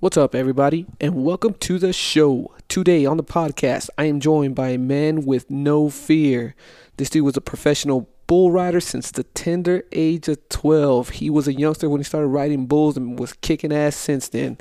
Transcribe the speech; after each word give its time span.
What's 0.00 0.16
up, 0.16 0.34
everybody, 0.34 0.86
and 0.98 1.14
welcome 1.14 1.52
to 1.52 1.78
the 1.78 1.92
show. 1.92 2.54
Today 2.68 3.04
on 3.04 3.18
the 3.18 3.22
podcast, 3.22 3.90
I 3.98 4.04
am 4.04 4.18
joined 4.18 4.54
by 4.54 4.70
a 4.70 4.78
man 4.78 5.26
with 5.26 5.50
no 5.50 5.90
fear. 5.90 6.54
This 6.96 7.10
dude 7.10 7.26
was 7.26 7.36
a 7.36 7.42
professional 7.42 8.08
bull 8.26 8.50
rider 8.50 8.80
since 8.80 9.10
the 9.10 9.24
tender 9.24 9.82
age 9.92 10.26
of 10.28 10.48
12. 10.48 11.10
He 11.10 11.28
was 11.28 11.46
a 11.46 11.52
youngster 11.52 11.90
when 11.90 12.00
he 12.00 12.04
started 12.04 12.28
riding 12.28 12.64
bulls 12.64 12.96
and 12.96 13.18
was 13.18 13.34
kicking 13.34 13.74
ass 13.74 13.94
since 13.94 14.30
then. 14.30 14.56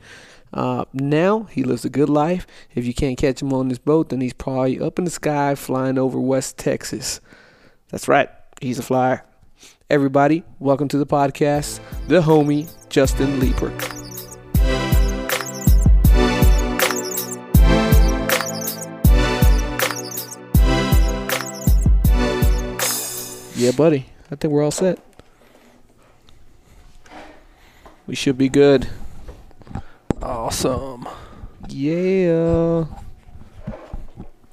Uh, 0.54 0.84
now 0.92 1.44
he 1.44 1.64
lives 1.64 1.86
a 1.86 1.90
good 1.90 2.10
life. 2.10 2.46
If 2.76 2.86
you 2.86 2.94
can't 2.94 3.18
catch 3.18 3.42
him 3.42 3.54
on 3.54 3.70
this 3.70 3.80
boat, 3.80 4.10
then 4.10 4.20
he's 4.20 4.34
probably 4.34 4.82
up 4.82 5.00
in 5.00 5.06
the 5.06 5.12
sky 5.12 5.56
flying 5.56 5.98
over 5.98 6.20
West 6.20 6.58
Texas. 6.58 7.22
That's 7.92 8.10
right, 8.10 8.28
he's 8.60 8.78
a 8.78 8.84
flyer. 8.84 9.24
Everybody, 9.90 10.44
welcome 10.60 10.90
to 10.90 10.98
the 10.98 11.08
podcast, 11.08 11.80
the 12.10 12.20
homie 12.20 12.70
Justin 12.90 13.40
Leeper. 13.40 14.09
Yeah, 23.60 23.72
buddy. 23.72 24.06
I 24.32 24.36
think 24.36 24.54
we're 24.54 24.64
all 24.64 24.72
set. 24.72 25.00
We 28.08 28.16
should 28.16 28.38
be 28.38 28.48
good. 28.48 28.88
Awesome. 30.22 31.06
Yeah. 31.68 32.86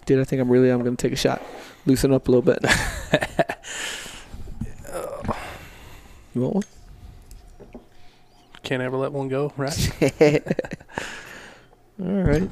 Dude, 0.07 0.19
I 0.21 0.25
think 0.25 0.43
I'm 0.43 0.51
really 0.51 0.71
I'm 0.71 0.83
gonna 0.83 0.97
take 0.97 1.13
a 1.13 1.17
shot. 1.17 1.41
Loosen 1.87 2.13
up 2.13 2.27
a 2.27 2.33
little 2.33 2.43
bit. 2.43 2.59
you 6.35 6.41
want 6.41 6.55
one? 6.57 6.65
Can't 8.65 8.83
ever 8.83 8.97
let 8.97 9.13
one 9.13 9.29
go, 9.29 9.53
right? 9.57 9.79
All 12.03 12.07
right. 12.07 12.51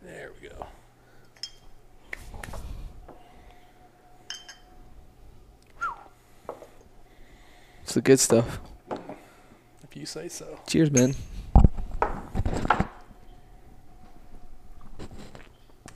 there 0.00 0.30
we 0.40 0.48
go. 0.48 0.66
It's 7.92 7.96
the 7.96 8.00
good 8.00 8.20
stuff. 8.20 8.58
If 9.84 9.94
you 9.94 10.06
say 10.06 10.26
so. 10.26 10.58
Cheers, 10.66 10.90
man. 10.90 11.14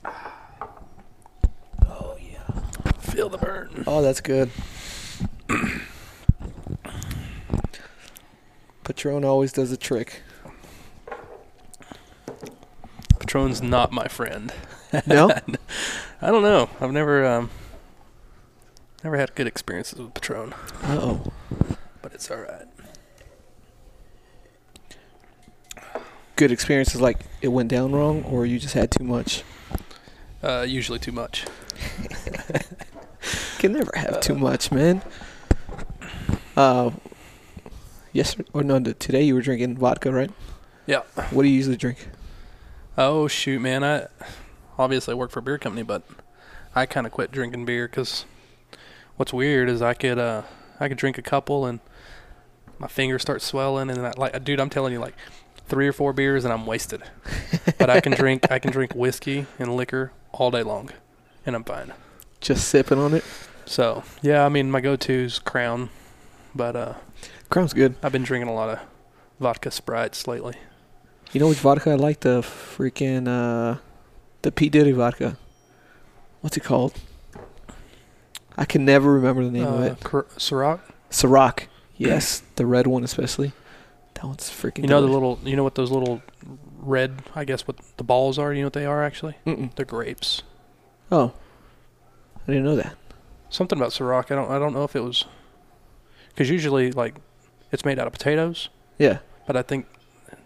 Oh 0.05 2.15
yeah. 2.21 2.51
Feel 2.99 3.29
the 3.29 3.39
burn. 3.39 3.83
Oh, 3.87 4.03
that's 4.03 4.21
good. 4.21 4.51
Patron 8.83 9.25
always 9.25 9.51
does 9.51 9.71
a 9.71 9.77
trick. 9.77 10.21
Patron's 13.17 13.63
not 13.63 13.91
my 13.91 14.07
friend. 14.07 14.53
No? 15.07 15.31
I 16.21 16.29
don't 16.29 16.43
know. 16.43 16.69
I've 16.79 16.91
never 16.91 17.25
um 17.25 17.49
never 19.03 19.17
had 19.17 19.33
good 19.33 19.47
experiences 19.47 19.97
with 19.97 20.13
Patron, 20.13 20.53
Uh 20.83 20.99
oh. 21.01 21.33
It's 22.17 22.31
all 22.31 22.37
right. 22.37 22.65
Good 26.35 26.51
experiences 26.51 26.99
like 26.99 27.19
it 27.43 27.49
went 27.49 27.69
down 27.69 27.91
wrong 27.91 28.23
or 28.23 28.43
you 28.43 28.57
just 28.57 28.73
had 28.73 28.89
too 28.89 29.03
much. 29.03 29.43
Uh, 30.41 30.65
usually 30.67 30.97
too 30.97 31.11
much. 31.11 31.45
Can 33.59 33.73
never 33.73 33.91
have 33.93 34.19
too 34.19 34.33
much, 34.33 34.71
man. 34.71 35.03
Uh, 36.55 36.89
yes 38.13 38.35
or 38.51 38.63
no? 38.63 38.79
Today 38.79 39.21
you 39.21 39.35
were 39.35 39.41
drinking 39.41 39.77
vodka, 39.77 40.11
right? 40.11 40.31
Yeah. 40.87 41.01
What 41.29 41.43
do 41.43 41.49
you 41.49 41.55
usually 41.55 41.77
drink? 41.77 42.07
Oh 42.97 43.27
shoot, 43.27 43.61
man! 43.61 43.83
I 43.83 44.07
obviously 44.79 45.13
work 45.13 45.29
for 45.29 45.37
a 45.37 45.43
beer 45.43 45.59
company, 45.59 45.83
but 45.83 46.01
I 46.73 46.87
kind 46.87 47.05
of 47.05 47.13
quit 47.13 47.31
drinking 47.31 47.65
beer 47.65 47.87
because 47.87 48.25
what's 49.17 49.31
weird 49.31 49.69
is 49.69 49.83
I 49.83 49.93
could 49.93 50.17
uh 50.17 50.41
I 50.79 50.87
could 50.87 50.97
drink 50.97 51.19
a 51.19 51.21
couple 51.21 51.67
and 51.67 51.79
my 52.79 52.87
fingers 52.87 53.21
start 53.21 53.41
swelling 53.41 53.89
and 53.89 54.05
I, 54.05 54.13
like 54.17 54.43
dude, 54.43 54.59
I'm 54.59 54.69
telling 54.69 54.93
you 54.93 54.99
like 54.99 55.15
three 55.67 55.87
or 55.87 55.93
four 55.93 56.13
beers 56.13 56.43
and 56.43 56.53
I'm 56.53 56.65
wasted. 56.65 57.03
but 57.77 57.89
I 57.89 57.99
can 57.99 58.13
drink 58.13 58.51
I 58.51 58.59
can 58.59 58.71
drink 58.71 58.93
whiskey 58.93 59.45
and 59.59 59.75
liquor 59.75 60.11
all 60.31 60.51
day 60.51 60.63
long, 60.63 60.91
and 61.45 61.55
I'm 61.55 61.63
fine. 61.63 61.93
Just 62.41 62.67
sipping 62.67 62.99
on 62.99 63.13
it. 63.13 63.23
So 63.65 64.03
yeah, 64.21 64.45
I 64.45 64.49
mean 64.49 64.71
my 64.71 64.81
go-to's 64.81 65.39
Crown, 65.39 65.89
but 66.55 66.75
uh 66.75 66.93
Crown's 67.49 67.73
good. 67.73 67.95
I've 68.03 68.11
been 68.11 68.23
drinking 68.23 68.49
a 68.49 68.53
lot 68.53 68.69
of 68.69 68.79
vodka 69.39 69.71
sprites 69.71 70.27
lately. 70.27 70.55
You 71.31 71.39
know 71.39 71.49
which 71.49 71.59
vodka 71.59 71.91
I 71.91 71.95
like? 71.95 72.21
The 72.21 72.41
freaking 72.41 73.27
uh, 73.27 73.79
the 74.41 74.51
P 74.51 74.69
Diddy 74.69 74.91
vodka. 74.91 75.37
What's 76.41 76.57
it 76.57 76.63
called? 76.63 76.93
I 78.57 78.65
can 78.65 78.85
never 78.85 79.13
remember 79.13 79.43
the 79.43 79.51
name 79.51 79.65
of 79.65 79.79
uh, 79.79 79.83
it. 79.83 80.03
Cor- 80.03 80.27
Ciroc. 80.37 80.79
Ciroc. 81.11 81.67
Yes, 81.97 82.41
the 82.55 82.65
red 82.65 82.87
one 82.87 83.03
especially. 83.03 83.51
That 84.15 84.25
one's 84.25 84.49
freaking. 84.49 84.79
You 84.83 84.87
know 84.87 85.01
the 85.01 85.07
delicious. 85.07 85.13
little, 85.13 85.39
you 85.49 85.55
know 85.55 85.63
what 85.63 85.75
those 85.75 85.91
little 85.91 86.21
red, 86.79 87.21
I 87.35 87.43
guess 87.45 87.67
what 87.67 87.77
the 87.97 88.03
balls 88.03 88.39
are. 88.39 88.51
You 88.53 88.61
know 88.61 88.67
what 88.67 88.73
they 88.73 88.85
are 88.85 89.03
actually? 89.03 89.35
Mm-mm. 89.45 89.73
They're 89.75 89.85
grapes. 89.85 90.41
Oh, 91.11 91.33
I 92.47 92.51
didn't 92.51 92.63
know 92.65 92.75
that. 92.75 92.95
Something 93.49 93.77
about 93.77 93.91
Ciroc. 93.91 94.31
I 94.31 94.35
don't, 94.35 94.49
I 94.51 94.57
don't 94.59 94.73
know 94.73 94.83
if 94.83 94.95
it 94.95 95.01
was, 95.03 95.25
because 96.29 96.49
usually 96.49 96.91
like, 96.91 97.15
it's 97.71 97.85
made 97.85 97.99
out 97.99 98.07
of 98.07 98.13
potatoes, 98.13 98.69
Yeah. 98.97 99.19
but 99.45 99.55
I 99.55 99.61
think 99.61 99.85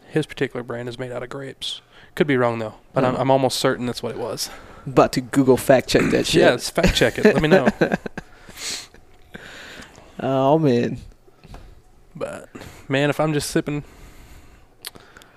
his 0.10 0.26
particular 0.26 0.64
brand 0.64 0.88
is 0.90 1.00
made 1.00 1.12
out 1.12 1.24
of 1.24 1.30
grapes. 1.30 1.82
Could 2.14 2.28
be 2.28 2.36
wrong 2.38 2.60
though, 2.60 2.76
but 2.94 3.06
I'm, 3.06 3.16
Oh. 3.16 3.20
I'm 3.20 3.32
almost 3.32 3.58
certain 3.58 3.86
that's 3.86 4.04
what 4.04 4.12
it 4.12 4.18
was. 4.20 4.50
About 4.86 5.14
to 5.14 5.22
Google 5.22 5.58
fact 5.58 5.88
check 5.90 6.12
that 6.12 6.26
shit. 6.28 6.42
Yes, 6.42 6.70
fact 6.70 6.96
check 6.96 7.18
it. 7.18 7.26
Let 7.26 7.42
me 7.42 7.48
know. 7.48 7.68
Oh 10.20 10.60
man. 10.60 10.98
But 12.22 12.50
man, 12.88 13.10
if 13.10 13.20
I'm 13.20 13.34
just 13.34 13.50
sipping 13.50 13.84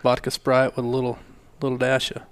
vodka 0.03 0.31
Sprite 0.31 0.77
with 0.77 0.85
a 0.85 0.89
little, 0.89 1.19
little 1.63 1.79
dash 1.79 2.11
of 2.11 2.23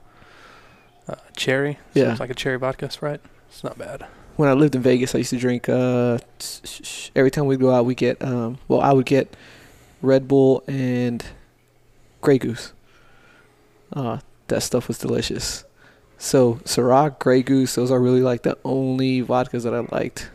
uh, 1.08 1.14
cherry, 1.34 1.78
Yeah. 1.94 2.10
it's 2.10 2.20
like 2.20 2.28
a 2.28 2.34
cherry 2.34 2.58
vodka 2.58 2.90
Sprite. 2.90 3.22
It's 3.48 3.64
not 3.64 3.78
bad. 3.78 4.04
When 4.36 4.50
I 4.50 4.52
lived 4.52 4.74
in 4.74 4.82
Vegas, 4.82 5.14
I 5.14 5.18
used 5.18 5.30
to 5.30 5.38
drink. 5.38 5.70
Uh, 5.70 6.18
every 7.16 7.30
time 7.30 7.46
we'd 7.46 7.60
go 7.60 7.70
out, 7.70 7.86
we 7.86 7.94
get. 7.94 8.22
Um, 8.22 8.58
well, 8.68 8.82
I 8.82 8.92
would 8.92 9.06
get 9.06 9.34
Red 10.02 10.28
Bull 10.28 10.62
and 10.66 11.24
Grey 12.20 12.36
Goose. 12.38 12.74
Uh, 13.92 14.18
that 14.48 14.62
stuff 14.62 14.88
was 14.88 14.98
delicious. 14.98 15.64
So 16.18 16.54
Ciroc, 16.64 17.18
Grey 17.18 17.42
Goose, 17.42 17.74
those 17.74 17.90
are 17.90 18.00
really 18.00 18.20
like 18.20 18.42
the 18.42 18.58
only 18.66 19.22
vodkas 19.22 19.62
that 19.64 19.74
I 19.74 19.80
liked. 19.96 20.30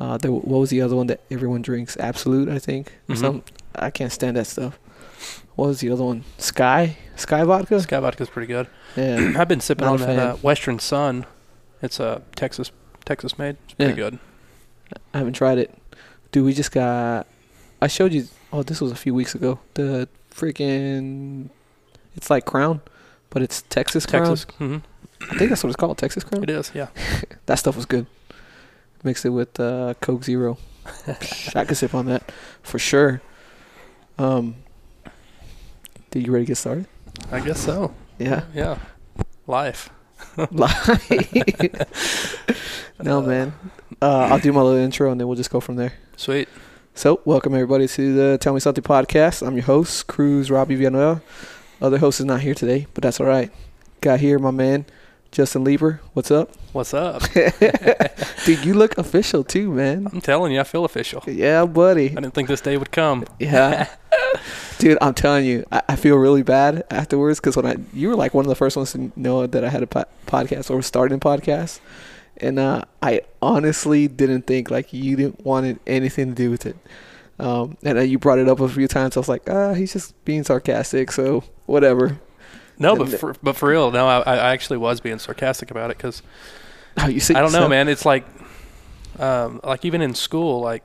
Uh, 0.00 0.16
there, 0.16 0.32
what 0.32 0.58
was 0.58 0.70
the 0.70 0.80
other 0.80 0.96
one 0.96 1.06
that 1.08 1.20
everyone 1.30 1.60
drinks? 1.62 1.96
Absolut, 1.98 2.48
I 2.48 2.58
think. 2.58 2.92
Or 3.08 3.14
Mhm. 3.14 3.18
Some 3.18 3.42
I 3.74 3.90
can't 3.90 4.10
stand 4.12 4.36
that 4.36 4.46
stuff. 4.46 4.78
What 5.56 5.66
was 5.68 5.80
the 5.80 5.90
other 5.90 6.02
one? 6.04 6.24
Skyy, 6.38 6.94
Skyy 7.16 7.46
vodka. 7.46 7.74
Skyy 7.74 8.00
vodka's 8.00 8.30
pretty 8.30 8.46
good. 8.46 8.66
Yeah, 8.96 9.34
I've 9.38 9.48
been 9.48 9.60
sipping 9.60 9.84
Not 9.86 10.00
on 10.00 10.06
that 10.16 10.18
uh, 10.18 10.36
Western 10.36 10.78
Son. 10.78 11.26
It's 11.82 12.00
a 12.00 12.04
uh, 12.06 12.20
Texas 12.34 12.70
Texas 13.04 13.38
made. 13.38 13.56
It's 13.64 13.74
pretty 13.74 13.92
Yeah. 13.92 13.96
good. 14.10 14.18
I 15.14 15.18
haven't 15.18 15.34
tried 15.34 15.58
it. 15.58 15.76
Dude, 16.32 16.44
we 16.46 16.52
just 16.54 16.72
got. 16.72 17.26
I 17.82 17.86
showed 17.88 18.12
you. 18.12 18.26
Oh, 18.52 18.62
this 18.62 18.80
was 18.80 18.90
a 18.92 18.96
few 18.96 19.14
weeks 19.14 19.34
ago. 19.34 19.58
The 19.74 20.08
freaking. 20.34 21.50
It's 22.16 22.30
like 22.30 22.44
Crown, 22.44 22.80
but 23.30 23.42
it's 23.42 23.62
Texas 23.62 24.06
Crown. 24.06 24.26
Texas. 24.26 24.46
hmm 24.58 24.78
I 25.30 25.36
think 25.36 25.50
that's 25.50 25.62
what 25.62 25.68
it's 25.68 25.76
called, 25.76 25.98
Texas 25.98 26.24
Crown. 26.24 26.42
It 26.42 26.50
is. 26.50 26.70
Yeah. 26.74 26.88
That 27.46 27.58
stuff 27.58 27.76
was 27.76 27.84
good. 27.86 28.06
Mixed 29.02 29.24
it 29.24 29.30
with 29.30 29.58
uh, 29.58 29.94
Coke 30.00 30.24
Zero. 30.24 30.58
I 31.54 31.64
could 31.64 31.76
sip 31.76 31.94
on 31.94 32.06
that 32.06 32.30
for 32.62 32.78
sure. 32.78 33.22
Um, 34.18 34.56
did 36.10 36.26
you 36.26 36.32
ready 36.32 36.44
to 36.44 36.48
get 36.48 36.56
started? 36.56 36.86
I 37.32 37.40
guess 37.40 37.60
so. 37.60 37.94
Yeah. 38.18 38.44
Yeah. 38.54 38.78
Life. 39.46 39.90
Life. 40.50 41.10
no, 43.02 43.22
man. 43.22 43.54
Uh, 44.02 44.28
I'll 44.30 44.38
do 44.38 44.52
my 44.52 44.60
little 44.60 44.78
intro 44.78 45.10
and 45.10 45.18
then 45.20 45.28
we'll 45.28 45.36
just 45.36 45.50
go 45.50 45.60
from 45.60 45.76
there. 45.76 45.94
Sweet. 46.16 46.48
So, 46.94 47.22
welcome 47.24 47.54
everybody 47.54 47.88
to 47.88 48.14
the 48.14 48.38
Tell 48.38 48.52
Me 48.52 48.60
Something 48.60 48.84
podcast. 48.84 49.46
I'm 49.46 49.54
your 49.54 49.64
host, 49.64 50.06
Cruz 50.08 50.50
Robbie 50.50 50.74
Villanueva. 50.74 51.22
Other 51.80 51.98
host 51.98 52.20
is 52.20 52.26
not 52.26 52.40
here 52.40 52.54
today, 52.54 52.86
but 52.92 53.02
that's 53.02 53.20
all 53.20 53.26
right. 53.26 53.50
Got 54.02 54.20
here 54.20 54.38
my 54.38 54.50
man, 54.50 54.84
Justin 55.32 55.62
Leeper. 55.62 56.00
What's 56.12 56.30
up? 56.30 56.50
What's 56.72 56.92
up? 56.92 57.22
Dude, 58.44 58.64
you 58.64 58.74
look 58.74 58.98
official 58.98 59.44
too, 59.44 59.70
man. 59.70 60.08
I'm 60.12 60.20
telling 60.20 60.52
you, 60.52 60.58
I 60.58 60.64
feel 60.64 60.84
official. 60.84 61.22
Yeah, 61.26 61.66
buddy. 61.66 62.10
I 62.10 62.14
didn't 62.14 62.34
think 62.34 62.48
this 62.48 62.60
day 62.60 62.76
would 62.76 62.90
come. 62.90 63.24
Yeah. 63.38 63.88
Dude, 64.78 64.98
I'm 65.00 65.14
telling 65.14 65.44
you, 65.44 65.64
I, 65.70 65.82
I 65.90 65.96
feel 65.96 66.16
really 66.16 66.42
bad 66.42 66.84
afterwards 66.90 67.38
because 67.38 67.56
when 67.56 67.66
I, 67.66 67.76
you 67.92 68.08
were 68.08 68.16
like 68.16 68.34
one 68.34 68.44
of 68.44 68.48
the 68.48 68.56
first 68.56 68.76
ones 68.76 68.92
to 68.92 69.12
know 69.14 69.46
that 69.46 69.64
I 69.64 69.68
had 69.68 69.84
a 69.84 69.86
po- 69.86 70.04
podcast 70.26 70.68
or 70.68 70.76
was 70.76 70.86
starting 70.86 71.16
a 71.16 71.20
podcast. 71.20 71.78
And 72.38 72.58
uh, 72.58 72.82
I 73.00 73.20
honestly 73.40 74.08
didn't 74.08 74.46
think 74.48 74.70
like 74.70 74.92
you 74.92 75.14
didn't 75.14 75.44
want 75.44 75.80
anything 75.86 76.30
to 76.30 76.34
do 76.34 76.50
with 76.50 76.66
it. 76.66 76.76
Um, 77.38 77.76
and 77.84 77.98
uh, 77.98 78.02
you 78.02 78.18
brought 78.18 78.38
it 78.38 78.48
up 78.48 78.58
a 78.58 78.68
few 78.68 78.88
times. 78.88 79.16
I 79.16 79.20
was 79.20 79.28
like, 79.28 79.48
ah, 79.48 79.74
he's 79.74 79.92
just 79.92 80.24
being 80.24 80.42
sarcastic. 80.42 81.12
So 81.12 81.44
whatever. 81.66 82.18
No, 82.80 82.96
but 82.96 83.08
for, 83.10 83.34
but 83.42 83.56
for 83.56 83.68
real, 83.68 83.90
no, 83.92 84.08
I, 84.08 84.20
I 84.20 84.36
actually 84.52 84.78
was 84.78 85.00
being 85.00 85.18
sarcastic 85.20 85.70
about 85.70 85.90
it 85.90 85.96
because 85.98 86.22
Oh, 86.96 87.06
you 87.06 87.20
see, 87.20 87.34
I 87.34 87.40
don't 87.40 87.52
know, 87.52 87.60
so- 87.60 87.68
man. 87.68 87.88
It's 87.88 88.04
like, 88.04 88.24
um, 89.18 89.60
like 89.62 89.84
even 89.84 90.00
in 90.02 90.14
school, 90.14 90.60
like 90.60 90.82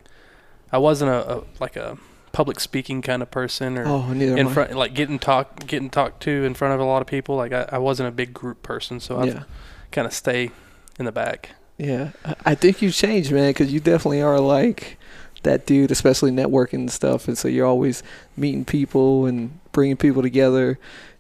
I 0.72 0.78
wasn't 0.78 1.10
a, 1.12 1.38
a 1.38 1.44
like 1.60 1.76
a 1.76 1.98
public 2.32 2.60
speaking 2.60 3.02
kind 3.02 3.22
of 3.22 3.32
person 3.32 3.78
or 3.78 3.86
Oh, 3.88 4.12
in 4.12 4.50
front, 4.50 4.74
like 4.76 4.94
getting 4.94 5.20
talk, 5.20 5.66
getting 5.66 5.90
talked 5.90 6.22
to 6.24 6.44
in 6.44 6.54
front 6.54 6.74
of 6.74 6.80
a 6.80 6.84
lot 6.84 7.02
of 7.02 7.08
people. 7.08 7.36
Like 7.36 7.54
I, 7.54 7.68
I 7.72 7.78
wasn't 7.78 8.10
a 8.10 8.12
big 8.12 8.34
group 8.34 8.62
person, 8.62 9.00
so 9.00 9.18
I 9.18 9.26
Yeah, 9.26 9.44
kind 9.92 10.06
of 10.06 10.14
stay 10.14 10.52
in 11.00 11.06
the 11.06 11.12
back. 11.12 11.52
yeah. 11.78 12.12
I- 12.46 12.56
think 12.56 12.82
you've 12.82 12.94
changed, 12.94 13.32
man, 13.32 13.50
because 13.52 13.72
you 13.74 13.80
definitely 13.80 14.22
are 14.22 14.40
like 14.40 14.98
that 15.44 15.66
dude, 15.66 15.92
especially 15.92 16.32
networking 16.32 16.74
and 16.74 16.92
stuff. 16.92 17.28
And 17.28 17.38
so 17.38 17.48
you're 17.48 17.66
always 17.68 18.02
meeting 18.36 18.66
people 18.66 19.26
and 19.26 19.60
bringing 19.72 19.96
people 19.98 20.22
together. 20.22 20.78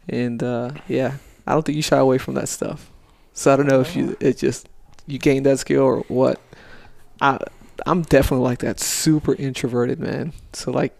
And 0.07 0.41
uh, 0.43 0.71
yeah, 0.87 1.17
I 1.47 1.53
don't 1.53 1.65
think 1.65 1.75
you 1.75 1.81
shy 1.81 1.97
away 1.97 2.17
from 2.17 2.35
that 2.35 2.49
stuff. 2.49 2.89
So 3.33 3.51
I 3.51 3.55
don't 3.55 3.67
know 3.67 3.81
if 3.81 3.95
you 3.95 4.15
it 4.19 4.37
just 4.37 4.69
you 5.07 5.19
gained 5.19 5.45
that 5.45 5.59
skill 5.59 5.81
or 5.81 5.99
what. 6.07 6.39
I 7.21 7.39
I'm 7.85 8.03
definitely 8.03 8.43
like 8.43 8.59
that, 8.59 8.79
super 8.79 9.33
introverted 9.35 9.99
man. 9.99 10.33
So 10.53 10.71
like 10.71 10.97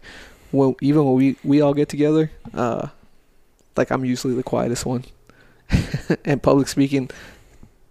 when 0.51 0.75
even 0.81 1.05
when 1.05 1.15
we 1.15 1.37
we 1.43 1.61
all 1.61 1.73
get 1.73 1.89
together, 1.89 2.31
uh, 2.53 2.87
like 3.77 3.91
I'm 3.91 4.05
usually 4.05 4.35
the 4.35 4.43
quietest 4.43 4.85
one. 4.85 5.05
and 6.25 6.43
public 6.43 6.67
speaking, 6.67 7.09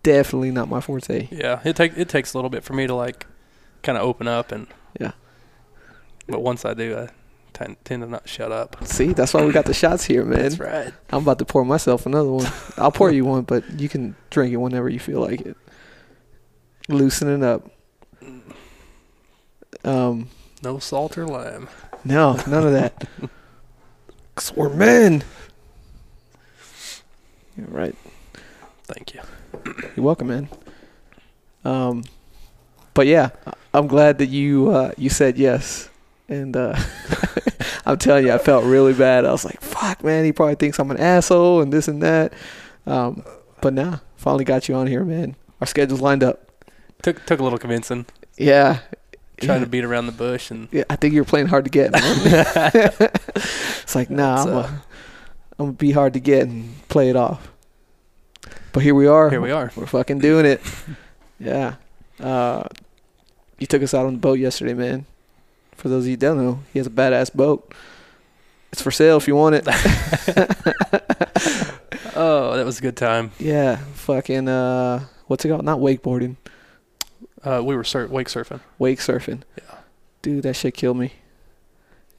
definitely 0.03 0.51
not 0.51 0.69
my 0.69 0.81
forte. 0.81 1.29
Yeah, 1.31 1.61
it 1.65 1.77
take 1.77 1.97
it 1.97 2.09
takes 2.09 2.35
a 2.35 2.39
little 2.39 2.51
bit 2.51 2.65
for 2.65 2.73
me 2.73 2.87
to 2.87 2.95
like 2.95 3.27
kind 3.83 3.99
of 3.99 4.05
open 4.05 4.29
up 4.29 4.53
and 4.53 4.67
Yeah. 4.99 5.13
But 6.27 6.41
once 6.41 6.65
I 6.65 6.75
do, 6.75 6.97
I 6.97 7.09
tend, 7.55 7.77
tend 7.85 8.03
to 8.03 8.09
not 8.09 8.29
shut 8.29 8.53
up. 8.53 8.77
See, 8.87 9.13
that's 9.13 9.33
why 9.33 9.45
we 9.45 9.53
got 9.53 9.65
the 9.65 9.75
shots 9.75 10.05
here, 10.05 10.25
man. 10.25 10.41
That's 10.43 10.59
right. 10.59 10.93
I'm 11.11 11.23
about 11.23 11.39
to 11.39 11.45
pour 11.45 11.65
myself 11.65 12.05
another 12.07 12.31
one. 12.31 12.47
I'll 12.77 12.93
pour 12.93 13.11
you 13.11 13.25
one, 13.25 13.43
but 13.43 13.65
you 13.81 13.89
can 13.89 14.15
drink 14.31 14.53
it 14.53 14.57
whenever 14.59 14.89
you 14.89 14.99
feel 14.99 15.21
like 15.21 15.41
it. 15.41 15.57
Loosening 16.89 17.43
up. 17.43 17.71
Um, 19.85 20.29
No 20.63 20.79
salt 20.79 21.17
or 21.19 21.27
lime. 21.27 21.69
no, 22.05 22.35
none 22.47 22.67
of 22.67 22.73
that. 22.73 23.09
Cause 24.35 24.53
we're 24.57 24.69
men. 24.75 25.23
You're 27.57 27.69
right. 27.69 27.95
Thank 28.85 29.15
you. 29.15 29.21
You're 29.97 30.05
welcome, 30.05 30.27
man. 30.29 30.49
Um, 31.65 32.05
but 32.95 33.07
yeah, 33.07 33.31
I'm 33.73 33.87
glad 33.87 34.19
that 34.19 34.27
you 34.27 34.71
uh, 34.71 34.93
you 34.99 35.09
said 35.09 35.39
yes, 35.39 35.89
and 36.29 36.57
uh, 36.57 36.75
I'm 37.87 37.99
telling 37.99 38.27
you, 38.27 38.33
I 38.33 38.39
felt 38.39 38.65
really 38.65 38.95
bad. 38.95 39.25
I 39.25 39.33
was 39.33 39.45
like, 39.45 39.61
"Fuck, 39.61 40.03
man, 40.05 40.25
he 40.25 40.33
probably 40.33 40.55
thinks 40.55 40.79
I'm 40.79 40.91
an 40.91 40.97
asshole 40.99 41.61
and 41.61 41.73
this 41.73 41.89
and 41.89 42.03
that." 42.03 42.33
Um, 42.87 43.25
but 43.61 43.75
nah, 43.75 43.99
finally 44.17 44.45
got 44.45 44.69
you 44.69 44.75
on 44.75 44.87
here, 44.87 45.05
man. 45.05 45.37
Our 45.61 45.67
schedules 45.67 46.01
lined 46.01 46.23
up. 46.23 46.51
Took 47.03 47.25
took 47.27 47.41
a 47.41 47.43
little 47.43 47.59
convincing, 47.59 48.07
Yeah, 48.39 48.81
trying 49.39 49.59
yeah. 49.59 49.65
to 49.65 49.71
beat 49.71 49.85
around 49.85 50.07
the 50.07 50.13
bush, 50.13 50.51
and 50.51 50.69
Yeah, 50.73 50.85
I 50.89 50.97
think 50.97 51.15
you're 51.15 51.25
playing 51.25 51.49
hard 51.49 51.65
to 51.65 51.71
get, 51.71 51.93
man. 51.93 52.03
it's 53.37 53.95
like, 53.95 54.11
nah, 54.11 54.43
I'm, 54.43 54.57
uh, 54.57 54.71
gonna 55.59 55.73
be 55.73 55.93
hard 55.93 56.15
to 56.15 56.21
get 56.21 56.49
and 56.49 56.75
play 56.89 57.11
it 57.11 57.17
off. 57.17 57.51
But 58.73 58.83
here 58.83 58.95
we 58.95 59.07
are. 59.07 59.31
here 59.31 59.41
we 59.41 59.51
are. 59.51 59.71
We're 59.77 59.87
fucking 59.87 60.19
doing 60.19 60.47
it. 60.47 60.61
yeah. 61.39 61.77
Uh, 62.19 62.65
you 63.59 63.67
took 63.67 63.83
us 63.83 63.95
out 63.95 64.07
on 64.07 64.15
the 64.15 64.19
boat 64.19 64.39
yesterday, 64.39 64.75
man. 64.75 65.07
For 65.85 65.91
those 65.91 66.05
of 66.05 66.07
you 66.07 66.13
who 66.13 66.17
don't 66.17 66.39
know, 66.39 66.61
he 66.73 66.79
has 66.79 66.87
a 66.87 66.91
badass 66.91 67.31
boat. 67.35 67.75
It's 68.73 68.81
for 68.81 68.91
sale 68.91 69.19
if 69.19 69.29
you 69.29 69.37
want 69.37 69.55
it. 69.57 69.67
Oh, 72.17 72.57
that 72.57 72.65
was 72.65 72.79
a 72.79 72.83
good 72.83 72.97
time. 72.97 73.33
yeah, 73.41 73.77
fucking 73.95 74.49
uh, 74.49 75.05
what's 75.27 75.45
it 75.45 75.49
called? 75.49 75.65
Not 75.65 75.81
wakeboarding, 75.81 76.37
Uh, 77.43 77.61
we 77.65 77.75
were 77.75 77.83
sur- 77.83 78.07
wake 78.07 78.29
surfing. 78.29 78.61
wake 78.79 79.01
surfing. 79.01 79.43
Yeah. 79.59 79.75
Dude, 80.23 80.45
that 80.45 80.55
shit 80.55 80.75
killed 80.75 80.97
me. 80.97 81.13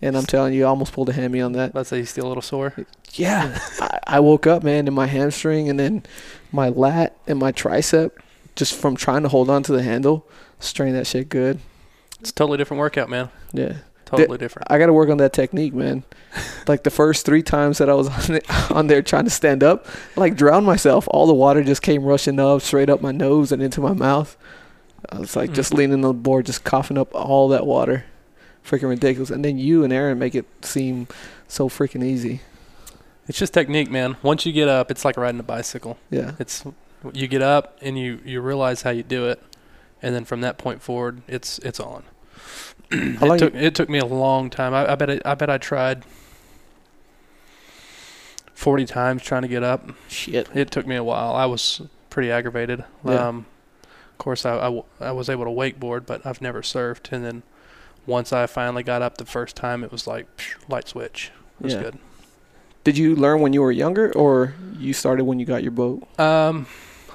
And 0.02 0.18
I'm 0.18 0.26
telling 0.26 0.54
you, 0.54 0.66
I 0.66 0.68
almost 0.68 0.92
pulled 0.92 1.08
a 1.10 1.14
hammy 1.14 1.40
on 1.40 1.54
that. 1.54 1.74
Let's 1.74 1.88
say 1.90 2.00
he's 2.00 2.10
still 2.10 2.26
a 2.26 2.28
little 2.28 2.42
sore. 2.44 2.74
Yeah, 3.14 3.58
I, 3.80 4.00
I 4.06 4.20
woke 4.20 4.46
up, 4.46 4.64
man, 4.64 4.86
and 4.88 4.96
my 4.96 5.08
hamstring 5.08 5.70
and 5.70 5.80
then 5.80 6.04
my 6.52 6.68
lat 6.70 7.16
and 7.26 7.40
my 7.40 7.54
tricep, 7.54 8.12
just 8.56 8.74
from 8.76 8.98
trying 8.98 9.24
to 9.24 9.30
hold 9.30 9.50
on 9.50 9.64
to 9.64 9.72
the 9.72 9.82
handle, 9.82 10.28
strained 10.60 10.96
that 10.98 11.08
shit 11.08 11.30
good. 11.30 11.60
It's 12.20 12.30
a 12.32 12.34
totally 12.34 12.58
different 12.58 12.80
workout, 12.80 13.10
man. 13.10 13.30
Yeah, 13.54 13.74
Totally 14.06 14.38
different. 14.38 14.68
I 14.72 14.78
got 14.78 14.86
to 14.86 14.94
work 14.94 15.10
on 15.10 15.18
that 15.18 15.34
technique, 15.34 15.74
man. 15.74 16.04
like 16.68 16.84
the 16.84 16.92
first 16.92 17.26
three 17.26 17.42
times 17.42 17.80
that 17.80 17.90
I 17.90 17.94
was 17.96 18.08
on, 18.30 18.36
it, 18.36 18.72
on 18.72 18.88
there 18.88 19.02
trying 19.02 19.24
to 19.26 19.30
stand 19.32 19.64
up, 19.64 19.88
I, 20.16 20.20
like 20.20 20.36
drowned 20.36 20.66
myself. 20.66 21.08
All 21.12 21.26
the 21.28 21.34
water 21.34 21.64
just 21.64 21.82
came 21.82 22.04
rushing 22.04 22.40
up 22.40 22.62
straight 22.62 22.90
up 22.90 23.02
my 23.02 23.12
nose 23.12 23.52
and 23.52 23.62
into 23.64 23.82
my 23.82 23.94
mouth. 23.94 24.38
I 25.12 25.20
was 25.20 25.36
like 25.36 25.52
just 25.54 25.72
Mm. 25.74 25.78
leaning 25.78 25.94
on 25.96 26.02
the 26.02 26.14
board, 26.14 26.46
just 26.46 26.64
coughing 26.64 26.98
up 26.98 27.14
all 27.16 27.48
that 27.50 27.66
water. 27.66 28.06
Freaking 28.66 28.90
ridiculous. 28.90 29.30
And 29.30 29.44
then 29.46 29.58
you 29.60 29.84
and 29.84 29.92
Aaron 29.94 30.18
make 30.18 30.34
it 30.36 30.46
seem 30.64 31.08
so 31.48 31.70
freaking 31.70 32.04
easy. 32.04 32.42
It's 33.28 33.38
just 33.40 33.54
technique, 33.54 33.90
man. 33.92 34.18
Once 34.24 34.46
you 34.46 34.52
get 34.54 34.68
up, 34.68 34.90
it's 34.92 35.04
like 35.06 35.18
riding 35.18 35.40
a 35.40 35.44
bicycle. 35.44 35.98
Yeah. 36.12 36.32
It's 36.40 36.64
you 37.14 37.28
get 37.28 37.42
up 37.44 37.78
and 37.82 37.98
you 37.98 38.20
you 38.26 38.42
realize 38.42 38.82
how 38.84 38.90
you 38.92 39.04
do 39.04 39.28
it, 39.28 39.42
and 40.06 40.14
then 40.16 40.24
from 40.24 40.40
that 40.42 40.58
point 40.60 40.82
forward, 40.82 41.22
it's 41.28 41.58
it's 41.60 41.80
on. 41.80 42.04
It 42.92 43.40
took 43.40 43.56
it 43.56 43.74
took 43.76 43.90
me 43.90 43.98
a 43.98 44.06
long 44.06 44.50
time. 44.52 44.74
I, 44.74 44.92
I 44.92 44.96
bet 44.96 45.10
it, 45.10 45.22
I 45.26 45.34
bet 45.36 45.50
I 45.50 45.58
tried 45.58 46.04
forty 48.54 48.86
times 48.86 49.24
trying 49.24 49.42
to 49.42 49.48
get 49.48 49.64
up. 49.64 49.90
Shit. 50.08 50.48
It 50.56 50.72
took 50.72 50.86
me 50.88 50.96
a 50.96 51.04
while. 51.04 51.36
I 51.36 51.46
was 51.46 51.82
pretty 52.10 52.32
aggravated. 52.32 52.84
Yeah. 53.04 53.28
Um, 53.28 53.46
of 54.12 54.18
course, 54.18 54.46
I, 54.46 54.56
I 54.56 54.62
w- 54.66 54.84
I 55.02 55.12
was 55.12 55.30
able 55.30 55.46
to 55.46 55.52
wakeboard, 55.52 56.06
but 56.06 56.26
I've 56.26 56.42
never 56.42 56.62
surfed. 56.62 57.12
And 57.12 57.26
then 57.26 57.44
once 58.06 58.32
I 58.32 58.46
finally 58.46 58.84
got 58.84 59.02
up 59.02 59.18
the 59.18 59.26
first 59.26 59.56
time, 59.56 59.84
it 59.84 59.92
was 59.92 60.08
like 60.08 60.26
psh, 60.38 60.56
light 60.70 60.88
switch. 60.88 61.32
It 61.60 61.64
was 61.64 61.74
Yeah. 61.74 61.82
good. 61.82 61.98
Did 62.84 62.98
you 63.00 63.16
learn 63.16 63.42
when 63.42 63.52
you 63.54 63.62
were 63.64 63.72
younger, 63.72 64.14
or 64.16 64.54
you 64.78 64.94
started 64.94 65.26
when 65.26 65.40
you 65.40 65.46
got 65.46 65.64
your 65.64 65.72
boat? 65.72 66.08
Um, 66.20 66.68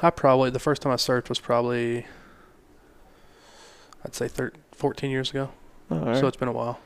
I 0.02 0.10
probably 0.10 0.50
the 0.50 0.58
first 0.58 0.82
time 0.82 0.92
I 0.92 0.96
surfed 0.96 1.28
was 1.28 1.38
probably 1.38 2.06
I'd 4.04 4.14
say 4.14 4.28
thir- 4.28 4.52
14 4.72 5.10
years 5.10 5.30
ago. 5.30 5.50
All 5.90 5.98
right. 5.98 6.16
So 6.16 6.26
it's 6.26 6.36
been 6.36 6.48
a 6.48 6.52
while. 6.52 6.78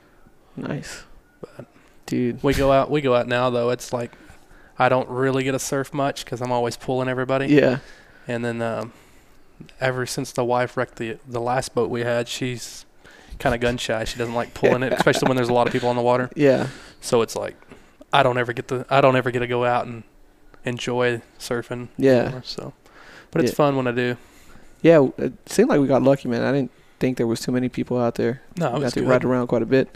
nice, 0.57 1.05
But- 1.41 1.67
dude. 2.07 2.43
We 2.43 2.55
go 2.55 2.73
out. 2.73 2.91
We 2.91 3.01
go 3.01 3.15
out 3.15 3.27
now 3.29 3.51
though. 3.51 3.71
It's 3.71 3.93
like 3.93 4.13
I 4.79 4.89
don't 4.89 5.09
really 5.09 5.45
get 5.45 5.53
to 5.53 5.59
surf 5.59 5.93
much 5.95 6.25
because 6.25 6.41
I'm 6.41 6.51
always 6.53 6.77
pulling 6.77 7.09
everybody. 7.09 7.47
Yeah. 7.47 7.79
And 8.27 8.45
then 8.45 8.63
um, 8.63 8.93
ever 9.81 10.07
since 10.07 10.33
the 10.33 10.45
wife 10.45 10.77
wrecked 10.77 10.97
the 10.97 11.19
the 11.29 11.41
last 11.41 11.75
boat 11.75 11.91
we 11.91 12.01
had, 12.03 12.29
she's 12.29 12.85
kind 13.39 13.55
of 13.55 13.61
gun 13.61 13.77
shy. 13.77 14.05
She 14.05 14.19
doesn't 14.19 14.35
like 14.35 14.55
pulling 14.55 14.83
it, 14.83 14.93
especially 14.97 15.29
when 15.29 15.37
there's 15.37 15.49
a 15.49 15.53
lot 15.53 15.67
of 15.67 15.73
people 15.73 15.89
on 15.89 15.97
the 15.97 16.03
water. 16.03 16.31
Yeah. 16.35 16.69
So 17.01 17.21
it's 17.23 17.37
like 17.37 17.57
I 18.13 18.23
don't 18.23 18.39
ever 18.39 18.53
get 18.53 18.69
to 18.69 18.87
I 18.91 19.01
don't 19.01 19.17
ever 19.17 19.31
get 19.31 19.41
to 19.41 19.47
go 19.47 19.65
out 19.65 19.87
and 19.87 20.03
enjoy 20.65 21.21
surfing. 21.39 21.89
Yeah. 21.99 22.13
anymore, 22.23 22.43
so, 22.45 22.73
but 23.31 23.43
it's 23.43 23.51
Yeah. 23.53 23.57
fun 23.57 23.77
when 23.77 23.87
I 23.87 23.93
do. 23.93 24.17
Yeah. 24.83 25.09
It 25.19 25.33
seemed 25.47 25.69
like 25.69 25.81
we 25.81 25.87
got 25.87 26.03
lucky, 26.03 26.29
man. 26.29 26.43
I 26.43 26.53
didn't 26.53 26.71
think 27.01 27.17
there 27.17 27.27
was 27.27 27.41
too 27.41 27.53
many 27.53 27.69
people 27.69 27.99
out 28.01 28.15
there. 28.15 28.43
No, 28.57 28.75
it 28.77 28.81
was 28.81 28.93
to 28.95 29.01
good. 29.01 29.09
ride 29.09 29.25
around 29.25 29.49
quite 29.49 29.63
a 29.63 29.67
bit. 29.67 29.89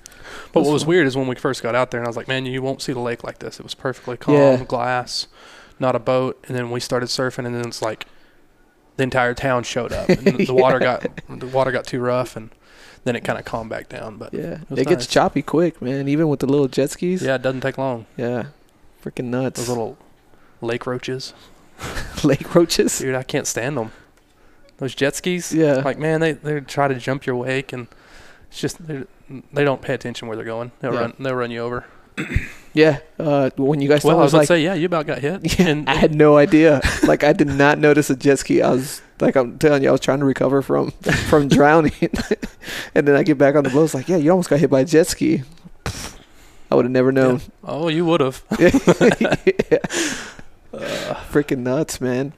But 0.52 0.62
what 0.64 0.72
was 0.72 0.82
fun. 0.82 0.88
weird 0.90 1.06
is 1.06 1.16
when 1.16 1.26
we 1.28 1.36
first 1.36 1.62
got 1.62 1.74
out 1.74 1.90
there, 1.90 2.00
and 2.00 2.06
I 2.06 2.10
was 2.10 2.16
like, 2.16 2.28
"Man, 2.28 2.44
you 2.46 2.60
won't 2.62 2.82
see 2.82 2.92
the 2.92 3.00
lake 3.00 3.22
like 3.24 3.38
this. 3.38 3.58
It 3.58 3.62
was 3.62 3.74
perfectly 3.74 4.16
calm, 4.16 4.34
Yeah. 4.34 4.64
glass, 4.64 5.26
not 5.78 5.94
a 5.96 5.98
boat." 5.98 6.42
And 6.48 6.56
then 6.56 6.70
we 6.70 6.80
started 6.80 7.06
surfing, 7.08 7.46
and 7.46 7.54
then 7.54 7.66
it's 7.66 7.80
like 7.82 8.06
the 8.96 9.04
entire 9.04 9.34
town 9.34 9.62
showed 9.62 9.92
up, 9.92 10.08
and 10.08 10.24
the 10.46 10.52
water 10.54 10.78
got 10.78 11.06
the 11.28 11.46
water 11.46 11.70
got 11.70 11.84
too 11.86 12.00
rough, 12.00 12.36
and 12.36 12.50
then 13.04 13.14
it 13.16 13.22
kind 13.24 13.38
of 13.38 13.44
calmed 13.44 13.70
back 13.70 13.88
down. 13.88 14.16
But 14.16 14.34
Yeah. 14.34 14.58
It, 14.62 14.70
was 14.70 14.82
gets 14.84 15.06
choppy 15.06 15.40
quick, 15.42 15.80
man. 15.80 16.08
Even 16.08 16.28
with 16.28 16.40
the 16.40 16.46
little 16.46 16.68
jet 16.68 16.90
skis. 16.90 17.22
yeah, 17.22 17.36
it 17.36 17.42
doesn't 17.42 17.60
take 17.60 17.78
long. 17.78 18.06
Yeah. 18.16 18.46
Freaking 19.04 19.26
nuts. 19.26 19.60
Those 19.60 19.68
little 19.68 19.96
lake 20.60 20.84
roaches, 20.86 21.32
lake 22.24 22.52
roaches. 22.54 22.98
dude, 22.98 23.14
I 23.14 23.22
can't 23.22 23.46
stand 23.46 23.76
them. 23.76 23.92
Those 24.78 24.94
jet 24.94 25.14
skis, 25.16 25.52
Yeah. 25.52 25.82
like 25.84 25.98
man, 25.98 26.20
they 26.20 26.32
they 26.32 26.60
try 26.60 26.88
to 26.88 26.94
jump 26.94 27.26
your 27.26 27.36
wake, 27.36 27.72
and 27.72 27.88
it's 28.50 28.60
just 28.60 28.86
they 28.86 29.04
they 29.52 29.64
don't 29.64 29.82
pay 29.82 29.92
attention 29.94 30.28
where 30.28 30.36
they're 30.36 30.44
going. 30.46 30.72
They'll 30.80 30.94
Yeah. 30.94 31.00
run 31.00 31.12
they'll 31.18 31.34
run 31.34 31.50
you 31.50 31.60
over. 31.60 31.84
Yeah. 32.74 32.98
Uh, 33.18 33.50
when 33.56 33.80
you 33.80 33.88
guys 33.88 34.04
Well, 34.04 34.20
I 34.20 34.22
was 34.22 34.34
I 34.34 34.38
was 34.38 34.42
like, 34.42 34.56
say, 34.58 34.62
yeah, 34.62 34.74
you 34.74 34.86
about 34.86 35.06
got 35.06 35.18
hit. 35.18 35.40
Yeah, 35.58 35.66
and 35.68 35.88
I 35.88 35.94
had 35.94 36.14
no 36.14 36.36
idea. 36.36 36.80
like 37.08 37.24
I 37.24 37.32
did 37.32 37.48
not 37.48 37.78
notice 37.78 38.08
a 38.08 38.14
jet 38.14 38.38
ski. 38.38 38.62
I 38.62 38.70
was 38.70 39.02
like 39.20 39.34
I'm 39.34 39.58
telling 39.58 39.82
you, 39.82 39.88
I 39.88 39.92
was 39.92 40.00
trying 40.00 40.20
to 40.20 40.24
recover 40.26 40.62
from 40.62 40.92
from 41.28 41.48
drowning, 41.58 41.92
and 42.94 43.08
then 43.08 43.16
I 43.16 43.24
get 43.24 43.36
back 43.36 43.56
on 43.56 43.64
the 43.64 43.70
boat. 43.70 43.84
It's 43.84 43.94
like, 43.94 44.08
yeah, 44.08 44.16
you 44.18 44.30
almost 44.30 44.48
got 44.48 44.60
hit 44.60 44.70
by 44.70 44.80
a 44.80 44.84
jet 44.84 45.08
ski. 45.08 45.42
I 46.70 46.74
would 46.76 46.84
have 46.84 46.92
never 46.92 47.10
known. 47.10 47.40
oh, 47.64 47.88
you 47.88 48.04
would 48.04 48.20
have. 48.20 48.44
Freaking 51.32 51.58
nuts, 51.58 52.00
man. 52.00 52.32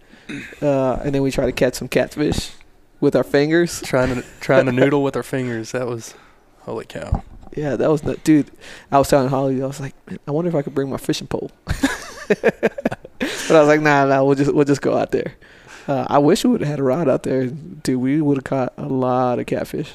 Uh, 0.62 0.94
and 1.04 1.14
then 1.14 1.22
we 1.22 1.30
try 1.30 1.46
to 1.46 1.52
catch 1.52 1.74
some 1.74 1.88
catfish 1.88 2.52
with 3.00 3.16
our 3.16 3.24
fingers. 3.24 3.80
trying 3.82 4.14
to 4.14 4.24
trying 4.40 4.66
to 4.66 4.72
noodle 4.80 5.02
with 5.02 5.16
our 5.16 5.22
fingers. 5.22 5.72
That 5.72 5.86
was 5.86 6.14
holy 6.60 6.84
cow. 6.84 7.22
Yeah, 7.56 7.76
that 7.76 7.90
was 7.90 8.02
the 8.02 8.14
dude. 8.16 8.50
I 8.92 8.98
was 8.98 9.08
telling 9.08 9.28
Holly, 9.28 9.62
I 9.62 9.66
was 9.66 9.80
like, 9.80 9.94
I 10.26 10.30
wonder 10.30 10.48
if 10.48 10.54
I 10.54 10.62
could 10.62 10.74
bring 10.74 10.88
my 10.88 10.98
fishing 10.98 11.26
pole. 11.26 11.50
but 11.64 13.50
I 13.50 13.58
was 13.60 13.68
like, 13.68 13.80
nah, 13.80 14.04
nah, 14.06 14.22
we'll 14.22 14.36
just 14.36 14.54
we'll 14.54 14.64
just 14.64 14.82
go 14.82 14.96
out 14.96 15.10
there. 15.10 15.34
Uh, 15.88 16.06
I 16.08 16.18
wish 16.18 16.44
we 16.44 16.50
would 16.50 16.60
have 16.60 16.70
had 16.70 16.78
a 16.78 16.84
rod 16.84 17.08
out 17.08 17.24
there, 17.24 17.46
dude. 17.46 18.00
We 18.00 18.20
would 18.20 18.36
have 18.36 18.44
caught 18.44 18.72
a 18.76 18.86
lot 18.86 19.38
of 19.38 19.46
catfish. 19.46 19.92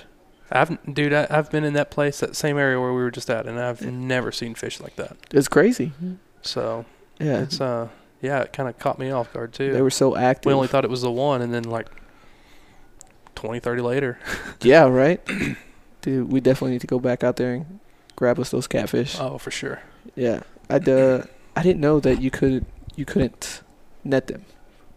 I've 0.51 0.77
dude, 0.93 1.13
I, 1.13 1.27
I've 1.29 1.49
been 1.49 1.63
in 1.63 1.73
that 1.73 1.89
place, 1.91 2.19
that 2.19 2.35
same 2.35 2.57
area 2.57 2.79
where 2.79 2.91
we 2.91 3.01
were 3.01 3.11
just 3.11 3.29
at, 3.29 3.45
and 3.45 3.59
I've 3.59 3.81
never 3.81 4.31
seen 4.31 4.55
fish 4.55 4.79
like 4.79 4.95
that. 4.97 5.15
It's 5.31 5.47
crazy. 5.47 5.93
So 6.41 6.85
Yeah, 7.19 7.41
it's 7.41 7.61
uh, 7.61 7.87
yeah, 8.21 8.41
it 8.41 8.53
kind 8.53 8.67
of 8.69 8.77
caught 8.79 8.99
me 8.99 9.11
off 9.11 9.31
guard 9.33 9.53
too. 9.53 9.73
they 9.73 9.81
were 9.81 9.89
so 9.89 10.15
active. 10.15 10.49
we 10.49 10.53
only 10.53 10.67
thought 10.67 10.83
it 10.83 10.89
was 10.89 11.01
the 11.01 11.11
one, 11.11 11.41
and 11.41 11.53
then 11.53 11.63
like 11.63 11.87
20, 13.35 13.59
30 13.59 13.81
later. 13.81 14.19
yeah, 14.61 14.83
right. 14.85 15.21
dude, 16.01 16.31
we 16.31 16.39
definitely 16.39 16.71
need 16.71 16.81
to 16.81 16.87
go 16.87 16.99
back 16.99 17.23
out 17.23 17.35
there 17.35 17.53
and 17.53 17.79
grab 18.15 18.39
us 18.39 18.49
those 18.49 18.67
catfish. 18.67 19.17
Oh, 19.19 19.37
for 19.37 19.51
sure. 19.51 19.81
Yeah, 20.15 20.41
I 20.69 20.77
uh, 20.77 21.25
I 21.55 21.63
didn't 21.63 21.81
know 21.81 21.99
that 21.99 22.21
you 22.21 22.31
could 22.31 22.65
you 22.95 23.05
couldn't 23.05 23.61
net 24.03 24.27
them, 24.27 24.45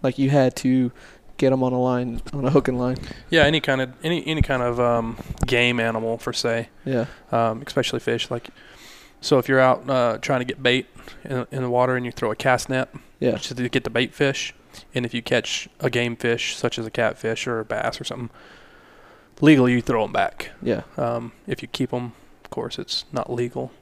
like 0.02 0.18
you 0.18 0.30
had 0.30 0.54
to 0.56 0.92
get 1.38 1.50
them 1.50 1.62
on 1.62 1.72
a 1.72 1.80
line 1.80 2.20
on 2.32 2.44
a 2.44 2.50
hook 2.50 2.68
and 2.68 2.78
line. 2.78 2.98
Yeah, 3.30 3.44
any 3.44 3.60
kind 3.60 3.80
of 3.80 3.92
any 4.02 4.26
any 4.26 4.42
kind 4.42 4.62
of 4.62 4.78
um, 4.78 5.16
game 5.46 5.80
animal 5.80 6.18
for 6.18 6.32
say, 6.32 6.68
Yeah, 6.84 7.06
um, 7.32 7.62
especially 7.66 8.00
fish. 8.00 8.30
Like, 8.30 8.50
so 9.20 9.38
if 9.38 9.48
you're 9.48 9.60
out 9.60 9.88
uh, 9.88 10.18
trying 10.18 10.40
to 10.40 10.44
get 10.44 10.62
bait 10.62 10.86
in, 11.24 11.46
in 11.50 11.62
the 11.62 11.70
water 11.70 11.96
and 11.96 12.04
you 12.04 12.12
throw 12.12 12.30
a 12.30 12.36
cast 12.36 12.68
net, 12.68 12.92
yeah, 13.20 13.32
which 13.34 13.50
is 13.50 13.56
to 13.56 13.68
get 13.68 13.84
the 13.84 13.90
bait 13.90 14.14
fish, 14.14 14.54
and 14.94 15.04
if 15.06 15.12
you 15.14 15.22
catch 15.22 15.68
a 15.80 15.90
game 15.90 16.16
fish 16.16 16.56
such 16.56 16.78
as 16.78 16.86
a 16.86 16.90
catfish 16.90 17.46
or 17.46 17.60
a 17.60 17.64
bass 17.64 18.00
or 18.00 18.04
something, 18.04 18.30
legally 19.40 19.72
you 19.72 19.82
throw 19.82 20.02
them 20.02 20.12
back. 20.12 20.50
yeah. 20.62 20.82
Um, 20.96 21.32
if 21.46 21.62
you 21.62 21.68
keep 21.68 21.90
them, 21.90 22.12
of 22.44 22.50
course, 22.50 22.78
it's 22.78 23.04
not 23.12 23.32
legal. 23.32 23.72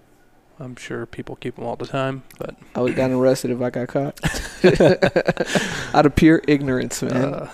I'm 0.58 0.74
sure 0.76 1.04
people 1.04 1.36
keep 1.36 1.56
them 1.56 1.64
all 1.66 1.76
the 1.76 1.86
time, 1.86 2.22
but 2.38 2.56
I 2.74 2.80
would 2.80 2.90
have 2.92 2.96
gotten 2.96 3.16
arrested 3.16 3.50
if 3.50 3.60
I 3.60 3.68
got 3.68 3.88
caught. 3.88 4.18
Out 5.94 6.06
of 6.06 6.16
pure 6.16 6.40
ignorance, 6.48 7.02
man. 7.02 7.34
uh, 7.34 7.50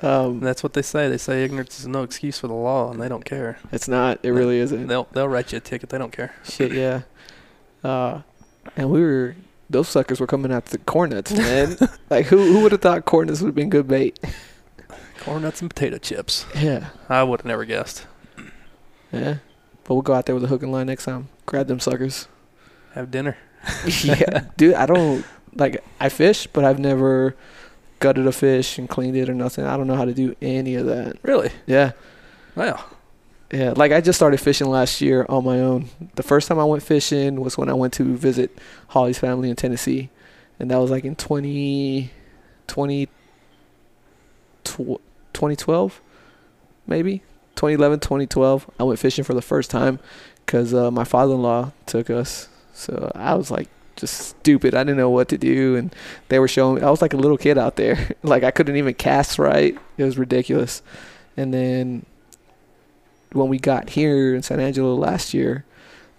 Um, 0.00 0.40
that's 0.40 0.62
what 0.62 0.72
they 0.74 0.82
say. 0.82 1.08
They 1.08 1.18
say 1.18 1.44
ignorance 1.44 1.78
is 1.80 1.86
no 1.86 2.02
excuse 2.02 2.38
for 2.38 2.48
the 2.48 2.54
law, 2.54 2.90
and 2.90 3.00
they 3.00 3.08
don't 3.08 3.24
care. 3.24 3.58
it's 3.72 3.86
not. 3.88 4.18
It 4.22 4.30
really 4.30 4.58
isn't. 4.58 4.86
They'll 4.88 5.08
they'll 5.12 5.28
write 5.28 5.52
you 5.52 5.58
a 5.58 5.60
ticket. 5.60 5.88
They 5.90 5.98
don't 5.98 6.12
care. 6.12 6.34
Shit, 6.44 6.72
yeah. 6.72 7.02
Uh, 7.84 8.22
and 8.76 8.90
we 8.90 9.00
were 9.00 9.36
those 9.68 9.88
suckers 9.88 10.20
were 10.20 10.26
coming 10.26 10.52
after 10.52 10.70
the 10.70 10.78
corn 10.84 11.10
nuts, 11.10 11.32
man. 11.36 11.76
like 12.10 12.26
who 12.26 12.38
who 12.52 12.60
would 12.62 12.72
have 12.72 12.80
thought 12.82 13.04
corn 13.04 13.28
nuts 13.28 13.40
would 13.40 13.48
have 13.48 13.54
been 13.54 13.70
good 13.70 13.88
bait? 13.88 14.18
Corn 15.20 15.42
nuts 15.42 15.60
and 15.60 15.68
potato 15.70 15.98
chips. 15.98 16.46
Yeah, 16.54 16.88
I 17.08 17.22
would 17.22 17.40
have 17.40 17.46
never 17.46 17.64
guessed. 17.64 18.06
yeah. 19.12 19.38
But 19.84 19.94
we'll 19.94 20.02
go 20.02 20.14
out 20.14 20.26
there 20.26 20.34
with 20.34 20.44
a 20.44 20.48
hook 20.48 20.62
and 20.62 20.72
line 20.72 20.86
next 20.86 21.04
time. 21.04 21.28
Grab 21.46 21.68
them 21.68 21.78
suckers. 21.80 22.26
Have 22.94 23.10
dinner. 23.10 23.36
yeah, 24.02 24.44
dude. 24.56 24.74
I 24.74 24.86
don't 24.86 25.24
like. 25.54 25.82
I 26.00 26.08
fish, 26.08 26.46
but 26.48 26.64
I've 26.64 26.78
never 26.78 27.36
gutted 28.00 28.26
a 28.26 28.32
fish 28.32 28.78
and 28.78 28.88
cleaned 28.88 29.16
it 29.16 29.28
or 29.28 29.34
nothing. 29.34 29.64
I 29.64 29.76
don't 29.76 29.86
know 29.86 29.94
how 29.96 30.04
to 30.04 30.12
do 30.14 30.34
any 30.42 30.74
of 30.74 30.86
that. 30.86 31.16
Really? 31.22 31.50
Yeah, 31.66 31.92
Wow. 32.54 32.84
Yeah. 33.52 33.74
Like 33.76 33.92
I 33.92 34.00
just 34.00 34.18
started 34.18 34.40
fishing 34.40 34.68
last 34.68 35.00
year 35.00 35.26
on 35.28 35.44
my 35.44 35.60
own. 35.60 35.88
The 36.14 36.22
first 36.22 36.48
time 36.48 36.58
I 36.58 36.64
went 36.64 36.82
fishing 36.82 37.40
was 37.40 37.56
when 37.56 37.68
I 37.68 37.74
went 37.74 37.92
to 37.94 38.16
visit 38.16 38.56
Holly's 38.88 39.18
family 39.18 39.50
in 39.50 39.56
Tennessee, 39.56 40.10
and 40.58 40.70
that 40.70 40.78
was 40.78 40.90
like 40.90 41.04
in 41.04 41.16
20, 41.16 42.10
20, 42.66 43.06
tw- 44.64 45.00
2012, 45.32 46.00
maybe 46.86 47.22
2011, 47.56 48.00
2012. 48.00 48.70
I 48.78 48.82
went 48.84 48.98
fishing 48.98 49.24
for 49.24 49.34
the 49.34 49.42
first 49.42 49.70
time 49.70 50.00
because 50.44 50.74
uh, 50.74 50.90
my 50.90 51.04
father-in-law 51.04 51.72
took 51.86 52.10
us. 52.10 52.48
So 52.72 53.10
I 53.14 53.34
was 53.34 53.50
like 53.50 53.68
just 53.96 54.14
stupid. 54.14 54.74
I 54.74 54.84
didn't 54.84 54.98
know 54.98 55.10
what 55.10 55.28
to 55.28 55.38
do, 55.38 55.76
and 55.76 55.94
they 56.28 56.38
were 56.38 56.48
showing 56.48 56.76
me. 56.76 56.82
I 56.82 56.90
was 56.90 57.02
like 57.02 57.14
a 57.14 57.18
little 57.18 57.38
kid 57.38 57.58
out 57.58 57.76
there. 57.76 58.10
like 58.22 58.44
I 58.44 58.50
couldn't 58.50 58.76
even 58.76 58.94
cast 58.94 59.38
right. 59.38 59.76
It 59.96 60.04
was 60.04 60.18
ridiculous. 60.18 60.82
And 61.36 61.52
then 61.52 62.06
when 63.36 63.48
we 63.48 63.58
got 63.58 63.90
here 63.90 64.34
in 64.34 64.42
San 64.42 64.60
Angelo 64.60 64.94
last 64.94 65.34
year, 65.34 65.64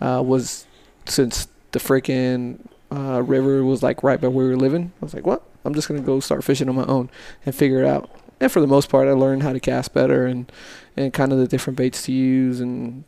uh, 0.01 0.21
was 0.25 0.65
since 1.05 1.47
the 1.71 1.79
freaking 1.79 2.59
uh, 2.91 3.21
river 3.21 3.63
was 3.63 3.83
like 3.83 4.03
right 4.03 4.19
by 4.19 4.27
where 4.27 4.45
we 4.45 4.51
were 4.51 4.57
living. 4.57 4.91
I 5.01 5.05
was 5.05 5.13
like, 5.13 5.25
what? 5.25 5.43
I'm 5.65 5.73
just 5.73 5.87
gonna 5.87 6.01
go 6.01 6.19
start 6.19 6.43
fishing 6.43 6.69
on 6.69 6.75
my 6.75 6.85
own 6.85 7.09
and 7.45 7.53
figure 7.53 7.81
it 7.83 7.87
out. 7.87 8.09
And 8.39 8.51
for 8.51 8.61
the 8.61 8.67
most 8.67 8.89
part, 8.89 9.07
I 9.07 9.11
learned 9.11 9.43
how 9.43 9.53
to 9.53 9.59
cast 9.59 9.93
better 9.93 10.25
and 10.25 10.51
and 10.95 11.13
kind 11.13 11.31
of 11.31 11.39
the 11.39 11.47
different 11.47 11.77
baits 11.77 12.03
to 12.03 12.11
use. 12.11 12.59
And 12.59 13.03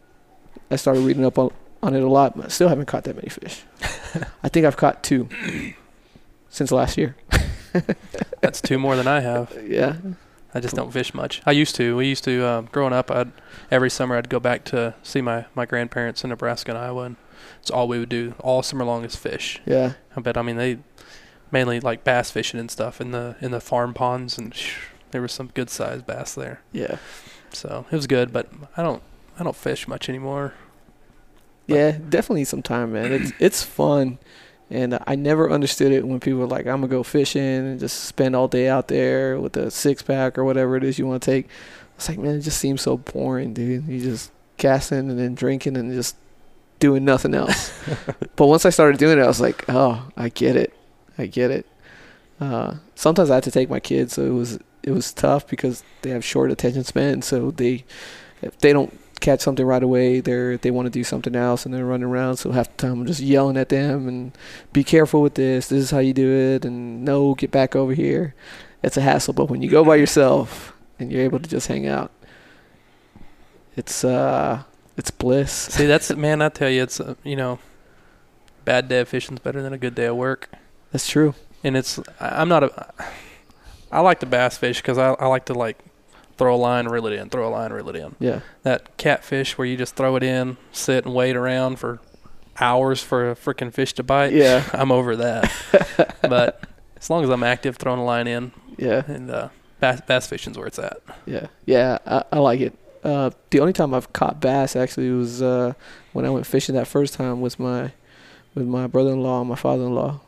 I 0.69 0.75
started 0.75 1.01
reading 1.01 1.25
up 1.25 1.37
on 1.37 1.51
on 1.81 1.95
it 1.95 2.03
a 2.03 2.09
lot. 2.09 2.35
But 2.35 2.45
I 2.45 2.47
still 2.49 2.67
haven't 2.67 2.87
caught 2.87 3.03
that 3.05 3.15
many 3.15 3.29
fish. 3.29 3.63
I 4.43 4.49
think 4.49 4.65
I've 4.65 4.77
caught 4.77 5.03
two 5.03 5.29
since 6.49 6.71
last 6.71 6.97
year. 6.97 7.15
That's 8.41 8.61
two 8.61 8.79
more 8.79 8.95
than 8.95 9.07
I 9.07 9.19
have. 9.19 9.55
Yeah, 9.69 9.97
I 10.53 10.59
just 10.59 10.75
don't 10.75 10.91
fish 10.91 11.13
much. 11.13 11.41
I 11.45 11.51
used 11.51 11.75
to. 11.75 11.95
We 11.95 12.07
used 12.07 12.23
to. 12.23 12.45
Um, 12.47 12.69
growing 12.71 12.93
up, 12.93 13.11
I'd 13.11 13.31
every 13.69 13.89
summer 13.89 14.17
I'd 14.17 14.29
go 14.29 14.39
back 14.39 14.63
to 14.65 14.95
see 15.03 15.21
my 15.21 15.45
my 15.55 15.65
grandparents 15.65 16.23
in 16.23 16.29
Nebraska 16.31 16.71
and 16.71 16.77
Iowa, 16.77 17.03
and 17.03 17.15
it's 17.61 17.69
all 17.69 17.87
we 17.87 17.99
would 17.99 18.09
do 18.09 18.33
all 18.39 18.63
summer 18.63 18.83
long 18.85 19.05
is 19.05 19.15
fish. 19.15 19.61
yeah. 19.65 19.93
But 20.17 20.37
I 20.37 20.41
mean, 20.41 20.57
they 20.57 20.79
mainly 21.51 21.79
like 21.79 22.03
bass 22.03 22.31
fishing 22.31 22.59
and 22.59 22.69
stuff 22.71 22.99
in 22.99 23.11
the 23.11 23.35
in 23.41 23.51
the 23.51 23.61
farm 23.61 23.93
ponds, 23.93 24.37
and 24.37 24.53
sh- 24.53 24.77
there 25.11 25.21
was 25.21 25.31
some 25.31 25.47
good 25.53 25.69
sized 25.69 26.05
bass 26.07 26.33
there. 26.35 26.61
Yeah. 26.71 26.97
So 27.51 27.85
it 27.91 27.95
was 27.95 28.07
good, 28.07 28.33
but 28.33 28.49
I 28.75 28.81
don't 28.83 29.03
I 29.39 29.43
don't 29.43 29.55
fish 29.55 29.87
much 29.87 30.09
anymore. 30.09 30.53
Yeah, 31.67 31.91
definitely 31.91 32.45
some 32.45 32.63
time, 32.63 32.93
man. 32.93 33.11
It's 33.11 33.31
it's 33.39 33.63
fun, 33.63 34.17
and 34.69 34.99
I 35.07 35.15
never 35.15 35.51
understood 35.51 35.91
it 35.91 36.05
when 36.05 36.19
people 36.19 36.39
were 36.39 36.47
like, 36.47 36.67
"I'm 36.67 36.81
gonna 36.81 36.87
go 36.87 37.03
fishing 37.03 37.41
and 37.41 37.79
just 37.79 38.03
spend 38.03 38.35
all 38.35 38.47
day 38.47 38.67
out 38.67 38.87
there 38.87 39.39
with 39.39 39.57
a 39.57 39.71
six 39.71 40.01
pack 40.01 40.37
or 40.37 40.43
whatever 40.43 40.75
it 40.75 40.83
is 40.83 40.99
you 40.99 41.07
want 41.07 41.21
to 41.23 41.31
take." 41.31 41.47
It's 41.95 42.07
like, 42.07 42.17
man, 42.17 42.35
it 42.35 42.41
just 42.41 42.59
seems 42.59 42.81
so 42.81 42.97
boring, 42.97 43.53
dude. 43.53 43.87
You 43.87 43.99
just 43.99 44.31
casting 44.57 45.09
and 45.09 45.19
then 45.19 45.35
drinking 45.35 45.75
and 45.75 45.91
just 45.93 46.15
doing 46.79 47.03
nothing 47.03 47.33
else. 47.33 47.73
but 48.35 48.47
once 48.47 48.65
I 48.65 48.69
started 48.69 48.99
doing 48.99 49.17
it, 49.17 49.23
I 49.23 49.27
was 49.27 49.41
like, 49.41 49.65
"Oh, 49.69 50.07
I 50.15 50.29
get 50.29 50.55
it, 50.55 50.73
I 51.17 51.25
get 51.25 51.51
it." 51.51 51.65
Uh, 52.39 52.75
sometimes 52.95 53.29
I 53.29 53.35
had 53.35 53.43
to 53.43 53.51
take 53.51 53.69
my 53.69 53.79
kids, 53.79 54.13
so 54.13 54.23
it 54.23 54.33
was 54.33 54.59
it 54.83 54.91
was 54.91 55.11
tough 55.11 55.47
because 55.47 55.83
they 56.01 56.11
have 56.11 56.23
short 56.23 56.51
attention 56.51 56.83
span. 56.83 57.21
So 57.21 57.51
they 57.51 57.85
if 58.41 58.57
they 58.59 58.71
don't 58.71 58.97
catch 59.19 59.41
something 59.41 59.65
right 59.65 59.83
away, 59.83 60.19
they're 60.19 60.57
they 60.57 60.71
want 60.71 60.85
to 60.85 60.89
do 60.89 61.03
something 61.03 61.35
else 61.35 61.65
and 61.65 61.73
they're 61.73 61.85
running 61.85 62.07
around. 62.07 62.37
So 62.37 62.51
half 62.51 62.75
the 62.75 62.87
time 62.87 63.01
I'm 63.01 63.05
just 63.05 63.19
yelling 63.19 63.57
at 63.57 63.69
them 63.69 64.07
and 64.07 64.37
be 64.73 64.83
careful 64.83 65.21
with 65.21 65.35
this. 65.35 65.67
This 65.67 65.83
is 65.83 65.91
how 65.91 65.99
you 65.99 66.13
do 66.13 66.31
it, 66.31 66.65
and 66.65 67.03
no, 67.05 67.35
get 67.35 67.51
back 67.51 67.75
over 67.75 67.93
here. 67.93 68.33
It's 68.81 68.97
a 68.97 69.01
hassle, 69.01 69.33
but 69.33 69.49
when 69.49 69.61
you 69.61 69.69
go 69.69 69.83
by 69.83 69.95
yourself 69.95 70.73
and 70.97 71.11
you're 71.11 71.23
able 71.23 71.39
to 71.39 71.49
just 71.49 71.67
hang 71.67 71.85
out, 71.85 72.11
it's 73.75 74.03
uh, 74.03 74.63
it's 74.97 75.11
bliss. 75.11 75.51
See, 75.51 75.85
that's 75.85 76.09
it 76.11 76.17
man. 76.17 76.41
I 76.41 76.49
tell 76.49 76.69
you, 76.69 76.83
it's 76.83 76.99
uh, 76.99 77.15
you 77.23 77.35
know, 77.35 77.59
bad 78.65 78.87
day 78.87 78.99
of 79.01 79.09
fishing's 79.09 79.39
better 79.39 79.61
than 79.61 79.73
a 79.73 79.77
good 79.77 79.95
day 79.95 80.05
of 80.05 80.15
work. 80.15 80.49
That's 80.91 81.07
true. 81.07 81.35
And 81.63 81.75
it's 81.75 81.99
I'm 82.19 82.49
not 82.49 82.63
a. 82.63 82.93
I 83.91 84.01
like 84.01 84.19
to 84.19 84.25
bass 84.25 84.57
fish 84.57 84.81
because 84.81 84.97
I 84.97 85.13
I 85.13 85.27
like 85.27 85.45
to 85.45 85.53
like 85.53 85.77
throw 86.39 86.55
a 86.55 86.57
line, 86.57 86.87
reel 86.87 87.05
it 87.05 87.13
in, 87.13 87.29
throw 87.29 87.47
a 87.47 87.51
line, 87.51 87.71
reel 87.71 87.89
it 87.89 87.95
in. 87.95 88.15
Yeah, 88.19 88.39
That 88.63 88.97
catfish 88.97 89.57
where 89.57 89.67
you 89.67 89.77
just 89.77 89.95
throw 89.95 90.15
it 90.15 90.23
in, 90.23 90.57
sit 90.71 91.05
and 91.05 91.13
wait 91.13 91.35
around 91.35 91.77
for 91.77 91.99
hours 92.59 93.03
for 93.03 93.29
a 93.29 93.35
freaking 93.35 93.71
fish 93.71 93.93
to 93.93 94.03
bite. 94.03 94.33
yeah, 94.33 94.67
I'm 94.73 94.91
over 94.91 95.15
that. 95.17 95.51
but 96.23 96.63
as 96.97 97.09
long 97.09 97.23
as 97.23 97.29
I'm 97.29 97.43
active, 97.43 97.77
throwing 97.77 97.99
a 97.99 98.03
line 98.05 98.25
in, 98.27 98.51
yeah, 98.77 99.03
and 99.07 99.29
uh, 99.29 99.49
bass, 99.79 100.01
bass 100.07 100.25
fishing's 100.27 100.57
where 100.57 100.65
it's 100.67 100.79
at. 100.79 100.99
yeah, 101.27 101.47
yeah. 101.65 101.99
I, 102.07 102.23
I 102.31 102.39
like 102.39 102.61
it. 102.61 102.73
Uh, 103.03 103.29
the 103.51 103.59
only 103.61 103.71
time 103.73 103.93
I've 103.93 104.11
caught 104.11 104.41
bass 104.41 104.75
actually 104.75 105.09
was 105.11 105.41
uh, 105.41 105.73
when 106.11 106.25
I 106.25 106.29
went 106.29 106.45
fishing 106.45 106.75
that 106.75 106.87
first 106.87 107.13
time 107.13 107.39
with 107.39 107.59
my 107.59 107.91
with 108.55 108.65
my 108.65 108.87
brother-in-law 108.87 109.41
and 109.41 109.49
my 109.49 109.55
father-in-law. 109.55 110.19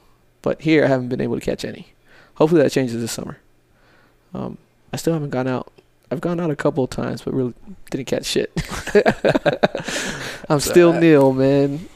But 0.42 0.62
here 0.62 0.86
I 0.86 0.88
haven't 0.88 1.10
been 1.10 1.22
able 1.22 1.40
to 1.40 1.46
catch 1.46 1.66
any. 1.66 1.94
Hopefully 2.36 2.62
that 2.62 2.72
changes 2.72 3.00
this 3.02 3.12
summer. 3.12 3.38
Um, 4.34 4.58
I 4.94 4.98
still 4.98 5.14
haven't 5.14 5.30
gone 5.32 5.48
out. 5.48 5.72
I've 6.12 6.22
gone 6.22 6.40
out 6.40 6.52
a 6.52 6.56
couple 6.56 6.84
of 6.84 6.90
times, 6.90 7.22
but 7.22 7.34
really 7.34 7.54
didn't 7.90 8.06
catch 8.08 8.26
shit. 8.26 8.52
I'm 10.50 10.60
still 10.60 10.88
alright. 10.90 11.02
nil, 11.02 11.34
man. 11.34 11.88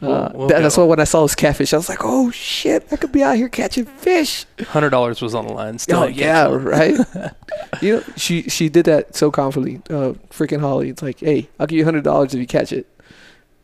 We'll- 0.00 0.12
Uh, 0.12 0.30
we'll 0.32 0.48
that- 0.48 0.60
that's 0.62 0.76
why 0.76 0.84
when 0.84 1.00
I 1.00 1.04
saw 1.04 1.22
this 1.22 1.34
catfish, 1.34 1.72
I 1.74 1.76
was 1.76 1.88
like, 1.88 1.98
"Oh 2.04 2.30
shit! 2.30 2.86
I 2.92 2.96
could 2.96 3.10
be 3.10 3.22
out 3.24 3.34
here 3.36 3.48
catching 3.48 3.84
fish." 3.84 4.44
Hundred 4.68 4.90
dollars 4.90 5.20
was 5.20 5.34
on 5.34 5.46
the 5.48 5.52
line. 5.52 5.76
Still 5.78 6.04
oh 6.04 6.06
yeah, 6.06 6.44
right. 6.52 6.94
you 7.82 7.96
know, 7.96 8.02
she 8.16 8.42
she 8.42 8.68
did 8.68 8.84
that 8.86 9.16
so 9.16 9.32
confidently. 9.32 9.82
Uh, 9.92 10.12
freaking 10.30 10.60
Holly, 10.60 10.90
it's 10.90 11.02
like, 11.02 11.18
"Hey, 11.18 11.48
I'll 11.58 11.66
give 11.66 11.78
you 11.78 11.84
hundred 11.84 12.04
dollars 12.04 12.32
if 12.32 12.38
you 12.38 12.46
catch 12.46 12.72
it," 12.72 12.86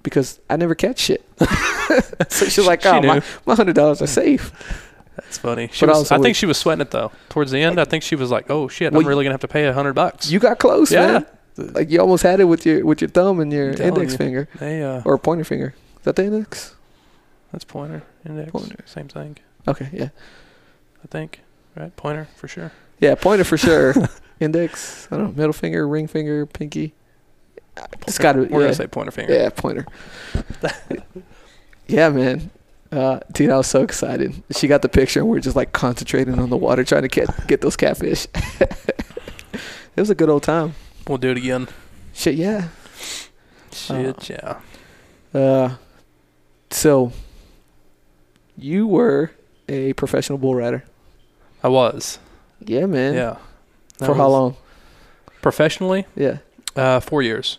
because 0.03 0.41
I 0.51 0.57
never 0.57 0.75
catch 0.75 0.99
shit. 0.99 1.25
so 2.31 2.47
she's 2.47 2.67
like, 2.67 2.83
She 2.83 2.89
"Oh, 2.89 3.01
my 3.03 3.23
my 3.47 3.55
hundred 3.55 3.77
dollars 3.77 4.03
are 4.03 4.09
safe." 4.09 4.84
That's 5.17 5.39
funny. 5.39 5.69
She 5.73 5.87
But 5.87 5.95
was, 5.97 6.11
I 6.11 6.19
think 6.19 6.35
she 6.37 6.47
was 6.47 6.59
sweating 6.59 6.83
it 6.83 6.91
though. 6.91 7.13
Towards 7.29 7.51
the 7.51 7.63
end, 7.63 7.79
I 7.81 7.85
think 7.85 8.03
she 8.03 8.17
was 8.17 8.31
like, 8.31 8.51
"Oh 8.51 8.67
shit, 8.69 8.93
Well, 8.93 9.03
I'm 9.03 9.07
really 9.09 9.25
gonna 9.25 9.35
have 9.35 9.41
to 9.43 9.49
pay 9.49 9.65
a 9.67 9.73
hundred 9.73 9.93
bucks." 9.95 10.31
You 10.31 10.39
got 10.41 10.59
close, 10.59 10.91
Yeah. 10.93 11.07
man. 11.07 11.27
Like 11.57 11.89
you 11.91 12.01
almost 12.01 12.25
had 12.25 12.41
it 12.41 12.45
with 12.45 12.67
your 12.67 12.85
with 12.85 13.01
your 13.01 13.09
thumb 13.11 13.39
and 13.39 13.53
your 13.53 13.71
index 13.71 14.13
you. 14.13 14.19
finger 14.19 14.49
They 14.59 14.83
uh, 14.83 15.03
or 15.05 15.19
pointer 15.19 15.45
finger. 15.45 15.75
Is 15.99 16.03
that 16.05 16.17
the 16.17 16.25
index? 16.25 16.75
that's 17.53 17.65
pointer, 17.65 18.03
index, 18.27 18.51
Pointer. 18.51 18.77
same 18.87 19.07
thing. 19.07 19.37
Okay, 19.69 19.89
yeah, 19.93 20.09
I 21.05 21.07
think, 21.09 21.41
right? 21.77 21.95
Pointer 21.95 22.27
for 22.35 22.49
sure. 22.49 22.73
yeah, 22.99 23.15
pointer 23.15 23.45
for 23.45 23.57
sure. 23.57 23.95
index. 24.41 25.07
I 25.13 25.17
don't 25.17 25.27
know. 25.27 25.33
Middle 25.37 25.53
finger, 25.53 25.87
ring 25.87 26.09
finger, 26.09 26.45
pinky. 26.47 26.93
It's 28.09 28.19
got 28.19 28.33
to. 28.33 28.41
We're 28.41 28.47
Yeah, 28.47 28.67
gonna 28.67 28.75
say 28.75 28.87
pointer 28.89 29.13
finger. 29.13 29.33
yeah, 29.33 29.51
pointer. 29.51 29.87
yeah, 31.87 32.09
man. 32.09 32.51
Uh, 32.95 33.19
dude, 33.33 33.51
I 33.51 33.57
was 33.57 33.67
so 33.67 33.83
excited. 33.83 34.41
She 34.53 34.69
got 34.69 34.83
the 34.83 34.89
picture, 34.89 35.19
and 35.19 35.29
we 35.29 35.37
are 35.39 35.41
just 35.41 35.57
like 35.57 35.73
concentrating 35.73 36.39
on 36.39 36.49
the 36.49 36.57
water, 36.57 36.85
trying 36.85 37.03
to 37.03 37.09
get 37.09 37.29
get 37.49 37.61
those 37.61 37.77
catfish. 37.77 38.29
it 38.61 39.61
was 39.97 40.11
a 40.11 40.15
good 40.15 40.29
old 40.29 40.45
time. 40.45 40.75
We'll 41.09 41.19
do 41.19 41.31
it 41.31 41.37
again. 41.37 41.67
Shit, 42.13 42.37
yeah. 42.37 42.69
Shit, 43.73 44.31
yeah. 44.31 44.61
Uh, 45.35 45.75
so 46.71 47.11
you 48.57 48.87
were 48.87 49.33
a 49.69 49.93
professional 49.95 50.39
bull 50.39 50.55
rider. 50.55 50.85
I 51.65 51.69
was. 51.69 52.21
Yeah, 52.61 52.87
man. 52.87 53.15
Yeah. 53.15 53.39
That 53.99 54.07
For 54.07 54.15
how 54.15 54.29
long? 54.29 54.57
Professionally, 55.43 56.07
Yeah. 56.15 56.39
uh, 56.77 57.01
four 57.01 57.23
years. 57.23 57.59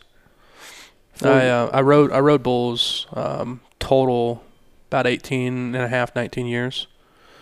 Four- 1.16 1.32
I 1.32 1.48
uh, 1.50 1.70
I 1.74 1.82
rode 1.82 2.12
I 2.14 2.20
rode 2.20 2.42
bulls 2.42 3.08
um, 3.12 3.60
total 3.80 4.45
about 4.96 5.08
18 5.08 5.76
and 5.76 5.84
a 5.84 5.90
half, 5.90 6.16
19 6.16 6.46
years. 6.46 6.88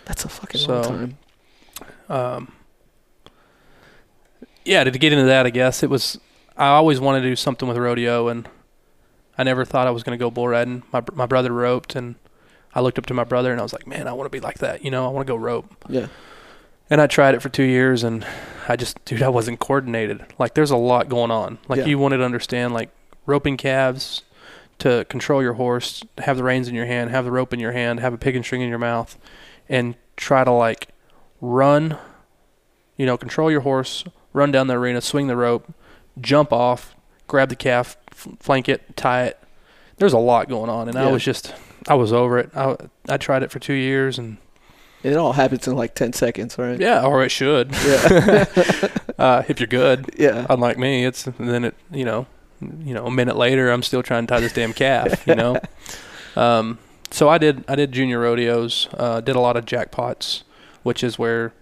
That's 0.05 0.25
a 0.25 0.29
fucking 0.29 0.67
long 0.67 0.83
so- 0.83 0.89
time. 0.89 1.17
Um, 2.09 2.51
yeah, 4.65 4.83
to 4.83 4.91
get 4.91 5.13
into 5.13 5.25
that, 5.25 5.45
I 5.45 5.49
guess 5.49 5.83
it 5.83 5.89
was. 5.89 6.19
I 6.57 6.67
always 6.67 6.99
wanted 6.99 7.21
to 7.21 7.27
do 7.29 7.35
something 7.35 7.67
with 7.67 7.77
rodeo, 7.77 8.27
and 8.27 8.47
I 9.37 9.43
never 9.43 9.65
thought 9.65 9.87
I 9.87 9.91
was 9.91 10.03
going 10.03 10.17
to 10.17 10.23
go 10.23 10.29
bull 10.31 10.47
riding. 10.47 10.83
My 10.91 11.01
my 11.13 11.25
brother 11.25 11.51
roped, 11.51 11.95
and 11.95 12.15
I 12.73 12.81
looked 12.81 12.97
up 12.97 13.05
to 13.07 13.13
my 13.13 13.23
brother, 13.23 13.51
and 13.51 13.59
I 13.59 13.63
was 13.63 13.73
like, 13.73 13.85
man, 13.87 14.07
I 14.07 14.13
want 14.13 14.25
to 14.25 14.35
be 14.35 14.39
like 14.39 14.59
that. 14.59 14.83
You 14.83 14.91
know, 14.91 15.05
I 15.05 15.09
want 15.09 15.25
to 15.27 15.31
go 15.31 15.37
rope. 15.37 15.85
Yeah. 15.89 16.07
And 16.89 17.01
I 17.01 17.07
tried 17.07 17.33
it 17.35 17.41
for 17.41 17.49
two 17.49 17.63
years, 17.63 18.03
and 18.03 18.25
I 18.67 18.75
just, 18.75 19.03
dude, 19.05 19.21
I 19.23 19.29
wasn't 19.29 19.59
coordinated. 19.59 20.23
Like, 20.37 20.53
there's 20.53 20.71
a 20.71 20.77
lot 20.77 21.09
going 21.09 21.31
on. 21.31 21.57
Like, 21.67 21.79
Yeah. 21.79 21.85
you 21.85 21.97
wanted 21.97 22.17
to 22.17 22.25
understand, 22.25 22.73
like, 22.73 22.89
roping 23.25 23.57
calves 23.57 24.21
to 24.83 25.05
control 25.05 25.41
your 25.41 25.53
horse, 25.53 26.03
have 26.19 26.37
the 26.37 26.43
reins 26.43 26.67
in 26.67 26.75
your 26.75 26.85
hand, 26.85 27.09
have 27.09 27.25
the 27.25 27.31
rope 27.31 27.53
in 27.53 27.59
your 27.59 27.71
hand, 27.71 27.99
have 27.99 28.13
a 28.13 28.17
piggin 28.17 28.43
string 28.43 28.61
in 28.61 28.69
your 28.69 28.77
mouth, 28.79 29.17
and 29.69 29.95
try 30.17 30.43
to, 30.43 30.51
like, 30.51 30.89
run, 31.41 31.97
you 32.97 33.05
know, 33.05 33.17
control 33.17 33.49
your 33.49 33.61
horse, 33.61 34.03
run 34.33 34.51
down 34.51 34.67
the 34.67 34.73
arena, 34.75 34.99
swing 35.01 35.27
the 35.27 35.35
rope, 35.37 35.73
jump 36.19 36.51
off, 36.51 36.95
grab 37.27 37.49
the 37.49 37.55
calf, 37.55 37.95
f- 38.11 38.27
flank 38.39 38.67
it, 38.67 38.95
tie 38.97 39.23
it. 39.23 39.39
There's 39.97 40.13
a 40.13 40.17
lot 40.19 40.49
going 40.49 40.69
on, 40.69 40.89
and 40.89 40.97
I 40.97 41.09
was 41.11 41.23
just, 41.23 41.53
I 41.87 41.93
was 41.95 42.11
over 42.11 42.37
it. 42.39 42.51
I, 42.55 42.75
I 43.07 43.17
tried 43.17 43.43
it 43.43 43.51
for 43.51 43.59
two 43.59 43.73
years, 43.73 44.17
and 44.19 44.37
It 45.01 45.15
all 45.15 45.33
happens 45.33 45.67
in 45.67 45.75
like 45.75 45.95
10 45.95 46.13
seconds, 46.13 46.57
right? 46.57 46.79
yeah, 46.79 47.05
or 47.05 47.23
it 47.23 47.29
should. 47.29 47.71
Yeah. 47.85 48.45
uh, 49.17 49.43
if 49.47 49.59
you're 49.59 49.67
good. 49.67 50.09
yeah. 50.17 50.45
Unlike 50.49 50.77
me, 50.77 51.05
it's 51.05 51.25
and 51.27 51.47
then 51.49 51.63
it 51.63 51.75
you 51.91 52.03
know, 52.05 52.25
you 52.85 52.93
know, 52.93 53.05
a 53.05 53.11
minute 53.11 53.35
later, 53.35 53.71
I'm 53.71 53.83
still 53.83 54.03
trying 54.03 54.27
to 54.27 54.33
tie 54.33 54.39
this 54.39 54.53
damn 54.53 54.73
calf. 54.73 55.25
You 55.27 55.35
know, 55.35 55.59
um, 56.35 56.79
so 57.11 57.29
I 57.29 57.37
did 57.37 57.63
I 57.67 57.75
did 57.75 57.91
junior 57.91 58.19
rodeos, 58.19 58.87
uh, 58.93 59.21
did 59.21 59.35
a 59.35 59.39
lot 59.39 59.57
of 59.57 59.65
jackpots, 59.65 60.43
which 60.83 61.03
is 61.03 61.19
where 61.19 61.53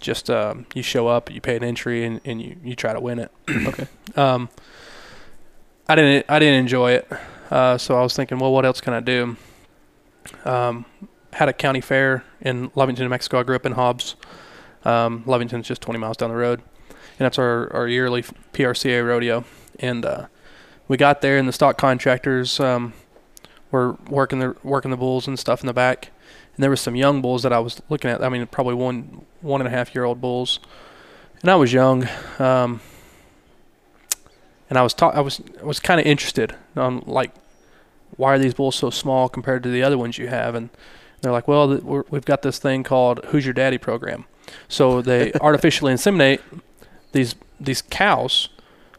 just 0.00 0.30
um, 0.30 0.66
you 0.74 0.82
show 0.82 1.08
up, 1.08 1.30
you 1.30 1.40
pay 1.40 1.56
an 1.56 1.64
entry, 1.64 2.04
and, 2.04 2.20
and 2.24 2.40
you, 2.40 2.56
you 2.62 2.76
try 2.76 2.92
to 2.92 3.00
win 3.00 3.18
it. 3.18 3.32
Okay. 3.66 3.86
Um, 4.16 4.48
I 5.88 5.94
didn't 5.94 6.26
I 6.28 6.38
didn't 6.38 6.60
enjoy 6.60 6.92
it, 6.92 7.10
uh, 7.50 7.78
so 7.78 7.98
I 7.98 8.02
was 8.02 8.14
thinking, 8.14 8.38
well, 8.38 8.52
what 8.52 8.66
else 8.66 8.80
can 8.80 8.92
I 8.92 9.00
do? 9.00 9.36
Um, 10.44 10.84
had 11.32 11.48
a 11.48 11.52
county 11.52 11.80
fair 11.80 12.24
in 12.40 12.70
Lovington, 12.70 13.00
New 13.00 13.08
Mexico. 13.08 13.40
I 13.40 13.42
grew 13.42 13.56
up 13.56 13.64
in 13.64 13.72
Hobbs. 13.72 14.16
Um, 14.84 15.24
Lovington's 15.24 15.66
just 15.66 15.80
20 15.80 15.98
miles 15.98 16.16
down 16.16 16.30
the 16.30 16.36
road, 16.36 16.60
and 16.88 17.24
that's 17.24 17.38
our, 17.38 17.72
our 17.72 17.88
yearly 17.88 18.22
PRCA 18.52 19.06
rodeo. 19.06 19.44
And 19.80 20.04
uh, 20.04 20.26
we 20.88 20.96
got 20.96 21.20
there, 21.20 21.38
and 21.38 21.46
the 21.46 21.52
stock 21.52 21.78
contractors 21.78 22.58
um, 22.58 22.94
were 23.70 23.92
working 24.08 24.38
the 24.40 24.56
working 24.62 24.90
the 24.90 24.96
bulls 24.96 25.28
and 25.28 25.38
stuff 25.38 25.60
in 25.60 25.66
the 25.66 25.74
back. 25.74 26.10
And 26.56 26.62
there 26.62 26.70
was 26.70 26.80
some 26.80 26.96
young 26.96 27.22
bulls 27.22 27.44
that 27.44 27.52
I 27.52 27.60
was 27.60 27.80
looking 27.88 28.10
at. 28.10 28.24
I 28.24 28.28
mean, 28.28 28.46
probably 28.46 28.74
one 28.74 29.24
one 29.40 29.60
and 29.60 29.68
a 29.68 29.70
half 29.70 29.94
year 29.94 30.04
old 30.04 30.20
bulls, 30.20 30.58
and 31.42 31.50
I 31.50 31.54
was 31.54 31.72
young. 31.72 32.08
Um, 32.38 32.80
and 34.70 34.78
I 34.78 34.82
was 34.82 34.94
ta- 34.94 35.10
I 35.10 35.20
was 35.20 35.40
I 35.60 35.64
was 35.64 35.80
kind 35.80 36.00
of 36.00 36.06
interested 36.06 36.54
on 36.76 37.02
like 37.06 37.32
why 38.16 38.34
are 38.34 38.38
these 38.38 38.54
bulls 38.54 38.76
so 38.76 38.90
small 38.90 39.28
compared 39.28 39.62
to 39.62 39.68
the 39.70 39.82
other 39.82 39.98
ones 39.98 40.18
you 40.18 40.28
have 40.28 40.54
and 40.54 40.70
they're 41.20 41.32
like 41.32 41.48
well 41.48 41.68
th- 41.68 41.82
we're, 41.82 42.04
we've 42.10 42.24
got 42.24 42.42
this 42.42 42.58
thing 42.58 42.82
called 42.82 43.24
who's 43.26 43.44
your 43.44 43.54
daddy 43.54 43.78
program 43.78 44.24
so 44.68 45.00
they 45.00 45.32
artificially 45.40 45.92
inseminate 45.92 46.40
these 47.12 47.34
these 47.60 47.82
cows 47.82 48.48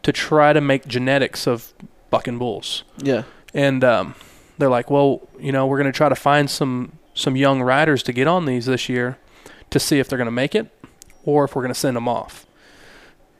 to 0.04 0.12
try 0.12 0.54
to 0.54 0.62
make 0.62 0.88
genetics 0.88 1.48
of 1.48 1.74
bucking 2.10 2.38
bulls 2.40 2.84
Yeah. 2.98 3.24
and 3.54 3.84
um, 3.84 4.16
they're 4.58 4.70
like 4.70 4.90
well 4.90 5.28
you 5.40 5.52
know 5.52 5.68
we're 5.68 5.78
going 5.78 5.92
to 5.92 5.96
try 5.98 6.10
to 6.10 6.16
find 6.16 6.50
some 6.50 6.94
some 7.14 7.36
young 7.36 7.62
riders 7.62 8.02
to 8.04 8.14
get 8.14 8.28
on 8.28 8.46
these 8.46 8.66
this 8.66 8.90
year 8.90 9.18
to 9.70 9.80
see 9.80 10.00
if 10.00 10.08
they're 10.08 10.18
going 10.18 10.26
to 10.26 10.32
make 10.32 10.56
it 10.56 10.72
or 11.24 11.44
if 11.46 11.56
we're 11.56 11.62
going 11.62 11.74
to 11.74 11.80
send 11.80 11.96
them 11.96 12.08
off 12.08 12.46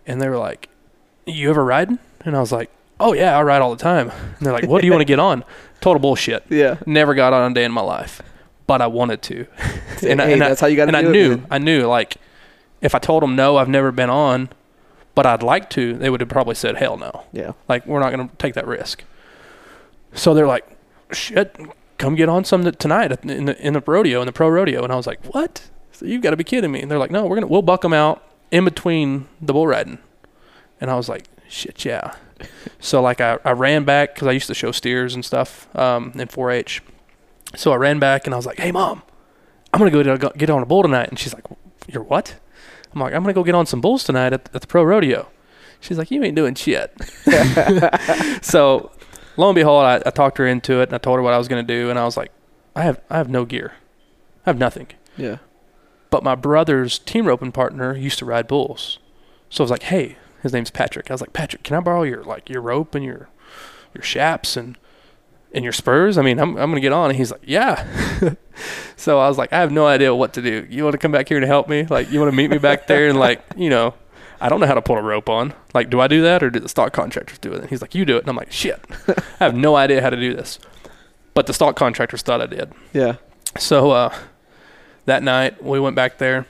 and 0.06 0.22
they 0.22 0.28
were 0.30 0.38
like 0.38 0.70
you 1.26 1.50
ever 1.50 1.64
riding 1.64 2.00
and 2.26 2.36
I 2.36 2.40
was 2.42 2.52
like, 2.52 2.70
"Oh 3.00 3.14
yeah, 3.14 3.38
I 3.38 3.42
ride 3.44 3.62
all 3.62 3.70
the 3.74 3.82
time." 3.82 4.10
And 4.10 4.46
they're 4.46 4.52
like, 4.52 4.68
"What 4.68 4.82
do 4.82 4.88
you 4.88 4.92
want 4.92 5.02
to 5.02 5.06
get 5.06 5.20
on?" 5.20 5.46
Total 5.82 6.00
bullshit. 6.02 6.44
Yeah. 6.50 6.78
Never 6.86 7.14
got 7.16 7.32
on 7.32 7.52
a 7.52 7.54
day 7.56 7.64
in 7.64 7.72
my 7.72 7.80
life, 7.82 8.22
but 8.68 8.82
I 8.82 8.88
wanted 8.88 9.22
to. 9.22 9.46
and 10.06 10.22
I, 10.22 10.26
hey, 10.26 10.34
and 10.34 10.44
I, 10.44 10.50
that's 10.50 10.60
how 10.60 10.68
you 10.68 10.76
got 10.76 10.86
to 10.86 10.90
and 10.90 10.98
I 10.98 11.02
it. 11.10 11.12
knew. 11.12 11.42
I 11.50 11.60
knew, 11.60 11.86
like, 11.88 12.18
if 12.82 12.94
I 12.96 13.00
told 13.00 13.24
them 13.24 13.38
no, 13.38 13.56
I've 13.56 13.70
never 13.70 13.92
been 13.94 14.10
on, 14.10 14.50
but 15.16 15.26
I'd 15.26 15.44
like 15.44 15.70
to, 15.72 15.94
they 15.94 16.10
would 16.10 16.22
have 16.22 16.30
probably 16.30 16.56
said, 16.56 16.78
"Hell 16.78 16.98
no." 16.98 17.26
Yeah. 17.32 17.54
Like, 17.68 17.86
we're 17.86 18.00
not 18.00 18.12
going 18.14 18.30
to 18.30 18.36
take 18.38 18.54
that 18.54 18.68
risk. 18.68 19.04
So 20.14 20.34
they're 20.34 20.48
like, 20.48 20.66
"Shit, 21.12 21.58
come 21.98 22.16
get 22.16 22.30
on 22.30 22.46
some 22.46 22.70
tonight 22.72 23.12
in 23.24 23.46
the 23.46 23.66
in 23.66 23.74
the 23.74 23.84
rodeo, 23.86 24.22
in 24.22 24.26
the 24.26 24.32
pro 24.32 24.50
rodeo." 24.50 24.84
And 24.84 24.92
I 24.92 24.96
was 24.96 25.08
like, 25.08 25.24
"What? 25.34 25.70
So 25.92 26.06
you've 26.06 26.22
got 26.22 26.32
to 26.32 26.38
be 26.38 26.44
kidding 26.44 26.72
me!" 26.72 26.82
And 26.82 26.90
they're 26.90 27.00
like, 27.00 27.12
"No, 27.12 27.26
we're 27.26 27.36
gonna 27.36 27.48
we'll 27.48 27.62
buck 27.62 27.82
them 27.82 27.94
out 27.94 28.24
in 28.52 28.66
between 28.66 29.28
the 29.42 29.54
bull 29.54 29.68
riding." 29.68 30.00
And 30.82 30.90
I 30.90 30.96
was 30.96 31.10
like, 31.10 31.26
"Shit, 31.48 31.86
yeah." 31.86 32.16
so 32.80 33.02
like 33.02 33.22
I, 33.22 33.38
I 33.44 33.52
ran 33.52 33.84
back 33.84 34.16
because 34.16 34.28
I 34.28 34.32
used 34.32 34.48
to 34.48 34.54
show 34.54 34.72
steers 34.72 35.14
and 35.14 35.24
stuff 35.26 35.74
um, 35.76 36.14
in 36.16 36.28
4-H. 36.28 36.82
So 37.56 37.72
I 37.72 37.76
ran 37.76 38.00
back 38.00 38.26
and 38.26 38.34
I 38.34 38.38
was 38.38 38.46
like, 38.46 38.60
"Hey, 38.60 38.72
mom, 38.72 39.04
I'm 39.74 39.80
gonna 39.80 39.92
go 39.92 40.04
to, 40.04 40.32
get 40.38 40.50
on 40.50 40.64
a 40.64 40.66
bull 40.66 40.84
tonight." 40.84 41.10
And 41.10 41.20
she's 41.20 41.34
like, 41.34 41.46
"You're 41.88 42.04
what?" 42.04 42.36
I'm 42.94 43.02
like, 43.02 43.14
"I'm 43.14 43.22
gonna 43.22 43.34
go 43.34 43.44
get 43.44 43.56
on 43.56 43.66
some 43.66 43.82
bulls 43.82 44.04
tonight 44.04 44.34
at, 44.34 44.50
at 44.54 44.62
the 44.62 44.68
pro 44.68 44.84
rodeo." 44.84 45.30
She's 45.80 45.98
like, 45.98 46.12
"You 46.12 46.24
ain't 46.24 46.36
doing 46.36 46.56
shit." 46.56 46.94
so 48.44 48.92
lo 49.38 49.50
and 49.50 49.56
behold, 49.56 49.86
I, 49.86 50.02
I 50.06 50.10
talked 50.12 50.38
her 50.38 50.48
into 50.48 50.82
it 50.82 50.90
and 50.90 50.94
I 50.94 50.98
told 50.98 51.18
her 51.18 51.22
what 51.22 51.34
I 51.34 51.38
was 51.38 51.48
gonna 51.48 51.64
do, 51.64 51.90
and 51.90 51.98
I 52.00 52.06
was 52.06 52.18
like, 52.18 52.32
"I 52.76 52.84
have 52.84 53.00
I 53.10 53.18
have 53.18 53.30
no 53.30 53.46
gear, 53.46 53.74
I 54.46 54.50
have 54.50 54.58
nothing." 54.58 54.88
Yeah. 55.18 55.38
But 56.10 56.24
my 56.24 56.36
brother's 56.36 56.98
team 56.98 57.28
roping 57.28 57.52
partner 57.52 57.96
used 57.96 58.20
to 58.20 58.26
ride 58.26 58.48
bulls, 58.48 59.00
so 59.50 59.64
I 59.64 59.66
was 59.66 59.72
like, 59.72 59.84
"Hey, 59.84 60.18
his 60.42 60.54
name's 60.54 60.72
Patrick." 60.72 61.10
I 61.10 61.14
was 61.14 61.22
like, 61.22 61.34
"Patrick, 61.34 61.64
can 61.64 61.76
I 61.76 61.82
borrow 61.82 62.04
your 62.04 62.24
like 62.24 62.50
your 62.50 62.62
rope 62.62 62.96
and 62.96 63.06
your 63.06 63.30
your 63.94 64.02
chaps 64.02 64.58
and 64.58 64.78
and 65.54 65.64
your 65.64 65.74
spurs? 65.74 66.18
I 66.18 66.22
mean, 66.22 66.40
I'm 66.40 66.58
I'm 66.58 66.70
gonna 66.70 66.80
get 66.80 66.94
on." 66.94 67.10
And 67.10 67.18
he's 67.18 67.32
like, 67.32 67.42
"Yeah." 67.46 67.86
so 68.96 69.20
I 69.20 69.28
was 69.28 69.38
like, 69.38 69.52
"I 69.54 69.60
have 69.60 69.72
no 69.72 69.88
idea 69.88 70.14
what 70.14 70.34
to 70.34 70.42
do. 70.42 70.68
You 70.70 70.84
want 70.84 70.94
to 70.94 70.98
come 70.98 71.12
back 71.12 71.28
here 71.30 71.40
to 71.40 71.48
help 71.48 71.68
me? 71.70 71.84
Like, 71.84 72.12
you 72.12 72.20
want 72.20 72.32
to 72.32 72.36
meet 72.36 72.50
me 72.50 72.58
back 72.58 72.88
there 72.88 73.08
and 73.08 73.20
like, 73.20 73.44
you 73.58 73.70
know." 73.70 73.94
I 74.42 74.48
don't 74.48 74.62
know 74.62 74.68
how 74.68 74.74
to 74.76 74.82
pull 74.82 74.96
a 74.96 75.02
rope 75.02 75.28
on. 75.28 75.54
Like, 75.74 75.90
do 75.90 76.00
I 76.00 76.08
do 76.08 76.22
that 76.22 76.42
or 76.42 76.50
do 76.50 76.62
the 76.62 76.70
stock 76.70 76.94
contractors 76.94 77.38
do 77.40 77.52
it? 77.52 77.60
And 77.60 77.70
he's 77.70 77.82
like, 77.82 77.94
you 77.94 78.06
do 78.06 78.16
it. 78.16 78.22
And 78.22 78.30
I'm 78.30 78.38
like, 78.38 78.54
shit, 78.54 78.80
I 79.06 79.44
have 79.44 79.54
no 79.54 79.76
idea 79.76 80.02
how 80.02 80.10
to 80.10 80.16
do 80.16 80.34
this. 80.34 80.60
But 81.34 81.46
the 81.46 81.54
stock 81.54 81.76
contractors 81.76 82.22
thought 82.22 82.40
I 82.40 82.46
did. 82.46 82.72
Yeah. 82.94 83.16
So 83.58 83.92
uh, 83.92 84.16
that 85.06 85.24
night 85.24 85.62
we 85.62 85.80
went 85.82 85.98
back 85.98 86.20
there, 86.20 86.46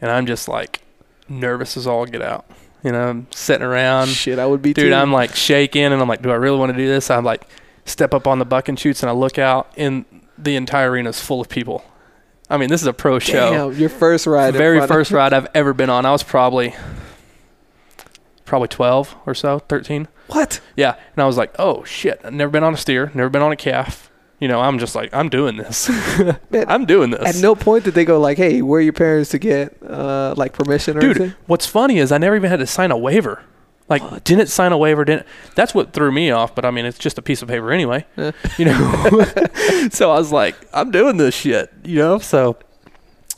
and 0.00 0.08
I'm 0.10 0.26
just 0.26 0.46
like 0.46 0.82
nervous 1.28 1.76
as 1.76 1.86
all 1.86 2.06
get 2.06 2.22
out. 2.22 2.46
You 2.84 2.92
know, 2.92 3.08
I'm 3.08 3.26
sitting 3.32 3.66
around, 3.66 4.06
Shit, 4.08 4.38
I 4.38 4.46
would 4.46 4.62
be 4.62 4.72
dude. 4.72 4.92
too. 4.92 4.94
I'm 4.94 5.12
like 5.12 5.34
shaking, 5.34 5.82
and 5.82 5.94
I'm 5.94 6.08
like, 6.08 6.22
do 6.22 6.30
I 6.30 6.34
really 6.36 6.58
want 6.58 6.70
to 6.72 6.78
do 6.78 6.86
this? 6.86 7.10
I'm 7.10 7.24
like, 7.24 7.48
step 7.86 8.12
up 8.12 8.26
on 8.26 8.38
the 8.38 8.44
bucking 8.44 8.76
chutes, 8.76 9.02
and 9.02 9.08
I 9.08 9.12
look 9.14 9.38
out, 9.38 9.72
and 9.76 10.04
the 10.36 10.56
entire 10.56 10.90
arena 10.90 11.08
is 11.08 11.20
full 11.20 11.40
of 11.40 11.48
people. 11.48 11.84
I 12.50 12.58
mean, 12.58 12.68
this 12.68 12.80
is 12.82 12.86
a 12.86 12.92
pro 12.92 13.18
show. 13.18 13.70
Damn, 13.70 13.80
your 13.80 13.88
first 13.88 14.26
ride. 14.26 14.54
Very 14.54 14.86
first 14.86 15.10
ride 15.12 15.32
I've 15.32 15.48
ever 15.54 15.72
been 15.72 15.90
on. 15.90 16.04
I 16.06 16.12
was 16.12 16.22
probably 16.22 16.74
probably 18.44 18.68
12 18.68 19.16
or 19.26 19.34
so, 19.34 19.58
13. 19.58 20.06
What? 20.28 20.60
Yeah, 20.76 20.94
and 21.14 21.22
I 21.22 21.26
was 21.26 21.36
like, 21.36 21.54
"Oh 21.58 21.84
shit! 21.84 22.20
I've 22.24 22.32
never 22.32 22.50
been 22.50 22.64
on 22.64 22.74
a 22.74 22.76
steer, 22.76 23.10
never 23.14 23.28
been 23.28 23.42
on 23.42 23.52
a 23.52 23.56
calf." 23.56 24.10
You 24.38 24.48
know, 24.48 24.60
I'm 24.60 24.78
just 24.78 24.94
like, 24.94 25.14
I'm 25.14 25.30
doing 25.30 25.56
this. 25.56 25.88
Man, 26.50 26.66
I'm 26.68 26.84
doing 26.84 27.10
this. 27.10 27.36
At 27.36 27.40
no 27.42 27.54
point 27.54 27.84
did 27.84 27.94
they 27.94 28.04
go 28.04 28.20
like, 28.20 28.36
"Hey, 28.36 28.60
where 28.62 28.78
are 28.78 28.82
your 28.82 28.92
parents 28.92 29.30
to 29.30 29.38
get 29.38 29.76
uh, 29.82 30.34
like 30.36 30.52
permission 30.52 30.96
or 30.96 31.00
Dude, 31.00 31.16
anything?" 31.16 31.36
what's 31.46 31.66
funny 31.66 31.98
is 31.98 32.12
I 32.12 32.18
never 32.18 32.36
even 32.36 32.50
had 32.50 32.58
to 32.58 32.66
sign 32.66 32.90
a 32.90 32.98
waiver. 32.98 33.42
Like, 33.88 34.02
What? 34.02 34.24
didn't 34.24 34.48
sign 34.48 34.72
a 34.72 34.78
waiver. 34.78 35.04
Didn't. 35.04 35.26
That's 35.54 35.72
what 35.74 35.92
threw 35.92 36.10
me 36.10 36.30
off. 36.30 36.54
But 36.54 36.64
I 36.64 36.70
mean, 36.70 36.84
it's 36.86 36.98
just 36.98 37.18
a 37.18 37.22
piece 37.22 37.42
of 37.42 37.48
paper 37.48 37.70
anyway. 37.70 38.04
Yeah. 38.16 38.32
You 38.58 38.64
know. 38.66 39.24
so 39.90 40.10
I 40.10 40.18
was 40.18 40.32
like, 40.32 40.56
I'm 40.72 40.90
doing 40.90 41.16
this 41.16 41.34
shit. 41.34 41.72
You 41.84 41.98
know. 41.98 42.18
So, 42.18 42.56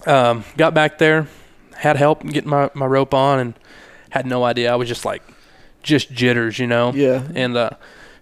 um, 0.06 0.44
got 0.56 0.72
back 0.74 0.98
there, 0.98 1.28
had 1.76 1.96
help 1.96 2.22
getting 2.24 2.48
my 2.50 2.70
my 2.74 2.87
rope 2.87 3.12
on, 3.12 3.38
and 3.38 3.54
had 4.11 4.24
no 4.26 4.42
idea. 4.44 4.72
I 4.72 4.76
was 4.76 4.88
just 4.88 5.04
like, 5.04 5.22
just 5.82 6.11
jitters. 6.12 6.58
You 6.58 6.66
know. 6.66 6.92
Yeah. 6.94 7.28
And 7.34 7.54
uh, 7.56 7.70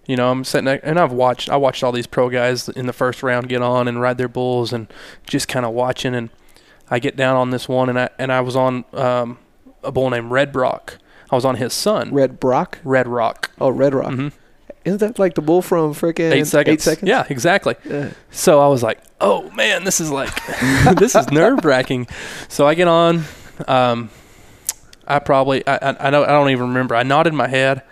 you 0.07 0.17
know, 0.17 0.31
I'm 0.31 0.43
sitting 0.43 0.65
there, 0.65 0.81
and 0.83 0.99
I've 0.99 1.13
watched 1.13 1.49
I 1.49 1.57
watched 1.57 1.85
all 1.85 1.93
these 1.93 2.09
pro 2.09 2.29
guys 2.29 2.69
in 2.69 2.87
the 2.87 2.93
first 2.93 3.23
round 3.23 3.49
get 3.49 3.63
on 3.63 3.87
and 3.87 4.01
ride 4.01 4.19
their 4.19 4.29
bulls, 4.29 4.73
and 4.73 4.93
just 5.29 5.47
kind 5.47 5.65
of 5.65 5.73
watching. 5.75 6.13
And 6.15 6.31
I 6.91 6.99
get 6.99 7.15
down 7.17 7.37
on 7.37 7.51
this 7.51 7.69
one, 7.69 7.89
and 7.89 7.99
I 8.01 8.09
and 8.19 8.33
I 8.33 8.41
was 8.41 8.57
on 8.57 8.85
um, 8.95 9.39
a 9.85 9.93
bull 9.93 10.11
named 10.11 10.33
Red 10.33 10.55
Rock. 10.57 10.99
I 11.31 11.35
was 11.35 11.45
on 11.45 11.57
his 11.57 11.73
son, 11.75 12.13
Red 12.13 12.39
Brock. 12.41 12.79
Red 12.85 13.09
Rock. 13.09 13.51
Oh, 13.61 13.69
Red 13.71 13.95
Rock. 13.95 14.13
hmm 14.15 14.29
Isn't 14.85 14.99
that 14.99 15.19
like 15.19 15.35
the 15.35 15.43
bull 15.43 15.63
from 15.63 15.93
freaking 15.95 16.31
Eight 16.33 16.47
seconds. 16.47 16.73
Eight 16.75 16.81
seconds. 16.81 17.09
Yeah, 17.09 17.27
exactly. 17.29 17.75
Yeah. 17.85 18.11
So 18.31 18.61
I 18.61 18.69
was 18.69 18.83
like, 18.83 19.01
"Oh 19.21 19.51
man, 19.51 19.85
this 19.85 20.01
is 20.01 20.11
like, 20.11 20.33
this 20.97 21.15
is 21.15 21.31
nerve 21.31 21.65
wracking." 21.65 22.07
So 22.49 22.67
I 22.67 22.75
get 22.75 22.87
on. 22.89 23.25
Um, 23.67 24.11
I 25.07 25.19
probably, 25.19 25.67
I, 25.67 25.77
I, 25.77 26.09
I 26.09 26.11
don't, 26.11 26.25
I 26.29 26.33
don't 26.33 26.51
even 26.51 26.69
remember. 26.69 26.95
I 26.95 27.03
nodded 27.03 27.33
my 27.35 27.49
head, 27.49 27.83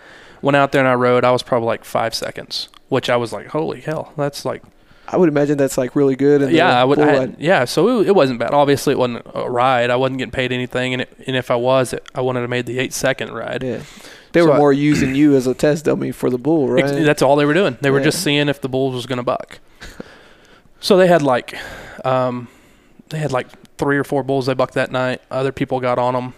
went 0.41 0.55
out 0.55 0.71
there 0.71 0.81
and 0.81 0.87
I 0.87 0.93
rode. 0.95 1.23
I 1.25 1.31
was 1.31 1.43
probably 1.43 1.67
like 1.67 1.83
five 1.85 2.13
seconds, 2.13 2.69
which 2.89 3.09
I 3.09 3.17
was 3.17 3.33
like, 3.33 3.47
"Holy 3.47 3.81
hell, 3.81 4.13
that's 4.15 4.45
like." 4.45 4.63
I 5.07 5.17
would 5.17 5.29
imagine 5.29 5.57
that's 5.57 5.77
like 5.77 5.95
really 5.95 6.15
good. 6.15 6.41
the 6.41 6.51
yeah, 6.51 6.81
I 6.81 6.83
would. 6.83 6.99
I 6.99 7.11
had, 7.13 7.35
yeah, 7.39 7.65
so 7.65 7.99
it, 8.01 8.07
it 8.07 8.15
wasn't 8.15 8.39
bad. 8.39 8.51
Obviously, 8.53 8.93
it 8.93 8.97
wasn't 8.97 9.25
a 9.33 9.49
ride. 9.49 9.89
I 9.91 9.95
wasn't 9.95 10.17
getting 10.17 10.31
paid 10.31 10.51
anything, 10.51 10.93
and 10.93 11.01
it, 11.03 11.13
and 11.27 11.35
if 11.35 11.51
I 11.51 11.55
was, 11.55 11.93
it, 11.93 12.07
I 12.15 12.21
wouldn't 12.21 12.41
have 12.41 12.49
made 12.49 12.65
the 12.65 12.79
eight 12.79 12.93
second 12.93 13.31
ride. 13.33 13.61
Yeah. 13.63 13.81
They 14.31 14.41
So 14.41 14.47
were 14.47 14.53
I- 14.53 14.57
more 14.57 14.73
using 14.73 15.13
you 15.15 15.35
as 15.35 15.47
a 15.47 15.53
test 15.53 15.85
dummy 15.85 16.11
for 16.11 16.29
the 16.29 16.37
bull, 16.39 16.67
right? 16.69 16.83
Ex- 16.83 16.91
That's 17.05 17.21
all 17.21 17.35
they 17.35 17.45
were 17.45 17.53
doing. 17.53 17.77
They 17.81 17.91
were 17.91 17.99
Yeah. 17.99 18.05
just 18.05 18.23
seeing 18.23 18.49
if 18.49 18.59
the 18.61 18.67
bull 18.69 18.91
was 18.91 19.05
going 19.05 19.17
to 19.17 19.23
buck. 19.23 19.59
So 20.79 20.97
they 20.97 21.07
had 21.07 21.21
like, 21.21 21.57
um, 22.05 22.47
they 23.09 23.17
had 23.19 23.31
like 23.31 23.47
three 23.77 23.97
or 23.97 24.03
four 24.03 24.23
bulls 24.23 24.45
they 24.47 24.53
bucked 24.53 24.73
that 24.75 24.91
night. 24.91 25.21
Other 25.31 25.51
people 25.51 25.79
got 25.79 25.97
on 25.97 26.13
them, 26.13 26.33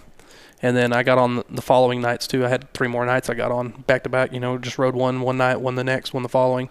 and 0.61 0.75
then 0.77 0.93
I 0.93 1.03
got 1.03 1.17
on 1.17 1.37
the- 1.37 1.45
the 1.49 1.61
following 1.61 2.01
nights 2.01 2.27
too. 2.27 2.45
I 2.45 2.49
had 2.49 2.71
three 2.73 2.87
more 2.87 3.05
nights 3.05 3.29
I 3.29 3.33
got 3.33 3.51
on 3.51 3.69
back 3.87 4.03
to 4.03 4.09
back. 4.09 4.31
You 4.33 4.39
know, 4.39 4.57
just 4.57 4.77
rode 4.77 4.95
one 4.95 5.21
one 5.21 5.37
night, 5.37 5.59
one 5.61 5.75
the 5.75 5.83
next, 5.83 6.13
one 6.13 6.23
the 6.23 6.29
following, 6.29 6.69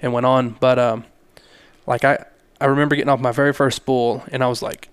and 0.00 0.12
went 0.12 0.26
on. 0.26 0.56
But 0.60 0.78
um, 0.78 1.04
like 1.90 2.04
I, 2.04 2.24
I 2.60 2.66
remember 2.66 2.94
getting 2.94 3.08
off 3.10 3.20
my 3.20 3.32
very 3.32 3.52
first 3.52 3.84
bull, 3.84 4.22
and 4.30 4.42
I 4.42 4.46
was 4.46 4.62
like, 4.62 4.88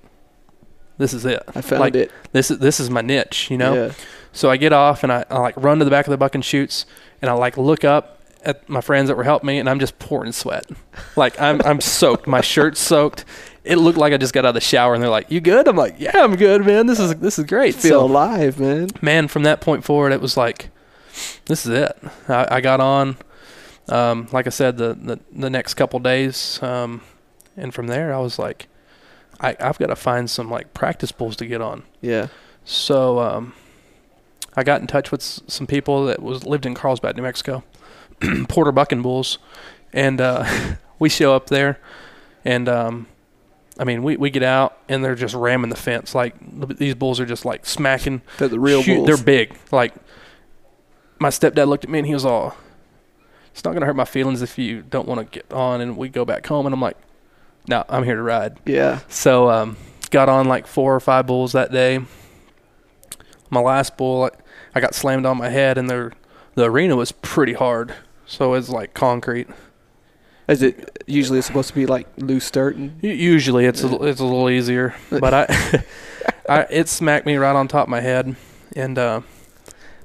"This 0.97 1.13
is 1.13 1.25
it. 1.25 1.43
I 1.55 1.61
found 1.61 1.79
like, 1.79 1.95
it. 1.95 2.11
This 2.31 2.49
is 2.49 2.57
this 2.57 2.79
is 2.79 2.89
my 2.89 3.01
niche." 3.01 3.49
You 3.51 3.57
know. 3.57 3.73
Yeah. 3.73 3.91
So 4.33 4.49
I 4.49 4.57
get 4.57 4.73
off 4.73 5.03
and 5.03 5.11
I, 5.11 5.25
I 5.29 5.39
like 5.39 5.55
run 5.57 5.79
to 5.79 5.85
the 5.85 5.91
back 5.91 6.05
of 6.05 6.11
the 6.11 6.17
bucking 6.17 6.41
chutes 6.41 6.85
and 7.21 7.29
I 7.29 7.33
like 7.33 7.57
look 7.57 7.83
up 7.83 8.21
at 8.43 8.69
my 8.69 8.81
friends 8.81 9.07
that 9.07 9.17
were 9.17 9.23
helping 9.23 9.47
me 9.47 9.57
and 9.57 9.67
I'm 9.67 9.79
just 9.79 9.97
pouring 9.97 10.31
sweat. 10.31 10.65
Like 11.15 11.39
I'm 11.39 11.61
I'm 11.63 11.81
soaked. 11.81 12.27
My 12.27 12.41
shirt's 12.41 12.79
soaked. 12.79 13.25
It 13.63 13.77
looked 13.77 13.97
like 13.97 14.13
I 14.13 14.17
just 14.17 14.33
got 14.33 14.45
out 14.45 14.49
of 14.49 14.53
the 14.55 14.61
shower 14.61 14.93
and 14.93 15.01
they're 15.01 15.09
like, 15.09 15.31
"You 15.31 15.39
good?" 15.39 15.67
I'm 15.67 15.75
like, 15.75 15.95
"Yeah, 15.99 16.23
I'm 16.23 16.35
good, 16.35 16.65
man. 16.65 16.87
This 16.87 16.99
is 16.99 17.15
this 17.15 17.37
is 17.37 17.45
great." 17.45 17.75
Feel 17.75 18.01
So 18.01 18.05
alive, 18.05 18.59
man. 18.59 18.89
man, 19.01 19.27
from 19.27 19.43
that 19.43 19.61
point 19.61 19.83
forward, 19.83 20.13
it 20.13 20.21
was 20.21 20.35
like, 20.37 20.69
this 21.45 21.65
is 21.65 21.71
it. 21.71 21.97
I, 22.27 22.47
I 22.57 22.61
got 22.61 22.79
on. 22.79 23.17
Um, 23.89 24.27
like 24.31 24.47
I 24.47 24.49
said, 24.49 24.77
the, 24.77 24.93
the 24.93 25.19
the 25.33 25.49
next 25.49 25.75
couple 25.75 25.99
days, 25.99 26.61
um, 26.61 27.01
and 27.55 27.73
from 27.73 27.87
there, 27.87 28.13
I 28.13 28.19
was 28.19 28.37
like, 28.37 28.67
I, 29.39 29.55
I've 29.59 29.79
got 29.79 29.87
to 29.87 29.95
find 29.95 30.29
some 30.29 30.49
like 30.49 30.73
practice 30.73 31.11
bulls 31.11 31.35
to 31.37 31.45
get 31.45 31.61
on. 31.61 31.83
Yeah. 32.01 32.27
So 32.65 33.19
um, 33.19 33.53
I 34.55 34.63
got 34.63 34.81
in 34.81 34.87
touch 34.87 35.09
with 35.11 35.21
s- 35.21 35.41
some 35.47 35.67
people 35.67 36.05
that 36.07 36.21
was 36.21 36.43
lived 36.45 36.65
in 36.65 36.75
Carlsbad, 36.75 37.15
New 37.15 37.23
Mexico, 37.23 37.63
Porter 38.49 38.73
Bucking 38.73 39.01
Bulls, 39.01 39.37
and 39.93 40.19
uh, 40.19 40.45
we 40.99 41.07
show 41.07 41.33
up 41.33 41.47
there, 41.47 41.79
and 42.43 42.67
um, 42.67 43.07
I 43.79 43.85
mean 43.85 44.03
we, 44.03 44.17
we 44.17 44.29
get 44.29 44.43
out 44.43 44.77
and 44.89 45.01
they're 45.01 45.15
just 45.15 45.33
ramming 45.33 45.69
the 45.69 45.75
fence 45.77 46.13
like 46.13 46.35
these 46.77 46.95
bulls 46.95 47.21
are 47.21 47.25
just 47.25 47.45
like 47.45 47.65
smacking. 47.65 48.21
They're 48.37 48.49
the 48.49 48.59
real 48.59 48.81
shoot- 48.83 48.95
bulls. 48.97 49.07
They're 49.07 49.23
big. 49.25 49.57
Like 49.71 49.93
my 51.19 51.29
stepdad 51.29 51.67
looked 51.69 51.85
at 51.85 51.89
me 51.89 51.99
and 51.99 52.07
he 52.07 52.13
was 52.13 52.25
all, 52.25 52.55
"It's 53.57 53.63
not 53.65 53.73
gonna 53.73 53.87
hurt 53.87 53.95
my 53.95 54.05
feelings 54.05 54.43
if 54.43 54.59
you 54.59 54.83
don't 54.83 55.07
want 55.07 55.19
to 55.19 55.25
get 55.39 55.51
on." 55.51 55.81
And 55.81 55.97
we 55.97 56.09
go 56.09 56.25
back 56.25 56.45
home 56.45 56.67
and 56.67 56.73
I'm 56.73 56.81
like, 56.81 56.97
"No, 57.67 57.83
I'm 57.89 58.03
here 58.03 58.15
to 58.15 58.21
ride." 58.21 58.59
yeah. 58.67 58.99
So 59.09 59.49
um, 59.49 59.77
got 60.11 60.29
on 60.29 60.47
like 60.47 60.67
four 60.67 60.93
or 60.95 60.99
five 60.99 61.25
bulls 61.25 61.53
that 61.53 61.71
day. 61.71 62.01
My 63.49 63.59
last 63.59 63.97
bull, 63.97 64.25
I, 64.25 64.29
I 64.75 64.79
got 64.79 64.93
slammed 64.93 65.25
on 65.25 65.37
my 65.37 65.49
head, 65.49 65.79
and 65.79 65.89
the 65.89 66.11
the 66.53 66.65
arena 66.65 66.95
was 66.95 67.11
pretty 67.11 67.53
hard, 67.53 67.95
so 68.27 68.53
it's 68.53 68.69
like 68.69 68.93
concrete. 68.93 69.47
Is 70.47 70.61
it 70.61 71.03
usually 71.07 71.39
it's 71.39 71.47
supposed 71.47 71.69
to 71.69 71.75
be 71.75 71.87
like 71.87 72.07
loose 72.17 72.49
dirt 72.51 72.75
and 72.75 72.97
U- 73.01 73.11
Usually 73.11 73.65
it's 73.65 73.83
a, 73.83 73.87
it's 74.03 74.19
a 74.19 74.23
little 74.23 74.49
easier, 74.49 74.95
but 75.09 75.33
I, 75.33 75.83
I 76.49 76.61
it 76.69 76.89
smacked 76.89 77.25
me 77.25 77.37
right 77.37 77.55
on 77.55 77.67
top 77.67 77.87
of 77.87 77.89
my 77.89 78.01
head, 78.01 78.35
and 78.75 78.99
uh, 78.99 79.21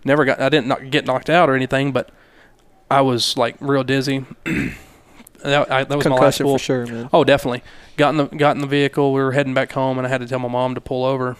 never 0.06 0.24
got 0.24 0.40
I 0.40 0.48
didn't 0.48 0.68
knock, 0.68 0.82
get 0.90 1.04
knocked 1.04 1.28
out 1.28 1.50
or 1.50 1.54
anything, 1.54 1.92
but 1.92 2.10
I 2.92 3.00
was 3.00 3.37
like 3.37 3.57
real 3.61 3.85
dizzy. 3.85 4.24
that, 4.44 5.70
I, 5.70 5.85
that 5.85 5.96
was 5.96 6.07
my 6.07 6.14
last 6.16 6.38
concussion 6.38 6.46
for 6.46 6.59
sure, 6.59 6.87
man. 6.87 7.11
Oh, 7.12 7.24
definitely. 7.24 7.62
Got 7.96 8.11
in 8.11 8.16
the 8.16 8.26
got 8.26 8.57
in 8.57 8.61
the 8.61 8.66
vehicle. 8.66 9.12
We 9.12 9.20
were 9.20 9.33
heading 9.33 9.55
back 9.55 9.72
home, 9.72 9.98
and 9.98 10.07
I 10.07 10.11
had 10.11 10.20
to 10.20 10.26
tell 10.26 10.38
my 10.38 10.48
mom 10.48 10.74
to 10.74 10.81
pull 10.81 11.05
over 11.05 11.37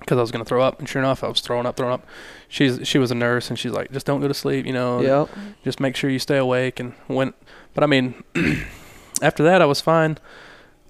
because 0.00 0.18
I 0.18 0.20
was 0.20 0.30
going 0.30 0.44
to 0.44 0.48
throw 0.48 0.62
up. 0.62 0.78
And 0.78 0.88
sure 0.88 1.02
enough, 1.02 1.22
I 1.24 1.28
was 1.28 1.40
throwing 1.40 1.66
up, 1.66 1.76
throwing 1.76 1.92
up. 1.92 2.06
She's 2.48 2.86
she 2.86 2.98
was 2.98 3.10
a 3.10 3.14
nurse, 3.14 3.50
and 3.50 3.58
she's 3.58 3.72
like, 3.72 3.92
just 3.92 4.06
don't 4.06 4.20
go 4.20 4.28
to 4.28 4.34
sleep, 4.34 4.66
you 4.66 4.72
know. 4.72 5.00
Yeah. 5.00 5.26
Just 5.64 5.80
make 5.80 5.96
sure 5.96 6.10
you 6.10 6.18
stay 6.18 6.38
awake. 6.38 6.80
And 6.80 6.94
went. 7.08 7.34
But 7.74 7.84
I 7.84 7.86
mean, 7.86 8.22
after 9.22 9.42
that, 9.44 9.62
I 9.62 9.66
was 9.66 9.80
fine. 9.80 10.18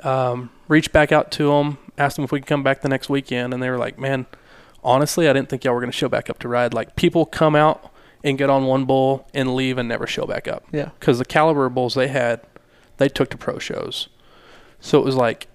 Um, 0.00 0.50
reached 0.68 0.92
back 0.92 1.10
out 1.10 1.30
to 1.32 1.48
them, 1.48 1.78
asked 1.96 2.16
them 2.16 2.24
if 2.24 2.30
we 2.30 2.40
could 2.40 2.46
come 2.46 2.62
back 2.62 2.82
the 2.82 2.88
next 2.88 3.08
weekend, 3.08 3.52
and 3.52 3.62
they 3.62 3.68
were 3.68 3.78
like, 3.78 3.98
man, 3.98 4.26
honestly, 4.84 5.28
I 5.28 5.32
didn't 5.32 5.48
think 5.48 5.64
y'all 5.64 5.74
were 5.74 5.80
going 5.80 5.90
to 5.90 5.96
show 5.96 6.08
back 6.08 6.30
up 6.30 6.38
to 6.40 6.48
ride. 6.48 6.72
Like 6.72 6.94
people 6.94 7.26
come 7.26 7.56
out 7.56 7.92
and 8.28 8.38
get 8.38 8.50
on 8.50 8.66
one 8.66 8.84
bull 8.84 9.26
and 9.34 9.54
leave 9.54 9.78
and 9.78 9.88
never 9.88 10.06
show 10.06 10.26
back 10.26 10.46
up 10.46 10.64
Yeah. 10.72 10.90
because 11.00 11.18
the 11.18 11.24
caliber 11.24 11.68
bulls 11.68 11.94
they 11.94 12.08
had, 12.08 12.40
they 12.98 13.08
took 13.08 13.30
to 13.30 13.36
pro 13.36 13.58
shows. 13.58 14.08
So 14.80 14.98
it 14.98 15.04
was 15.04 15.16
like, 15.16 15.48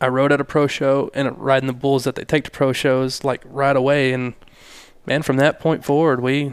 I 0.00 0.08
rode 0.08 0.32
at 0.32 0.40
a 0.40 0.44
pro 0.44 0.66
show 0.66 1.10
and 1.14 1.38
riding 1.38 1.66
the 1.66 1.72
bulls 1.72 2.04
that 2.04 2.14
they 2.16 2.24
take 2.24 2.44
to 2.44 2.50
pro 2.50 2.72
shows 2.72 3.24
like 3.24 3.42
right 3.46 3.76
away, 3.76 4.12
and 4.12 4.34
man, 5.06 5.22
from 5.22 5.36
that 5.38 5.60
point 5.60 5.84
forward, 5.84 6.20
we, 6.20 6.52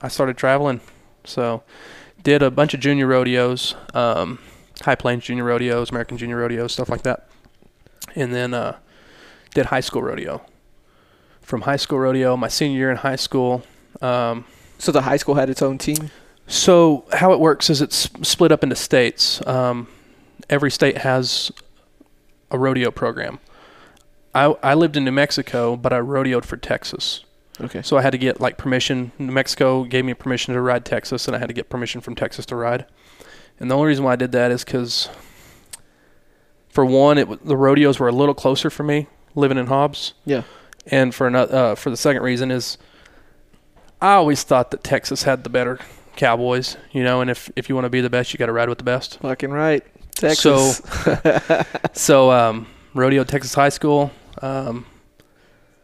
I 0.00 0.08
started 0.08 0.36
traveling. 0.38 0.80
So, 1.24 1.64
did 2.22 2.42
a 2.42 2.50
bunch 2.50 2.72
of 2.72 2.80
junior 2.80 3.06
rodeos, 3.08 3.74
um, 3.94 4.38
High 4.82 4.94
Plains 4.94 5.24
junior 5.24 5.44
rodeos, 5.44 5.90
American 5.90 6.16
junior 6.18 6.36
rodeos, 6.36 6.72
stuff 6.72 6.88
like 6.88 7.02
that, 7.02 7.28
and 8.14 8.32
then 8.32 8.54
uh, 8.54 8.76
did 9.54 9.66
high 9.66 9.80
school 9.80 10.02
rodeo. 10.02 10.40
From 11.42 11.62
high 11.62 11.76
school 11.76 11.98
rodeo, 11.98 12.36
my 12.36 12.48
senior 12.48 12.78
year 12.78 12.90
in 12.90 12.96
high 12.98 13.16
school. 13.16 13.62
Um, 14.02 14.44
So 14.78 14.92
the 14.92 15.02
high 15.02 15.16
school 15.16 15.34
had 15.36 15.48
its 15.50 15.62
own 15.62 15.78
team. 15.78 16.10
so 16.46 17.04
how 17.12 17.32
it 17.32 17.40
works 17.40 17.70
is 17.70 17.80
it's 17.80 18.08
split 18.22 18.52
up 18.52 18.62
into 18.62 18.76
states. 18.76 19.44
Um, 19.46 19.88
every 20.50 20.70
state 20.70 20.98
has 20.98 21.50
a 22.50 22.58
rodeo 22.58 22.90
program. 22.90 23.38
I 24.34 24.54
I 24.62 24.74
lived 24.74 24.96
in 24.96 25.04
New 25.04 25.12
Mexico, 25.12 25.76
but 25.76 25.92
I 25.92 25.98
rodeoed 26.00 26.44
for 26.44 26.56
Texas. 26.56 27.24
Okay. 27.60 27.80
So 27.82 27.96
I 27.96 28.02
had 28.02 28.10
to 28.12 28.18
get 28.18 28.38
like 28.40 28.58
permission. 28.58 29.12
New 29.18 29.32
Mexico 29.32 29.84
gave 29.84 30.04
me 30.04 30.12
permission 30.14 30.52
to 30.54 30.60
ride 30.60 30.84
Texas, 30.84 31.26
and 31.26 31.34
I 31.34 31.38
had 31.38 31.48
to 31.48 31.54
get 31.54 31.70
permission 31.70 32.00
from 32.02 32.14
Texas 32.14 32.44
to 32.46 32.56
ride. 32.56 32.84
And 33.58 33.70
the 33.70 33.74
only 33.74 33.88
reason 33.88 34.04
why 34.04 34.12
I 34.12 34.16
did 34.16 34.32
that 34.32 34.50
is 34.50 34.62
because, 34.62 35.08
for 36.68 36.84
one, 36.84 37.16
it 37.18 37.46
the 37.46 37.56
rodeos 37.56 37.98
were 37.98 38.08
a 38.08 38.12
little 38.12 38.34
closer 38.34 38.68
for 38.70 38.82
me 38.82 39.06
living 39.34 39.58
in 39.58 39.66
Hobbs, 39.66 40.12
Yeah. 40.26 40.42
and 40.86 41.14
for 41.14 41.26
another, 41.26 41.56
uh, 41.56 41.74
for 41.74 41.90
the 41.90 41.96
second 41.96 42.22
reason 42.22 42.50
is, 42.50 42.78
I 44.00 44.14
always 44.14 44.42
thought 44.42 44.70
that 44.72 44.84
Texas 44.84 45.22
had 45.22 45.44
the 45.44 45.50
better 45.50 45.78
cowboys, 46.16 46.76
you 46.92 47.04
know, 47.04 47.20
and 47.20 47.30
if 47.30 47.50
if 47.56 47.68
you 47.68 47.74
want 47.74 47.84
to 47.84 47.90
be 47.90 48.00
the 48.00 48.10
best, 48.10 48.32
you 48.32 48.38
got 48.38 48.46
to 48.46 48.52
ride 48.52 48.68
with 48.68 48.78
the 48.78 48.84
best. 48.84 49.18
Fucking 49.20 49.50
right. 49.50 49.84
Texas. 50.14 50.80
So, 51.92 52.30
um, 52.32 52.66
rodeo 52.94 53.24
Texas 53.24 53.54
high 53.54 53.68
school, 53.68 54.10
um, 54.42 54.86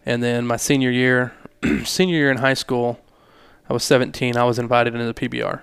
and 0.06 0.22
then 0.22 0.46
my 0.46 0.56
senior 0.56 0.90
year, 0.90 1.32
senior 1.84 2.16
year 2.16 2.30
in 2.30 2.38
high 2.38 2.54
school, 2.54 2.98
I 3.68 3.72
was 3.72 3.84
17. 3.84 4.36
I 4.36 4.44
was 4.44 4.58
invited 4.58 4.94
into 4.94 5.06
the 5.06 5.14
PBR. 5.14 5.62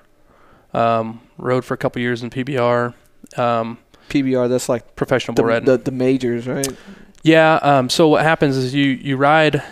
Um, 0.74 1.22
rode 1.38 1.66
for 1.66 1.74
a 1.74 1.78
couple 1.78 2.02
years 2.02 2.22
in 2.22 2.30
PBR, 2.30 2.94
um, 3.38 3.80
PBR. 4.10 4.48
That's 4.50 4.70
like 4.70 4.96
professional 4.96 5.34
the, 5.34 5.42
bull 5.42 5.50
riding. 5.50 5.66
the 5.66 5.78
the 5.78 5.92
majors, 5.92 6.48
right? 6.48 6.68
Yeah. 7.24 7.56
Um, 7.56 7.90
so 7.90 8.08
what 8.08 8.24
happens 8.24 8.56
is 8.56 8.74
you 8.74 8.86
you 8.86 9.18
ride. 9.18 9.64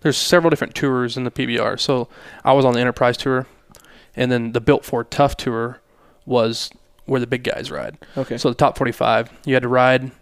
There's 0.00 0.16
several 0.16 0.50
different 0.50 0.74
tours 0.74 1.16
in 1.16 1.24
the 1.24 1.30
PBR. 1.30 1.78
So 1.80 2.08
I 2.44 2.52
was 2.52 2.64
on 2.64 2.74
the 2.74 2.80
Enterprise 2.80 3.16
tour, 3.16 3.46
and 4.14 4.30
then 4.30 4.52
the 4.52 4.60
Built 4.60 4.84
Ford 4.84 5.10
Tough 5.10 5.36
tour 5.36 5.80
was 6.24 6.70
where 7.06 7.20
the 7.20 7.26
big 7.26 7.42
guys 7.42 7.70
ride. 7.70 7.98
Okay. 8.16 8.36
So 8.36 8.48
the 8.50 8.54
top 8.54 8.76
45, 8.76 9.30
you 9.44 9.54
had 9.54 9.62
to 9.62 9.68
ride 9.68 10.12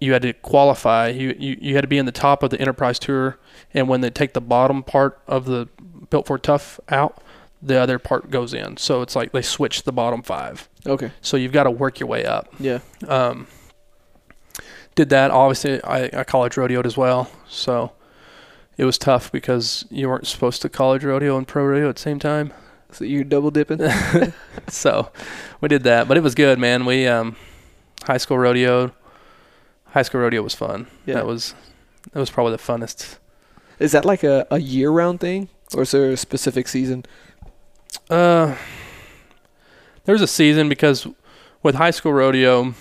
you 0.00 0.12
had 0.12 0.22
to 0.22 0.32
qualify. 0.32 1.08
You, 1.08 1.34
you 1.38 1.56
you 1.60 1.74
had 1.74 1.82
to 1.82 1.88
be 1.88 1.98
in 1.98 2.06
the 2.06 2.12
top 2.12 2.42
of 2.42 2.50
the 2.50 2.60
Enterprise 2.60 2.98
Tour, 2.98 3.38
and 3.74 3.88
when 3.88 4.00
they 4.00 4.10
take 4.10 4.32
the 4.32 4.40
bottom 4.40 4.82
part 4.82 5.20
of 5.26 5.44
the 5.44 5.68
Built 6.10 6.26
Ford 6.26 6.42
Tough 6.42 6.78
out, 6.88 7.22
the 7.60 7.76
other 7.76 7.98
part 7.98 8.30
goes 8.30 8.54
in. 8.54 8.76
So 8.76 9.02
it's 9.02 9.16
like 9.16 9.32
they 9.32 9.42
switch 9.42 9.82
the 9.82 9.92
bottom 9.92 10.22
five. 10.22 10.68
Okay. 10.86 11.10
So 11.20 11.36
you've 11.36 11.52
got 11.52 11.64
to 11.64 11.70
work 11.70 12.00
your 12.00 12.08
way 12.08 12.24
up. 12.24 12.48
Yeah. 12.60 12.78
Um, 13.06 13.46
did 14.94 15.08
that. 15.10 15.30
Obviously, 15.30 15.82
I, 15.82 16.20
I 16.20 16.24
college 16.24 16.54
rodeoed 16.54 16.86
as 16.86 16.96
well. 16.96 17.30
So 17.48 17.92
it 18.78 18.84
was 18.84 18.96
tough 18.96 19.30
because 19.30 19.84
you 19.90 20.08
weren't 20.08 20.26
supposed 20.26 20.62
to 20.62 20.68
college 20.68 21.04
rodeo 21.04 21.36
and 21.36 21.46
pro 21.46 21.64
rodeo 21.64 21.88
at 21.90 21.96
the 21.96 22.00
same 22.00 22.20
time. 22.20 22.52
So 22.92 23.04
you're 23.04 23.24
double 23.24 23.50
dipping. 23.50 23.80
so 24.68 25.10
we 25.60 25.68
did 25.68 25.82
that, 25.82 26.08
but 26.08 26.16
it 26.16 26.22
was 26.22 26.34
good, 26.34 26.58
man. 26.58 26.86
We 26.86 27.06
um, 27.06 27.36
high 28.04 28.16
school 28.16 28.38
rodeo. 28.38 28.92
High 29.86 30.02
school 30.02 30.20
rodeo 30.20 30.42
was 30.42 30.54
fun. 30.54 30.86
Yeah. 31.04 31.14
That 31.14 31.26
was 31.26 31.54
that 32.12 32.20
was 32.20 32.30
probably 32.30 32.52
the 32.52 32.62
funnest. 32.62 33.18
Is 33.78 33.92
that 33.92 34.04
like 34.04 34.22
a, 34.22 34.46
a 34.50 34.58
year 34.58 34.90
round 34.90 35.20
thing, 35.20 35.48
or 35.74 35.82
is 35.82 35.90
there 35.90 36.10
a 36.10 36.16
specific 36.16 36.68
season? 36.68 37.04
Uh, 38.08 38.56
there 40.04 40.14
was 40.14 40.22
a 40.22 40.26
season 40.26 40.68
because 40.68 41.06
with 41.62 41.74
high 41.74 41.90
school 41.90 42.12
rodeo, 42.12 42.74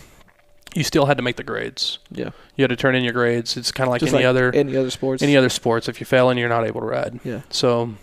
you 0.77 0.83
still 0.83 1.07
had 1.07 1.17
to 1.17 1.23
make 1.23 1.37
the 1.37 1.43
grades. 1.43 1.97
Yeah. 2.11 2.29
You 2.55 2.63
had 2.63 2.69
to 2.69 2.75
turn 2.75 2.93
in 2.93 3.03
your 3.03 3.13
grades. 3.13 3.57
It's 3.57 3.71
kind 3.71 3.87
of 3.87 3.91
like 3.91 4.01
Just 4.01 4.13
any 4.13 4.23
like 4.23 4.29
other 4.29 4.51
any 4.53 4.77
other 4.77 4.91
sports? 4.91 5.23
any 5.23 5.35
other 5.35 5.49
sports. 5.49 5.89
If 5.89 5.99
you 5.99 6.05
fail 6.05 6.29
in, 6.29 6.37
you're 6.37 6.49
not 6.49 6.65
able 6.67 6.81
to 6.81 6.85
ride. 6.85 7.19
Yeah. 7.23 7.41
So 7.49 7.95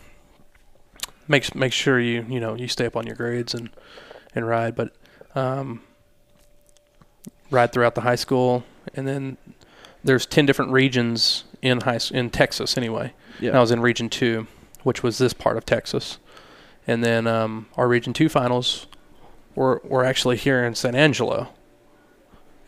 make 1.28 1.54
make 1.54 1.72
sure 1.72 2.00
you 2.00 2.26
you 2.28 2.40
know 2.40 2.54
you 2.54 2.66
stay 2.66 2.86
up 2.86 2.96
on 2.96 3.06
your 3.06 3.14
grades 3.14 3.54
and 3.54 3.70
and 4.34 4.46
ride, 4.46 4.74
but 4.74 4.92
um, 5.36 5.82
ride 7.50 7.72
throughout 7.72 7.94
the 7.94 8.00
high 8.00 8.16
school, 8.16 8.64
and 8.94 9.06
then 9.06 9.36
there's 10.02 10.26
ten 10.26 10.44
different 10.44 10.72
regions 10.72 11.44
in 11.62 11.80
high 11.80 12.00
in 12.10 12.28
Texas 12.30 12.76
anyway. 12.76 13.12
Yeah. 13.38 13.50
And 13.50 13.58
I 13.58 13.60
was 13.60 13.70
in 13.70 13.80
Region 13.80 14.08
Two, 14.10 14.48
which 14.82 15.04
was 15.04 15.18
this 15.18 15.32
part 15.32 15.56
of 15.56 15.64
Texas, 15.64 16.18
and 16.88 17.04
then 17.04 17.28
um, 17.28 17.66
our 17.76 17.86
Region 17.86 18.12
Two 18.12 18.28
finals 18.28 18.88
were 19.54 19.80
were 19.84 20.04
actually 20.04 20.36
here 20.36 20.64
in 20.64 20.74
San 20.74 20.96
Angelo, 20.96 21.50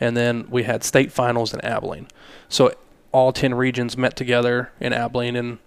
and 0.01 0.17
then 0.17 0.47
we 0.51 0.65
had 0.65 0.85
state 0.85 1.13
finals 1.13 1.53
in 1.55 1.61
Abilene. 1.63 2.09
So 2.49 2.75
all 3.13 3.33
ten 3.33 3.55
regions 3.55 3.97
met 3.97 4.17
together 4.17 4.71
in 4.81 4.93
Abilene, 4.93 5.37
and 5.37 5.59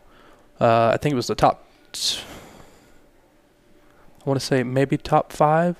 uh, 0.59 0.91
I 0.93 0.97
think 0.97 1.13
it 1.13 1.15
was 1.15 1.27
the 1.27 1.35
top. 1.35 1.65
t- 1.91 2.19
I 4.25 4.29
want 4.29 4.39
to 4.39 4.45
say 4.45 4.63
maybe 4.63 4.97
top 4.97 5.31
five. 5.31 5.77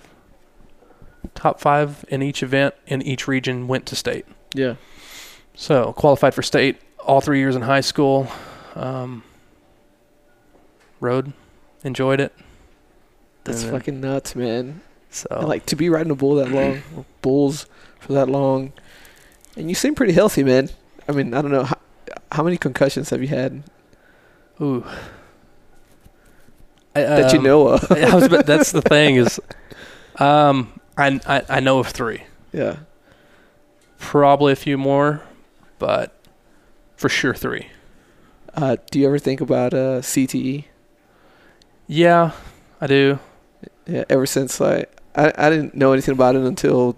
Top 1.35 1.59
five 1.59 2.05
in 2.07 2.21
each 2.23 2.41
event 2.41 2.73
in 2.88 3.01
each 3.01 3.27
region 3.27 3.67
went 3.67 3.85
to 3.88 3.95
state. 3.95 4.25
yeah. 4.53 4.75
So 5.53 5.91
qualified 5.91 6.33
for 6.33 6.41
state 6.41 6.77
all 7.05 7.19
three 7.19 7.39
years 7.39 7.53
in 7.55 7.63
high 7.63 7.81
school. 7.81 8.29
Um, 8.75 9.23
rode, 11.01 11.33
enjoyed 11.83 12.21
it. 12.21 12.33
That's 13.43 13.63
then- 13.63 13.71
fucking 13.73 13.99
nuts, 14.01 14.35
man. 14.35 14.81
So 15.09 15.27
And, 15.31 15.47
like 15.49 15.65
to 15.67 15.75
be 15.75 15.89
riding 15.89 16.12
a 16.12 16.15
bull 16.15 16.35
that 16.35 16.49
long, 16.49 16.81
bulls 17.21 17.65
for 17.99 18.13
that 18.13 18.29
long, 18.29 18.73
and 19.55 19.69
you 19.69 19.75
seem 19.75 19.95
pretty 19.95 20.13
healthy, 20.13 20.43
man. 20.43 20.69
I 21.07 21.12
mean, 21.12 21.33
I 21.33 21.41
don't 21.41 21.51
know 21.51 21.63
how, 21.63 21.77
how 22.31 22.43
many 22.43 22.57
concussions 22.57 23.09
have 23.09 23.21
you 23.21 23.27
had 23.27 23.63
ooh, 24.62 24.85
I, 26.95 27.01
that 27.01 27.33
you 27.33 27.39
um, 27.39 27.45
know 27.45 27.67
of? 27.69 27.88
But 27.89 28.45
that's 28.45 28.71
the 28.71 28.81
thing 28.81 29.15
is, 29.15 29.39
um, 30.17 30.79
I, 30.97 31.19
I 31.27 31.43
I 31.49 31.59
know 31.59 31.79
of 31.79 31.88
three, 31.88 32.23
yeah. 32.51 32.77
probably 33.97 34.53
a 34.53 34.55
few 34.57 34.77
more, 34.77 35.21
but 35.77 36.15
for 36.95 37.09
sure 37.09 37.33
three. 37.33 37.67
Uh, 38.53 38.77
do 38.91 38.99
you 38.99 39.07
ever 39.07 39.19
think 39.19 39.41
about 39.41 39.73
uh, 39.73 40.01
CTE? 40.01 40.65
Yeah, 41.88 42.31
I 42.81 42.88
do. 42.88 43.19
Yeah. 43.88 44.05
Ever 44.09 44.25
since 44.25 44.59
I, 44.62 44.85
I 45.15 45.31
I 45.38 45.49
didn't 45.49 45.75
know 45.75 45.93
anything 45.93 46.13
about 46.13 46.35
it 46.35 46.43
until, 46.43 46.97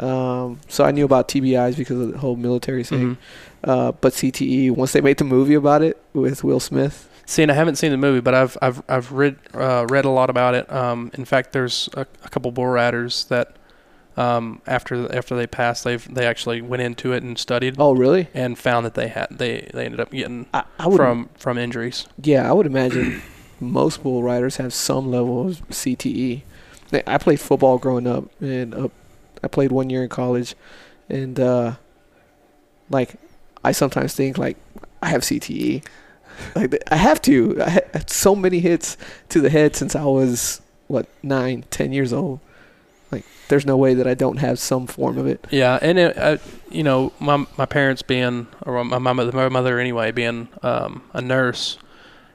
um, 0.00 0.60
so 0.68 0.84
I 0.84 0.90
knew 0.90 1.04
about 1.04 1.28
TBIs 1.28 1.76
because 1.76 2.00
of 2.00 2.12
the 2.12 2.18
whole 2.18 2.36
military 2.36 2.84
thing. 2.84 3.16
Mhm. 3.16 3.16
Uh, 3.62 3.92
but 3.92 4.12
CTE 4.12 4.70
once 4.70 4.92
they 4.92 5.00
made 5.00 5.16
the 5.18 5.24
movie 5.24 5.54
about 5.54 5.82
it 5.82 5.96
with 6.12 6.44
Will 6.44 6.60
Smith. 6.60 7.08
See, 7.26 7.42
and 7.42 7.50
I 7.50 7.54
haven't 7.54 7.76
seen 7.76 7.90
the 7.90 7.96
movie, 7.96 8.20
but 8.20 8.34
I've 8.34 8.58
I've 8.60 8.82
I've 8.88 9.12
read 9.12 9.36
uh, 9.54 9.86
read 9.88 10.04
a 10.04 10.10
lot 10.10 10.28
about 10.30 10.54
it. 10.54 10.70
Um, 10.70 11.10
in 11.14 11.24
fact, 11.24 11.52
there's 11.52 11.88
a, 11.94 12.02
a 12.22 12.28
couple 12.28 12.50
bull 12.50 12.66
riders 12.66 13.24
that 13.26 13.56
um, 14.18 14.60
after 14.66 15.10
after 15.16 15.34
they 15.34 15.46
passed, 15.46 15.84
they've 15.84 16.06
they 16.14 16.26
actually 16.26 16.60
went 16.60 16.82
into 16.82 17.12
it 17.14 17.22
and 17.22 17.38
studied 17.38 17.76
Oh, 17.78 17.92
really? 17.94 18.28
and 18.34 18.58
found 18.58 18.84
that 18.84 18.94
they 18.94 19.08
had 19.08 19.28
they 19.30 19.70
they 19.72 19.86
ended 19.86 20.00
up 20.00 20.10
getting 20.10 20.46
I, 20.52 20.64
I 20.78 20.86
would 20.88 20.96
from 20.98 21.30
from 21.38 21.56
injuries. 21.56 22.06
Yeah, 22.22 22.46
I 22.48 22.52
would 22.52 22.66
imagine 22.66 23.22
most 23.60 24.02
bull 24.02 24.22
riders 24.22 24.56
have 24.58 24.74
some 24.74 25.10
level 25.10 25.48
of 25.48 25.66
CTE. 25.70 26.42
I 27.06 27.16
played 27.18 27.40
football 27.40 27.78
growing 27.78 28.06
up, 28.06 28.24
and 28.42 28.74
uh, 28.74 28.88
I 29.44 29.48
played 29.48 29.72
one 29.72 29.90
year 29.90 30.02
in 30.02 30.08
college, 30.08 30.54
and 31.08 31.38
uh, 31.38 31.74
like 32.90 33.16
I 33.64 33.72
sometimes 33.72 34.14
think 34.14 34.38
like 34.38 34.56
I 35.02 35.08
have 35.08 35.22
CTE. 35.22 35.84
Like 36.56 36.82
I 36.90 36.96
have 36.96 37.22
to. 37.22 37.62
I 37.62 37.68
had 37.68 38.10
so 38.10 38.34
many 38.34 38.58
hits 38.58 38.96
to 39.28 39.40
the 39.40 39.50
head 39.50 39.76
since 39.76 39.94
I 39.94 40.04
was 40.04 40.60
what 40.88 41.06
nine, 41.22 41.64
ten 41.70 41.92
years 41.92 42.12
old. 42.12 42.40
Like 43.12 43.24
there's 43.48 43.64
no 43.64 43.76
way 43.76 43.94
that 43.94 44.06
I 44.06 44.14
don't 44.14 44.38
have 44.38 44.58
some 44.58 44.86
form 44.86 45.18
of 45.18 45.26
it. 45.26 45.46
Yeah, 45.50 45.78
and 45.80 45.98
it, 45.98 46.18
uh, 46.18 46.38
you 46.70 46.82
know, 46.82 47.12
my 47.20 47.46
my 47.56 47.66
parents 47.66 48.02
being 48.02 48.48
or 48.66 48.82
my 48.84 48.98
mother, 48.98 49.30
my 49.32 49.48
mother 49.48 49.78
anyway, 49.78 50.10
being 50.10 50.48
um, 50.62 51.04
a 51.12 51.20
nurse, 51.20 51.78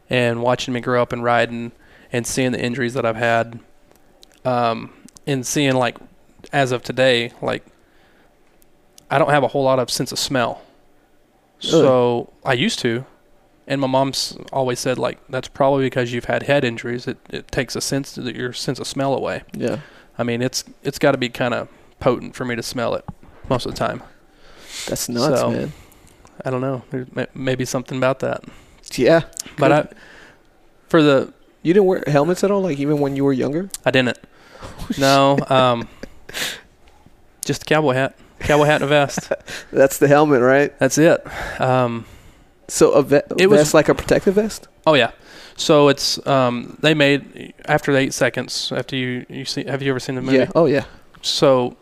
and 0.10 0.42
watching 0.42 0.74
me 0.74 0.80
grow 0.80 1.02
up 1.02 1.12
and 1.12 1.24
riding, 1.24 1.72
and 2.12 2.26
seeing 2.26 2.52
the 2.52 2.62
injuries 2.62 2.94
that 2.94 3.06
I've 3.06 3.18
had, 3.18 3.60
um, 4.46 4.94
and 5.28 5.46
seeing 5.46 5.74
like, 5.74 5.98
as 6.52 6.72
of 6.72 6.84
today, 6.84 7.32
like, 7.42 7.64
I 9.10 9.18
don't 9.18 9.30
have 9.30 9.44
a 9.44 9.48
whole 9.50 9.64
lot 9.64 9.80
of 9.80 9.90
sense 9.90 10.12
of 10.12 10.20
smell. 10.20 10.62
So 11.60 12.32
I 12.46 12.54
used 12.54 12.80
to, 12.80 13.06
and 13.68 13.82
my 13.82 13.88
mom's 13.88 14.38
always 14.54 14.80
said 14.80 14.98
like 14.98 15.20
that's 15.28 15.48
probably 15.50 15.86
because 15.88 16.14
you've 16.14 16.26
had 16.26 16.44
head 16.44 16.64
injuries. 16.64 17.06
It 17.08 17.18
it 17.30 17.52
takes 17.52 17.76
a 17.76 17.82
sense 17.82 18.14
to 18.14 18.22
your 18.34 18.54
sense 18.54 18.80
of 18.80 18.88
smell 18.88 19.14
away. 19.14 19.44
Yeah, 19.54 19.80
I 20.18 20.24
mean, 20.24 20.42
it's 20.42 20.64
it's 20.84 20.98
got 21.00 21.12
to 21.12 21.18
be 21.18 21.28
kind 21.28 21.54
of 21.54 21.68
potent 22.00 22.34
for 22.36 22.46
me 22.46 22.56
to 22.56 22.64
smell 22.64 22.96
it 22.96 23.04
most 23.50 23.66
of 23.66 23.74
the 23.74 23.78
time. 23.78 24.02
that's 24.88 25.10
nuts, 25.10 25.40
So, 25.42 25.52
man. 25.52 25.74
I 26.46 26.50
don't 26.50 26.62
know. 26.62 26.84
There's 26.92 27.14
may- 27.14 27.28
maybe 27.36 27.66
something 27.66 27.98
about 27.98 28.20
that. 28.20 28.46
Yeah, 28.94 29.24
But 29.58 29.72
I, 29.74 29.88
for 30.88 31.04
the 31.04 31.34
you 31.62 31.74
didn't 31.74 31.88
wear 31.88 32.04
helmets 32.08 32.44
at 32.46 32.52
all, 32.52 32.62
like 32.62 32.80
even 32.80 33.00
when 33.00 33.18
you 33.18 33.26
were 33.26 33.34
younger. 33.34 33.70
I 33.86 33.92
didn't. 33.92 34.18
No, 34.98 35.38
um, 35.50 35.88
just 37.46 37.64
a 37.64 37.66
cowboy 37.66 37.94
hat, 37.94 38.16
cowboy 38.40 38.66
hat 38.66 38.76
and 38.82 38.84
a 38.86 38.88
vest. 38.88 39.32
That's 39.72 39.98
the 39.98 40.08
helmet, 40.08 40.42
right? 40.42 40.78
That's 40.80 40.98
it. 40.98 41.22
Um, 41.62 42.06
So 42.68 42.92
a 42.92 43.02
ve- 43.04 43.22
It 43.38 43.48
was- 43.48 43.60
vest 43.62 43.74
like 43.74 43.90
a 43.90 43.96
protective 43.96 44.36
vest. 44.36 44.68
oh 44.86 44.94
yeah. 44.94 45.12
So 45.56 45.90
it's 45.90 46.26
um, 46.26 46.78
they 46.82 46.94
made 46.94 47.54
after 47.66 47.92
the 47.92 48.00
eight 48.00 48.14
seconds 48.14 48.72
after 48.74 48.96
you 48.96 49.26
you 49.28 49.44
see 49.44 49.66
have 49.66 49.82
you 49.82 49.90
ever 49.92 50.00
seen 50.00 50.16
the 50.16 50.22
movie? 50.22 50.38
Yeah. 50.38 50.52
Oh 50.56 50.68
yeah. 50.68 50.86
So 51.22 51.76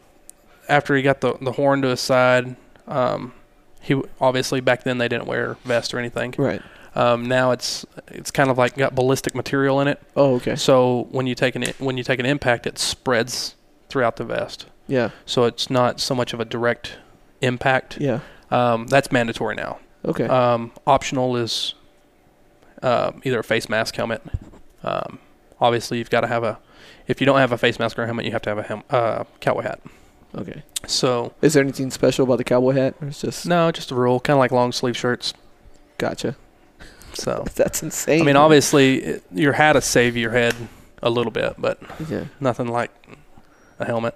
after 0.67 0.95
he 0.95 1.03
got 1.03 1.21
the 1.21 1.33
the 1.41 1.51
horn 1.51 1.81
to 1.83 1.89
his 1.89 1.99
side, 2.01 2.55
um, 2.87 3.33
he 3.81 4.01
obviously 4.19 4.61
back 4.61 4.81
then 4.83 4.97
they 4.97 5.07
didn't 5.07 5.27
wear 5.27 5.57
vest 5.63 5.93
or 5.93 5.99
anything. 5.99 6.33
Right. 6.39 6.61
Um, 6.95 7.27
now 7.27 7.51
it's 7.51 7.85
it's 8.07 8.31
kind 8.31 8.49
of 8.49 8.57
like 8.57 8.75
got 8.75 8.95
ballistic 8.95 9.35
material 9.35 9.79
in 9.81 9.87
it. 9.87 10.01
Oh 10.15 10.35
okay. 10.37 10.55
So 10.55 11.07
when 11.11 11.27
you 11.27 11.35
take 11.35 11.55
an 11.55 11.63
when 11.77 11.97
you 11.97 12.03
take 12.03 12.19
an 12.19 12.25
impact, 12.25 12.65
it 12.65 12.79
spreads 12.79 13.53
throughout 13.97 14.17
the 14.17 14.23
vest. 14.25 14.67
Yeah. 14.87 15.09
So 15.25 15.45
it's 15.45 15.71
not 15.71 15.99
so 15.99 16.13
much 16.13 16.31
of 16.33 16.39
a 16.39 16.45
direct 16.45 16.97
impact. 17.41 17.97
Yeah. 17.99 18.19
Um, 18.51 18.85
that's 18.85 19.11
mandatory 19.11 19.55
now. 19.55 19.79
Okay. 20.05 20.25
Um, 20.25 20.71
optional 20.85 21.35
is 21.35 21.73
uh, 22.83 23.11
either 23.23 23.39
a 23.39 23.43
face 23.43 23.67
mask 23.69 23.95
helmet. 23.95 24.21
Um, 24.83 25.17
obviously, 25.59 25.97
you've 25.97 26.11
got 26.11 26.21
to 26.21 26.27
have 26.27 26.43
a. 26.43 26.59
If 27.07 27.19
you 27.19 27.25
don't 27.25 27.39
have 27.39 27.51
a 27.51 27.57
face 27.57 27.79
mask 27.79 27.97
or 27.97 28.03
a 28.03 28.05
helmet, 28.05 28.25
you 28.25 28.31
have 28.33 28.43
to 28.43 28.49
have 28.51 28.59
a 28.59 28.63
helm, 28.63 28.83
uh, 28.91 29.23
cowboy 29.39 29.63
hat. 29.63 29.79
okay. 30.35 30.61
So 30.85 31.33
Is 31.41 31.53
there 31.53 31.63
anything 31.63 31.89
special 31.89 32.25
about 32.25 32.37
the 32.37 32.43
cowboy 32.43 32.73
hat? 32.73 32.93
Or 33.01 33.07
it's 33.07 33.21
just 33.21 33.47
no, 33.47 33.71
just 33.71 33.89
a 33.91 33.95
rule, 33.95 34.19
kind 34.19 34.35
of 34.35 34.39
like 34.39 34.51
long 34.51 34.71
sleeve 34.71 34.95
shirts. 34.95 35.33
gotcha. 35.97 36.35
So 37.13 37.45
That's 37.55 37.81
insane. 37.81 38.21
I 38.21 38.25
mean, 38.25 38.35
obviously, 38.35 38.97
it, 39.03 39.23
your 39.33 39.53
hat 39.53 39.73
will 39.75 39.81
save 39.81 40.15
your 40.15 40.31
head 40.31 40.53
a 41.01 41.09
little 41.09 41.31
bit, 41.31 41.55
but 41.57 41.79
Yeah. 42.09 42.25
nothing 42.39 42.67
like 42.67 42.91
a 43.79 43.85
helmet. 43.85 44.15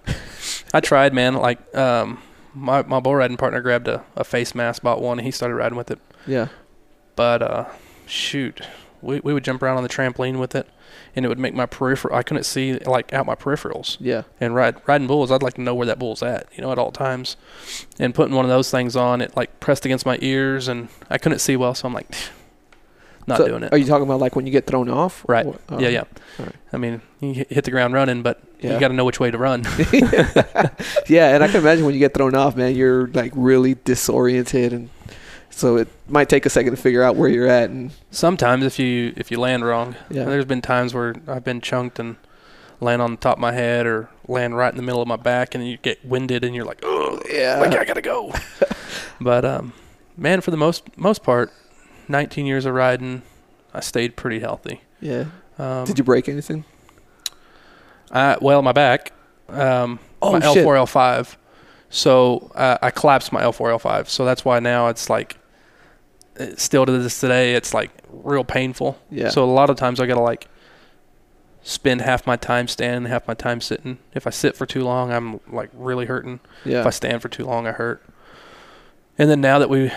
I 0.73 0.79
tried, 0.79 1.13
man. 1.13 1.33
Like 1.35 1.75
um, 1.75 2.21
my 2.53 2.83
my 2.83 2.99
bull 2.99 3.15
riding 3.15 3.37
partner 3.37 3.61
grabbed 3.61 3.87
a, 3.87 4.03
a 4.15 4.23
face 4.23 4.53
mask, 4.55 4.83
bought 4.83 5.01
one, 5.01 5.19
and 5.19 5.25
he 5.25 5.31
started 5.31 5.55
riding 5.55 5.77
with 5.77 5.91
it. 5.91 5.99
Yeah. 6.27 6.47
But 7.15 7.41
uh, 7.41 7.65
shoot, 8.05 8.61
we 9.01 9.19
we 9.19 9.33
would 9.33 9.43
jump 9.43 9.61
around 9.61 9.77
on 9.77 9.83
the 9.83 9.89
trampoline 9.89 10.39
with 10.39 10.55
it. 10.55 10.67
and 11.15 11.25
it 11.25 11.29
would 11.29 11.39
make 11.39 11.53
my 11.53 11.65
peripheral. 11.65 12.15
I 12.15 12.23
couldn't 12.23 12.43
see 12.45 12.75
like 12.79 13.13
out 13.13 13.25
my 13.25 13.35
peripherals. 13.35 13.97
Yeah. 13.99 14.23
And 14.39 14.55
ride, 14.55 14.75
riding 14.87 15.07
bulls, 15.07 15.31
I'd 15.31 15.43
like 15.43 15.55
to 15.55 15.61
know 15.61 15.75
where 15.75 15.87
that 15.87 15.99
bull's 15.99 16.23
at, 16.23 16.47
you 16.55 16.61
know, 16.61 16.71
at 16.71 16.77
all 16.79 16.91
times. 16.91 17.35
And 17.99 18.13
putting 18.15 18.35
one 18.35 18.45
of 18.45 18.49
those 18.49 18.71
things 18.71 18.95
on, 18.95 19.21
it 19.21 19.35
like 19.35 19.59
pressed 19.59 19.85
against 19.85 20.05
my 20.05 20.17
ears, 20.21 20.67
and 20.67 20.89
I 21.09 21.17
couldn't 21.17 21.39
see 21.39 21.55
well, 21.57 21.73
so 21.75 21.87
I'm 21.87 21.93
like, 21.93 22.13
not 23.27 23.37
So, 23.37 23.47
doing 23.47 23.63
it. 23.63 23.73
Are 23.73 23.77
you 23.77 23.85
talking 23.85 24.03
about 24.03 24.19
like 24.19 24.35
when 24.35 24.45
you 24.45 24.51
get 24.51 24.65
thrown 24.67 24.89
off? 24.89 25.23
Right. 25.27 25.45
Or- 25.45 25.59
yeah, 25.79 25.89
yeah. 25.89 26.03
alright. 26.39 26.55
I 26.73 26.77
mean, 26.77 27.01
you 27.19 27.33
hit- 27.33 27.51
hit 27.51 27.63
the 27.65 27.71
ground 27.71 27.93
running, 27.93 28.21
but 28.23 28.41
Yeah. 28.59 28.73
you 28.73 28.79
got 28.79 28.87
to 28.89 28.93
know 28.93 29.05
which 29.05 29.19
way 29.19 29.29
to 29.31 29.37
run. 29.37 29.63
yeah, 31.07 31.33
and 31.35 31.43
I 31.43 31.47
can 31.47 31.57
imagine 31.57 31.85
when 31.85 31.93
you 31.93 31.99
get 31.99 32.13
thrown 32.13 32.35
off, 32.35 32.55
man, 32.55 32.75
you're 32.75 33.07
like 33.07 33.31
really 33.35 33.75
disoriented, 33.75 34.73
and 34.73 34.89
so 35.49 35.75
it 35.77 35.87
might 36.07 36.29
take 36.29 36.45
a 36.45 36.49
second 36.49 36.71
to 36.75 36.81
figure 36.81 37.03
out 37.03 37.15
where 37.15 37.29
you're 37.29 37.47
at. 37.47 37.69
And 37.69 37.91
Sometimes 38.11 38.65
if 38.65 38.79
you 38.79 39.13
if 39.17 39.31
you 39.31 39.39
land 39.39 39.65
wrong, 39.65 39.95
Yeah. 40.09 40.25
there's 40.25 40.45
been 40.45 40.61
times 40.61 40.93
where 40.93 41.15
I've 41.27 41.43
been 41.43 41.61
chunked 41.61 41.99
and 41.99 42.15
land 42.79 43.01
on 43.01 43.11
the 43.11 43.17
top 43.17 43.37
of 43.37 43.41
my 43.41 43.51
head 43.51 43.85
or 43.85 44.09
land 44.27 44.57
right 44.57 44.71
in 44.71 44.77
the 44.77 44.83
middle 44.83 45.01
of 45.01 45.07
my 45.07 45.17
back, 45.17 45.53
and 45.55 45.67
you 45.67 45.77
get 45.77 46.03
winded, 46.05 46.43
and 46.43 46.55
you're 46.55 46.65
like, 46.65 46.79
oh, 46.83 47.19
yeah, 47.29 47.57
like 47.59 47.75
I 47.77 47.85
gotta 47.85 48.01
go. 48.01 48.33
but 49.21 49.45
um, 49.45 49.73
man, 50.17 50.41
for 50.41 50.51
the 50.51 50.57
most 50.57 50.83
most 50.97 51.23
part, 51.23 51.51
19 52.11 52.45
years 52.45 52.65
of 52.65 52.73
riding, 52.73 53.21
I 53.73 53.79
stayed 53.79 54.15
pretty 54.15 54.39
healthy. 54.39 54.81
yeah. 54.99 55.25
Um, 55.59 55.85
Did 55.85 55.97
you 55.99 56.03
break 56.03 56.27
anything? 56.27 56.65
I, 58.11 58.37
well, 58.41 58.61
my 58.61 58.71
back, 58.71 59.13
um, 59.49 59.99
Oh, 60.21 60.31
my 60.33 60.39
shit. 60.39 60.65
L4, 60.65 60.85
L5. 60.87 61.35
So 61.89 62.51
uh, 62.55 62.77
I 62.81 62.89
collapsed 62.89 63.31
my 63.31 63.41
L4, 63.41 63.79
L5. 63.79 64.07
So 64.07 64.25
that's 64.25 64.43
why 64.45 64.59
now 64.59 64.87
it's 64.87 65.09
like, 65.09 65.37
still 66.55 66.85
to 66.85 66.91
this 66.97 67.19
today, 67.19 67.53
it's 67.53 67.73
like 67.73 67.91
real 68.09 68.43
painful. 68.43 68.97
Yeah. 69.11 69.29
So 69.29 69.43
a 69.43 69.45
lot 69.45 69.69
of 69.69 69.75
times 69.75 69.99
I 69.99 70.07
gotta 70.07 70.21
like 70.21 70.47
spend 71.63 72.01
half 72.01 72.25
my 72.25 72.37
time 72.37 72.67
standing, 72.67 73.09
half 73.11 73.27
my 73.27 73.33
time 73.35 73.61
sitting. 73.61 73.99
If 74.13 74.25
I 74.25 74.29
sit 74.31 74.55
for 74.55 74.65
too 74.65 74.83
long, 74.83 75.11
I'm 75.11 75.39
like 75.51 75.69
really 75.73 76.05
hurting. 76.05 76.39
Yeah. 76.65 76.79
If 76.81 76.87
I 76.87 76.91
stand 76.91 77.21
for 77.21 77.29
too 77.29 77.45
long, 77.45 77.67
I 77.67 77.71
hurt. 77.73 78.03
And 79.17 79.29
then 79.29 79.41
now 79.41 79.59
that 79.59 79.69
we, 79.69 79.91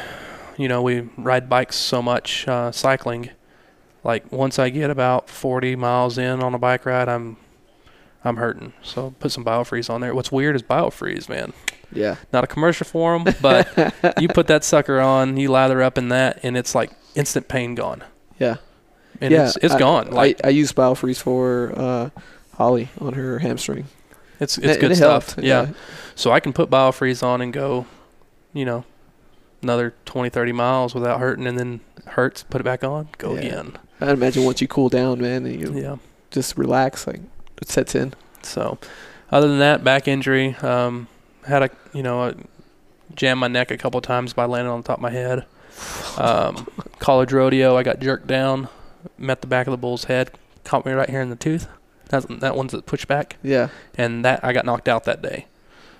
you 0.57 0.69
know, 0.69 0.83
we 0.83 1.01
ride 1.17 1.49
bikes 1.49 1.77
so 1.77 2.01
much, 2.03 2.47
uh, 2.49 2.71
cycling, 2.73 3.31
like 4.03 4.31
once 4.31 4.59
I 4.59 4.69
get 4.71 4.91
about 4.91 5.29
40 5.29 5.77
miles 5.77 6.19
in 6.19 6.43
on 6.43 6.55
a 6.55 6.59
bike 6.59 6.85
ride, 6.87 7.09
I'm, 7.09 7.37
I'm 8.25 8.37
hurting. 8.37 8.73
So 8.83 9.15
put 9.19 9.33
some 9.33 9.45
biofreeze 9.45 9.89
on 9.91 10.01
there. 10.01 10.15
What's 10.15 10.31
weird 10.33 10.57
is 10.57 10.63
biofreeze, 10.63 11.29
man. 11.29 11.53
yeah. 11.93 12.17
Not 12.33 12.45
a 12.45 12.47
commercial 12.47 12.87
for 12.87 13.15
'em, 13.15 13.25
but 13.43 13.69
you 14.21 14.29
put 14.29 14.47
that 14.49 14.65
sucker 14.65 15.01
on, 15.01 15.37
you 15.37 15.51
lather 15.51 15.83
up 15.83 15.99
in 15.99 16.09
that, 16.11 16.41
and 16.43 16.57
it's 16.57 16.75
like 16.75 16.91
instant 17.15 17.49
pain 17.49 17.75
gone. 17.75 18.03
Yeah. 18.39 18.57
And 19.21 19.33
yeah. 19.33 19.47
it's, 19.47 19.57
it's 19.59 19.75
I- 19.75 19.79
gone. 19.79 20.11
Like 20.11 20.41
I, 20.45 20.49
I 20.49 20.51
use 20.51 20.73
Biofreeze 20.73 21.21
for 21.21 21.73
uh, 21.77 22.11
Holly 22.57 22.89
on 23.01 23.13
her 23.15 23.39
hamstring. 23.39 23.87
it's 24.41 24.59
it's 24.59 24.67
it- 24.77 24.81
good 24.81 24.85
and 24.85 24.93
it 24.93 24.97
stuff. 24.97 25.27
helped, 25.35 25.47
yeah. 25.47 25.69
So 26.17 26.31
I 26.33 26.41
can 26.41 26.53
put 26.53 26.69
biofreeze 26.71 27.23
on 27.23 27.41
and 27.41 27.53
go, 27.53 27.87
you 28.53 28.65
know, 28.65 28.85
another 29.65 29.95
20, 30.05 30.29
30 30.31 30.53
miles 30.53 30.95
without 30.95 31.19
hurting, 31.19 31.47
and 31.47 31.59
then 31.59 31.81
hurts, 32.07 32.45
put 32.45 32.61
it 32.61 32.65
back 32.65 32.85
on, 32.85 33.09
go 33.19 33.35
Yeah. 33.35 33.41
again. 33.41 33.73
I'd 34.01 34.11
imagine 34.11 34.45
once 34.45 34.61
you 34.61 34.69
cool 34.69 34.89
down, 34.89 35.21
man, 35.21 35.45
and 35.47 35.61
you 35.61 35.73
Yeah. 35.81 35.97
just 36.31 36.57
relax, 36.57 37.07
like 37.07 37.21
it 37.61 37.69
sets 37.69 37.95
in. 37.95 38.15
So, 38.43 38.79
other 39.33 39.49
than 39.49 39.59
that, 39.59 39.83
back 39.83 40.07
injury, 40.07 40.55
um, 40.63 41.09
had 41.47 41.63
a 41.63 41.71
you 41.93 42.03
know, 42.03 42.25
a, 42.25 42.35
jammed 43.15 43.41
my 43.41 43.49
neck 43.49 43.71
a 43.71 43.77
couple 43.77 44.01
times 44.01 44.33
by 44.33 44.45
landing 44.45 44.71
on 44.73 44.81
the 44.83 44.87
top 44.87 44.99
of 44.99 45.03
my 45.03 45.11
head. 45.11 45.45
Um, 46.19 46.67
college 46.99 47.33
rodeo, 47.33 47.77
I 47.77 47.83
got 47.83 48.01
jerked 48.01 48.27
down, 48.27 48.69
met 49.19 49.41
the 49.41 49.47
back 49.47 49.67
of 49.67 49.71
the 49.71 49.77
bull's 49.79 50.05
head, 50.05 50.31
caught 50.65 50.85
me 50.87 50.93
right 50.93 51.09
here 51.09 51.21
in 51.21 51.31
the 51.31 51.37
tooth. 51.37 51.69
That's 52.09 52.27
that 52.29 52.57
one's 52.57 52.73
that 52.73 52.85
pushed 52.87 53.09
back, 53.09 53.37
Yeah. 53.43 53.69
and 53.97 54.25
that 54.25 54.45
I 54.45 54.53
got 54.53 54.65
knocked 54.67 54.89
out 54.89 55.05
that 55.05 55.23
day. 55.23 55.47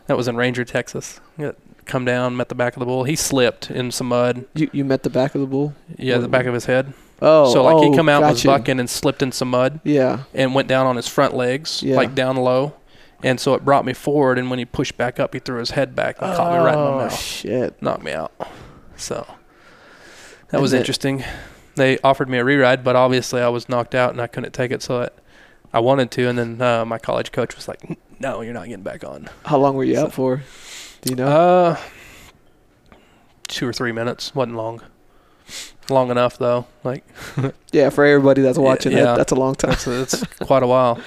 That 0.07 0.17
was 0.17 0.29
in 0.29 0.37
Ranger, 0.37 0.65
Texas. 0.65 1.21
Got 1.39 1.57
come 1.87 2.05
down, 2.05 2.37
met 2.37 2.49
the 2.49 2.55
back 2.55 2.75
of 2.75 2.81
the 2.81 2.87
bull. 2.87 3.05
He 3.05 3.17
slipped 3.17 3.71
in 3.71 3.91
some 3.91 4.09
mud. 4.09 4.47
You 4.55 4.69
you 4.73 4.85
met 4.85 5.03
the 5.03 5.11
back 5.11 5.35
of 5.35 5.41
the 5.41 5.47
bull. 5.47 5.75
Yeah, 5.97 6.19
the 6.19 6.29
back 6.29 6.47
of 6.47 6.55
his 6.55 6.67
head. 6.67 6.93
Oh. 7.23 7.53
so 7.53 7.63
like 7.63 7.77
oh, 7.77 7.91
he 7.91 7.97
come 7.97 8.09
out 8.09 8.23
was 8.23 8.43
bucking 8.43 8.81
and 8.81 8.91
slipped 8.91 9.23
in 9.23 9.33
some 9.33 9.49
mud. 9.51 9.81
Yeah. 9.85 10.25
and 10.35 10.55
went 10.55 10.69
down 10.69 10.87
on 10.87 10.97
his 10.97 11.07
front 11.09 11.35
legs, 11.35 11.83
Yeah. 11.83 11.97
like 11.97 12.15
down 12.15 12.37
low. 12.37 12.75
And 13.23 13.41
so 13.41 13.55
it 13.55 13.65
brought 13.65 13.87
me 13.87 13.95
forward, 13.95 14.39
and 14.39 14.51
when 14.51 14.59
he 14.59 14.67
pushed 14.67 14.99
back 14.99 15.19
up, 15.19 15.33
he 15.33 15.41
threw 15.41 15.59
his 15.59 15.71
head 15.71 15.95
back 15.95 16.17
and 16.21 16.37
caught 16.37 16.53
me 16.53 16.59
right 16.59 16.75
in 16.75 16.79
Oh, 16.79 16.97
my 16.97 17.05
mouth, 17.05 17.19
Shit. 17.19 17.81
knocked 17.81 18.03
me 18.03 18.13
out. 18.13 18.33
So 18.97 19.25
that 20.49 20.55
And 20.55 20.61
was 20.63 20.73
interesting. 20.75 21.25
They 21.77 21.99
offered 22.05 22.29
me 22.29 22.39
a 22.39 22.45
reride, 22.45 22.85
but 22.85 22.97
obviously 22.97 23.41
I 23.41 23.49
was 23.49 23.69
knocked 23.69 23.95
out 23.95 24.11
and 24.11 24.21
I 24.21 24.27
couldn't 24.27 24.53
take 24.53 24.71
it. 24.71 24.83
So 24.83 25.01
that 25.01 25.15
I 25.73 25.81
wanted 25.81 26.11
to, 26.13 26.29
and 26.29 26.39
then 26.39 26.61
uh, 26.61 26.85
my 26.85 26.99
college 26.99 27.33
coach 27.33 27.57
was 27.57 27.67
like, 27.67 27.81
"No, 28.21 28.43
you're 28.43 28.53
not 28.55 28.67
getting 28.69 28.85
back 28.85 29.03
on." 29.05 29.29
How 29.47 29.57
long 29.59 29.75
were 29.77 29.85
you 29.85 29.95
So- 29.97 30.05
out 30.05 30.13
for? 30.13 30.43
Do 31.05 31.11
you 31.11 31.17
know? 31.17 31.27
Uh, 31.27 31.77
two 33.47 33.69
or 33.69 33.75
three 33.75 33.93
minutes 33.93 34.35
wasn't 34.35 34.57
long. 34.57 34.81
Long 35.91 36.11
enough 36.11 36.39
though. 36.39 36.67
Like 36.83 37.05
yeah, 37.73 37.91
for 37.91 38.07
everybody 38.07 38.41
that's 38.41 38.57
watching, 38.57 38.93
yeah. 38.93 39.05
that, 39.05 39.17
that's 39.19 39.33
a 39.33 39.35
long 39.35 39.55
time. 39.55 39.73
That's 39.73 39.87
it's 39.87 40.25
quite 40.39 40.63
a 40.63 40.67
while. 40.67 40.99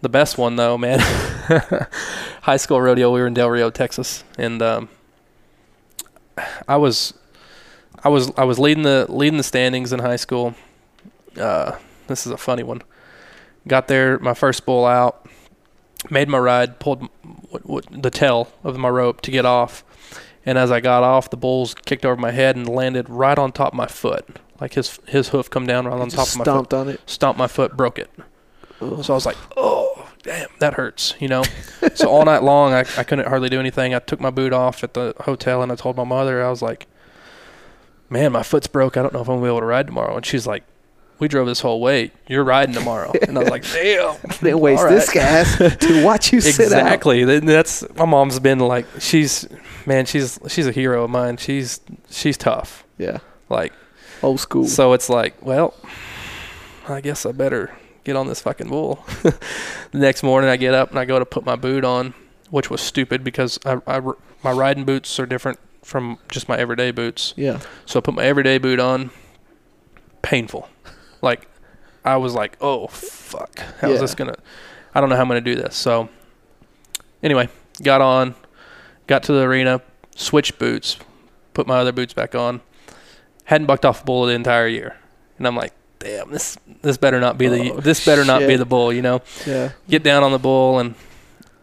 The 0.00 0.08
best 0.08 0.38
one 0.38 0.56
though, 0.56 0.78
man. 0.78 1.00
High 2.42 2.56
school 2.56 2.80
rodeo. 2.80 3.12
We 3.12 3.20
were 3.20 3.26
in 3.26 3.34
Del 3.34 3.50
Rio, 3.50 3.68
Texas, 3.68 4.24
and 4.38 4.62
um, 4.62 4.88
I 6.66 6.78
was, 6.78 7.12
I 8.02 8.08
was, 8.08 8.32
I 8.38 8.44
was 8.44 8.58
leading 8.58 8.84
the 8.84 9.04
leading 9.10 9.36
the 9.36 9.42
standings 9.42 9.92
in 9.92 10.00
high 10.00 10.16
school. 10.16 10.54
Uh, 11.38 11.76
this 12.06 12.26
is 12.26 12.32
a 12.32 12.38
funny 12.38 12.62
one. 12.62 12.80
Got 13.68 13.88
there, 13.88 14.18
my 14.18 14.32
first 14.32 14.64
bull 14.64 14.86
out, 14.86 15.26
made 16.10 16.28
my 16.28 16.38
ride, 16.38 16.78
pulled 16.78 17.08
what, 17.50 17.66
what, 17.66 18.02
the 18.02 18.10
tail 18.10 18.52
of 18.62 18.76
my 18.76 18.88
rope 18.88 19.20
to 19.22 19.30
get 19.30 19.44
off, 19.44 19.84
and 20.46 20.58
as 20.58 20.70
I 20.70 20.80
got 20.80 21.02
off, 21.02 21.30
the 21.30 21.36
bulls 21.36 21.74
kicked 21.74 22.04
over 22.04 22.16
my 22.16 22.30
head 22.30 22.56
and 22.56 22.68
landed 22.68 23.08
right 23.08 23.38
on 23.38 23.52
top 23.52 23.72
of 23.72 23.76
my 23.76 23.86
foot. 23.86 24.26
Like 24.60 24.74
his 24.74 25.00
his 25.06 25.28
hoof 25.28 25.50
come 25.50 25.66
down 25.66 25.86
right 25.86 26.00
on 26.00 26.08
top 26.10 26.28
of 26.28 26.36
my 26.36 26.44
foot 26.44 26.52
stomped 26.52 26.74
on 26.74 26.88
it. 26.88 27.00
stomped 27.06 27.38
my 27.38 27.46
foot, 27.46 27.76
broke 27.76 27.98
it. 27.98 28.10
Ugh. 28.80 29.04
So 29.04 29.14
I 29.14 29.16
was 29.16 29.26
like, 29.26 29.36
oh, 29.56 30.08
damn, 30.22 30.48
that 30.58 30.74
hurts, 30.74 31.14
you 31.18 31.28
know? 31.28 31.44
so 31.94 32.08
all 32.08 32.24
night 32.24 32.42
long, 32.42 32.72
I, 32.72 32.80
I 32.96 33.04
couldn't 33.04 33.28
hardly 33.28 33.48
do 33.48 33.60
anything. 33.60 33.94
I 33.94 33.98
took 33.98 34.20
my 34.20 34.30
boot 34.30 34.52
off 34.52 34.84
at 34.84 34.94
the 34.94 35.14
hotel 35.20 35.62
and 35.62 35.70
I 35.70 35.76
told 35.76 35.96
my 35.96 36.04
mother, 36.04 36.44
I 36.44 36.50
was 36.50 36.62
like, 36.62 36.86
man, 38.08 38.32
my 38.32 38.42
foot's 38.42 38.66
broke. 38.66 38.96
I 38.96 39.02
don't 39.02 39.12
know 39.12 39.20
if 39.20 39.28
I'm 39.28 39.36
going 39.36 39.40
to 39.40 39.44
be 39.44 39.48
able 39.48 39.60
to 39.60 39.66
ride 39.66 39.86
tomorrow. 39.86 40.16
And 40.16 40.26
she's 40.26 40.46
like, 40.46 40.64
we 41.18 41.28
drove 41.28 41.46
this 41.46 41.60
whole 41.60 41.80
way. 41.80 42.10
You're 42.26 42.44
riding 42.44 42.74
tomorrow. 42.74 43.12
And 43.26 43.36
I 43.38 43.40
was 43.42 43.50
like, 43.50 43.62
damn. 43.72 44.16
Didn't 44.42 44.60
waste 44.60 44.82
All 44.82 44.88
this 44.90 45.08
right. 45.08 45.14
gas 45.14 45.58
to 45.78 46.04
watch 46.04 46.32
you 46.32 46.40
sit 46.40 46.72
out. 46.72 46.78
Exactly. 46.80 47.24
That's 47.24 47.84
my 47.94 48.04
mom's 48.04 48.38
been 48.40 48.58
like, 48.58 48.86
she's, 48.98 49.46
man, 49.86 50.06
she's 50.06 50.38
she's 50.48 50.66
a 50.66 50.72
hero 50.72 51.04
of 51.04 51.10
mine. 51.10 51.36
She's 51.36 51.80
she's 52.10 52.36
tough. 52.36 52.84
Yeah. 52.98 53.18
Like, 53.48 53.72
Old 54.22 54.40
school. 54.40 54.66
So 54.66 54.92
it's 54.94 55.08
like, 55.10 55.34
well, 55.44 55.74
I 56.88 57.00
guess 57.00 57.26
I 57.26 57.32
better 57.32 57.76
get 58.04 58.16
on 58.16 58.26
this 58.26 58.40
fucking 58.40 58.68
bull. 58.68 59.04
the 59.22 59.38
next 59.92 60.22
morning, 60.22 60.48
I 60.50 60.56
get 60.56 60.74
up 60.74 60.90
and 60.90 60.98
I 60.98 61.04
go 61.04 61.18
to 61.18 61.26
put 61.26 61.44
my 61.44 61.56
boot 61.56 61.84
on, 61.84 62.14
which 62.50 62.70
was 62.70 62.80
stupid 62.80 63.22
because 63.22 63.58
I, 63.66 63.80
I 63.86 64.00
my 64.42 64.52
riding 64.52 64.84
boots 64.84 65.18
are 65.18 65.26
different 65.26 65.58
from 65.82 66.18
just 66.30 66.48
my 66.48 66.56
everyday 66.56 66.90
boots. 66.90 67.34
yeah. 67.36 67.60
So 67.84 67.98
I 67.98 68.00
put 68.02 68.14
my 68.14 68.24
everyday 68.24 68.56
boot 68.58 68.80
on. 68.80 69.10
Painful. 70.22 70.68
Like, 71.24 71.48
I 72.04 72.16
was 72.18 72.34
like, 72.34 72.56
oh, 72.60 72.86
fuck. 72.86 73.58
How's 73.80 73.94
Yeah. 73.94 73.98
this 73.98 74.14
going 74.14 74.32
to. 74.32 74.38
I 74.94 75.00
don't 75.00 75.08
know 75.10 75.16
how 75.16 75.22
I'm 75.22 75.28
going 75.28 75.42
to 75.42 75.54
do 75.54 75.60
this. 75.60 75.74
So, 75.74 76.08
anyway, 77.22 77.48
got 77.82 78.00
on, 78.00 78.34
got 79.08 79.22
to 79.24 79.32
the 79.32 79.40
arena, 79.42 79.80
switched 80.14 80.58
boots, 80.58 80.98
put 81.54 81.66
my 81.66 81.78
other 81.78 81.92
boots 81.92 82.12
back 82.12 82.34
on. 82.34 82.60
Hadn't 83.46 83.66
bucked 83.66 83.84
off 83.84 84.02
a 84.02 84.04
bull 84.04 84.26
the 84.26 84.32
entire 84.34 84.68
year. 84.68 84.96
And 85.38 85.46
I'm 85.46 85.56
like, 85.56 85.72
damn, 85.98 86.30
this 86.30 86.56
this 86.82 86.96
better 86.96 87.18
not 87.20 87.36
be 87.38 87.48
the 87.48 87.72
Oh, 87.72 87.80
this 87.80 88.04
better 88.04 88.24
not 88.24 88.40
be 88.40 88.56
the 88.56 88.64
bull, 88.64 88.92
you 88.92 89.02
know. 89.02 89.20
Yeah. 89.46 89.72
Get 89.88 90.02
down 90.02 90.22
on 90.22 90.32
the 90.32 90.38
bull 90.38 90.78
and 90.78 90.94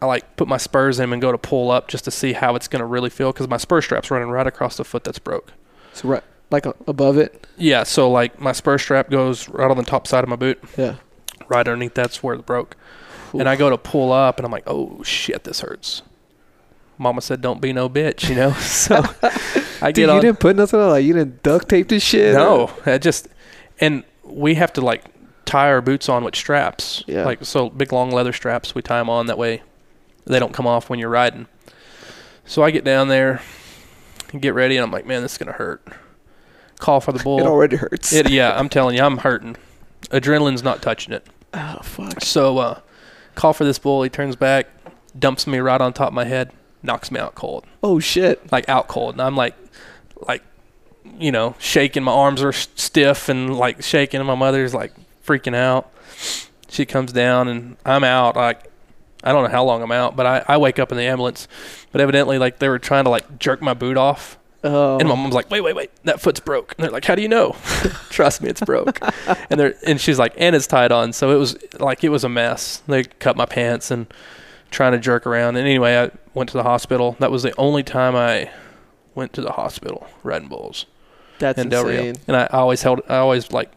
I 0.02 0.06
like 0.08 0.36
put 0.36 0.48
my 0.48 0.58
spurs 0.58 1.00
in 1.00 1.12
and 1.14 1.22
go 1.22 1.32
to 1.32 1.38
pull 1.38 1.72
up 1.72 1.88
just 1.88 2.04
to 2.06 2.12
see 2.12 2.34
how 2.34 2.56
it's 2.56 2.68
going 2.68 2.82
to 2.82 2.86
really 2.86 3.10
feel 3.10 3.32
cuz 3.34 3.48
my 3.48 3.58
spur 3.58 3.82
strap's 3.82 4.12
running 4.12 4.30
right 4.30 4.46
across 4.46 4.78
the 4.78 4.84
foot 4.84 5.04
that's 5.04 5.20
broke. 5.20 5.54
So 5.94 6.08
right, 6.10 6.24
like 6.52 6.66
above 6.88 7.18
it. 7.18 7.48
Yeah, 7.58 7.84
so 7.84 8.10
like 8.10 8.40
my 8.40 8.52
spur 8.52 8.78
strap 8.78 9.10
goes 9.10 9.48
right 9.50 9.70
on 9.70 9.78
the 9.78 9.84
top 9.84 10.08
side 10.08 10.24
of 10.24 10.30
my 10.30 10.36
boot, 10.36 10.60
Yeah. 10.78 10.96
right 11.48 11.60
underneath 11.68 11.94
that's 11.94 12.22
where 12.22 12.36
it 12.36 12.46
broke. 12.46 12.76
And 13.34 13.48
I 13.48 13.56
go 13.56 13.70
to 13.70 13.78
pull 13.78 14.12
up 14.12 14.38
and 14.38 14.46
I'm 14.46 14.52
like, 14.52 14.66
"Oh 14.68 15.02
shit, 15.04 15.46
this 15.46 15.62
hurts." 15.62 16.02
Mama 16.98 17.22
said, 17.22 17.40
"Don't 17.42 17.62
be 17.62 17.72
no 17.72 17.88
bitch," 17.90 18.28
you 18.28 18.36
know. 18.36 18.52
so 18.60 18.96
I 19.82 19.92
Dude, 19.92 20.08
get 20.08 20.16
you 20.16 20.22
didn't 20.22 20.40
put 20.42 20.56
nothing 20.58 20.80
on. 20.80 20.90
Like 20.90 21.06
you 21.06 21.14
didn't 21.14 21.42
duct 21.42 21.70
tape 21.70 21.88
this 21.88 22.04
shit. 22.04 22.34
No, 22.36 22.70
I 22.86 22.98
just 22.98 23.30
and 23.80 24.04
we 24.26 24.56
have 24.56 24.74
to 24.74 24.82
like 24.82 25.06
tie 25.46 25.70
our 25.70 25.82
boots 25.82 26.10
on 26.10 26.24
with 26.26 26.36
straps. 26.36 27.04
Yeah. 27.08 27.24
Like 27.26 27.46
so 27.46 27.70
big 27.70 27.94
long 27.94 28.12
leather 28.12 28.34
straps. 28.34 28.76
We 28.76 28.82
tie 28.82 29.00
them 29.00 29.10
on 29.10 29.28
that 29.28 29.38
way 29.38 29.62
they 30.26 30.40
don't 30.40 30.54
come 30.54 30.68
off 30.68 30.90
when 30.90 31.00
you're 31.00 31.10
riding. 31.10 31.48
So 32.46 32.64
I 32.64 32.72
get 32.72 32.84
down 32.84 33.08
there, 33.08 33.42
and 34.34 34.42
get 34.42 34.54
ready, 34.54 34.76
and 34.78 34.84
I'm 34.84 34.92
like, 34.92 35.06
man, 35.06 35.22
this 35.22 35.34
is 35.34 35.38
gonna 35.38 35.52
hurt. 35.54 35.82
Call 36.82 37.00
for 37.00 37.14
the 37.14 37.20
bull. 37.24 37.40
It 37.40 37.46
already 37.46 37.78
hurts. 37.78 38.12
It, 38.12 38.30
yeah, 38.30 38.58
I'm 38.60 38.68
telling 38.68 38.98
you, 38.98 39.04
I'm 39.04 39.20
hurting. 39.20 39.56
Adrenaline's 40.10 40.64
not 40.64 40.82
touching 40.82 41.14
it. 41.14 41.26
Oh 41.54 41.80
fuck. 41.84 42.22
So, 42.22 42.58
uh, 42.58 42.80
call 43.36 43.54
for 43.54 43.64
this 43.64 43.80
bull. 43.80 44.04
He 44.04 44.10
turns 44.10 44.36
back, 44.36 44.68
dumps 45.18 45.48
me 45.48 45.60
right 45.60 45.80
on 45.80 45.94
top 45.94 46.08
of 46.10 46.14
my 46.14 46.26
head, 46.26 46.52
knocks 46.84 47.12
me 47.12 47.20
out 47.20 47.36
cold, 47.36 47.66
Oh 47.84 48.00
shit. 48.00 48.52
like 48.52 48.68
out 48.68 48.88
cold. 48.88 49.14
And 49.16 49.22
I'm 49.22 49.36
like, 49.38 49.56
like, 50.28 50.44
you 51.20 51.32
know, 51.32 51.56
shaking. 51.60 52.04
My 52.04 52.12
arms 52.12 52.42
are 52.42 52.52
stiff 52.52 53.30
and 53.30 53.56
like 53.58 53.84
shaking. 53.84 54.20
And 54.20 54.28
my 54.28 54.36
mother's 54.36 54.74
like 54.74 54.92
freaking 55.26 55.56
out. 55.56 55.92
She 56.68 56.86
comes 56.86 57.12
down 57.14 57.48
and 57.48 57.78
I'm 57.86 58.04
out. 58.04 58.36
Like, 58.36 58.64
I 59.24 59.32
don't 59.32 59.44
know 59.44 59.52
how 59.52 59.64
long 59.64 59.84
I'm 59.84 59.92
out, 59.92 60.16
but 60.16 60.26
I, 60.26 60.44
I 60.48 60.58
wake 60.58 60.80
up 60.80 60.92
in 60.92 60.98
the 60.98 61.04
ambulance. 61.04 61.48
But 61.92 62.02
evidently, 62.02 62.38
like, 62.40 62.58
they 62.60 62.70
were 62.70 62.80
trying 62.80 63.04
to 63.04 63.10
like 63.12 63.38
jerk 63.40 63.62
my 63.62 63.74
boot 63.76 63.98
off. 63.98 64.38
Oh. 64.64 65.00
And 65.00 65.10
my 65.10 65.16
mom's 65.16 65.34
like, 65.34 65.50
wait, 65.50 65.62
wait, 65.62 65.76
wait, 65.76 65.90
that 66.04 66.22
foot's 66.22 66.40
broke. 66.40 66.76
And 66.78 66.84
they're 66.84 66.92
like, 66.92 67.06
how 67.06 67.16
do 67.16 67.22
you 67.22 67.28
know? 67.28 67.56
Trust 68.10 68.42
me, 68.42 68.50
it's 68.50 68.62
broke. 68.62 69.00
and 69.50 69.60
they're 69.60 69.74
and 69.86 70.00
she's 70.00 70.20
like, 70.20 70.34
and 70.38 70.56
it's 70.56 70.68
tied 70.68 70.92
on. 70.92 71.14
So 71.14 71.32
it 71.32 71.38
was 71.38 71.58
like 71.80 72.04
it 72.04 72.10
was 72.10 72.24
a 72.24 72.30
mess. 72.30 72.84
They 72.88 73.04
cut 73.04 73.36
my 73.36 73.46
pants 73.46 73.90
and 73.90 74.12
trying 74.70 74.92
to 74.92 75.00
jerk 75.00 75.26
around. 75.26 75.56
And 75.56 75.66
anyway, 75.66 75.98
I 75.98 76.12
went 76.34 76.50
to 76.52 76.58
the 76.58 76.64
hospital. 76.64 77.16
That 77.20 77.32
was 77.32 77.44
the 77.44 77.56
only 77.58 77.84
time 77.84 78.16
I 78.16 78.52
went 79.16 79.34
to 79.34 79.42
the 79.42 79.52
hospital 79.52 80.08
riding 80.24 80.48
bulls 80.48 80.86
That's 81.40 81.60
in 81.60 81.70
Del 81.70 81.86
Rio. 81.86 82.04
insane. 82.04 82.24
And 82.28 82.38
I, 82.38 82.44
I 82.44 82.60
always 82.60 82.84
held, 82.84 83.02
I 83.10 83.18
always 83.18 83.52
like 83.52 83.72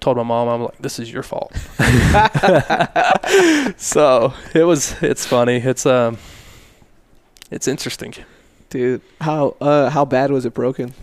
told 0.00 0.16
my 0.16 0.22
mom, 0.22 0.48
I'm 0.48 0.62
like, 0.64 0.78
this 0.78 0.98
is 0.98 1.12
your 1.12 1.22
fault. 1.22 1.54
so 3.76 4.34
it 4.54 4.64
was, 4.64 4.94
it's 5.02 5.26
funny. 5.26 5.56
It's 5.56 5.86
um, 5.86 6.18
it's 7.50 7.68
interesting. 7.68 8.14
Dude, 8.72 9.02
how 9.20 9.54
uh 9.60 9.90
how 9.90 10.06
bad 10.06 10.30
was 10.30 10.46
it 10.46 10.54
broken? 10.54 10.94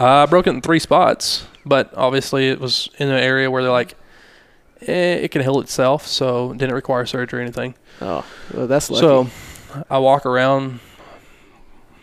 Uh, 0.00 0.22
I 0.22 0.26
broke 0.26 0.46
it 0.46 0.50
in 0.50 0.62
three 0.62 0.78
spots, 0.78 1.46
but 1.66 1.92
obviously 1.94 2.48
it 2.48 2.58
was 2.58 2.88
in 2.98 3.10
an 3.10 3.22
area 3.22 3.50
where 3.50 3.62
they're 3.62 3.70
like, 3.70 3.94
eh, 4.86 5.16
it 5.16 5.30
can 5.30 5.42
heal 5.42 5.60
itself, 5.60 6.06
so 6.06 6.52
it 6.52 6.58
didn't 6.58 6.74
require 6.74 7.04
surgery 7.04 7.40
or 7.40 7.42
anything. 7.42 7.74
Oh, 8.00 8.24
well, 8.54 8.66
that's 8.66 8.90
lucky. 8.90 9.02
So 9.02 9.28
I 9.90 9.98
walk 9.98 10.24
around, 10.24 10.80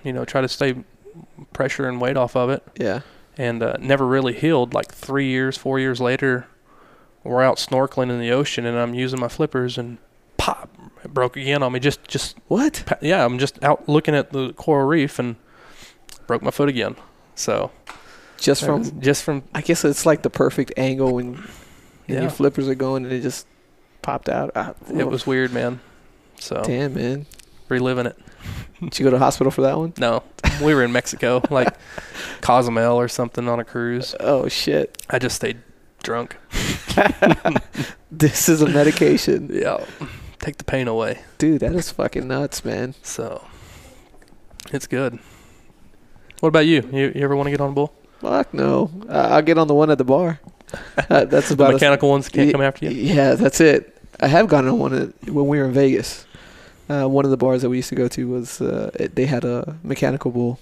you 0.03 0.13
know, 0.13 0.25
try 0.25 0.41
to 0.41 0.47
stay 0.47 0.75
pressure 1.53 1.89
and 1.89 1.99
weight 1.99 2.15
off 2.15 2.35
of 2.35 2.51
it, 2.51 2.63
yeah. 2.79 3.01
and 3.35 3.63
uh, 3.63 3.77
never 3.79 4.05
really 4.05 4.33
healed. 4.33 4.75
Like 4.75 4.93
three 4.93 5.27
years, 5.27 5.57
four 5.57 5.79
years 5.79 5.99
later, 5.99 6.45
we're 7.23 7.41
out 7.41 7.57
snorkeling 7.57 8.11
in 8.11 8.19
the 8.19 8.31
ocean, 8.31 8.63
and 8.63 8.77
I'm 8.77 8.93
using 8.93 9.19
my 9.19 9.27
flippers, 9.27 9.75
and 9.75 9.97
pop, 10.37 10.69
it 11.03 11.13
broke 11.13 11.37
again 11.37 11.63
on 11.63 11.71
me. 11.71 11.79
Just, 11.79 12.03
just 12.07 12.37
What? 12.47 12.97
yeah, 13.01 13.23
I'm 13.25 13.39
just 13.39 13.63
out 13.63 13.87
looking 13.89 14.15
at 14.15 14.31
the 14.31 14.53
coral 14.53 14.87
reef 14.87 15.19
and 15.19 15.35
broke 16.27 16.41
my 16.41 16.51
foot 16.51 16.69
again. 16.69 16.95
So 17.35 17.71
Just 18.37 18.61
that 18.61 18.71
was- 18.73 18.89
from 18.89 19.01
just 19.01 19.23
from 19.23 19.43
I 19.53 19.61
guess 19.61 19.83
it's 19.85 20.05
like 20.05 20.21
the 20.23 20.29
perfect 20.29 20.73
angle 20.77 21.15
when 21.15 21.35
and 21.35 21.49
Yeah. 22.07 22.21
your 22.21 22.29
flippers 22.29 22.67
are 22.67 22.75
going 22.75 23.03
and 23.05 23.13
it 23.13 23.21
just 23.21 23.45
popped 24.01 24.29
out. 24.29 24.51
Ah, 24.55 24.73
It 24.93 25.07
was 25.07 25.25
weird, 25.27 25.51
man. 25.53 25.79
So 26.39 26.61
damn 26.63 26.93
man. 26.95 27.25
reliving 27.69 28.05
it. 28.07 28.17
Did 28.81 28.97
you 28.97 29.03
go 29.03 29.09
to 29.11 29.17
the 29.17 29.23
hospital 29.23 29.51
for 29.51 29.61
that 29.61 29.77
one? 29.77 29.93
No, 29.97 30.23
we 30.63 30.73
were 30.73 30.83
in 30.83 30.91
Mexico, 30.91 31.41
like 31.49 31.73
Cozumel 32.41 32.97
or 32.99 33.07
something 33.09 33.47
on 33.49 33.59
a 33.59 33.65
cruise. 33.65 34.15
Oh 34.19 34.47
shit. 34.47 35.01
I 35.09 35.19
just 35.19 35.35
stayed 35.35 35.57
drunk. 36.03 36.35
This 38.11 38.49
is 38.49 38.61
a 38.61 38.67
medication. 38.67 39.49
Yeah, 39.53 39.83
take 40.39 40.57
the 40.57 40.63
pain 40.63 40.87
away. 40.87 41.19
Dude, 41.37 41.61
that 41.61 41.73
is 41.73 41.91
fucking 41.91 42.27
nuts, 42.27 42.63
man. 42.65 42.95
So 43.03 43.45
it's 44.71 44.87
good. 44.87 45.19
What 46.39 46.49
about 46.49 46.65
you? 46.65 46.87
You, 46.91 47.11
you 47.15 47.21
ever 47.23 47.35
want 47.35 47.47
to 47.47 47.51
get 47.51 47.61
on 47.61 47.71
a 47.71 47.73
bull? 47.73 47.93
Fuck 48.21 48.53
no. 48.53 48.89
Uh, 49.07 49.27
I'll 49.31 49.41
get 49.41 49.57
on 49.57 49.67
the 49.67 49.73
one 49.73 49.89
at 49.89 49.97
the 49.97 50.03
bar. 50.05 50.39
Uh, 51.09 51.25
that's 51.25 51.51
about 51.51 51.69
as- 51.69 51.73
mechanical 51.75 52.09
ones 52.09 52.29
can't 52.29 52.47
Ye- 52.47 52.51
come 52.53 52.61
after 52.61 52.85
you. 52.85 52.91
Yeah, 52.91 53.33
that's 53.35 53.59
it. 53.61 53.95
I 54.19 54.27
have 54.27 54.47
gone 54.47 54.67
on 54.67 54.79
one 54.79 54.93
at- 54.93 55.29
when 55.29 55.47
we 55.47 55.59
were 55.59 55.65
in 55.65 55.73
Vegas. 55.73 56.25
Uh, 56.89 57.05
one 57.07 57.23
of 57.23 57.29
the 57.31 57.37
bars 57.37 57.61
that 57.61 57.69
we 57.69 57.77
used 57.77 57.89
to 57.89 57.95
go 57.95 58.07
to 58.07 58.27
was 58.27 58.61
uh, 58.61 58.89
it, 58.95 59.15
they 59.15 59.25
had 59.27 59.43
a 59.45 59.77
mechanical 59.83 60.31
bull, 60.31 60.59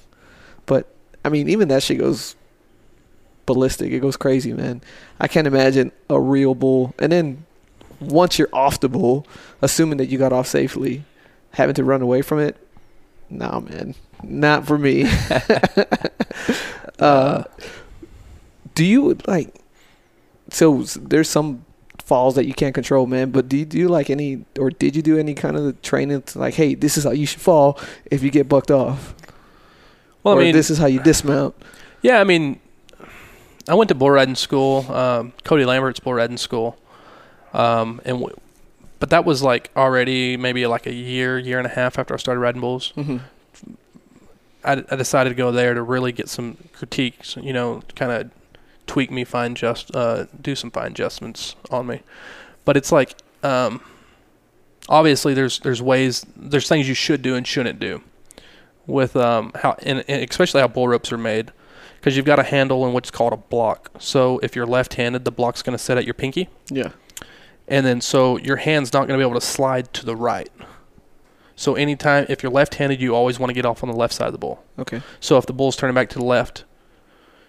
but 0.66 0.94
I 1.24 1.30
mean, 1.30 1.48
even 1.48 1.70
that 1.70 1.82
shit 1.84 2.00
goes 2.00 2.36
ballistic. 3.46 3.94
It 3.94 4.00
goes 4.02 4.18
crazy, 4.18 4.52
man. 4.52 4.82
I 5.22 5.30
can't 5.30 5.48
imagine 5.48 5.94
a 6.10 6.20
real 6.20 6.54
bull. 6.54 6.94
And 7.00 7.14
then 7.14 7.46
once 8.00 8.38
you're 8.38 8.50
off 8.54 8.80
the 8.80 8.90
bull, 8.90 9.26
assuming 9.62 9.98
that 9.98 10.08
you 10.08 10.18
got 10.18 10.34
off 10.34 10.48
safely, 10.48 11.04
having 11.52 11.76
to 11.76 11.84
run 11.84 12.02
away 12.02 12.22
from 12.22 12.40
it, 12.40 12.58
nah, 13.30 13.60
man, 13.60 13.96
not 14.24 14.66
for 14.66 14.78
me. 14.78 15.06
uh, 17.00 17.44
do 18.76 18.86
you 18.86 19.18
like? 19.28 19.54
So 20.50 20.84
there's 20.84 21.30
some 21.30 21.66
falls 22.08 22.36
that 22.36 22.46
you 22.46 22.54
can't 22.54 22.74
control, 22.74 23.06
man. 23.06 23.32
But 23.32 23.50
do 23.50 23.58
you 23.58 23.66
do 23.66 23.88
like 23.90 24.10
any, 24.10 24.46
or 24.58 24.70
did 24.70 24.96
you 24.96 25.02
do 25.02 25.18
any 25.18 25.34
kind 25.34 25.58
of 25.58 25.82
training 25.82 26.22
to 26.22 26.40
like, 26.40 26.54
hey, 26.54 26.74
this 26.74 26.98
is 26.98 27.04
how 27.04 27.12
you 27.12 27.26
should 27.26 27.42
fall 27.42 27.78
if 28.06 28.24
you 28.24 28.32
get 28.32 28.48
bucked 28.48 28.72
off, 28.72 29.14
Well, 30.24 30.36
or 30.36 30.40
I 30.42 30.46
mean, 30.46 30.54
this 30.54 30.70
is 30.70 30.78
how 30.78 30.86
you 30.88 31.02
dismount? 31.02 31.56
yeah, 32.02 32.20
I 32.22 32.24
mean, 32.24 32.60
I 33.68 33.74
went 33.74 33.90
to 33.90 33.96
bull 33.96 34.10
riding 34.12 34.36
school, 34.36 34.90
um, 34.90 35.34
Cody 35.44 35.66
Lambert's 35.66 36.00
bull 36.00 36.14
riding 36.14 36.38
school, 36.38 36.78
um, 37.54 38.02
and 38.06 38.20
w- 38.20 38.36
but 39.00 39.10
that 39.12 39.26
was 39.26 39.44
like 39.44 39.72
already 39.76 40.38
maybe 40.38 40.66
like 40.68 40.88
a 40.88 40.94
year, 40.94 41.38
year 41.38 41.58
and 41.60 41.68
a 41.68 41.70
half 41.72 42.00
after 42.00 42.14
I 42.14 42.18
started 42.18 42.42
riding 42.42 42.62
bulls. 42.62 42.94
Mm-hmm. 42.98 43.18
I, 44.64 44.84
I 44.90 44.96
decided 44.96 45.30
to 45.30 45.36
go 45.36 45.52
there 45.52 45.74
to 45.74 45.82
really 45.82 46.12
get 46.12 46.30
some 46.30 46.58
critiques, 46.74 47.38
you 47.38 47.54
know, 47.54 47.84
kind 47.96 48.12
of 48.12 48.32
tweak 48.86 49.12
me, 49.12 49.24
fine 49.24 49.56
just, 49.56 49.96
uh, 49.96 50.26
do 50.42 50.56
some 50.56 50.72
fine 50.72 50.88
adjustments 50.92 51.56
on 51.70 51.88
me. 51.88 52.02
But 52.66 52.76
it's 52.76 52.92
like, 52.92 53.16
um, 53.44 53.82
obviously 54.90 55.34
there's 55.34 55.60
there's 55.60 55.82
ways, 55.82 56.26
there's 56.36 56.68
things 56.68 56.88
you 56.88 56.96
should 56.96 57.22
do 57.22 57.36
and 57.36 57.46
shouldn't 57.46 57.80
do 57.80 58.02
with 58.88 59.16
um 59.16 59.52
how, 59.56 59.76
and, 59.84 60.04
and 60.08 60.30
especially 60.30 60.62
how 60.62 60.68
bull 60.68 60.88
ropes 60.88 61.12
are 61.12 61.18
made, 61.18 61.52
because 62.00 62.16
you've 62.18 62.26
got 62.26 62.40
a 62.40 62.44
handle 62.44 62.84
and 62.86 62.94
what's 62.94 63.12
called 63.12 63.34
a 63.34 63.38
block. 63.38 63.92
So 64.00 64.40
if 64.40 64.56
you're 64.56 64.66
left-handed, 64.66 65.24
the 65.24 65.32
block's 65.32 65.62
going 65.62 65.78
to 65.78 65.84
sit 65.84 65.98
at 65.98 66.06
your 66.06 66.14
pinky, 66.14 66.50
Yeah. 66.70 66.90
And 67.68 67.86
then 67.86 68.02
so 68.02 68.38
your 68.38 68.58
hand's 68.58 68.94
not 68.94 69.08
going 69.08 69.20
to 69.20 69.24
be 69.24 69.28
able 69.28 69.40
to 69.40 69.46
slide 69.46 69.94
to 69.94 70.06
the 70.06 70.16
right. 70.16 70.50
So 71.56 71.76
anytime 71.76 72.28
if 72.30 72.44
you're 72.44 72.52
left-handed, 72.52 73.02
you 73.02 73.16
always 73.16 73.40
want 73.40 73.50
to 73.50 73.54
get 73.54 73.66
off 73.66 73.84
on 73.84 73.90
the 73.90 73.96
left 73.96 74.14
side 74.14 74.28
of 74.28 74.32
the 74.32 74.38
bull. 74.38 74.64
Okay. 74.78 75.02
So 75.20 75.38
if 75.38 75.48
the 75.48 75.54
bull's 75.54 75.76
turning 75.76 75.96
back 75.96 76.10
to 76.10 76.20
the 76.20 76.26
left, 76.26 76.66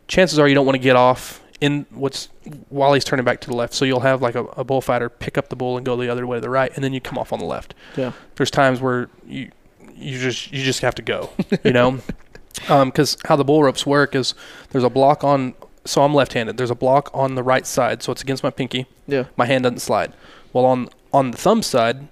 chances 0.06 0.38
are 0.38 0.48
you 0.48 0.54
don't 0.54 0.64
want 0.64 0.76
to 0.76 0.82
get 0.82 0.96
off 0.96 1.42
in 1.60 1.86
what's 1.90 2.28
while 2.68 2.94
he's 2.94 3.04
turning 3.04 3.24
back 3.24 3.40
to 3.42 3.48
the 3.50 3.56
left. 3.56 3.74
So 3.74 3.84
you'll 3.84 4.00
have 4.00 4.22
like 4.22 4.34
a, 4.34 4.44
a 4.44 4.64
bullfighter 4.64 5.08
pick 5.08 5.36
up 5.36 5.48
the 5.48 5.56
bull 5.56 5.76
and 5.76 5.84
go 5.84 5.96
the 5.96 6.08
other 6.08 6.26
way 6.26 6.38
to 6.38 6.40
the 6.40 6.50
right, 6.50 6.72
and 6.74 6.82
then 6.82 6.92
you 6.92 7.00
come 7.00 7.18
off 7.18 7.32
on 7.32 7.38
the 7.38 7.44
left. 7.44 7.74
Yeah. 7.96 8.12
There's 8.36 8.50
times 8.50 8.80
where 8.80 9.10
you 9.26 9.50
you 9.94 10.18
just 10.18 10.52
you 10.52 10.62
just 10.62 10.80
have 10.80 10.94
to 10.96 11.02
go, 11.02 11.30
you 11.64 11.72
know, 11.72 11.98
um, 12.68 12.88
because 12.88 13.16
how 13.26 13.36
the 13.36 13.44
bull 13.44 13.62
ropes 13.62 13.84
work 13.84 14.14
is 14.14 14.34
there's 14.70 14.84
a 14.84 14.90
block 14.90 15.24
on. 15.24 15.54
So 15.88 16.02
I'm 16.02 16.12
left-handed. 16.12 16.58
There's 16.58 16.70
a 16.70 16.74
block 16.74 17.10
on 17.14 17.34
the 17.34 17.42
right 17.42 17.66
side, 17.66 18.02
so 18.02 18.12
it's 18.12 18.20
against 18.20 18.42
my 18.42 18.50
pinky. 18.50 18.84
Yeah. 19.06 19.24
My 19.38 19.46
hand 19.46 19.64
doesn't 19.64 19.78
slide. 19.78 20.12
Well, 20.52 20.66
on 20.66 20.90
on 21.14 21.30
the 21.30 21.38
thumb 21.38 21.62
side, 21.62 22.08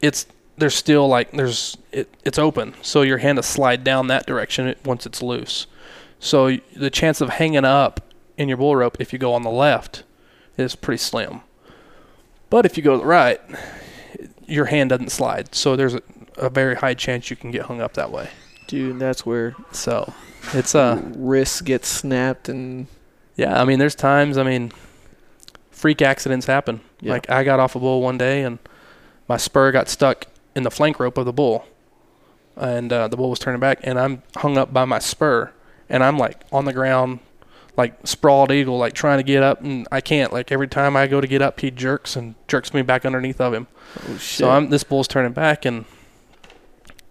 it's 0.00 0.26
there's 0.56 0.76
still 0.76 1.08
like 1.08 1.32
there's 1.32 1.76
it 1.90 2.08
it's 2.24 2.38
open, 2.38 2.74
so 2.82 3.02
your 3.02 3.18
hand 3.18 3.36
to 3.38 3.42
slide 3.42 3.82
down 3.82 4.06
that 4.06 4.26
direction 4.26 4.72
once 4.84 5.06
it's 5.06 5.22
loose. 5.22 5.66
So 6.20 6.58
the 6.76 6.88
chance 6.88 7.20
of 7.20 7.30
hanging 7.30 7.64
up 7.64 8.00
in 8.38 8.48
your 8.48 8.58
bull 8.58 8.76
rope 8.76 8.96
if 9.00 9.12
you 9.12 9.18
go 9.18 9.34
on 9.34 9.42
the 9.42 9.50
left 9.50 10.04
is 10.56 10.76
pretty 10.76 10.98
slim. 10.98 11.40
But 12.48 12.64
if 12.64 12.76
you 12.76 12.82
go 12.84 12.92
to 12.92 12.98
the 12.98 13.06
right, 13.06 13.40
your 14.46 14.66
hand 14.66 14.90
doesn't 14.90 15.10
slide, 15.10 15.52
so 15.52 15.74
there's 15.74 15.94
a, 15.94 16.02
a 16.36 16.48
very 16.48 16.76
high 16.76 16.94
chance 16.94 17.28
you 17.28 17.34
can 17.34 17.50
get 17.50 17.62
hung 17.62 17.80
up 17.80 17.94
that 17.94 18.12
way. 18.12 18.30
Dude, 18.68 19.00
that's 19.00 19.26
where 19.26 19.56
So 19.72 20.14
it's 20.52 20.76
uh 20.76 21.02
wrist 21.16 21.64
gets 21.64 21.88
snapped 21.88 22.48
and 22.48 22.86
Yeah, 23.36 23.60
I 23.60 23.64
mean, 23.64 23.78
there's 23.78 23.94
times. 23.94 24.38
I 24.38 24.42
mean, 24.42 24.72
freak 25.70 26.02
accidents 26.02 26.46
happen. 26.46 26.80
Yeah. 27.00 27.12
Like 27.12 27.30
I 27.30 27.44
got 27.44 27.60
off 27.60 27.76
a 27.76 27.78
bull 27.78 28.00
one 28.02 28.18
day 28.18 28.42
and 28.42 28.58
my 29.28 29.36
spur 29.36 29.72
got 29.72 29.88
stuck 29.88 30.26
in 30.54 30.62
the 30.62 30.70
flank 30.70 30.98
rope 30.98 31.18
of 31.18 31.26
the 31.26 31.32
bull, 31.32 31.66
and 32.56 32.92
uh, 32.92 33.08
the 33.08 33.16
bull 33.16 33.30
was 33.30 33.38
turning 33.38 33.60
back, 33.60 33.80
and 33.82 33.98
I'm 33.98 34.22
hung 34.36 34.56
up 34.56 34.72
by 34.72 34.84
my 34.84 34.98
spur, 34.98 35.52
and 35.88 36.02
I'm 36.02 36.16
like 36.16 36.40
on 36.52 36.64
the 36.64 36.72
ground, 36.72 37.18
like 37.76 38.06
sprawled 38.06 38.50
eagle, 38.50 38.78
like 38.78 38.94
trying 38.94 39.18
to 39.18 39.22
get 39.24 39.42
up, 39.42 39.60
and 39.60 39.86
I 39.92 40.00
can't. 40.00 40.32
Like 40.32 40.50
every 40.50 40.68
time 40.68 40.96
I 40.96 41.06
go 41.06 41.20
to 41.20 41.26
get 41.26 41.42
up, 41.42 41.60
he 41.60 41.70
jerks 41.70 42.16
and 42.16 42.34
jerks 42.48 42.72
me 42.72 42.82
back 42.82 43.04
underneath 43.04 43.40
of 43.40 43.52
him. 43.52 43.66
oh 44.08 44.16
shit. 44.16 44.20
So 44.20 44.50
I'm 44.50 44.70
this 44.70 44.84
bull's 44.84 45.08
turning 45.08 45.32
back, 45.32 45.64
and 45.64 45.84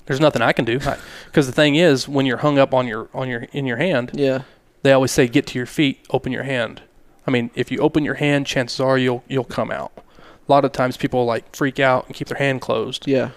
there's 0.05 0.19
nothing 0.19 0.41
I 0.41 0.53
can 0.53 0.65
do. 0.65 0.79
Because 1.25 1.45
the 1.47 1.53
thing 1.53 1.75
is, 1.75 2.07
when 2.07 2.25
you're 2.25 2.37
hung 2.37 2.57
up 2.57 2.73
on 2.73 2.87
your 2.87 3.09
on 3.13 3.29
your 3.29 3.41
in 3.51 3.65
your 3.65 3.77
hand, 3.77 4.11
yeah. 4.13 4.43
They 4.85 4.91
always 4.93 5.11
say 5.11 5.27
get 5.27 5.47
to 5.47 5.57
your 5.59 5.65
feet, 5.65 6.05
open 6.11 6.31
your 6.31 6.43
hand. 6.43 6.83
I 7.27 7.31
mean, 7.31 7.49
if 7.55 7.71
you 7.71 7.79
open 7.79 8.05
your 8.05 8.15
hand, 8.15 8.45
chances 8.45 8.79
are 8.79 8.97
you'll 8.99 9.23
you'll 9.27 9.43
come 9.43 9.71
out. 9.71 9.91
A 9.97 10.51
lot 10.51 10.63
of 10.63 10.71
times 10.71 10.95
people 10.95 11.25
like 11.25 11.55
freak 11.55 11.79
out 11.79 12.05
and 12.05 12.15
keep 12.15 12.27
their 12.27 12.37
hand 12.37 12.61
closed 12.61 13.07
Yeah. 13.07 13.31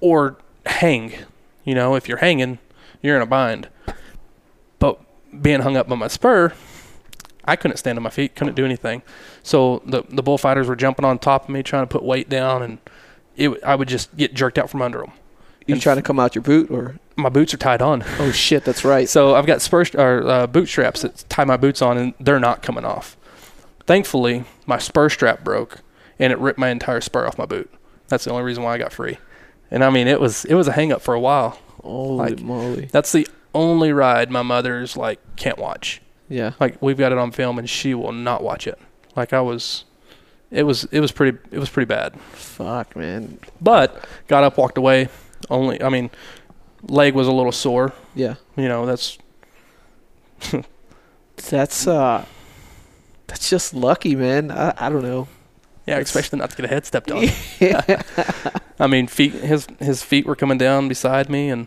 or 0.00 0.38
hang. 0.64 1.12
You 1.64 1.74
know, 1.74 1.96
if 1.96 2.08
you're 2.08 2.18
hanging, 2.18 2.58
you're 3.02 3.14
in 3.16 3.20
a 3.22 3.26
bind. 3.26 3.68
But 4.78 4.98
being 5.42 5.60
hung 5.60 5.76
up 5.76 5.86
by 5.86 5.96
my 5.96 6.08
spur, 6.08 6.54
I 7.44 7.56
couldn't 7.56 7.76
stand 7.76 7.98
on 7.98 8.02
my 8.02 8.10
feet, 8.10 8.34
couldn't 8.34 8.54
do 8.54 8.64
anything. 8.64 9.02
So 9.42 9.82
the 9.84 10.02
the 10.08 10.22
bullfighters 10.22 10.66
were 10.66 10.76
jumping 10.76 11.04
on 11.04 11.18
top 11.18 11.44
of 11.44 11.48
me, 11.50 11.62
trying 11.62 11.82
to 11.82 11.86
put 11.88 12.02
weight 12.02 12.30
down, 12.30 12.62
and 12.62 12.78
it 13.36 13.62
I 13.62 13.74
would 13.74 13.88
just 13.88 14.16
get 14.16 14.32
jerked 14.32 14.56
out 14.58 14.70
from 14.70 14.80
under 14.80 15.00
them. 15.00 15.12
You 15.66 15.78
trying 15.80 15.96
to 15.96 16.02
come 16.02 16.18
out 16.20 16.34
your 16.34 16.42
boot 16.42 16.70
or? 16.70 16.96
My 17.16 17.28
boots 17.28 17.54
are 17.54 17.56
tied 17.56 17.80
on, 17.82 18.04
Oh 18.18 18.30
shit, 18.30 18.64
that's 18.64 18.84
right. 18.84 19.08
so 19.08 19.34
I've 19.34 19.46
got 19.46 19.62
spur 19.62 19.84
or 19.94 20.28
uh, 20.28 20.46
boot 20.46 20.66
straps 20.66 21.02
that 21.02 21.24
tie 21.28 21.44
my 21.44 21.56
boots 21.56 21.80
on, 21.80 21.96
and 21.96 22.14
they're 22.20 22.38
not 22.40 22.62
coming 22.62 22.84
off. 22.84 23.16
Thankfully, 23.86 24.44
my 24.66 24.78
spur 24.78 25.08
strap 25.08 25.42
broke, 25.44 25.78
and 26.18 26.32
it 26.32 26.38
ripped 26.38 26.58
my 26.58 26.68
entire 26.68 27.00
spur 27.00 27.26
off 27.26 27.38
my 27.38 27.46
boot. 27.46 27.72
That's 28.08 28.24
the 28.24 28.30
only 28.32 28.42
reason 28.42 28.62
why 28.62 28.74
I 28.74 28.78
got 28.78 28.92
free. 28.92 29.18
And 29.70 29.82
I 29.82 29.90
mean, 29.90 30.08
it 30.08 30.20
was 30.20 30.44
it 30.44 30.54
was 30.54 30.68
a 30.68 30.72
hang 30.72 30.92
up 30.92 31.02
for 31.02 31.14
a 31.14 31.20
while. 31.20 31.58
Holy 31.82 32.16
like- 32.30 32.40
moly. 32.40 32.86
That's 32.92 33.12
the 33.12 33.26
only 33.54 33.92
ride 33.92 34.30
my 34.30 34.42
mother's 34.42 34.96
like 34.96 35.18
can't 35.36 35.58
watch. 35.58 36.02
Yeah. 36.28 36.52
Like 36.60 36.80
we've 36.82 36.98
got 36.98 37.12
it 37.12 37.18
on 37.18 37.30
film, 37.32 37.58
and 37.58 37.68
she 37.68 37.94
will 37.94 38.12
not 38.12 38.42
watch 38.42 38.66
it. 38.66 38.78
Like 39.16 39.32
I 39.32 39.40
was, 39.40 39.84
it 40.50 40.64
was 40.64 40.84
it 40.92 41.00
was 41.00 41.12
pretty 41.12 41.38
it 41.50 41.58
was 41.58 41.70
pretty 41.70 41.86
bad. 41.88 42.14
Fuck, 42.32 42.94
man. 42.96 43.38
But 43.60 44.04
got 44.28 44.44
up, 44.44 44.58
walked 44.58 44.76
away. 44.78 45.08
Only 45.50 45.82
I 45.82 45.88
mean, 45.88 46.10
leg 46.82 47.14
was 47.14 47.26
a 47.28 47.32
little 47.32 47.52
sore. 47.52 47.92
Yeah. 48.14 48.34
You 48.56 48.68
know 48.68 48.86
that's 48.86 49.18
That's 51.50 51.86
uh 51.86 52.24
that's 53.26 53.50
just 53.50 53.74
lucky, 53.74 54.14
man. 54.14 54.50
I, 54.50 54.72
I 54.78 54.88
don't 54.88 55.02
know. 55.02 55.26
yeah, 55.86 55.94
It's- 55.94 56.08
especially 56.08 56.38
not 56.38 56.50
to 56.50 56.56
get 56.56 56.64
a 56.64 56.68
head 56.68 56.86
stepped 56.86 57.10
on. 57.10 57.24
I 58.78 58.86
mean, 58.86 59.06
feet 59.06 59.32
his 59.32 59.66
his 59.78 60.02
feet 60.02 60.26
were 60.26 60.36
coming 60.36 60.58
down 60.58 60.88
beside 60.88 61.28
me, 61.28 61.48
and 61.50 61.66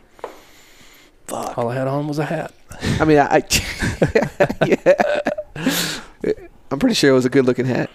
Fuck. 1.27 1.57
all 1.57 1.69
I 1.69 1.75
had 1.75 1.87
on 1.87 2.07
was 2.07 2.19
a 2.19 2.25
hat. 2.25 2.53
I 2.99 3.05
mean, 3.05 3.17
I, 3.19 3.37
I 3.37 4.65
yeah. 4.65 6.33
I'm 6.71 6.79
pretty 6.79 6.95
sure 6.95 7.09
it 7.09 7.13
was 7.13 7.25
a 7.25 7.29
good 7.29 7.45
looking 7.45 7.65
hat. 7.65 7.89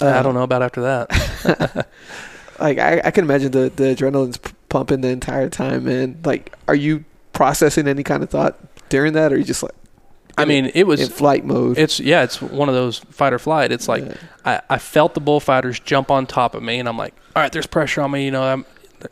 I 0.00 0.22
don't 0.22 0.34
know 0.34 0.42
about 0.42 0.62
after 0.62 0.80
that. 0.82 1.86
Like 2.58 2.78
I, 2.78 3.00
I 3.04 3.10
can 3.10 3.24
imagine 3.24 3.50
the 3.52 3.70
the 3.74 3.94
adrenaline's 3.94 4.36
p- 4.38 4.52
pumping 4.70 5.02
the 5.02 5.08
entire 5.08 5.50
time, 5.50 5.84
man. 5.84 6.18
Like, 6.24 6.54
are 6.66 6.74
you 6.74 7.04
processing 7.34 7.86
any 7.86 8.02
kind 8.02 8.22
of 8.22 8.30
thought 8.30 8.58
during 8.88 9.12
that, 9.12 9.32
or 9.32 9.34
are 9.34 9.38
you 9.38 9.44
just 9.44 9.62
like 9.62 9.72
I 10.38 10.46
mean, 10.46 10.70
it 10.74 10.86
was 10.86 11.00
in 11.02 11.08
flight 11.10 11.44
mode? 11.44 11.76
it's 11.76 12.00
yeah, 12.00 12.22
it's 12.22 12.40
one 12.40 12.70
of 12.70 12.74
those 12.74 12.98
fight 13.10 13.34
or 13.34 13.38
flight. 13.38 13.70
It's 13.72 13.88
like 13.88 14.04
Yeah. 14.04 14.14
I, 14.46 14.60
I 14.70 14.78
felt 14.78 15.12
the 15.12 15.20
bullfighters 15.20 15.78
jump 15.80 16.10
on 16.10 16.26
top 16.26 16.54
of 16.54 16.62
me, 16.62 16.78
and 16.78 16.88
I'm 16.88 16.96
like, 16.96 17.14
all 17.36 17.42
right, 17.42 17.52
there's 17.52 17.66
pressure 17.66 18.00
on 18.00 18.10
me. 18.12 18.24
You 18.24 18.30
know, 18.30 18.42
I'm 18.42 18.64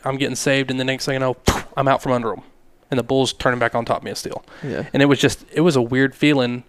I'm 0.05 0.17
getting 0.17 0.37
saved, 0.37 0.71
and 0.71 0.81
the 0.81 0.85
next 0.85 1.05
thing 1.05 1.17
I 1.17 1.19
know, 1.19 1.37
I'm 1.77 1.87
out 1.89 2.03
from 2.03 2.13
under 2.13 2.31
them, 2.31 2.43
and 2.91 2.99
the 2.99 3.03
bull's 3.03 3.33
turning 3.35 3.59
back 3.61 3.75
on 3.75 3.85
top 3.85 3.99
of 3.99 4.05
me 4.05 4.15
still. 4.15 4.43
yeah, 4.65 4.89
And 4.95 5.03
it 5.03 5.07
was 5.07 5.19
just 5.19 5.45
it 5.53 5.61
was 5.61 5.77
a 5.77 5.83
weird 5.83 6.15
feeling, 6.15 6.65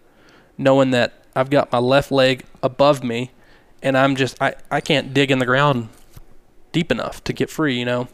knowing 0.58 0.92
that 0.92 1.14
I've 1.36 1.50
got 1.50 1.72
my 1.72 1.80
left 1.80 2.12
leg 2.12 2.44
above 2.62 3.04
me, 3.04 3.32
and 3.82 3.98
I'm 3.98 4.16
just 4.18 4.42
I 4.42 4.56
I 4.70 4.82
can't 4.82 5.14
dig 5.14 5.32
in 5.32 5.40
the 5.40 5.46
ground 5.46 5.90
deep 6.72 6.92
enough 6.92 7.24
to 7.26 7.34
get 7.34 7.50
free. 7.50 7.78
You 7.80 7.86
know, 7.86 8.08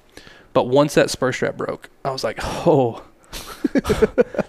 but 0.55 0.67
once 0.67 0.95
that 0.95 1.11
spur 1.11 1.31
strap 1.31 1.55
broke, 1.57 1.89
I 2.03 2.09
was 2.09 2.23
like, 2.23 2.39
oh. 2.43 3.03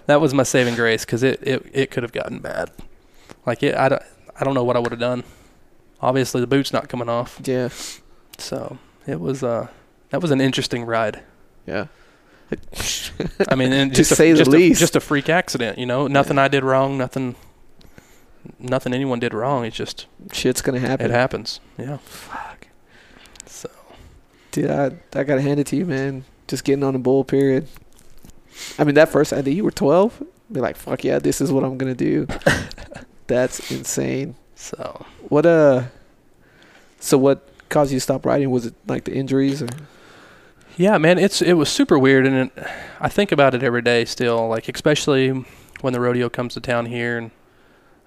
that 0.05 0.19
was 0.21 0.33
my 0.33 0.43
saving 0.43 0.73
grace 0.75 1.03
because 1.05 1.21
it, 1.21 1.39
it, 1.43 1.69
it 1.73 1.91
could 1.91 2.01
have 2.03 2.13
gotten 2.13 2.39
bad. 2.39 2.71
Like 3.45 3.61
it, 3.61 3.75
I 3.75 3.89
don't, 3.89 4.01
I 4.39 4.43
don't 4.43 4.53
know 4.55 4.63
what 4.63 4.75
I 4.75 4.79
would 4.79 4.91
have 4.91 4.99
done. 4.99 5.23
Obviously, 6.01 6.41
the 6.41 6.47
boot's 6.47 6.71
not 6.73 6.87
coming 6.89 7.09
off, 7.09 7.39
yeah, 7.43 7.69
so 8.37 8.77
it 9.05 9.19
was 9.19 9.43
uh 9.43 9.67
that 10.11 10.21
was 10.21 10.31
an 10.31 10.39
interesting 10.41 10.85
ride. 10.85 11.23
yeah. 11.65 11.87
I 13.49 13.55
mean, 13.55 13.73
and 13.73 13.93
To 13.95 14.01
a, 14.01 14.05
say 14.05 14.31
the 14.31 14.37
just 14.37 14.51
least. 14.51 14.79
a, 14.79 14.79
just 14.79 14.95
a 14.95 14.99
freak 15.01 15.27
accident. 15.27 15.77
You 15.77 15.85
know, 15.85 16.07
nothing 16.07 16.37
I 16.37 16.47
did 16.47 16.63
wrong, 16.63 16.97
nothing, 16.97 17.35
nothing 18.59 18.93
anyone 18.93 19.19
did 19.19 19.33
wrong. 19.33 19.65
It's 19.65 19.75
just 19.75 20.05
Shit's 20.31 20.61
gonna 20.61 20.79
happen. 20.79 21.07
it 21.07 21.11
happens. 21.11 21.59
Yeah. 21.77 21.97
Fuck, 21.97 22.67
So 23.45 23.69
dude. 24.51 24.69
I 24.69 24.91
I 25.13 25.23
gotta 25.23 25.41
hand 25.41 25.59
it 25.59 25.67
to 25.67 25.75
you, 25.75 25.85
man. 25.85 26.25
Just 26.47 26.63
getting 26.63 26.83
on 26.83 26.95
a 26.95 26.99
bull. 26.99 27.23
Period. 27.23 27.67
I 28.79 28.83
mean, 28.83 28.95
that 28.95 29.09
first 29.09 29.33
idea, 29.33 29.53
you 29.53 29.63
were 29.63 29.71
12. 29.71 30.23
Be 30.51 30.61
like, 30.61 30.77
fuck 30.77 31.03
yeah, 31.03 31.19
this 31.19 31.41
is 31.41 31.51
what 31.51 31.63
I'm 31.63 31.77
gonna 31.77 31.95
do. 31.95 32.27
That's 33.27 33.71
insane. 33.71 34.35
so 34.55 35.05
What 35.29 35.45
uh? 35.45 35.83
So 36.99 37.17
what 37.17 37.47
caused 37.69 37.91
you 37.91 37.97
to 37.97 38.01
stop 38.01 38.25
riding? 38.25 38.49
Was 38.49 38.65
it 38.65 38.73
like 38.87 39.03
the 39.03 39.13
injuries 39.13 39.61
or? 39.61 39.67
yeah, 40.77 40.97
man, 40.97 41.17
it's 41.17 41.41
it 41.41 41.53
was 41.53 41.69
super 41.69 41.97
weird, 41.99 42.25
and 42.25 42.35
it, 42.35 42.67
I 42.99 43.09
think 43.09 43.31
about 43.31 43.55
it 43.55 43.63
every 43.63 43.81
day 43.81 44.05
still. 44.05 44.47
Like 44.47 44.69
especially 44.69 45.29
when 45.81 45.93
the 45.93 45.99
rodeo 45.99 46.29
comes 46.29 46.53
to 46.53 46.61
town 46.61 46.85
here, 46.85 47.17
and 47.17 47.31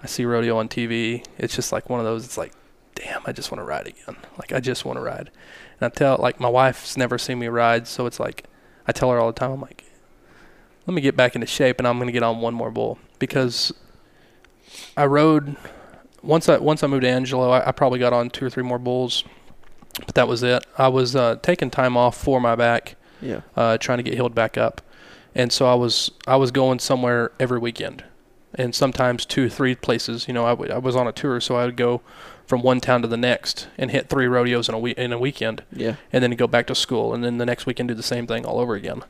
I 0.02 0.06
see 0.06 0.24
rodeo 0.24 0.56
on 0.56 0.68
TV. 0.68 1.24
It's 1.36 1.54
just 1.54 1.72
like 1.72 1.90
one 1.90 2.00
of 2.00 2.06
those. 2.06 2.24
It's 2.24 2.38
like, 2.38 2.52
damn, 2.94 3.22
I 3.26 3.32
just 3.32 3.50
want 3.50 3.60
to 3.60 3.64
ride 3.64 3.86
again. 3.88 4.16
Like 4.38 4.52
I 4.52 4.60
just 4.60 4.84
want 4.84 4.96
to 4.96 5.02
ride. 5.02 5.30
And 5.80 5.86
I 5.86 5.94
tell 5.94 6.16
like 6.18 6.38
my 6.40 6.48
wife's 6.48 6.96
never 6.96 7.18
seen 7.18 7.38
me 7.38 7.48
ride, 7.48 7.86
so 7.88 8.06
it's 8.06 8.20
like 8.20 8.44
I 8.86 8.92
tell 8.92 9.10
her 9.10 9.18
all 9.18 9.28
the 9.32 9.38
time. 9.38 9.50
I'm 9.52 9.60
like, 9.60 9.84
let 10.86 10.94
me 10.94 11.00
get 11.00 11.16
back 11.16 11.34
into 11.34 11.46
shape, 11.46 11.78
and 11.78 11.86
I'm 11.88 11.98
gonna 11.98 12.12
get 12.12 12.22
on 12.22 12.40
one 12.40 12.54
more 12.54 12.70
bull 12.70 12.98
because 13.18 13.72
I 14.96 15.06
rode 15.06 15.56
once 16.22 16.48
I 16.48 16.58
once 16.58 16.82
I 16.82 16.86
moved 16.86 17.02
to 17.02 17.08
Angelo. 17.08 17.50
I, 17.50 17.68
I 17.68 17.72
probably 17.72 17.98
got 17.98 18.12
on 18.12 18.30
two 18.30 18.44
or 18.46 18.50
three 18.50 18.62
more 18.62 18.78
bulls, 18.78 19.24
but 20.06 20.14
that 20.14 20.28
was 20.28 20.42
it. 20.42 20.64
I 20.78 20.88
was 20.88 21.16
uh, 21.16 21.36
taking 21.42 21.70
time 21.70 21.96
off 21.96 22.16
for 22.16 22.40
my 22.40 22.54
back 22.56 22.96
Yeah. 23.20 23.40
uh, 23.56 23.78
trying 23.78 23.98
to 23.98 24.02
get 24.04 24.14
healed 24.14 24.34
back 24.34 24.58
up, 24.58 24.80
and 25.34 25.52
so 25.52 25.66
I 25.66 25.74
was 25.74 26.10
I 26.26 26.36
was 26.36 26.50
going 26.50 26.78
somewhere 26.78 27.32
every 27.40 27.58
weekend, 27.58 28.04
and 28.54 28.74
sometimes 28.74 29.24
two 29.24 29.46
or 29.46 29.48
three 29.48 29.74
places. 29.74 30.28
You 30.28 30.34
know, 30.34 30.44
I, 30.44 30.50
w- 30.50 30.72
I 30.72 30.78
was 30.78 30.94
on 30.96 31.06
a 31.06 31.12
tour, 31.12 31.40
so 31.40 31.56
I 31.56 31.64
would 31.66 31.76
go 31.76 32.00
from 32.50 32.62
one 32.62 32.80
town 32.80 33.00
to 33.00 33.06
the 33.06 33.16
next 33.16 33.68
and 33.78 33.92
hit 33.92 34.08
three 34.08 34.26
rodeos 34.26 34.68
in 34.68 34.74
a 34.74 34.78
week 34.78 34.98
in 34.98 35.12
a 35.12 35.18
weekend, 35.18 35.62
Yeah. 35.72 35.94
and 36.12 36.20
then 36.22 36.32
go 36.32 36.48
back 36.48 36.66
to 36.66 36.74
school, 36.74 37.14
and 37.14 37.22
then 37.24 37.38
the 37.38 37.46
next 37.46 37.64
weekend 37.64 37.88
do 37.90 37.94
the 37.94 38.02
same 38.02 38.26
thing 38.26 38.44
all 38.44 38.58
over 38.58 38.74
again. 38.74 39.04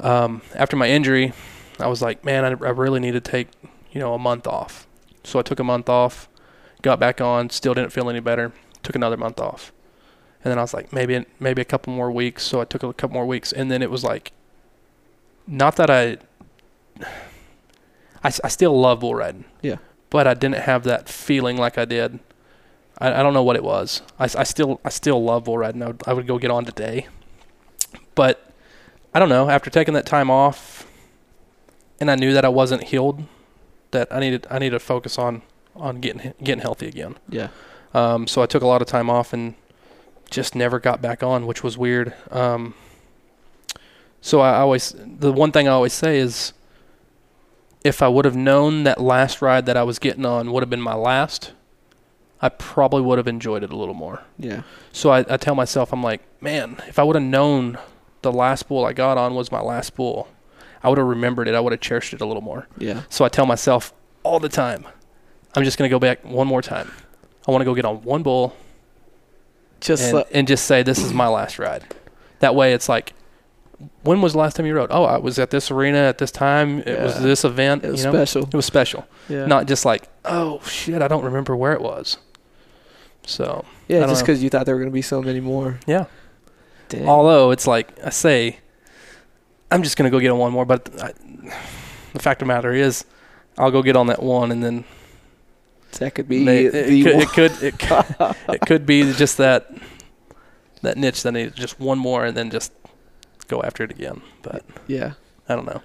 Um, 0.00 0.40
after 0.54 0.76
my 0.76 0.88
injury, 0.88 1.34
I 1.78 1.88
was 1.88 2.00
like, 2.00 2.24
man, 2.24 2.44
I, 2.46 2.48
I 2.48 2.70
really 2.70 3.00
need 3.00 3.12
to 3.12 3.20
take 3.20 3.48
you 3.92 4.00
know 4.00 4.14
a 4.14 4.18
month 4.18 4.46
off. 4.46 4.86
So 5.24 5.38
I 5.38 5.42
took 5.42 5.60
a 5.60 5.64
month 5.64 5.90
off, 5.90 6.26
got 6.80 6.98
back 6.98 7.20
on, 7.20 7.50
still 7.50 7.74
didn't 7.74 7.92
feel 7.92 8.08
any 8.08 8.20
better. 8.20 8.52
Took 8.82 8.96
another 8.96 9.18
month 9.18 9.38
off, 9.38 9.70
and 10.42 10.50
then 10.50 10.56
I 10.58 10.62
was 10.62 10.72
like, 10.72 10.94
maybe 10.94 11.26
maybe 11.38 11.60
a 11.60 11.66
couple 11.66 11.92
more 11.92 12.10
weeks. 12.10 12.44
So 12.44 12.62
I 12.62 12.64
took 12.64 12.82
a 12.82 12.94
couple 12.94 13.12
more 13.12 13.26
weeks, 13.26 13.52
and 13.52 13.70
then 13.70 13.82
it 13.82 13.90
was 13.90 14.02
like, 14.04 14.32
not 15.46 15.76
that 15.76 15.90
I, 15.90 16.16
I 18.24 18.30
still 18.48 18.78
love 18.80 19.00
bull 19.00 19.14
riding. 19.14 19.44
Yeah. 19.60 19.76
But 20.10 20.26
I 20.26 20.34
didn't 20.34 20.56
have 20.56 20.84
that 20.84 21.08
feeling 21.08 21.56
like 21.56 21.78
I 21.78 21.84
did. 21.84 22.18
I, 22.98 23.20
I 23.20 23.22
don't 23.22 23.32
know 23.32 23.42
what 23.42 23.56
it 23.56 23.64
was. 23.64 24.02
I, 24.18 24.24
I 24.24 24.44
still 24.44 24.80
I 24.84 24.90
still 24.90 25.22
love 25.22 25.44
bull 25.44 25.58
riding. 25.58 25.82
I 25.82 25.86
would, 25.86 26.02
I 26.06 26.12
would 26.12 26.26
go 26.26 26.38
get 26.38 26.50
on 26.50 26.64
today, 26.64 27.06
but 28.14 28.52
I 29.14 29.18
don't 29.18 29.28
know. 29.28 29.48
After 29.48 29.70
taking 29.70 29.94
that 29.94 30.06
time 30.06 30.30
off, 30.30 30.86
and 32.00 32.10
I 32.10 32.16
knew 32.16 32.32
that 32.32 32.44
I 32.44 32.48
wasn't 32.48 32.84
healed, 32.84 33.24
that 33.92 34.12
I 34.12 34.20
needed 34.20 34.46
I 34.50 34.58
needed 34.58 34.72
to 34.72 34.80
focus 34.80 35.18
on 35.18 35.42
on 35.76 36.00
getting 36.00 36.34
getting 36.42 36.62
healthy 36.62 36.88
again. 36.88 37.16
Yeah. 37.28 37.48
Um, 37.94 38.26
so 38.26 38.42
I 38.42 38.46
took 38.46 38.62
a 38.62 38.66
lot 38.66 38.82
of 38.82 38.88
time 38.88 39.10
off 39.10 39.32
and 39.32 39.54
just 40.30 40.54
never 40.54 40.78
got 40.78 41.02
back 41.02 41.22
on, 41.22 41.46
which 41.46 41.64
was 41.64 41.76
weird. 41.76 42.14
Um, 42.30 42.74
so 44.20 44.40
I 44.40 44.58
always, 44.58 44.94
the 44.96 45.32
one 45.32 45.50
thing 45.50 45.66
I 45.66 45.72
always 45.72 45.92
say 45.92 46.18
is, 46.18 46.52
if 47.84 48.02
I 48.02 48.08
would 48.08 48.24
have 48.24 48.36
known 48.36 48.84
that 48.84 49.00
last 49.00 49.40
ride 49.40 49.66
that 49.66 49.76
I 49.76 49.82
was 49.82 49.98
getting 49.98 50.26
on 50.26 50.52
would 50.52 50.62
have 50.62 50.70
been 50.70 50.80
my 50.80 50.94
last, 50.94 51.52
I 52.42 52.48
probably 52.48 53.02
would 53.02 53.18
have 53.18 53.28
enjoyed 53.28 53.62
it 53.62 53.70
a 53.70 53.76
little 53.76 53.94
more. 53.94 54.22
Yeah. 54.38 54.62
So 54.92 55.10
I, 55.10 55.24
I 55.28 55.36
tell 55.36 55.54
myself, 55.54 55.92
I'm 55.92 56.02
like, 56.02 56.22
man, 56.42 56.82
if 56.88 56.98
I 56.98 57.02
would 57.02 57.16
have 57.16 57.24
known 57.24 57.78
the 58.22 58.32
last 58.32 58.68
bull 58.68 58.84
I 58.84 58.92
got 58.92 59.18
on 59.18 59.34
was 59.34 59.50
my 59.50 59.60
last 59.60 59.94
bull, 59.94 60.28
I 60.82 60.88
would 60.88 60.98
have 60.98 61.06
remembered 61.06 61.48
it. 61.48 61.54
I 61.54 61.60
would 61.60 61.72
have 61.72 61.80
cherished 61.80 62.14
it 62.14 62.20
a 62.20 62.26
little 62.26 62.42
more. 62.42 62.66
Yeah. 62.78 63.02
So 63.08 63.24
I 63.24 63.28
tell 63.28 63.46
myself 63.46 63.92
all 64.22 64.40
the 64.40 64.48
time, 64.48 64.86
I'm 65.54 65.64
just 65.64 65.78
going 65.78 65.88
to 65.88 65.94
go 65.94 65.98
back 65.98 66.24
one 66.24 66.46
more 66.46 66.62
time. 66.62 66.90
I 67.46 67.50
want 67.50 67.62
to 67.62 67.64
go 67.64 67.74
get 67.74 67.84
on 67.84 68.02
one 68.02 68.22
bull 68.22 68.54
Just 69.80 70.04
and, 70.04 70.14
like, 70.14 70.28
and 70.32 70.46
just 70.46 70.66
say, 70.66 70.82
this 70.82 70.98
is 70.98 71.12
my 71.12 71.26
last 71.26 71.58
ride. 71.58 71.84
That 72.40 72.54
way 72.54 72.72
it's 72.72 72.88
like, 72.88 73.12
when 74.02 74.20
was 74.20 74.32
the 74.32 74.38
last 74.38 74.56
time 74.56 74.66
you 74.66 74.74
rode? 74.74 74.90
Oh, 74.90 75.04
I 75.04 75.18
was 75.18 75.38
at 75.38 75.50
this 75.50 75.70
arena 75.70 75.98
at 75.98 76.18
this 76.18 76.30
time. 76.30 76.80
It 76.80 77.00
was 77.00 77.20
this 77.22 77.44
event. 77.44 77.84
it 77.84 77.92
was 77.92 78.04
you 78.04 78.10
know? 78.10 78.18
special. 78.18 78.42
It 78.44 78.54
was 78.54 78.66
special. 78.66 79.06
Yeah. 79.28 79.46
Not 79.46 79.66
just 79.66 79.84
like, 79.84 80.08
oh, 80.24 80.60
shit, 80.64 81.02
I 81.02 81.08
don't 81.08 81.24
remember 81.24 81.56
where 81.56 81.72
it 81.72 81.80
was. 81.80 82.18
So, 83.26 83.64
yeah, 83.88 84.06
just 84.06 84.22
because 84.22 84.42
you 84.42 84.50
thought 84.50 84.66
there 84.66 84.74
were 84.74 84.80
gonna 84.80 84.90
be 84.90 85.02
so 85.02 85.22
many 85.22 85.40
more. 85.40 85.78
yeah. 85.86 86.06
Dang. 86.88 87.08
Although 87.08 87.52
it's 87.52 87.66
like 87.68 88.04
I 88.04 88.10
say, 88.10 88.58
I'm 89.70 89.84
just 89.84 89.96
gonna 89.96 90.10
go 90.10 90.18
get 90.18 90.30
on 90.30 90.38
one 90.38 90.52
more. 90.52 90.64
But 90.64 90.90
I, 91.00 91.12
the 92.12 92.18
fact 92.18 92.42
of 92.42 92.48
the 92.48 92.52
matter 92.52 92.72
is, 92.72 93.04
I'll 93.56 93.70
go 93.70 93.82
get 93.82 93.94
on 93.94 94.08
that 94.08 94.22
one, 94.22 94.50
and 94.50 94.64
then 94.64 94.84
that 95.98 96.14
could 96.14 96.28
be 96.28 96.44
they, 96.44 96.66
the 96.66 96.88
it, 96.88 97.04
could, 97.04 97.16
it 97.16 97.28
could 97.28 97.62
it 97.62 97.78
could 98.18 98.36
it 98.54 98.60
could 98.62 98.86
be 98.86 99.12
just 99.12 99.36
that 99.36 99.72
that 100.82 100.96
niche 100.96 101.22
that 101.22 101.32
needs 101.32 101.54
just 101.54 101.78
one 101.78 101.98
more, 101.98 102.24
and 102.24 102.36
then 102.36 102.50
just 102.50 102.72
go 103.50 103.62
after 103.62 103.82
it 103.84 103.90
again. 103.90 104.22
But 104.42 104.64
yeah. 104.86 105.12
I 105.48 105.54
don't 105.56 105.66
know. 105.66 105.82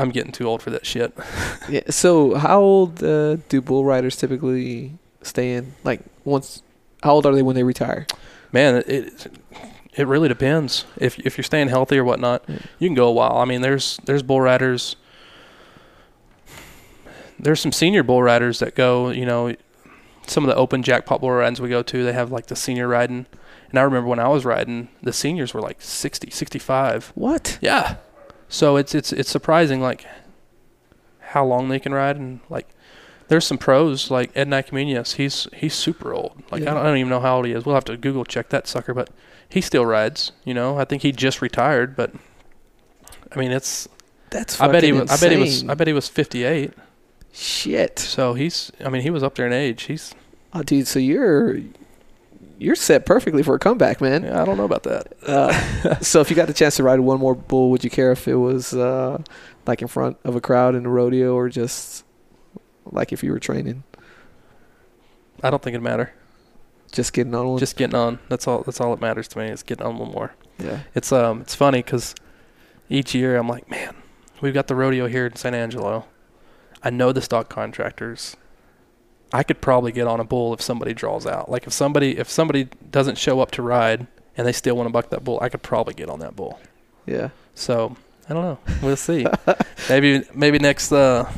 I'm 0.00 0.10
getting 0.10 0.32
too 0.32 0.46
old 0.46 0.62
for 0.62 0.70
that 0.70 0.86
shit. 0.86 1.12
Yeah. 1.68 1.82
So 1.90 2.34
how 2.34 2.60
old 2.60 3.04
uh, 3.04 3.36
do 3.48 3.60
bull 3.60 3.84
riders 3.84 4.16
typically 4.16 4.98
stay 5.22 5.54
in? 5.54 5.74
Like 5.84 6.00
once, 6.24 6.62
how 7.02 7.12
old 7.12 7.26
are 7.26 7.34
they 7.34 7.42
when 7.42 7.54
they 7.54 7.62
retire? 7.62 8.06
Man, 8.50 8.82
it 8.86 9.28
it, 9.94 10.06
really 10.08 10.28
depends. 10.28 10.84
If 10.96 11.18
if 11.20 11.36
you're 11.38 11.44
staying 11.44 11.68
healthy 11.68 11.98
or 11.98 12.04
whatnot, 12.04 12.42
Yeah. 12.48 12.58
you 12.78 12.88
can 12.88 12.94
go 12.96 13.06
a 13.06 13.12
while. 13.12 13.36
I 13.36 13.44
mean, 13.44 13.60
there's 13.62 13.98
there's 14.04 14.22
bull 14.22 14.40
riders. 14.40 14.96
There's 17.38 17.60
some 17.60 17.72
senior 17.72 18.02
bull 18.02 18.22
riders 18.22 18.58
that 18.58 18.74
go. 18.74 19.10
You 19.10 19.26
know, 19.26 19.54
some 20.26 20.44
of 20.44 20.48
the 20.48 20.56
open 20.56 20.82
jackpot 20.82 21.20
bull 21.20 21.30
rides 21.30 21.60
we 21.60 21.68
go 21.68 21.82
to, 21.82 22.04
they 22.04 22.12
have 22.12 22.32
like 22.32 22.46
the 22.46 22.56
senior 22.56 22.88
riding. 22.88 23.26
And 23.72 23.78
I 23.78 23.82
remember 23.84 24.08
when 24.08 24.18
I 24.18 24.28
was 24.28 24.44
riding, 24.44 24.88
the 25.02 25.14
seniors 25.14 25.54
were 25.54 25.62
like 25.62 25.80
60, 25.80 26.30
65. 26.30 27.10
What? 27.14 27.58
Yeah. 27.62 27.96
So 28.48 28.76
it's 28.76 28.94
it's 28.94 29.14
it's 29.14 29.30
surprising 29.30 29.80
like 29.80 30.04
how 31.20 31.42
long 31.46 31.70
they 31.70 31.78
can 31.78 31.94
ride 31.94 32.16
and 32.16 32.40
like 32.50 32.68
there's 33.28 33.46
some 33.46 33.56
pros 33.56 34.10
like 34.10 34.30
Ednei 34.34 34.68
Caminhas. 34.68 35.14
He's 35.14 35.48
he's 35.54 35.72
super 35.72 36.12
old. 36.12 36.42
Like 36.50 36.62
Yeah. 36.62 36.72
I, 36.72 36.74
don't, 36.74 36.82
I 36.82 36.88
don't 36.88 36.98
even 36.98 37.08
know 37.08 37.20
how 37.20 37.36
old 37.36 37.46
he 37.46 37.52
is. 37.52 37.64
We'll 37.64 37.74
have 37.74 37.86
to 37.86 37.96
Google 37.96 38.26
check 38.26 38.50
that 38.50 38.66
sucker, 38.66 38.92
but 38.92 39.08
he 39.48 39.62
still 39.62 39.86
rides. 39.86 40.32
You 40.44 40.52
know, 40.52 40.76
I 40.76 40.84
think 40.84 41.00
he 41.00 41.12
just 41.12 41.40
retired, 41.40 41.96
but 41.96 42.12
I 43.34 43.38
mean 43.38 43.52
it's. 43.52 43.88
That's 44.28 44.60
I 44.60 44.68
bet 44.70 44.82
he 44.82 44.92
was. 44.92 45.10
I 45.10 45.16
bet 45.16 45.32
he 45.32 45.38
was. 45.38 45.66
I 45.66 45.72
bet 45.72 45.86
he 45.86 45.94
was 45.94 46.08
58. 46.08 46.74
Shit. 47.32 47.98
So 47.98 48.34
he's. 48.34 48.70
I 48.84 48.90
mean 48.90 49.00
he 49.00 49.08
was 49.08 49.22
up 49.22 49.34
there 49.36 49.46
in 49.46 49.54
age. 49.54 49.84
He's. 49.84 50.14
Oh, 50.52 50.62
dude. 50.62 50.86
So 50.86 50.98
you're 50.98 51.56
you're 52.62 52.76
set 52.76 53.04
perfectly 53.06 53.42
for 53.42 53.54
a 53.54 53.58
comeback, 53.58 54.00
man. 54.00 54.22
Yeah, 54.24 54.40
I 54.40 54.44
don't 54.44 54.56
know 54.56 54.64
about 54.64 54.84
that. 54.84 55.12
Uh, 55.26 55.98
so 56.00 56.20
if 56.20 56.30
you 56.30 56.36
got 56.36 56.46
the 56.46 56.54
chance 56.54 56.76
to 56.76 56.82
ride 56.82 57.00
one 57.00 57.18
more 57.18 57.34
bull, 57.34 57.70
would 57.70 57.84
you 57.84 57.90
care 57.90 58.12
if 58.12 58.26
it 58.28 58.36
was 58.36 58.72
uh, 58.74 59.22
like 59.66 59.82
in 59.82 59.88
front 59.88 60.16
of 60.24 60.36
a 60.36 60.40
crowd 60.40 60.74
in 60.74 60.86
a 60.86 60.88
rodeo 60.88 61.34
or 61.34 61.48
just 61.48 62.04
like 62.90 63.12
if 63.12 63.22
you 63.22 63.32
were 63.32 63.38
training, 63.40 63.82
I 65.42 65.50
don't 65.50 65.62
think 65.62 65.74
it'd 65.74 65.82
matter. 65.82 66.12
just 66.92 67.12
getting 67.12 67.34
on 67.34 67.48
one? 67.48 67.58
Just 67.58 67.76
getting 67.76 67.96
on. 67.96 68.18
That's 68.28 68.46
all. 68.46 68.62
That's 68.62 68.80
all 68.80 68.90
that 68.94 69.00
matters 69.00 69.28
to 69.28 69.38
me. 69.38 69.46
Is 69.46 69.62
getting 69.62 69.84
on 69.84 69.98
one 69.98 70.12
more. 70.12 70.34
yeah. 70.58 70.80
It's 70.94 71.10
um 71.12 71.40
it's 71.40 71.54
funny 71.54 71.82
because 71.82 72.14
each 72.88 73.14
year 73.14 73.36
I'm 73.36 73.48
like, 73.48 73.68
man, 73.70 73.94
we've 74.40 74.54
got 74.54 74.68
the 74.68 74.74
rodeo 74.76 75.06
here 75.08 75.26
in 75.26 75.36
San 75.36 75.54
Angelo. 75.54 76.06
I 76.82 76.90
know 76.90 77.12
the 77.12 77.22
stock 77.22 77.48
contractors. 77.48 78.36
I 79.32 79.42
could 79.42 79.60
probably 79.60 79.92
get 79.92 80.06
on 80.06 80.20
a 80.20 80.24
bull 80.24 80.52
if 80.52 80.60
somebody 80.60 80.92
draws 80.94 81.26
out. 81.26 81.50
Like 81.50 81.66
if 81.66 81.72
somebody 81.72 82.18
if 82.18 82.28
somebody 82.28 82.68
doesn't 82.90 83.16
show 83.18 83.40
up 83.40 83.50
to 83.52 83.62
ride 83.62 84.06
and 84.36 84.46
they 84.46 84.52
still 84.52 84.76
want 84.76 84.88
to 84.88 84.92
buck 84.92 85.10
that 85.10 85.24
bull, 85.24 85.38
I 85.40 85.48
could 85.48 85.62
probably 85.62 85.94
get 85.94 86.08
on 86.08 86.20
that 86.20 86.36
bull. 86.36 86.60
Yeah. 87.06 87.30
So 87.54 87.96
I 88.28 88.34
don't 88.34 88.42
know. 88.42 88.58
We'll 88.82 88.96
see. 88.96 89.26
maybe 89.88 90.22
maybe 90.34 90.58
next 90.58 90.92
uh, 90.92 91.30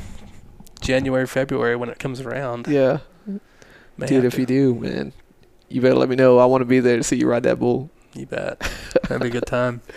January 0.81 1.27
February 1.27 1.77
when 1.77 1.89
it 1.89 1.99
comes 1.99 2.21
around. 2.21 2.67
Yeah. 2.67 2.99
Dude, 4.07 4.25
if 4.25 4.35
to. 4.35 4.41
you 4.41 4.47
do, 4.47 4.75
man, 4.75 5.13
you 5.69 5.81
better 5.81 5.95
let 5.95 6.09
me 6.09 6.17
know. 6.17 6.39
I 6.39 6.47
want 6.47 6.63
to 6.63 6.67
be 6.67 6.81
there 6.81 6.97
to 6.97 7.05
see 7.05 7.17
you 7.17 7.29
ride 7.29 7.45
that 7.45 7.61
bull. 7.61 7.91
you 8.13 8.27
bet, 8.27 8.59
that'd 9.03 9.21
be 9.23 9.29
a 9.29 9.31
good 9.31 9.47
time. 9.47 9.83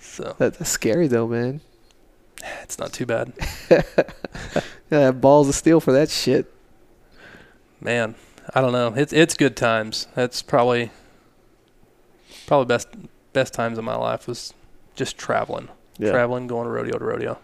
So 0.00 0.36
That, 0.38 0.54
that's 0.54 0.70
scary 0.70 1.08
though, 1.08 1.26
man. 1.26 1.60
it's 2.62 2.78
not 2.78 2.92
too 2.92 3.04
bad. 3.04 3.32
Yeah, 4.90 5.10
balls 5.10 5.48
of 5.48 5.56
steel 5.56 5.80
for 5.80 5.90
that 5.92 6.08
shit. 6.08 6.53
Man, 7.84 8.14
I 8.54 8.60
don't 8.60 8.72
know. 8.72 8.94
It's 8.96 9.12
it's 9.12 9.34
good 9.34 9.56
times. 9.56 10.08
That's 10.14 10.42
probably 10.42 10.90
probably 12.46 12.66
best 12.66 12.88
best 13.32 13.54
times 13.54 13.78
of 13.78 13.84
my 13.84 13.94
life 13.96 14.26
was 14.26 14.54
just 14.96 15.16
traveling, 15.18 15.68
Yeah. 15.98 16.10
traveling, 16.10 16.46
going 16.46 16.64
to 16.64 16.70
rodeo 16.70 16.98
to 16.98 17.04
rodeo. 17.04 17.38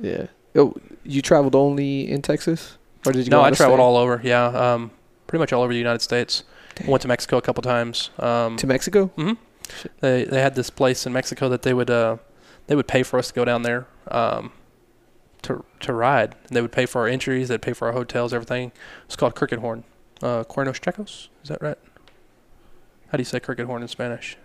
Yeah. 0.00 0.26
Oh, 0.54 0.74
you 1.04 1.22
traveled 1.22 1.54
only 1.54 2.10
in 2.10 2.22
Texas, 2.22 2.78
or 3.06 3.12
did 3.12 3.26
you? 3.26 3.30
No, 3.30 3.38
go 3.38 3.44
I 3.44 3.50
traveled 3.50 3.78
state? 3.78 3.82
all 3.84 3.96
over. 3.96 4.20
Yeah, 4.24 4.46
um, 4.46 4.90
pretty 5.26 5.40
much 5.40 5.52
all 5.52 5.62
over 5.62 5.72
the 5.72 5.78
United 5.78 6.02
States. 6.02 6.44
Damn. 6.76 6.86
Went 6.88 7.02
to 7.02 7.08
Mexico 7.08 7.36
a 7.36 7.42
couple 7.42 7.62
times. 7.62 8.10
Um, 8.18 8.56
to 8.56 8.66
Mexico. 8.66 9.10
Mm-hmm. 9.16 9.32
They 10.00 10.24
they 10.24 10.40
had 10.40 10.54
this 10.54 10.70
place 10.70 11.04
in 11.06 11.12
Mexico 11.12 11.48
that 11.48 11.62
they 11.62 11.74
would 11.74 11.90
uh, 11.90 12.16
they 12.68 12.76
would 12.76 12.86
pay 12.88 13.02
for 13.02 13.18
us 13.18 13.28
to 13.28 13.34
go 13.34 13.44
down 13.44 13.62
there 13.62 13.86
um, 14.10 14.52
to 15.42 15.64
to 15.80 15.92
ride. 15.92 16.34
They 16.50 16.60
would 16.60 16.72
pay 16.72 16.86
for 16.86 17.02
our 17.02 17.08
entries. 17.08 17.48
They'd 17.48 17.62
pay 17.62 17.72
for 17.72 17.88
our 17.88 17.92
hotels, 17.94 18.32
everything. 18.34 18.72
It's 19.06 19.16
called 19.16 19.34
Cricket 19.34 19.60
Horn, 19.60 19.84
uh, 20.22 20.44
Cuernos 20.44 20.80
Chuecos. 20.80 21.28
Is 21.42 21.48
that 21.48 21.60
right? 21.62 21.78
How 23.10 23.16
do 23.16 23.20
you 23.22 23.24
say 23.24 23.40
cricket 23.40 23.66
horn 23.66 23.80
in 23.82 23.88
Spanish? 23.88 24.36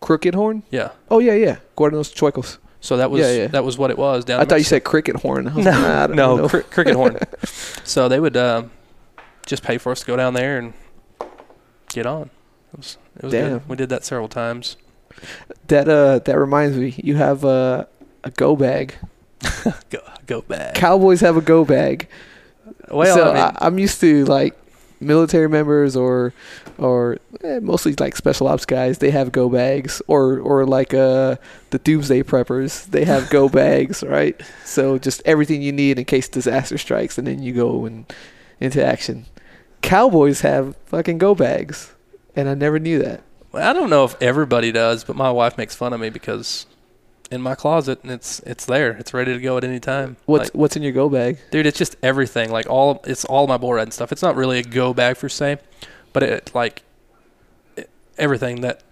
Crooked 0.00 0.34
horn. 0.34 0.62
Yeah. 0.70 0.90
Oh 1.10 1.18
yeah, 1.18 1.32
yeah. 1.34 1.56
Guardianos 1.76 2.14
Chuecos. 2.14 2.58
So 2.80 2.96
that 2.98 3.10
was 3.10 3.20
Yeah, 3.20 3.32
yeah. 3.32 3.46
that 3.48 3.64
was 3.64 3.78
what 3.78 3.90
it 3.90 3.98
was 3.98 4.24
down. 4.24 4.40
I 4.40 4.44
thought 4.44 4.58
you 4.58 4.64
said 4.64 4.84
cricket 4.84 5.16
horn. 5.16 5.46
No, 5.46 5.52
like, 5.54 5.64
nah, 5.64 6.06
no 6.06 6.48
cri- 6.48 6.62
cricket 6.64 6.94
horn. 6.94 7.18
So 7.84 8.08
they 8.08 8.20
would 8.20 8.36
uh, 8.36 8.64
just 9.46 9.62
pay 9.62 9.78
for 9.78 9.92
us 9.92 10.00
to 10.00 10.06
go 10.06 10.16
down 10.16 10.34
there 10.34 10.58
and 10.58 10.72
get 11.92 12.06
on. 12.06 12.30
It 12.72 12.76
was 12.78 12.98
it 13.16 13.22
was 13.24 13.32
Damn. 13.32 13.48
good. 13.58 13.68
We 13.68 13.76
did 13.76 13.88
that 13.88 14.04
several 14.04 14.28
times. 14.28 14.76
That 15.68 15.88
uh, 15.88 16.18
that 16.20 16.38
reminds 16.38 16.76
me. 16.76 16.94
You 16.96 17.16
have 17.16 17.44
a 17.44 17.88
a 18.22 18.30
go 18.30 18.54
bag. 18.56 18.94
Go 19.90 19.98
go 20.26 20.42
back. 20.42 20.74
Cowboys 20.74 21.20
have 21.20 21.36
a 21.36 21.40
go 21.40 21.64
bag. 21.64 22.08
Well, 22.90 23.14
so 23.14 23.30
I 23.30 23.34
mean, 23.34 23.42
I, 23.42 23.56
I'm 23.60 23.78
used 23.78 24.00
to 24.00 24.24
like 24.24 24.56
military 25.00 25.48
members 25.48 25.96
or 25.96 26.32
or 26.78 27.18
eh, 27.42 27.60
mostly 27.60 27.94
like 27.98 28.16
special 28.16 28.48
ops 28.48 28.64
guys. 28.64 28.98
They 28.98 29.10
have 29.10 29.32
go 29.32 29.48
bags 29.48 30.00
or 30.06 30.38
or 30.38 30.66
like 30.66 30.94
uh 30.94 31.36
the 31.70 31.78
doomsday 31.78 32.22
preppers. 32.22 32.86
They 32.86 33.04
have 33.04 33.30
go 33.30 33.48
bags, 33.62 34.02
right? 34.02 34.40
So 34.64 34.98
just 34.98 35.22
everything 35.24 35.62
you 35.62 35.72
need 35.72 35.98
in 35.98 36.04
case 36.04 36.28
disaster 36.28 36.78
strikes, 36.78 37.18
and 37.18 37.26
then 37.26 37.42
you 37.42 37.52
go 37.52 37.84
and 37.84 38.12
into 38.60 38.84
action. 38.84 39.26
Cowboys 39.82 40.40
have 40.40 40.76
fucking 40.86 41.18
go 41.18 41.34
bags, 41.34 41.94
and 42.34 42.48
I 42.48 42.54
never 42.54 42.78
knew 42.78 42.98
that. 43.00 43.22
I 43.52 43.72
don't 43.72 43.90
know 43.90 44.04
if 44.04 44.20
everybody 44.20 44.72
does, 44.72 45.04
but 45.04 45.14
my 45.14 45.30
wife 45.30 45.56
makes 45.56 45.76
fun 45.76 45.92
of 45.92 46.00
me 46.00 46.10
because 46.10 46.66
in 47.30 47.40
my 47.40 47.54
closet 47.54 48.00
and 48.02 48.12
it's 48.12 48.40
it's 48.40 48.64
there. 48.66 48.92
It's 48.92 49.12
ready 49.14 49.32
to 49.34 49.40
go 49.40 49.56
at 49.56 49.64
any 49.64 49.80
time. 49.80 50.16
What's 50.26 50.46
Like, 50.46 50.54
what's 50.54 50.76
in 50.76 50.82
your 50.82 50.92
go 50.92 51.08
bag? 51.08 51.38
dude, 51.50 51.66
it's 51.66 51.78
just 51.78 51.96
everything. 52.02 52.50
Like 52.50 52.68
all 52.68 53.02
it's 53.06 53.24
all 53.24 53.46
my 53.46 53.56
bull 53.56 53.72
riding 53.74 53.92
stuff. 53.92 54.12
It's 54.12 54.22
not 54.22 54.36
really 54.36 54.58
a 54.58 54.62
go 54.62 54.92
bag 54.94 55.18
per 55.18 55.28
se, 55.28 55.58
but 56.12 56.22
it 56.22 56.50
like 56.54 56.82
it, 57.76 57.90
everything 58.18 58.60
that 58.60 58.82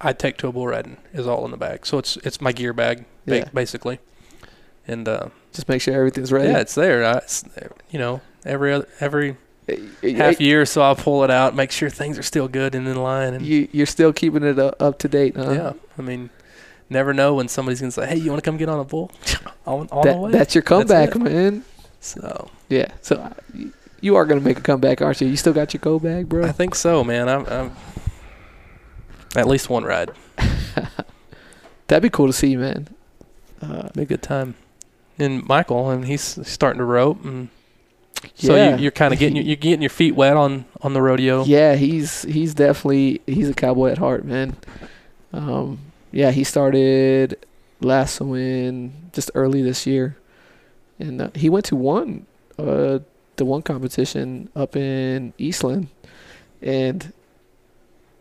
I 0.00 0.12
take 0.12 0.36
to 0.38 0.48
a 0.48 0.52
bull 0.52 0.66
riding 0.68 0.96
is 1.12 1.26
all 1.26 1.44
in 1.44 1.50
the 1.50 1.56
bag. 1.56 1.86
So 1.86 1.98
it's 1.98 2.16
it's 2.18 2.40
my 2.40 2.52
gear 2.52 2.72
bag 2.72 3.04
ba- 3.26 3.36
Yeah. 3.38 3.48
basically. 3.52 3.98
And 4.86 5.08
uh, 5.08 5.28
Just 5.52 5.68
make 5.68 5.80
sure 5.80 5.94
everything's 5.94 6.30
ready. 6.30 6.50
yeah, 6.50 6.58
it's 6.58 6.74
there. 6.74 7.04
I, 7.06 7.16
it's, 7.18 7.42
you 7.90 7.98
know, 7.98 8.20
every 8.44 8.70
other, 8.74 8.86
every 9.00 9.38
half 10.02 10.38
year 10.42 10.60
or 10.60 10.66
so 10.66 10.82
I'll 10.82 10.94
pull 10.94 11.24
it 11.24 11.30
out, 11.30 11.54
make 11.54 11.70
sure 11.72 11.88
things 11.88 12.18
are 12.18 12.22
still 12.22 12.48
good 12.48 12.74
and 12.74 12.86
in 12.86 12.96
line. 12.96 13.32
And 13.32 13.46
You 13.46 13.66
you're 13.72 13.86
still 13.86 14.12
keeping 14.12 14.42
it 14.42 14.58
uh, 14.58 14.72
up 14.78 14.98
to 14.98 15.08
date, 15.08 15.36
huh? 15.36 15.50
yeah, 15.52 15.72
I 15.98 16.02
mean, 16.02 16.28
never 16.90 17.14
know 17.14 17.34
when 17.34 17.48
somebody's 17.48 17.80
gonna 17.80 17.90
say, 17.92 18.06
"Hey, 18.06 18.16
you 18.16 18.30
want 18.30 18.42
to 18.42 18.48
come 18.48 18.56
get 18.56 18.68
on 18.68 18.80
a 18.80 18.84
bull?" 18.84 19.10
on 19.66 19.88
on 19.90 20.06
the 20.06 20.16
way. 20.16 20.30
that's 20.30 20.54
your 20.54 20.62
comeback, 20.62 21.14
it. 21.14 21.18
man. 21.18 21.64
so 22.00 22.50
Yeah. 22.68 22.88
So 23.02 23.16
uh, 23.16 23.32
you- 24.00 24.16
are 24.16 24.24
gonna 24.26 24.40
make 24.40 24.58
a 24.58 24.62
comeback, 24.62 25.00
aren't 25.00 25.20
you? 25.20 25.28
You 25.28 25.36
still 25.36 25.52
got 25.52 25.72
your 25.72 25.80
go 25.80 25.98
bag, 25.98 26.28
bro. 26.28 26.44
I 26.44 26.52
think 26.52 26.74
so, 26.74 27.02
man. 27.02 27.28
I'm, 27.28 27.46
I'm 27.46 27.72
at 29.36 29.46
least 29.48 29.70
one 29.70 29.84
ride. 29.84 30.10
That'd 31.86 32.02
be 32.02 32.10
cool 32.10 32.26
to 32.26 32.32
see, 32.32 32.56
man. 32.56 32.88
Uh, 33.60 33.88
Be 33.94 34.02
a 34.02 34.06
good 34.06 34.22
time. 34.22 34.54
And 35.18 35.46
Michael, 35.46 35.90
and 35.90 36.04
he's 36.06 36.22
starting 36.46 36.78
to 36.78 36.84
rope, 36.84 37.24
and 37.24 37.48
so 38.34 38.56
yeah. 38.56 38.76
you, 38.76 38.82
you're 38.82 38.90
kind 38.90 39.12
of 39.12 39.20
getting 39.20 39.36
your, 39.36 39.44
you're 39.44 39.56
getting 39.56 39.80
your 39.82 39.90
feet 39.90 40.14
wet 40.14 40.36
on 40.36 40.64
on 40.82 40.92
the 40.92 41.00
rodeo. 41.00 41.44
Yeah, 41.44 41.76
he's 41.76 42.22
he's 42.22 42.52
definitely 42.54 43.20
he's 43.26 43.48
a 43.48 43.54
cowboy 43.54 43.90
at 43.90 43.98
heart, 43.98 44.24
man. 44.24 44.56
Um, 45.32 45.78
yeah, 46.14 46.30
he 46.30 46.44
started 46.44 47.44
last 47.80 48.20
lassoing 48.20 49.10
just 49.12 49.32
early 49.34 49.62
this 49.62 49.84
year, 49.84 50.16
and 51.00 51.20
uh, 51.20 51.30
he 51.34 51.50
went 51.50 51.66
to 51.66 51.76
one 51.76 52.26
uh 52.56 53.00
the 53.36 53.44
one 53.44 53.62
competition 53.62 54.48
up 54.54 54.76
in 54.76 55.32
Eastland, 55.38 55.88
and 56.62 57.12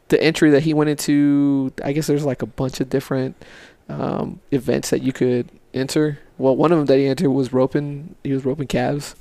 the 0.07 0.21
entry 0.21 0.49
that 0.49 0.63
he 0.63 0.73
went 0.73 0.89
into, 0.89 1.71
I 1.83 1.91
guess 1.93 2.07
there's 2.07 2.25
like 2.25 2.41
a 2.41 2.47
bunch 2.47 2.79
of 2.79 2.89
different 2.89 3.35
um, 3.89 4.39
events 4.51 4.89
that 4.89 5.03
you 5.03 5.13
could 5.13 5.49
enter. 5.71 6.17
Well, 6.39 6.55
one 6.55 6.71
of 6.71 6.79
them 6.79 6.87
that 6.87 6.97
he 6.97 7.05
entered 7.05 7.29
was 7.29 7.53
roping. 7.53 8.15
He 8.23 8.33
was 8.33 8.43
roping 8.43 8.67
calves, 8.67 9.15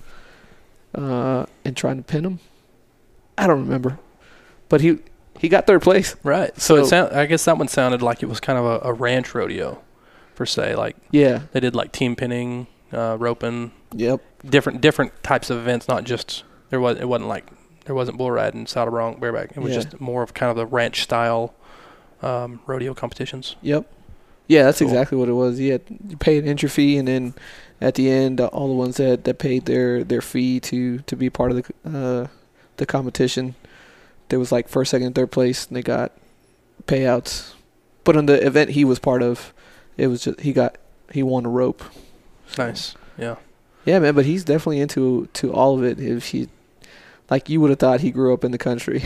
uh, 0.95 1.45
and 1.63 1.77
trying 1.77 1.99
to 1.99 2.03
pin 2.03 2.23
them. 2.23 2.39
I 3.37 3.47
don't 3.47 3.61
remember, 3.61 3.99
but 4.71 4.81
he 4.81 4.99
he 5.43 5.49
got 5.51 5.67
third 5.67 5.83
place. 5.83 6.17
Right. 6.23 6.59
So, 6.59 6.77
it 6.77 6.85
So- 6.85 6.89
sound, 6.89 7.13
I 7.15 7.27
guess 7.27 7.45
that 7.45 7.59
one 7.59 7.69
sounded 7.69 8.01
like 8.01 8.23
it 8.23 8.27
was 8.27 8.41
kind 8.41 8.59
of 8.59 8.65
a, 8.65 8.89
a 8.89 8.93
ranch 8.95 9.35
rodeo, 9.35 9.83
per 10.37 10.47
se. 10.47 10.75
Like 10.77 10.97
Yeah. 11.11 11.41
they 11.53 11.61
did 11.61 11.75
like 11.75 11.93
team 11.93 12.17
pinning, 12.17 12.67
uh, 12.93 13.17
roping, 13.19 13.73
Yep. 13.95 14.23
different 14.49 14.81
different 14.81 15.23
types 15.23 15.51
of 15.51 15.59
events. 15.59 15.87
Not 15.89 16.05
just 16.05 16.45
there 16.71 16.81
was 16.81 16.99
it 16.99 17.09
wasn't 17.09 17.29
like 17.29 17.47
there 17.85 17.95
wasn't 17.95 18.17
bull 18.17 18.31
riding, 18.31 18.67
saddle 18.67 18.93
bronc, 18.93 19.21
bareback. 19.21 19.51
It 19.57 19.61
was 19.61 19.73
Yeah. 19.75 19.81
just 19.83 20.01
more 20.01 20.23
of 20.23 20.33
kind 20.33 20.49
of 20.51 20.57
the 20.57 20.65
ranch 20.67 21.03
style 21.03 21.53
um, 22.23 22.61
rodeo 22.67 22.95
competitions. 22.95 23.57
Yep. 23.63 23.85
Yeah, 24.47 24.63
that's 24.65 24.79
Cool. 24.79 24.89
exactly 24.89 25.19
what 25.19 25.29
it 25.29 25.33
was. 25.33 25.59
You 25.59 25.73
had 25.73 25.83
you 26.09 26.17
paid 26.17 26.45
an 26.45 26.49
entry 26.51 26.69
fee, 26.69 26.97
and 26.97 27.09
then 27.09 27.35
at 27.81 27.95
the 27.97 28.09
end, 28.11 28.41
all 28.41 28.69
the 28.69 28.75
ones 28.75 28.97
that, 28.99 29.25
that 29.25 29.39
paid 29.39 29.67
their, 29.67 30.05
their 30.05 30.21
fee 30.21 30.61
to, 30.61 30.99
to 31.01 31.17
be 31.17 31.29
part 31.31 31.51
of 31.51 31.57
the 31.83 31.89
uh, 31.99 32.27
the 32.77 32.87
competition, 32.87 33.55
there 34.33 34.39
was 34.39 34.51
like 34.51 34.67
first, 34.67 34.93
second, 34.93 35.09
and 35.09 35.15
third 35.15 35.31
place, 35.31 35.67
and 35.67 35.77
they 35.77 35.83
got 35.83 36.11
payouts. 36.87 37.53
But 38.03 38.17
in 38.17 38.25
the 38.25 38.43
event 38.47 38.71
he 38.71 38.83
was 38.83 38.99
part 38.99 39.23
of, 39.23 39.53
it 39.99 40.07
was 40.07 40.25
just 40.25 40.41
he 40.41 40.55
got 40.55 40.79
he 41.11 41.23
won 41.23 41.45
a 41.45 41.51
rope. 41.51 41.85
Nice. 42.57 42.95
Yeah. 43.19 43.37
Yeah, 43.85 43.99
man, 43.99 44.15
but 44.15 44.25
he's 44.25 44.43
definitely 44.43 44.81
into 44.81 45.29
to 45.35 45.53
all 45.53 45.77
of 45.77 45.85
it. 45.85 46.01
If 46.01 46.29
he, 46.29 46.49
like, 47.29 47.51
you 47.51 47.61
would 47.61 47.69
have 47.69 47.79
thought 47.79 48.01
he 48.01 48.11
grew 48.11 48.33
up 48.33 48.43
in 48.43 48.53
the 48.53 48.59
country, 48.59 49.03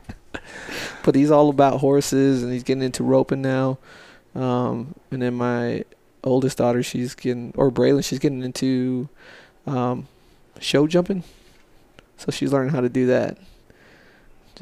but 1.04 1.14
he's 1.14 1.30
all 1.30 1.50
about 1.50 1.80
horses, 1.80 2.42
and 2.42 2.54
he's 2.54 2.62
getting 2.62 2.82
into 2.82 3.04
roping 3.04 3.42
now. 3.42 3.76
Um, 4.34 4.94
and 5.10 5.20
then 5.20 5.34
my 5.34 5.84
oldest 6.24 6.56
daughter, 6.56 6.82
she's 6.82 7.14
getting, 7.14 7.52
or 7.54 7.70
Braylon, 7.70 8.02
she's 8.02 8.18
getting 8.18 8.42
into 8.42 9.10
um, 9.66 10.08
show 10.58 10.86
jumping, 10.86 11.22
so 12.16 12.32
she's 12.32 12.50
learning 12.50 12.72
how 12.72 12.80
to 12.80 12.88
do 12.88 13.04
that. 13.08 13.36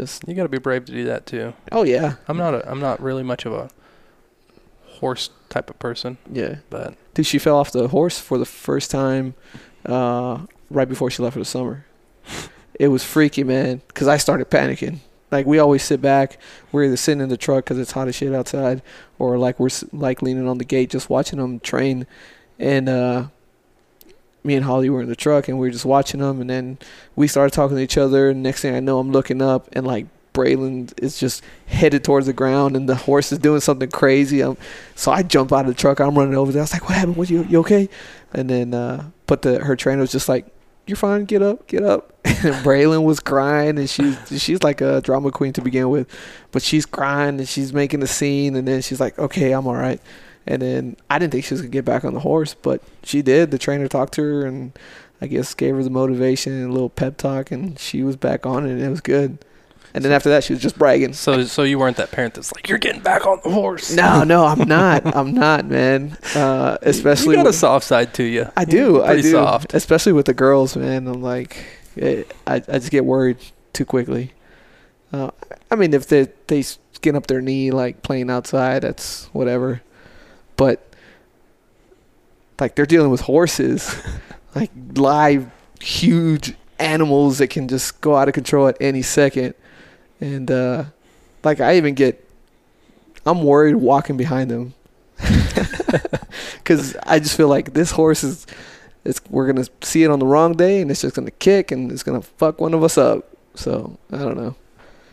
Just, 0.01 0.27
You 0.27 0.35
got 0.35 0.45
to 0.45 0.49
be 0.49 0.59
brave 0.59 0.87
to 0.87 0.93
do 0.93 1.05
that 1.05 1.27
too. 1.27 1.53
oh 1.73 1.83
yeah, 1.83 2.15
I'm 2.27 2.39
not 2.39 2.55
a 2.55 2.71
I'm 2.71 2.81
not 2.81 3.03
really 3.03 3.23
much 3.23 3.45
of 3.45 3.53
a 3.53 3.71
horse 4.87 5.29
type 5.51 5.69
of 5.69 5.79
person, 5.79 6.17
yeah. 6.33 6.57
but 6.71 6.95
Dude, 7.13 7.27
she 7.27 7.39
fell 7.39 7.57
off 7.57 7.71
the 7.71 7.89
horse 7.89 8.19
for 8.19 8.39
the 8.39 8.47
first 8.47 8.91
time 8.91 9.35
uh, 9.85 10.47
right 10.71 10.89
before 10.89 11.11
she 11.11 11.23
left 11.23 11.35
for 11.35 11.39
the 11.39 11.45
summer. 11.45 11.85
It 12.79 12.89
was 12.89 13.05
freaky, 13.05 13.45
man, 13.45 13.83
because 13.89 14.09
I 14.09 14.17
started 14.17 14.49
panicking. 14.51 15.01
Like 15.31 15.45
we 15.45 15.59
always 15.59 15.83
sit 15.83 16.01
back, 16.01 16.39
we're 16.73 16.85
either 16.85 16.97
sitting 16.97 17.21
in 17.21 17.29
the 17.29 17.37
truck 17.37 17.65
because 17.65 17.79
it's 17.79 17.93
hot 17.93 18.09
as 18.09 18.15
shit 18.15 18.35
outside, 18.35 18.81
or 19.19 19.37
like 19.37 19.61
we're 19.61 19.69
like 19.93 20.23
leaning 20.23 20.49
on 20.49 20.57
the 20.57 20.65
gate 20.65 20.89
just 20.89 21.11
watching 21.11 21.39
them 21.39 21.61
train. 21.61 22.07
And 22.59 22.89
uh, 22.89 23.27
me 24.45 24.55
and 24.55 24.65
Holly 24.65 24.91
were 24.91 25.03
in 25.03 25.09
the 25.09 25.17
truck 25.17 25.49
and 25.49 25.59
we 25.59 25.67
were 25.67 25.73
just 25.73 25.85
watching 25.85 26.21
them, 26.21 26.41
and 26.41 26.51
then 26.51 26.79
we 27.17 27.27
started 27.27 27.53
talking 27.53 27.77
to 27.77 27.83
each 27.83 27.99
other. 27.99 28.31
And 28.31 28.43
next 28.43 28.63
thing 28.63 28.75
I 28.75 28.81
know, 28.81 28.99
I'm 28.99 29.13
looking 29.13 29.43
up 29.43 29.69
and 29.73 29.87
like 29.87 30.07
Braylon 30.33 30.93
is 31.03 31.19
just 31.19 31.43
headed 31.67 32.05
towards 32.05 32.27
the 32.27 32.33
ground, 32.33 32.77
and 32.77 32.89
the 32.89 32.95
horse 32.95 33.33
is 33.33 33.39
doing 33.39 33.61
something 33.61 33.91
crazy. 33.91 34.43
Um, 34.43 34.57
so 34.95 35.11
I 35.11 35.23
jump 35.23 35.53
out 35.53 35.61
of 35.61 35.67
the 35.67 35.75
truck. 35.75 36.01
I'm 36.01 36.17
running 36.17 36.37
over 36.37 36.53
there. 36.53 36.61
I 36.61 36.65
was 36.65 36.73
like, 36.73 36.89
"What 36.89 36.95
happened? 36.97 37.17
What 37.17 37.31
you 37.31 37.45
you 37.45 37.61
okay?" 37.61 37.89
And 38.33 38.49
then, 38.49 38.75
uh, 38.75 39.11
but 39.27 39.43
the 39.43 39.59
her 39.65 39.77
trainer 39.77 40.01
was 40.01 40.13
just 40.13 40.29
like, 40.29 40.47
"You're 40.87 40.97
fine. 40.97 41.25
Get 41.25 41.43
up, 41.43 41.67
get 41.67 41.83
up." 41.83 42.15
And 42.43 42.55
Braylon 42.65 43.05
was 43.05 43.21
crying, 43.21 43.79
and 43.79 43.91
she's 43.91 44.17
she's 44.41 44.63
like 44.63 44.81
a 44.81 45.03
drama 45.03 45.31
queen 45.31 45.53
to 45.55 45.61
begin 45.61 45.91
with, 45.91 46.09
but 46.53 46.63
she's 46.63 46.87
crying 46.87 47.39
and 47.39 47.47
she's 47.47 47.73
making 47.73 48.03
a 48.03 48.07
scene, 48.07 48.57
and 48.57 48.67
then 48.67 48.81
she's 48.83 49.01
like, 49.01 49.19
"Okay, 49.19 49.53
I'm 49.53 49.67
all 49.67 49.75
right." 49.75 50.01
And 50.51 50.61
then 50.61 50.97
I 51.09 51.19
didn't 51.21 51.33
think 51.33 51.45
she 51.45 51.55
was 51.55 51.61
gonna 51.61 51.71
get 51.71 51.85
back 51.85 52.05
on 52.05 52.13
the 52.13 52.21
horse, 52.21 52.55
but 52.55 52.83
she 53.05 53.23
did. 53.23 53.53
The 53.53 53.59
trainer 53.59 53.87
talked 53.87 54.15
to 54.15 54.23
her, 54.23 54.47
and 54.47 54.73
I 55.21 55.29
guess 55.29 55.55
gave 55.55 55.77
her 55.77 55.83
the 55.85 55.91
motivation 55.91 56.53
and 56.53 56.71
a 56.71 56.73
little 56.73 56.91
pep 56.91 57.17
talk, 57.17 57.53
and 57.53 57.79
she 57.79 58.03
was 58.03 58.17
back 58.17 58.45
on 58.45 58.67
it, 58.67 58.73
and 58.73 58.83
it 58.83 58.91
was 58.91 59.01
good. 59.01 59.39
And 59.95 60.05
then 60.05 60.13
after 60.13 60.29
that, 60.31 60.45
she 60.45 60.53
was 60.53 60.61
just 60.63 60.77
bragging. 60.79 61.13
so 61.13 61.45
so 61.45 61.63
you 61.63 61.79
weren't 61.79 61.97
that 61.99 62.11
parent 62.11 62.35
that's 62.35 62.53
like 62.53 62.69
you're 62.69 62.79
getting 62.79 63.01
back 63.01 63.27
on 63.27 63.41
the 63.45 63.51
horse. 63.51 63.93
No, 63.93 64.25
no, 64.25 64.45
I'm 64.45 64.67
not. 64.69 65.17
I'm 65.17 65.35
not, 65.35 65.67
man. 65.67 66.17
Uh, 66.35 66.79
especially 66.83 67.37
you 67.37 67.43
got 67.43 67.49
a 67.49 67.53
soft 67.53 67.87
side 67.87 68.13
to 68.15 68.25
you. 68.25 68.51
I 68.57 68.65
do. 68.65 68.77
You're 68.77 69.03
I 69.05 69.07
pretty 69.07 69.23
do. 69.23 69.31
soft. 69.33 69.75
Especially 69.75 70.13
with 70.13 70.27
the 70.27 70.35
girls, 70.35 70.77
man. 70.77 71.07
I'm 71.07 71.23
like, 71.23 71.65
eh, 71.97 72.25
I 72.47 72.57
I 72.57 72.79
just 72.79 72.91
get 72.91 73.05
worried 73.05 73.39
too 73.73 73.85
quickly. 73.85 74.33
Uh, 75.13 75.31
I 75.71 75.77
mean, 75.77 75.95
if 75.95 76.07
they 76.09 76.29
they 76.47 76.63
skin 76.63 77.17
up 77.17 77.27
their 77.27 77.41
knee 77.41 77.71
like 77.71 78.03
playing 78.03 78.31
outside, 78.31 78.83
that's 78.83 79.27
whatever. 79.33 79.83
But 80.61 80.85
like 82.61 82.75
they're 82.75 82.85
dealing 82.85 83.11
with 83.11 83.23
horses, 83.23 83.97
like 84.55 84.71
live, 84.95 85.51
huge 85.81 86.55
animals 86.79 87.39
that 87.39 87.49
can 87.49 87.67
just 87.67 87.99
go 88.03 88.15
out 88.15 88.29
of 88.29 88.35
control 88.35 88.69
at 88.69 88.77
any 88.79 89.01
second, 89.01 89.55
and 90.21 90.51
uh, 90.51 90.85
like 91.43 91.61
I 91.63 91.79
even 91.79 91.95
get, 91.95 92.23
I'm 93.25 93.43
worried 93.43 93.77
walking 93.77 94.19
behind 94.19 94.51
them. 94.51 94.75
Because 96.59 96.95
I 97.05 97.19
just 97.19 97.37
feel 97.37 97.49
like 97.49 97.73
this 97.75 97.91
horse 97.91 98.23
is 98.23 98.47
it's 99.05 99.21
we're 99.29 99.47
gonna 99.47 99.67
see 99.83 100.05
it 100.05 100.11
on 100.11 100.19
the 100.21 100.27
wrong 100.27 100.53
day 100.55 100.81
and 100.83 100.91
it's 100.91 101.01
just 101.01 101.17
gonna 101.17 101.31
kick 101.33 101.73
and 101.73 101.91
it's 101.91 102.05
gonna 102.05 102.23
fuck 102.23 102.61
one 102.61 102.75
of 102.75 102.85
us 102.85 102.97
up. 102.97 103.29
So 103.57 103.99
I 104.13 104.19
don't 104.19 104.37
know. 104.37 104.55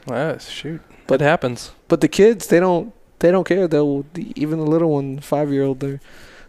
Well, 0.06 0.38
shoot, 0.38 0.82
But- 0.88 1.08
but 1.08 1.22
it 1.22 1.26
happens. 1.26 1.72
But 1.88 2.02
the 2.02 2.08
kids, 2.10 2.48
they 2.48 2.60
don't 2.60 2.94
they 3.20 3.32
don't 3.32 3.46
care. 3.48 3.68
They'll 3.68 4.04
the, 4.14 4.32
even 4.36 4.60
the 4.60 4.66
little 4.66 4.92
one, 4.92 5.20
five 5.20 5.52
year 5.52 5.64
old, 5.64 5.84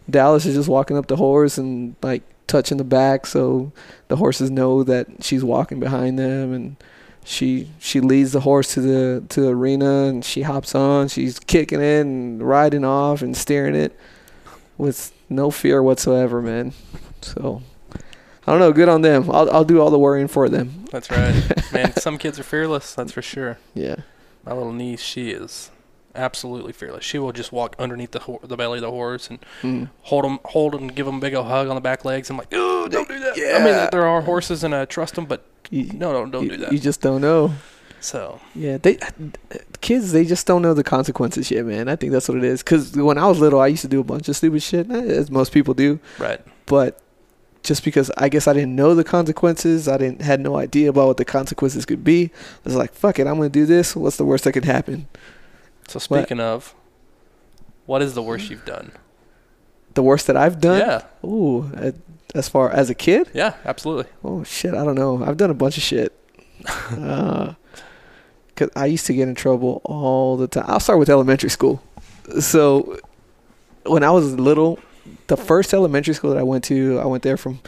Dallas 0.09 0.45
is 0.45 0.55
just 0.55 0.69
walking 0.69 0.97
up 0.97 1.07
the 1.07 1.15
horse 1.15 1.57
and 1.57 1.95
like 2.01 2.23
touching 2.47 2.77
the 2.77 2.83
back 2.83 3.27
so 3.27 3.71
the 4.07 4.15
horses 4.15 4.49
know 4.49 4.83
that 4.83 5.07
she's 5.23 5.43
walking 5.43 5.79
behind 5.79 6.17
them 6.17 6.51
and 6.51 6.75
she 7.23 7.69
she 7.77 7.99
leads 7.99 8.31
the 8.31 8.39
horse 8.39 8.73
to 8.73 8.81
the 8.81 9.23
to 9.29 9.41
the 9.41 9.49
arena 9.49 10.05
and 10.05 10.25
she 10.25 10.41
hops 10.41 10.73
on 10.73 11.07
she's 11.07 11.37
kicking 11.37 11.79
it 11.79 12.01
and 12.01 12.41
riding 12.41 12.83
off 12.83 13.21
and 13.21 13.37
steering 13.37 13.75
it 13.75 13.95
with 14.79 15.13
no 15.29 15.51
fear 15.51 15.83
whatsoever 15.83 16.41
man 16.41 16.73
so 17.21 17.61
I 18.47 18.51
don't 18.51 18.59
know 18.59 18.73
good 18.73 18.89
on 18.89 19.03
them 19.03 19.29
I'll 19.29 19.49
I'll 19.51 19.63
do 19.65 19.79
all 19.79 19.91
the 19.91 19.99
worrying 19.99 20.27
for 20.27 20.49
them 20.49 20.85
That's 20.91 21.11
right, 21.11 21.71
man. 21.71 21.93
Some 21.97 22.17
kids 22.17 22.39
are 22.39 22.43
fearless. 22.43 22.95
That's 22.95 23.11
for 23.11 23.21
sure. 23.21 23.59
yeah 23.75 23.97
My 24.43 24.53
little 24.53 24.73
niece, 24.73 25.01
she 25.01 25.29
is 25.29 25.69
absolutely 26.19 26.73
fearless. 26.73 27.03
She 27.03 27.17
will 27.19 27.31
just 27.31 27.51
walk 27.51 27.75
underneath 27.79 28.11
the 28.11 28.19
ho- 28.19 28.39
the 28.43 28.57
belly 28.57 28.79
of 28.79 28.83
the 28.83 28.91
horse 28.91 29.29
and 29.29 29.39
mm. 29.61 29.89
hold 30.03 30.25
them, 30.25 30.39
hold 30.45 30.73
them, 30.73 30.87
give 30.87 31.05
them 31.05 31.17
a 31.17 31.19
big 31.19 31.33
old 31.33 31.47
hug 31.47 31.67
on 31.67 31.75
the 31.75 31.81
back 31.81 32.05
legs. 32.05 32.29
I'm 32.29 32.37
like, 32.37 32.53
ooh, 32.53 32.89
don't 32.89 33.07
do 33.07 33.19
that. 33.19 33.33
I 33.37 33.63
mean, 33.63 33.89
there 33.91 34.05
are 34.05 34.21
horses 34.21 34.63
and 34.63 34.75
I 34.75 34.85
trust 34.85 35.15
them, 35.15 35.25
but 35.25 35.45
you, 35.69 35.85
no, 35.93 36.11
no, 36.11 36.29
don't 36.29 36.43
you, 36.43 36.49
do 36.51 36.57
that. 36.57 36.71
you 36.71 36.79
just 36.79 37.01
don't 37.01 37.21
know 37.21 37.53
so 38.01 38.39
Yeah, 38.55 38.77
they 38.77 38.97
kids 39.81 40.11
they 40.11 40.25
just 40.25 40.47
don't 40.47 40.61
know 40.61 40.73
the 40.73 40.83
consequences 40.83 41.51
yet, 41.51 41.65
man. 41.65 41.89
I 41.89 41.95
think 41.95 42.11
that's 42.11 42.29
what 42.29 42.37
it 42.37 42.43
is. 42.43 42.63
Cause 42.63 42.95
when 42.95 43.17
I 43.17 43.27
was 43.27 43.39
little, 43.39 43.59
I 43.59 43.67
used 43.67 43.81
to 43.81 43.87
do 43.87 43.99
a 43.99 44.03
bunch 44.03 44.29
of 44.29 44.35
stupid 44.35 44.63
shit, 44.63 44.89
as 44.89 45.29
most 45.29 45.51
people 45.51 45.73
do. 45.73 45.99
right, 46.17 46.39
But 46.65 47.01
just 47.63 47.83
because 47.83 48.09
I 48.17 48.29
guess 48.29 48.47
I 48.47 48.53
didn't 48.53 48.75
know 48.75 48.95
the 48.95 49.03
consequences, 49.03 49.87
I 49.87 49.97
didn't 49.97 50.21
had 50.21 50.39
no 50.39 50.55
idea 50.55 50.89
about 50.89 51.07
what 51.07 51.17
the 51.17 51.25
consequences 51.25 51.85
could 51.85 52.03
be. 52.03 52.31
I 52.33 52.59
was 52.63 52.75
like, 52.75 52.93
fuck 52.93 53.19
it, 53.19 53.27
I'm 53.27 53.35
gonna 53.35 53.49
do 53.49 53.65
this. 53.65 53.95
What's 53.95 54.17
the 54.17 54.25
worst 54.25 54.45
that 54.45 54.53
could 54.53 54.65
happen? 54.65 55.07
So 55.89 55.99
speaking 55.99 56.39
of, 56.39 56.75
what 57.85 58.01
is 58.01 58.13
the 58.13 58.21
worst 58.21 58.49
you've 58.49 58.65
done? 58.65 58.91
The 59.95 60.03
worst 60.03 60.27
that 60.27 60.37
I've 60.37 60.61
done. 60.61 60.79
Yeah, 60.79 61.03
Ooh, 61.27 61.93
as 62.35 62.47
far 62.47 62.69
as 62.69 62.89
a 62.89 62.95
kid. 62.95 63.29
yeah, 63.33 63.55
absolutely. 63.65 64.05
Oh 64.23 64.43
shit, 64.43 64.73
I 64.73 64.85
don't 64.85 64.95
know. 64.95 65.23
I've 65.23 65.37
done 65.37 65.49
a 65.49 65.55
bunch 65.55 65.77
of 65.77 65.83
shit. 65.83 66.13
uh, 66.91 67.53
Cause 68.55 68.69
I 68.75 68.87
used 68.87 69.05
to 69.05 69.13
get 69.13 69.27
in 69.27 69.35
trouble 69.35 69.81
all 69.85 70.35
the 70.35 70.47
time. 70.47 70.65
I'll 70.67 70.81
start 70.81 70.99
with 70.99 71.09
elementary 71.09 71.49
school. 71.49 71.81
So 72.39 72.99
when 73.85 74.03
I 74.03 74.11
was 74.11 74.33
little, 74.33 74.79
the 75.27 75.37
first 75.37 75.73
elementary 75.73 76.13
school 76.13 76.31
that 76.31 76.39
I 76.39 76.43
went 76.43 76.65
to, 76.65 76.99
I 76.99 77.05
went 77.05 77.23
there 77.23 77.37
from 77.37 77.61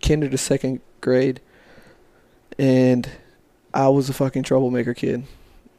kinder 0.00 0.28
to 0.28 0.38
second 0.38 0.80
grade, 1.00 1.40
and 2.58 3.08
I 3.74 3.88
was 3.88 4.08
a 4.08 4.14
fucking 4.14 4.42
troublemaker 4.44 4.94
kid. 4.94 5.24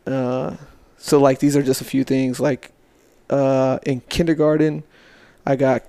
Uh, 0.05 0.55
so 1.03 1.19
like 1.19 1.39
these 1.39 1.57
are 1.57 1.61
just 1.61 1.81
a 1.81 1.83
few 1.83 2.05
things. 2.05 2.39
Like 2.39 2.71
uh, 3.29 3.77
in 3.85 3.99
kindergarten, 4.07 4.83
I 5.45 5.57
got 5.57 5.83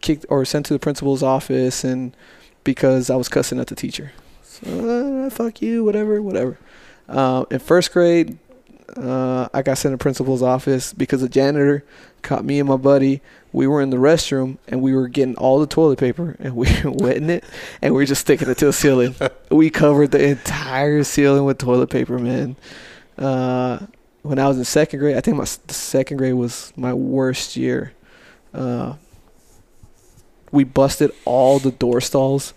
kicked 0.00 0.24
or 0.30 0.42
sent 0.46 0.64
to 0.66 0.72
the 0.72 0.78
principal's 0.78 1.22
office, 1.22 1.84
and 1.84 2.16
because 2.64 3.10
I 3.10 3.16
was 3.16 3.28
cussing 3.28 3.60
at 3.60 3.66
the 3.66 3.74
teacher. 3.74 4.12
So, 4.42 5.26
uh, 5.26 5.30
fuck 5.30 5.60
you, 5.60 5.84
whatever, 5.84 6.22
whatever. 6.22 6.56
Uh, 7.06 7.44
in 7.50 7.58
first 7.58 7.92
grade, 7.92 8.38
uh, 8.96 9.50
I 9.52 9.60
got 9.60 9.76
sent 9.76 9.92
to 9.92 9.98
principal's 9.98 10.40
office 10.40 10.94
because 10.94 11.20
the 11.20 11.28
janitor 11.28 11.84
caught 12.22 12.42
me 12.42 12.58
and 12.58 12.66
my 12.66 12.78
buddy. 12.78 13.20
We 13.52 13.66
were 13.66 13.82
in 13.82 13.90
the 13.90 13.98
restroom 13.98 14.56
and 14.66 14.80
we 14.80 14.94
were 14.94 15.08
getting 15.08 15.36
all 15.36 15.60
the 15.60 15.66
toilet 15.66 15.98
paper 15.98 16.36
and 16.38 16.56
we 16.56 16.68
were 16.82 16.90
wetting 16.90 17.28
it 17.28 17.44
and 17.82 17.92
we 17.92 18.00
were 18.00 18.06
just 18.06 18.22
sticking 18.22 18.48
it 18.48 18.56
to 18.58 18.66
the 18.66 18.72
ceiling. 18.72 19.14
we 19.50 19.68
covered 19.68 20.10
the 20.10 20.26
entire 20.26 21.04
ceiling 21.04 21.44
with 21.44 21.58
toilet 21.58 21.90
paper, 21.90 22.18
man. 22.18 22.56
Uh, 23.18 23.80
when 24.24 24.38
I 24.38 24.48
was 24.48 24.56
in 24.56 24.64
second 24.64 25.00
grade, 25.00 25.18
I 25.18 25.20
think 25.20 25.36
my 25.36 25.44
second 25.44 26.16
grade 26.16 26.32
was 26.32 26.72
my 26.76 26.94
worst 26.94 27.56
year. 27.56 27.92
Uh, 28.54 28.94
we 30.50 30.64
busted 30.64 31.12
all 31.26 31.58
the 31.58 31.72
door 31.72 32.00
stalls 32.00 32.54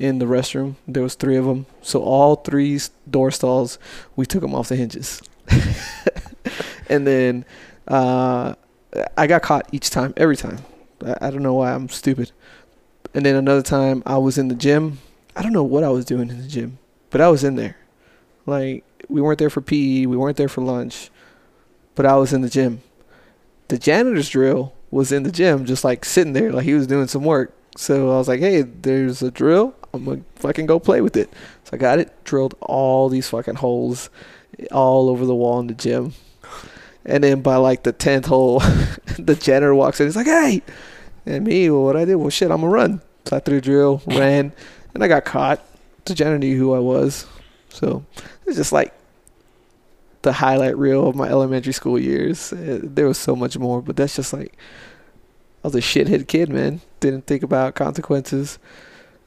in 0.00 0.18
the 0.18 0.24
restroom. 0.24 0.74
There 0.88 1.04
was 1.04 1.14
three 1.14 1.36
of 1.36 1.44
them, 1.44 1.66
so 1.82 2.02
all 2.02 2.34
three 2.34 2.80
door 3.08 3.30
stalls, 3.30 3.78
we 4.16 4.26
took 4.26 4.40
them 4.40 4.56
off 4.56 4.70
the 4.70 4.74
hinges. 4.74 5.22
and 6.88 7.06
then 7.06 7.44
uh, 7.86 8.56
I 9.16 9.28
got 9.28 9.42
caught 9.42 9.68
each 9.70 9.90
time, 9.90 10.14
every 10.16 10.36
time. 10.36 10.58
I, 11.06 11.28
I 11.28 11.30
don't 11.30 11.44
know 11.44 11.54
why 11.54 11.74
I'm 11.74 11.88
stupid. 11.90 12.32
And 13.14 13.24
then 13.24 13.36
another 13.36 13.62
time 13.62 14.02
I 14.04 14.18
was 14.18 14.36
in 14.36 14.48
the 14.48 14.56
gym. 14.56 14.98
I 15.36 15.42
don't 15.42 15.52
know 15.52 15.62
what 15.62 15.84
I 15.84 15.90
was 15.90 16.04
doing 16.04 16.28
in 16.28 16.42
the 16.42 16.48
gym, 16.48 16.78
but 17.10 17.20
I 17.20 17.28
was 17.28 17.44
in 17.44 17.54
there. 17.54 17.76
Like 18.46 18.84
we 19.08 19.20
weren't 19.20 19.38
there 19.38 19.50
for 19.50 19.60
PE, 19.60 20.06
we 20.06 20.16
weren't 20.16 20.36
there 20.36 20.48
for 20.48 20.62
lunch, 20.62 21.10
but 21.94 22.06
I 22.06 22.16
was 22.16 22.32
in 22.32 22.40
the 22.40 22.48
gym. 22.48 22.82
the 23.68 23.78
janitor's 23.78 24.28
drill 24.28 24.74
was 24.90 25.10
in 25.10 25.22
the 25.24 25.32
gym, 25.32 25.64
just 25.64 25.84
like 25.84 26.04
sitting 26.04 26.32
there, 26.32 26.52
like 26.52 26.64
he 26.64 26.74
was 26.74 26.86
doing 26.86 27.08
some 27.08 27.24
work. 27.24 27.52
So 27.76 28.12
I 28.12 28.18
was 28.18 28.28
like, 28.28 28.40
hey, 28.40 28.62
there's 28.62 29.22
a 29.22 29.30
drill. 29.30 29.74
I'm 29.92 30.04
gonna 30.04 30.22
fucking 30.36 30.66
go 30.66 30.78
play 30.78 31.00
with 31.00 31.16
it. 31.16 31.30
So 31.64 31.70
I 31.74 31.76
got 31.76 31.98
it, 31.98 32.24
drilled 32.24 32.54
all 32.60 33.08
these 33.08 33.28
fucking 33.28 33.56
holes 33.56 34.10
all 34.70 35.08
over 35.08 35.26
the 35.26 35.34
wall 35.34 35.58
in 35.60 35.66
the 35.66 35.74
gym. 35.74 36.14
And 37.04 37.24
then 37.24 37.42
by 37.42 37.56
like 37.56 37.82
the 37.82 37.92
tenth 37.92 38.26
hole, 38.26 38.60
the 39.18 39.34
janitor 39.34 39.74
walks 39.74 40.00
in. 40.00 40.06
He's 40.06 40.16
like, 40.16 40.26
"Hey!" 40.26 40.62
And 41.26 41.44
me, 41.44 41.68
well, 41.70 41.84
what 41.84 41.96
I 41.96 42.04
did? 42.04 42.16
Well, 42.16 42.30
shit, 42.30 42.50
I'm 42.50 42.60
gonna 42.60 42.72
run. 42.72 43.00
So 43.26 43.36
I 43.36 43.40
threw 43.40 43.58
a 43.58 43.60
drill, 43.60 44.02
ran, 44.06 44.52
and 44.94 45.02
I 45.02 45.08
got 45.08 45.24
caught. 45.24 45.60
The 46.04 46.14
janitor 46.14 46.38
knew 46.38 46.56
who 46.56 46.74
I 46.74 46.78
was, 46.78 47.26
so 47.74 48.04
it's 48.46 48.56
just 48.56 48.72
like 48.72 48.94
the 50.22 50.32
highlight 50.32 50.78
reel 50.78 51.08
of 51.08 51.14
my 51.16 51.28
elementary 51.28 51.72
school 51.72 51.98
years. 51.98 52.52
Uh, 52.52 52.80
There 52.82 53.06
was 53.06 53.18
so 53.18 53.36
much 53.36 53.58
more, 53.58 53.82
but 53.82 53.96
that's 53.96 54.16
just 54.16 54.32
like 54.32 54.56
I 55.62 55.68
was 55.68 55.74
a 55.74 55.80
shithead 55.80 56.28
kid, 56.28 56.48
man. 56.48 56.80
Didn't 57.00 57.26
think 57.26 57.42
about 57.42 57.74
consequences. 57.74 58.58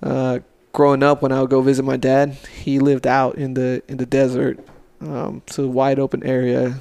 Uh, 0.01 0.39
growing 0.71 1.03
up, 1.03 1.21
when 1.21 1.31
I 1.31 1.41
would 1.41 1.49
go 1.49 1.61
visit 1.61 1.83
my 1.83 1.97
dad, 1.97 2.37
he 2.63 2.79
lived 2.79 3.05
out 3.05 3.35
in 3.35 3.53
the 3.53 3.83
in 3.87 3.97
the 3.97 4.05
desert, 4.05 4.59
um, 5.01 5.41
so 5.47 5.67
wide 5.67 5.99
open 5.99 6.23
area. 6.23 6.79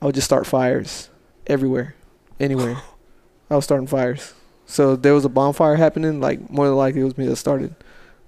I 0.00 0.06
would 0.06 0.14
just 0.14 0.26
start 0.26 0.46
fires 0.46 1.08
everywhere, 1.46 1.94
anywhere. 2.40 2.82
I 3.50 3.56
was 3.56 3.64
starting 3.64 3.86
fires. 3.86 4.34
So 4.66 4.96
there 4.96 5.14
was 5.14 5.24
a 5.24 5.28
bonfire 5.28 5.76
happening. 5.76 6.20
Like 6.20 6.50
more 6.50 6.66
than 6.66 6.76
likely, 6.76 7.02
it 7.02 7.04
was 7.04 7.16
me 7.18 7.26
that 7.26 7.36
started. 7.36 7.74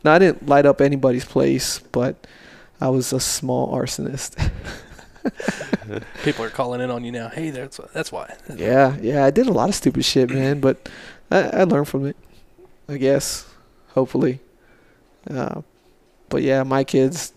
Now 0.04 0.12
I 0.14 0.18
didn't 0.18 0.46
light 0.46 0.66
up 0.66 0.80
anybody's 0.80 1.24
place, 1.24 1.78
but 1.78 2.26
I 2.80 2.88
was 2.88 3.12
a 3.12 3.20
small 3.20 3.74
arsonist. 3.74 4.36
People 6.22 6.44
are 6.44 6.50
calling 6.50 6.82
in 6.82 6.90
on 6.90 7.02
you 7.02 7.10
now. 7.10 7.28
Hey, 7.28 7.50
that's 7.50 7.80
that's 7.94 8.12
why. 8.12 8.36
yeah, 8.54 8.96
yeah, 9.00 9.24
I 9.24 9.30
did 9.30 9.46
a 9.46 9.52
lot 9.52 9.70
of 9.70 9.74
stupid 9.74 10.04
shit, 10.04 10.30
man. 10.30 10.60
But 10.60 10.88
I, 11.30 11.42
I 11.42 11.64
learned 11.64 11.88
from 11.88 12.06
it. 12.06 12.16
I 12.88 12.98
guess, 12.98 13.46
hopefully. 13.88 14.40
Uh, 15.28 15.62
but 16.28 16.42
yeah, 16.42 16.62
my 16.62 16.84
kids, 16.84 17.32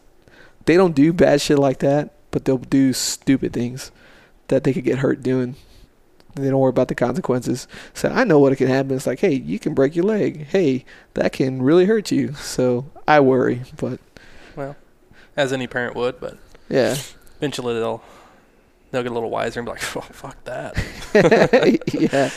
they 0.65 0.75
don't 0.75 0.93
do 0.93 1.13
bad 1.13 1.39
shit 1.39 1.57
like 1.57 1.79
that, 1.79 2.13
but 2.31 2.43
they'll 2.43 2.57
do 2.57 2.91
stupid 2.91 3.53
things 3.53 3.91
that 4.49 4.65
they 4.65 4.73
could 4.73 4.83
get 4.83 4.99
hurt 4.99 5.23
doing. 5.23 5.55
They 6.41 6.49
don't 6.49 6.59
worry 6.59 6.69
about 6.69 6.87
the 6.87 6.95
consequences. 6.95 7.67
So 7.93 8.09
I 8.09 8.23
know 8.23 8.39
what 8.39 8.53
it 8.53 8.57
can 8.57 8.67
happen. 8.67 8.95
It's 8.95 9.07
like, 9.07 9.19
hey, 9.19 9.33
you 9.33 9.59
can 9.59 9.73
break 9.73 9.95
your 9.95 10.05
leg. 10.05 10.47
Hey, 10.47 10.85
that 11.13 11.33
can 11.33 11.61
really 11.61 11.85
hurt 11.85 12.11
you. 12.11 12.33
So 12.33 12.85
I 13.07 13.19
worry, 13.19 13.63
but 13.77 13.99
well, 14.55 14.75
As 15.35 15.53
any 15.53 15.67
parent 15.67 15.95
would, 15.95 16.19
but 16.19 16.37
yeah, 16.69 16.95
eventually 17.37 17.73
they'll 17.73 18.03
they'll 18.91 19.03
get 19.03 19.11
a 19.11 19.13
little 19.13 19.29
wiser 19.29 19.59
and 19.59 19.65
be 19.65 19.71
like, 19.71 19.83
oh, 19.97 20.01
"Fuck 20.01 20.43
that." 20.45 20.75
yeah. 21.93 22.29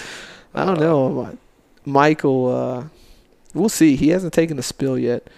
I 0.54 0.64
don't 0.64 0.80
know. 0.80 1.38
Michael, 1.84 2.48
uh, 2.48 2.84
we'll 3.54 3.68
see. 3.68 3.96
He 3.96 4.08
hasn't 4.08 4.34
taken 4.34 4.58
a 4.58 4.62
spill 4.62 4.98
yet 4.98 5.28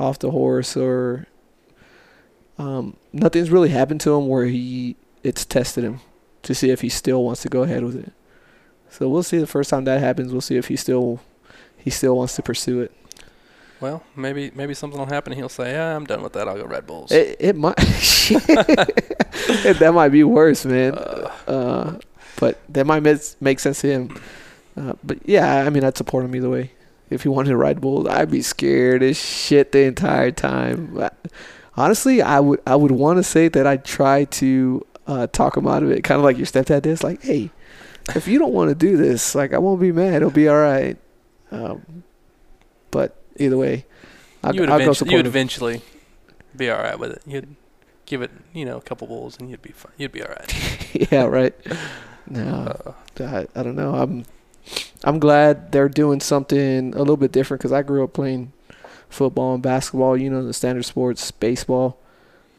off 0.00 0.18
the 0.18 0.30
horse, 0.30 0.76
or 0.76 1.26
um, 2.58 2.96
nothing's 3.12 3.50
really 3.50 3.68
happened 3.68 4.00
to 4.02 4.14
him 4.16 4.28
where 4.28 4.46
he 4.46 4.96
it's 5.22 5.44
tested 5.44 5.84
him 5.84 6.00
to 6.42 6.54
see 6.54 6.70
if 6.70 6.80
he 6.80 6.88
still 6.88 7.22
wants 7.24 7.42
to 7.42 7.48
go 7.48 7.62
ahead 7.62 7.84
with 7.84 7.96
it. 7.96 8.12
So 8.90 9.08
we'll 9.08 9.22
see. 9.22 9.38
The 9.38 9.46
first 9.46 9.70
time 9.70 9.84
that 9.84 10.00
happens, 10.00 10.32
we'll 10.32 10.40
see 10.40 10.56
if 10.56 10.68
he 10.68 10.76
still 10.76 11.20
he 11.76 11.90
still 11.90 12.16
wants 12.16 12.36
to 12.36 12.42
pursue 12.42 12.80
it. 12.82 12.92
Well, 13.80 14.04
maybe 14.14 14.52
maybe 14.54 14.74
something 14.74 14.98
will 14.98 15.06
happen. 15.06 15.32
He'll 15.32 15.48
say, 15.48 15.72
"Yeah, 15.72 15.96
I'm 15.96 16.04
done 16.04 16.22
with 16.22 16.34
that. 16.34 16.46
I'll 16.46 16.56
go 16.56 16.64
Red 16.66 16.86
Bulls." 16.86 17.10
It, 17.10 17.36
it 17.40 17.56
might 17.56 17.76
that 19.78 19.92
might 19.94 20.10
be 20.10 20.24
worse, 20.24 20.64
man. 20.64 20.94
Uh, 20.94 21.30
Uh, 21.48 21.98
but 22.38 22.60
that 22.68 22.86
might 22.86 23.02
make, 23.02 23.20
make 23.40 23.60
sense 23.60 23.80
to 23.82 23.88
him. 23.88 24.20
Uh, 24.76 24.94
but 25.04 25.18
yeah, 25.26 25.64
I 25.66 25.70
mean, 25.70 25.84
I'd 25.84 25.96
support 25.96 26.24
him 26.24 26.34
either 26.34 26.48
way. 26.50 26.70
If 27.10 27.24
he 27.24 27.28
wanted 27.28 27.50
to 27.50 27.56
ride 27.56 27.80
bulls, 27.80 28.06
I'd 28.08 28.30
be 28.30 28.42
scared 28.42 29.02
as 29.02 29.18
shit 29.18 29.72
the 29.72 29.82
entire 29.82 30.30
time. 30.30 30.98
Honestly, 31.76 32.22
I 32.22 32.40
would 32.40 32.60
I 32.66 32.76
would 32.76 32.90
want 32.92 33.18
to 33.18 33.22
say 33.22 33.48
that 33.48 33.66
I'd 33.66 33.84
try 33.84 34.24
to 34.24 34.84
uh, 35.12 35.26
talk 35.26 35.56
him 35.56 35.66
out 35.66 35.82
of 35.82 35.90
it, 35.90 36.02
kind 36.04 36.18
of 36.18 36.24
like 36.24 36.36
your 36.36 36.46
stepdad 36.46 36.82
did. 36.82 36.86
It's 36.86 37.02
like, 37.04 37.22
hey, 37.22 37.50
if 38.14 38.26
you 38.26 38.38
don't 38.38 38.52
want 38.52 38.70
to 38.70 38.74
do 38.74 38.96
this, 38.96 39.34
like 39.34 39.52
I 39.52 39.58
won't 39.58 39.80
be 39.80 39.92
mad. 39.92 40.14
It'll 40.14 40.30
be 40.30 40.48
all 40.48 40.56
right. 40.60 40.96
Um, 41.50 42.02
but 42.90 43.16
either 43.36 43.56
way, 43.58 43.84
I'll, 44.42 44.54
you 44.54 44.60
would, 44.62 44.70
I'll 44.70 44.78
go 44.78 44.82
eventually, 44.84 44.94
support 44.94 45.10
you 45.12 45.16
would 45.18 45.26
eventually 45.26 45.82
be 46.56 46.70
all 46.70 46.78
right 46.82 46.98
with 46.98 47.12
it. 47.12 47.22
You'd 47.26 47.56
give 48.06 48.22
it, 48.22 48.30
you 48.52 48.64
know, 48.64 48.76
a 48.78 48.80
couple 48.80 49.06
bulls, 49.06 49.36
and 49.38 49.50
you'd 49.50 49.62
be 49.62 49.72
fine. 49.72 49.92
You'd 49.98 50.12
be 50.12 50.22
all 50.22 50.30
right. 50.30 50.92
yeah, 51.12 51.24
right. 51.24 51.54
No, 52.28 52.94
Uh, 53.20 53.24
I, 53.24 53.46
I 53.54 53.62
don't 53.64 53.74
know. 53.74 53.94
I'm 53.94 54.24
I'm 55.04 55.18
glad 55.18 55.72
they're 55.72 55.88
doing 55.88 56.20
something 56.20 56.94
a 56.94 56.98
little 56.98 57.16
bit 57.16 57.32
different 57.32 57.60
because 57.60 57.72
I 57.72 57.82
grew 57.82 58.04
up 58.04 58.12
playing 58.12 58.52
football 59.10 59.54
and 59.54 59.62
basketball. 59.62 60.16
You 60.16 60.30
know, 60.30 60.46
the 60.46 60.52
standard 60.54 60.84
sports, 60.84 61.30
baseball. 61.32 61.98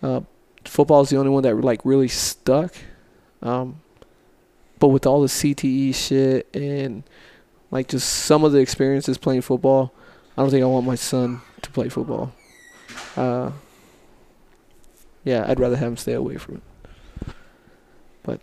Uh, 0.03 0.21
football 0.65 1.01
is 1.01 1.09
the 1.09 1.17
only 1.17 1.29
one 1.31 1.43
that 1.43 1.55
like 1.61 1.81
really 1.83 2.07
stuck. 2.07 2.73
Um, 3.41 3.81
but 4.79 4.87
with 4.89 5.05
all 5.05 5.21
the 5.21 5.27
CTE 5.27 5.95
shit 5.95 6.47
and 6.53 7.03
like 7.71 7.87
just 7.87 8.07
some 8.07 8.43
of 8.43 8.51
the 8.51 8.59
experiences 8.59 9.17
playing 9.17 9.41
football, 9.41 9.93
I 10.37 10.41
don't 10.41 10.51
think 10.51 10.63
I 10.63 10.67
want 10.67 10.85
my 10.85 10.95
son 10.95 11.41
to 11.61 11.69
play 11.71 11.89
football. 11.89 12.33
Uh, 13.15 13.51
yeah, 15.23 15.45
I'd 15.47 15.59
rather 15.59 15.77
have 15.77 15.87
him 15.89 15.97
stay 15.97 16.13
away 16.13 16.37
from 16.37 16.55
it. 16.55 17.33
But 18.23 18.41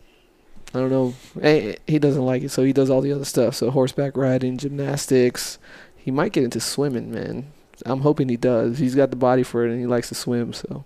I 0.74 0.78
don't 0.78 0.90
know. 0.90 1.14
Eh, 1.42 1.76
He 1.86 1.98
doesn't 1.98 2.24
like 2.24 2.42
it, 2.42 2.50
so 2.50 2.62
he 2.62 2.72
does 2.72 2.90
all 2.90 3.00
the 3.00 3.12
other 3.12 3.24
stuff. 3.24 3.54
So 3.54 3.70
horseback 3.70 4.16
riding, 4.16 4.56
gymnastics. 4.56 5.58
He 5.96 6.10
might 6.10 6.32
get 6.32 6.44
into 6.44 6.60
swimming, 6.60 7.12
man. 7.12 7.52
I'm 7.84 8.00
hoping 8.00 8.28
he 8.28 8.36
does. 8.36 8.78
He's 8.78 8.94
got 8.94 9.10
the 9.10 9.16
body 9.16 9.42
for 9.42 9.66
it, 9.66 9.70
and 9.70 9.80
he 9.80 9.86
likes 9.86 10.08
to 10.08 10.14
swim. 10.14 10.52
So 10.52 10.84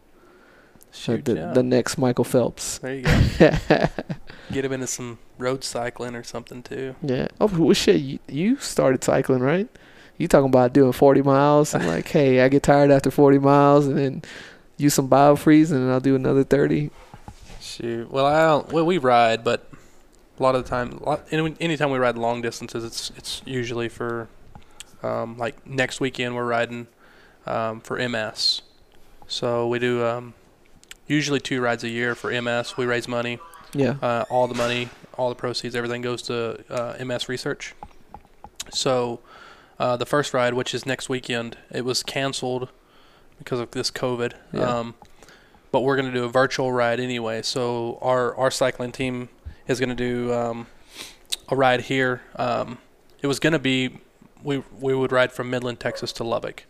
shoot, 0.95 1.24
the, 1.24 1.53
the 1.55 1.62
next 1.62 1.99
Michael 1.99 2.24
Phelps. 2.24 2.78
there 2.78 2.95
you 2.95 3.03
go. 3.03 3.20
Get 4.53 4.64
him 4.64 4.72
into 4.72 4.86
some 4.86 5.18
road 5.38 5.64
cycling 5.64 6.14
or 6.14 6.22
something 6.22 6.62
too. 6.62 6.95
Yeah. 7.03 7.28
Oh 7.40 7.47
well, 7.47 7.72
shit. 7.74 8.01
You, 8.01 8.18
you 8.28 8.57
started 8.57 9.03
cycling, 9.03 9.40
right? 9.40 9.68
You 10.18 10.28
talking 10.28 10.49
about 10.49 10.72
doing 10.72 10.92
40 10.92 11.22
miles 11.22 11.74
and 11.74 11.86
like, 11.86 12.07
hey, 12.09 12.40
I 12.40 12.49
get 12.49 12.62
tired 12.62 12.90
after 12.92 13.11
40 13.11 13.38
miles, 13.40 13.86
and 13.86 13.99
then 13.99 14.22
use 14.76 14.95
some 14.95 15.09
biofreeze, 15.09 15.72
and 15.72 15.82
then 15.82 15.90
I'll 15.90 16.01
do 16.01 16.14
another 16.14 16.45
30. 16.45 16.90
Shoot. 17.61 18.11
Well, 18.11 18.26
I 18.26 18.42
don't. 18.42 18.72
Well, 18.72 18.86
we 18.86 18.99
ride, 18.99 19.42
but 19.42 19.68
a 20.38 20.42
lot 20.42 20.55
of 20.55 20.62
the 20.62 20.70
time, 20.70 20.99
lot, 20.99 21.26
anytime 21.32 21.90
we 21.90 21.99
ride 21.99 22.16
long 22.16 22.42
distances, 22.42 22.84
it's 22.84 23.11
it's 23.16 23.42
usually 23.45 23.88
for, 23.88 24.28
um, 25.03 25.36
like 25.36 25.66
next 25.66 26.01
weekend 26.01 26.36
we're 26.36 26.47
riding, 26.47 26.86
um, 27.47 27.80
for 27.80 27.99
MS. 28.09 28.62
So 29.26 29.66
we 29.66 29.78
do 29.78 30.05
um, 30.05 30.34
usually 31.07 31.40
two 31.40 31.61
rides 31.61 31.84
a 31.84 31.88
year 31.88 32.14
for 32.14 32.30
MS. 32.30 32.76
We 32.76 32.86
raise 32.86 33.09
money. 33.09 33.38
Yeah. 33.72 33.96
Uh, 34.00 34.24
all 34.30 34.46
the 34.46 34.55
money, 34.55 34.88
all 35.18 35.28
the 35.28 35.34
proceeds, 35.34 35.74
everything 35.74 36.02
goes 36.02 36.22
to 36.22 36.64
uh, 36.70 37.05
MS 37.05 37.28
research. 37.28 37.74
So 38.70 39.20
uh, 39.78 39.96
the 39.96 40.07
first 40.07 40.32
ride, 40.32 40.55
which 40.55 40.74
is 40.74 40.86
next 40.86 41.09
weekend, 41.09 41.59
it 41.70 41.84
was 41.84 42.02
canceled 42.02 42.68
because 43.38 43.61
of 43.61 43.72
this 43.72 43.90
COVID. 43.90 44.32
Yeah. 44.52 44.61
Um, 44.62 44.94
but 45.72 45.80
we're 45.80 45.96
going 45.96 46.07
to 46.07 46.14
do 46.14 46.24
a 46.24 46.28
virtual 46.28 46.72
ride 46.72 47.00
anyway. 47.00 47.42
So 47.42 47.98
our 48.00 48.34
our 48.36 48.50
cycling 48.50 48.92
team 48.92 49.28
is 49.66 49.80
going 49.80 49.88
to 49.88 49.96
do 49.96 50.32
um, 50.32 50.68
a 51.48 51.57
ride 51.57 51.82
here. 51.82 52.22
Um, 52.36 52.78
it 53.20 53.26
was 53.26 53.40
going 53.40 53.55
to 53.55 53.59
be 53.59 53.98
we 54.44 54.62
we 54.78 54.94
would 54.94 55.11
ride 55.11 55.32
from 55.32 55.50
Midland, 55.50 55.80
Texas 55.80 56.12
to 56.12 56.24
Lubbock. 56.24 56.64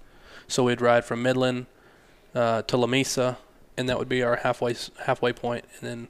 So 0.49 0.64
we'd 0.64 0.80
ride 0.80 1.05
from 1.05 1.22
Midland 1.22 1.66
uh, 2.35 2.62
to 2.62 2.76
Lamesa, 2.76 3.37
and 3.77 3.89
that 3.89 3.99
would 3.99 4.09
be 4.09 4.22
our 4.22 4.37
halfway 4.37 4.75
halfway 5.05 5.33
point, 5.33 5.64
and 5.81 5.89
then 5.89 6.09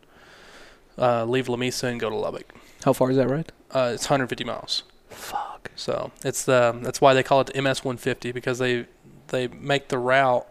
uh, 0.98 1.24
leave 1.24 1.46
Lamesa 1.46 1.84
and 1.84 1.98
go 2.00 2.08
to 2.10 2.16
Lubbock. 2.16 2.52
How 2.84 2.92
far 2.92 3.10
is 3.10 3.16
that 3.16 3.28
ride? 3.28 3.52
Uh, 3.70 3.90
it's 3.94 4.04
150 4.04 4.44
miles. 4.44 4.82
Fuck. 5.08 5.70
So 5.76 6.12
it's 6.24 6.44
the 6.44 6.78
that's 6.82 7.00
why 7.00 7.14
they 7.14 7.22
call 7.22 7.40
it 7.40 7.48
the 7.52 7.60
MS 7.62 7.84
150 7.84 8.32
because 8.32 8.58
they 8.58 8.86
they 9.28 9.48
make 9.48 9.88
the 9.88 9.98
route 9.98 10.46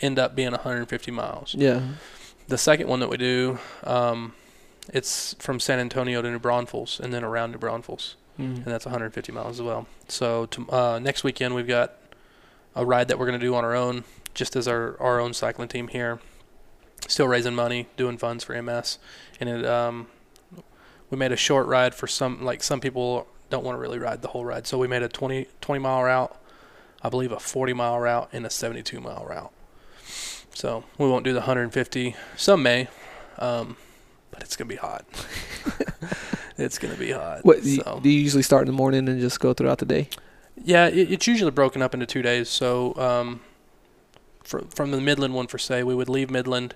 end 0.00 0.18
up 0.18 0.34
being 0.34 0.50
150 0.52 1.10
miles. 1.10 1.54
Yeah. 1.54 1.80
The 2.48 2.58
second 2.58 2.88
one 2.88 3.00
that 3.00 3.08
we 3.08 3.16
do, 3.16 3.58
um, 3.84 4.34
it's 4.92 5.34
from 5.38 5.60
San 5.60 5.78
Antonio 5.78 6.20
to 6.22 6.30
New 6.30 6.38
Braunfels 6.40 6.98
and 7.00 7.14
then 7.14 7.22
around 7.24 7.52
New 7.52 7.58
Braunfels, 7.58 8.16
Mm. 8.38 8.56
and 8.56 8.64
that's 8.64 8.84
150 8.86 9.30
miles 9.30 9.60
as 9.60 9.62
well. 9.62 9.86
So 10.08 10.46
to, 10.46 10.70
uh, 10.70 10.98
next 10.98 11.22
weekend 11.22 11.54
we've 11.54 11.68
got 11.68 11.92
a 12.74 12.84
ride 12.84 13.08
that 13.08 13.18
we're 13.18 13.26
going 13.26 13.38
to 13.38 13.44
do 13.46 13.54
on 13.54 13.62
our 13.64 13.74
own, 13.74 14.04
just 14.34 14.56
as 14.56 14.68
our 14.68 14.96
our 15.00 15.20
own 15.20 15.34
cycling 15.34 15.68
team 15.68 15.88
here. 15.88 16.20
Still 17.08 17.26
raising 17.26 17.54
money, 17.54 17.88
doing 17.96 18.16
funds 18.16 18.44
for 18.44 18.60
MS, 18.60 18.98
and 19.40 19.48
it 19.48 19.66
um, 19.66 20.06
we 21.10 21.18
made 21.18 21.32
a 21.32 21.36
short 21.36 21.66
ride 21.66 21.94
for 21.94 22.06
some 22.06 22.44
like 22.44 22.62
some 22.62 22.80
people 22.80 23.26
don't 23.50 23.64
want 23.64 23.76
to 23.76 23.80
really 23.80 23.98
ride 23.98 24.22
the 24.22 24.28
whole 24.28 24.44
ride, 24.44 24.66
so 24.66 24.78
we 24.78 24.88
made 24.88 25.02
a 25.02 25.08
20 25.08 25.46
20 25.60 25.78
mile 25.80 26.02
route, 26.02 26.34
I 27.02 27.08
believe 27.08 27.32
a 27.32 27.40
40 27.40 27.74
mile 27.74 27.98
route 27.98 28.28
and 28.32 28.46
a 28.46 28.50
72 28.50 29.00
mile 29.00 29.24
route. 29.28 29.52
So 30.54 30.84
we 30.98 31.08
won't 31.08 31.24
do 31.24 31.32
the 31.32 31.40
150. 31.40 32.16
Some 32.36 32.62
may, 32.62 32.88
um, 33.38 33.76
but 34.30 34.42
it's 34.42 34.56
gonna 34.56 34.68
be 34.68 34.76
hot. 34.76 35.04
it's 36.56 36.78
gonna 36.78 36.96
be 36.96 37.10
hot. 37.10 37.44
What 37.44 37.62
do 37.62 37.70
you, 37.70 37.82
so. 37.82 38.00
do 38.02 38.08
you 38.08 38.20
usually 38.20 38.42
start 38.42 38.62
in 38.62 38.66
the 38.66 38.76
morning 38.76 39.08
and 39.08 39.20
just 39.20 39.40
go 39.40 39.52
throughout 39.52 39.78
the 39.78 39.86
day? 39.86 40.08
Yeah, 40.64 40.88
it, 40.88 41.12
it's 41.12 41.26
usually 41.26 41.50
broken 41.50 41.82
up 41.82 41.94
into 41.94 42.06
two 42.06 42.22
days. 42.22 42.48
So, 42.48 42.94
um, 42.96 43.40
fr- 44.44 44.60
from 44.74 44.90
the 44.90 45.00
Midland 45.00 45.34
one 45.34 45.46
for 45.46 45.58
say, 45.58 45.82
we 45.82 45.94
would 45.94 46.08
leave 46.08 46.30
Midland, 46.30 46.74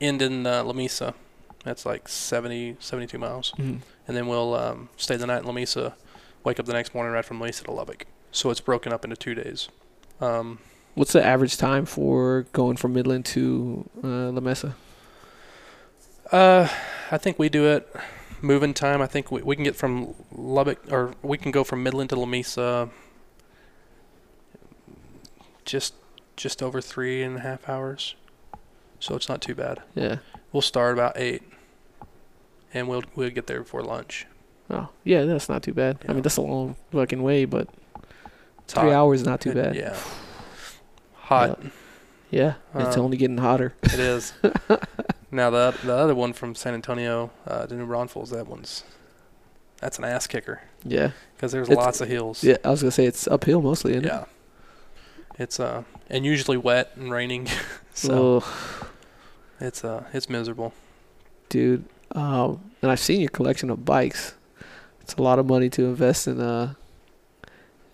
end 0.00 0.22
in 0.22 0.46
uh, 0.46 0.62
Lamesa. 0.64 1.14
That's 1.64 1.84
like 1.84 2.08
70, 2.08 2.76
72 2.78 3.18
miles, 3.18 3.52
Mm. 3.58 3.80
and 4.06 4.16
then 4.16 4.26
we'll 4.28 4.54
um, 4.54 4.88
stay 4.96 5.16
the 5.16 5.26
night 5.26 5.42
in 5.42 5.48
Lamesa, 5.48 5.94
wake 6.44 6.58
up 6.60 6.66
the 6.66 6.72
next 6.72 6.94
morning, 6.94 7.12
ride 7.12 7.24
from 7.26 7.40
Lamesa 7.40 7.64
to 7.64 7.72
Lubbock. 7.72 8.06
So 8.30 8.50
it's 8.50 8.60
broken 8.60 8.92
up 8.92 9.04
into 9.04 9.16
two 9.16 9.34
days. 9.34 9.68
Um, 10.20 10.58
What's 10.94 11.12
the 11.12 11.24
average 11.24 11.56
time 11.56 11.84
for 11.86 12.46
going 12.52 12.76
from 12.76 12.92
Midland 12.92 13.24
to 13.26 13.88
uh, 14.02 14.30
Lamesa? 14.32 14.74
Uh, 16.32 16.68
I 17.10 17.18
think 17.18 17.38
we 17.38 17.48
do 17.48 17.66
it 17.66 17.88
moving 18.42 18.74
time. 18.74 19.00
I 19.00 19.06
think 19.06 19.30
we, 19.32 19.40
we 19.42 19.54
can 19.56 19.64
get 19.64 19.76
from 19.76 20.14
Lubbock 20.32 20.78
or 20.92 21.14
we 21.22 21.38
can 21.38 21.50
go 21.52 21.64
from 21.64 21.82
Midland 21.82 22.10
to 22.10 22.16
Lamesa 22.16 22.90
just 25.64 25.94
just 26.38 26.62
over 26.62 26.80
three 26.80 27.22
and 27.22 27.36
a 27.36 27.40
half 27.40 27.68
hours. 27.68 28.14
So 29.00 29.14
it's 29.14 29.28
not 29.28 29.40
too 29.42 29.54
bad. 29.54 29.82
Yeah. 29.94 30.16
We'll 30.52 30.62
start 30.62 30.94
about 30.94 31.12
eight, 31.16 31.42
and 32.72 32.88
we'll 32.88 33.02
we'll 33.14 33.30
get 33.30 33.46
there 33.46 33.60
before 33.60 33.82
lunch. 33.82 34.26
Oh, 34.70 34.88
yeah, 35.04 35.24
that's 35.24 35.48
not 35.48 35.62
too 35.62 35.72
bad. 35.74 35.98
I 36.08 36.12
mean, 36.12 36.22
that's 36.22 36.36
a 36.36 36.42
long 36.42 36.76
fucking 36.92 37.22
way, 37.22 37.44
but 37.44 37.68
It's 38.64 38.74
three 38.74 38.90
hot. 38.90 38.92
hours 38.92 39.20
is 39.20 39.26
not 39.26 39.40
too 39.40 39.50
It- 39.50 39.54
bad. 39.54 39.76
Yeah. 39.76 39.96
Hot. 41.14 41.60
Yeah, 42.30 42.54
it's 42.74 42.96
Um, 42.96 43.04
only 43.04 43.16
getting 43.16 43.38
hotter. 43.38 43.74
It 43.82 43.98
is. 43.98 44.32
now 45.30 45.50
the 45.50 45.74
the 45.84 45.94
other 45.94 46.14
one 46.14 46.32
from 46.34 46.54
San 46.54 46.74
Antonio 46.74 47.30
uh, 47.46 47.66
to 47.66 47.74
New 47.74 47.86
Braunfels, 47.86 48.30
that 48.30 48.46
one's 48.46 48.84
that's 49.80 49.98
an 49.98 50.04
ass 50.04 50.26
kicker 50.26 50.60
Yeah. 50.84 51.10
because 51.36 51.52
there's 51.52 51.68
It's- 51.68 51.84
lots 51.84 52.00
of 52.00 52.08
hills. 52.08 52.42
Yeah, 52.44 52.56
I 52.64 52.70
was 52.70 52.82
gonna 52.82 52.90
say 52.90 53.06
it's 53.06 53.26
uphill 53.28 53.62
mostly, 53.62 53.92
isn't 53.92 54.04
Yeah. 54.04 54.24
It's 55.38 55.60
uh 55.60 55.84
and 56.10 56.24
usually 56.24 56.56
wet 56.56 56.92
and 56.96 57.10
raining, 57.12 57.46
so 57.94 58.40
So, 58.40 58.44
it's 59.60 59.84
uh 59.84 60.04
it's 60.12 60.28
miserable. 60.28 60.72
dude, 61.48 61.84
um, 62.12 62.60
and 62.82 62.90
I've 62.90 63.00
seen 63.00 63.20
your 63.20 63.30
collection 63.30 63.70
of 63.70 63.84
bikes. 63.84 64.34
It's 65.00 65.14
a 65.14 65.22
lot 65.22 65.38
of 65.38 65.46
money 65.46 65.70
to 65.70 65.84
invest 65.86 66.26
in 66.26 66.40
a 66.40 66.76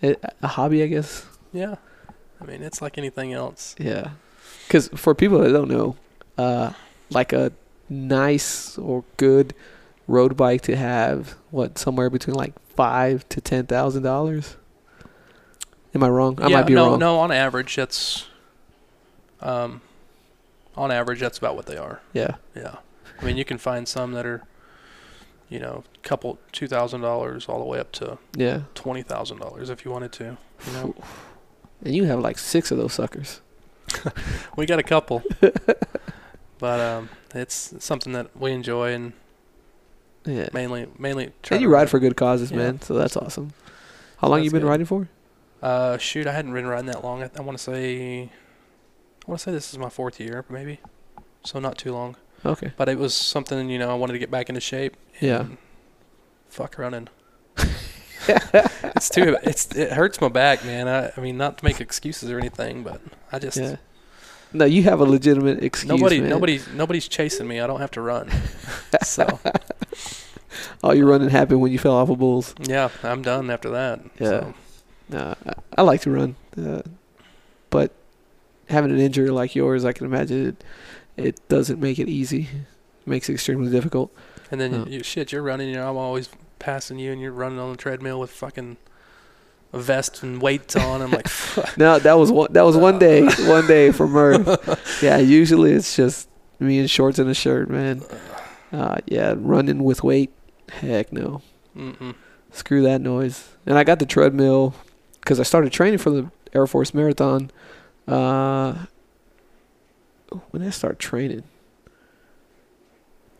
a, 0.03 0.16
a 0.42 0.49
hobby, 0.49 0.82
I 0.82 0.86
guess. 0.86 1.24
Yeah. 1.53 1.76
I 2.40 2.47
mean, 2.47 2.62
it's 2.62 2.82
like 2.82 2.99
anything 2.99 3.32
else. 3.32 3.74
Yeah, 3.78 4.11
because 4.66 4.88
for 4.88 5.14
people 5.14 5.38
that 5.38 5.51
don't 5.53 5.68
know, 5.68 5.97
uh, 6.36 6.72
like 7.11 7.32
a 7.32 7.53
nice 7.88 8.76
or 8.76 9.05
good 9.16 9.55
road 10.09 10.36
bike 10.36 10.62
to 10.62 10.76
have, 10.76 11.36
what 11.51 11.78
somewhere 11.78 12.11
between 12.11 12.34
like 12.36 12.53
five 12.76 13.26
to 13.30 13.40
ten 13.40 13.66
thousand 13.66 14.03
dollars. 14.03 14.57
Am 15.95 16.03
I 16.03 16.09
wrong? 16.09 16.40
I 16.42 16.49
yeah, 16.49 16.57
might 16.57 16.66
be 16.66 16.74
no, 16.74 16.90
wrong. 16.90 16.99
no, 16.99 17.18
on 17.20 17.30
average 17.32 17.76
that's 17.76 18.26
um 19.40 19.80
on 20.76 20.90
average 20.90 21.20
that's 21.20 21.38
about 21.38 21.55
what 21.57 21.66
they 21.66 21.76
are. 21.76 22.01
Yeah, 22.12 22.36
Yeah. 22.57 22.76
I 23.20 23.24
mean, 23.24 23.36
you 23.36 23.45
can 23.45 23.59
find 23.59 23.86
some 23.86 24.12
that 24.12 24.26
are 24.26 24.42
you 25.49 25.61
know, 25.61 25.84
a 25.95 25.99
couple 26.01 26.38
two 26.53 26.66
thousand 26.66 27.03
dollars 27.03 27.49
all 27.49 27.59
the 27.61 27.64
way 27.64 27.78
up 27.78 27.92
to 27.92 28.18
yeah. 28.36 28.62
twenty 28.74 29.03
thousand 29.03 29.38
dollars 29.38 29.70
if 29.70 29.84
you 29.84 29.90
wanted 29.90 30.11
to. 30.12 30.36
You 30.66 30.72
know, 30.72 30.95
And 31.84 31.95
you 31.95 32.05
have 32.05 32.18
like 32.20 32.38
six 32.38 32.70
of 32.70 32.78
those 32.78 32.92
suckers. 32.95 33.40
we 34.57 34.66
got 34.66 34.78
a 34.78 34.82
couple, 34.82 35.22
but 36.59 36.80
um, 36.80 37.09
it's 37.34 37.74
something 37.78 38.12
that 38.14 38.36
we 38.36 38.51
enjoy 38.53 38.92
and 38.95 39.12
Yeah. 40.24 40.49
mainly 40.53 40.88
mainly. 40.99 41.32
try 41.42 41.57
And 41.57 41.62
you 41.62 41.68
ride 41.68 41.88
for 41.90 41.99
good 42.01 42.16
causes, 42.16 42.51
Yeah. 42.51 42.57
man. 42.57 42.80
So 42.80 42.95
that's 42.95 43.16
awesome. 43.16 43.53
How 44.18 44.28
long 44.28 44.42
you 44.42 44.51
been 44.51 44.62
good. 44.62 44.68
riding 44.68 44.86
for? 44.86 45.09
Uh, 45.64 45.96
shoot, 45.96 46.26
I 46.26 46.32
hadn't 46.32 46.52
been 46.52 46.66
riding 46.66 46.86
that 46.86 47.02
long. 47.02 47.22
I, 47.22 47.30
I 47.38 47.40
want 47.40 47.56
to 47.56 47.64
say, 47.64 48.22
I 48.24 49.30
want 49.30 49.40
to 49.40 49.44
say 49.44 49.50
this 49.50 49.72
is 49.72 49.78
my 49.78 49.88
fourth 49.88 50.20
year, 50.20 50.44
maybe, 50.50 50.78
so 51.42 51.58
not 51.58 51.78
too 51.78 51.92
long. 51.92 52.16
Okay. 52.44 52.72
But 52.76 52.90
it 52.90 52.98
was 52.98 53.14
something 53.14 53.70
you 53.70 53.78
know 53.78 53.90
I 53.90 53.94
wanted 53.94 54.12
to 54.12 54.18
get 54.18 54.30
back 54.30 54.50
into 54.50 54.60
shape. 54.60 54.94
Yeah. 55.20 55.46
Fuck 56.50 56.76
running. 56.76 57.08
it's 58.28 59.08
too. 59.08 59.38
It's 59.42 59.74
it 59.74 59.92
hurts 59.92 60.20
my 60.20 60.28
back, 60.28 60.66
man. 60.66 60.86
I, 60.86 61.12
I 61.16 61.20
mean, 61.22 61.38
not 61.38 61.56
to 61.58 61.64
make 61.64 61.80
excuses 61.80 62.30
or 62.30 62.38
anything, 62.38 62.82
but 62.82 63.00
I 63.32 63.38
just 63.38 63.56
Yeah. 63.56 63.76
No, 64.52 64.66
you 64.66 64.82
have 64.82 65.00
a 65.00 65.04
legitimate 65.04 65.64
excuse. 65.64 65.88
nobody 65.88 66.20
man. 66.20 66.28
nobody 66.28 66.60
nobody's 66.74 67.08
chasing 67.08 67.48
me. 67.48 67.60
I 67.60 67.66
don't 67.66 67.80
have 67.80 67.90
to 67.92 68.02
run. 68.02 68.30
so 69.02 69.40
All 70.82 70.94
your 70.94 71.06
running 71.06 71.30
happened 71.30 71.62
when 71.62 71.72
you 71.72 71.78
fell 71.78 71.94
off 71.94 72.10
of 72.10 72.18
bulls. 72.18 72.54
yeah, 72.60 72.90
I'm 73.02 73.22
done 73.22 73.50
after 73.50 73.70
that. 73.70 74.00
Yeah. 74.20 74.28
So, 74.28 74.54
Nah, 75.14 75.34
I, 75.46 75.52
I 75.78 75.82
like 75.82 76.00
to 76.02 76.10
run, 76.10 76.36
uh, 76.60 76.82
but 77.70 77.92
having 78.68 78.90
an 78.90 78.98
injury 78.98 79.30
like 79.30 79.54
yours, 79.54 79.84
I 79.84 79.92
can 79.92 80.06
imagine 80.06 80.48
it. 80.48 80.64
It 81.16 81.48
doesn't 81.48 81.80
make 81.80 81.98
it 81.98 82.08
easy. 82.08 82.42
It 82.42 83.06
makes 83.06 83.28
it 83.28 83.34
extremely 83.34 83.70
difficult. 83.70 84.10
and 84.50 84.60
then 84.60 84.74
Oh. 84.74 84.86
you, 84.88 85.02
shit, 85.02 85.30
you're 85.32 85.42
running. 85.42 85.68
You 85.68 85.76
know, 85.76 85.90
I'm 85.90 85.96
always 85.96 86.28
passing 86.58 86.98
you, 86.98 87.12
and 87.12 87.20
you're 87.20 87.32
running 87.32 87.58
on 87.58 87.70
the 87.70 87.76
treadmill 87.76 88.18
with 88.18 88.30
fucking 88.30 88.76
a 89.72 89.78
vest 89.78 90.22
and 90.22 90.40
weights 90.42 90.74
on. 90.76 91.02
I'm 91.02 91.10
like, 91.10 91.28
fuck. 91.28 91.76
No, 91.78 91.98
that 91.98 92.14
was 92.14 92.32
one. 92.32 92.52
That 92.52 92.62
was 92.62 92.76
one 92.76 92.98
day. 92.98 93.22
One 93.46 93.66
day 93.66 93.92
for 93.92 94.08
Murph. 94.08 94.46
Yeah, 95.02 95.18
usually 95.18 95.72
it's 95.72 95.94
just 95.96 96.28
me 96.58 96.78
in 96.78 96.86
shorts 96.86 97.18
and 97.18 97.28
a 97.30 97.34
shirt, 97.34 97.68
man. 97.70 98.02
Uh, 98.72 98.96
yeah, 99.06 99.34
running 99.36 99.84
with 99.84 100.02
weight. 100.02 100.32
Heck 100.70 101.12
no. 101.12 101.42
Mm-mm. 101.76 102.14
Screw 102.52 102.82
that 102.82 103.00
noise. 103.00 103.48
And 103.66 103.76
I 103.78 103.84
got 103.84 103.98
the 103.98 104.06
treadmill 104.06 104.74
because 105.24 105.40
I 105.40 105.42
started 105.42 105.72
training 105.72 105.98
for 105.98 106.10
the 106.10 106.30
Air 106.52 106.66
Force 106.66 106.92
Marathon. 106.92 107.50
Uh, 108.06 108.84
when 110.50 110.60
did 110.60 110.68
I 110.68 110.70
start 110.70 110.98
training? 110.98 111.44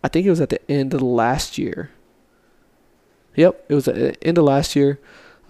I 0.03 0.09
think 0.09 0.27
it 0.27 0.31
was 0.31 0.41
at 0.41 0.49
the 0.49 0.71
end 0.71 0.95
of 0.95 1.03
last 1.03 1.59
year. 1.59 1.91
Yep, 3.37 3.67
it 3.69 3.75
was 3.75 3.87
at 3.87 3.97
the 3.97 4.25
end 4.25 4.39
of 4.39 4.45
last 4.45 4.75
year. 4.75 4.99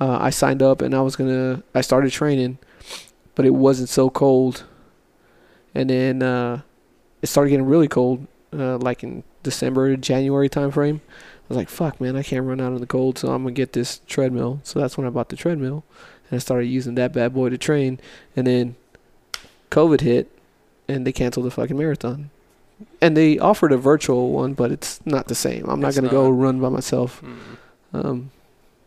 Uh, 0.00 0.18
I 0.20 0.30
signed 0.30 0.60
up 0.60 0.82
and 0.82 0.92
I 0.92 1.02
was 1.02 1.14
gonna. 1.14 1.62
I 1.72 1.82
started 1.82 2.10
training, 2.10 2.58
but 3.36 3.46
it 3.46 3.54
wasn't 3.54 3.88
so 3.88 4.10
cold. 4.10 4.64
And 5.72 5.88
then 5.88 6.22
uh, 6.22 6.62
it 7.22 7.28
started 7.28 7.50
getting 7.50 7.66
really 7.66 7.88
cold, 7.88 8.26
uh, 8.52 8.78
like 8.78 9.04
in 9.04 9.22
December, 9.44 9.96
January 9.96 10.48
timeframe. 10.48 10.96
I 10.96 11.46
was 11.48 11.56
like, 11.56 11.68
fuck, 11.68 12.00
man, 12.00 12.16
I 12.16 12.22
can't 12.22 12.46
run 12.46 12.60
out 12.60 12.72
in 12.72 12.80
the 12.80 12.86
cold, 12.86 13.18
so 13.18 13.32
I'm 13.32 13.44
to 13.44 13.52
get 13.52 13.72
this 13.72 14.00
treadmill. 14.06 14.60
So 14.62 14.80
that's 14.80 14.96
when 14.96 15.06
I 15.06 15.10
bought 15.10 15.28
the 15.28 15.36
treadmill. 15.36 15.84
And 16.30 16.36
I 16.36 16.38
started 16.38 16.66
using 16.66 16.94
that 16.96 17.12
bad 17.12 17.34
boy 17.34 17.50
to 17.50 17.58
train. 17.58 18.00
And 18.36 18.46
then 18.46 18.76
COVID 19.70 20.00
hit, 20.00 20.30
and 20.88 21.06
they 21.06 21.12
canceled 21.12 21.46
the 21.46 21.50
fucking 21.50 21.76
marathon. 21.76 22.30
And 23.00 23.16
they 23.16 23.38
offered 23.38 23.72
a 23.72 23.76
virtual 23.76 24.32
one, 24.32 24.54
but 24.54 24.72
it's 24.72 25.04
not 25.06 25.28
the 25.28 25.34
same. 25.34 25.68
I'm 25.68 25.80
not 25.80 25.94
going 25.94 26.04
to 26.04 26.10
go 26.10 26.28
run 26.28 26.60
by 26.60 26.68
myself. 26.68 27.22
Mm. 27.22 27.56
Um, 27.92 28.30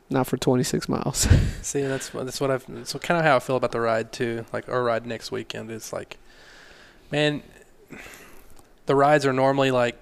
not 0.09 0.27
for 0.27 0.37
26 0.37 0.87
miles. 0.87 1.27
See, 1.61 1.81
that's 1.81 2.09
that's 2.09 2.39
what 2.39 2.51
I've. 2.51 2.65
So 2.83 2.99
kind 2.99 3.19
of 3.19 3.25
how 3.25 3.35
I 3.35 3.39
feel 3.39 3.55
about 3.55 3.71
the 3.71 3.81
ride 3.81 4.11
too. 4.11 4.45
Like 4.53 4.69
our 4.69 4.83
ride 4.83 5.05
next 5.05 5.31
weekend 5.31 5.71
is 5.71 5.91
like, 5.91 6.17
man, 7.11 7.43
the 8.85 8.95
rides 8.95 9.25
are 9.25 9.33
normally 9.33 9.71
like 9.71 9.97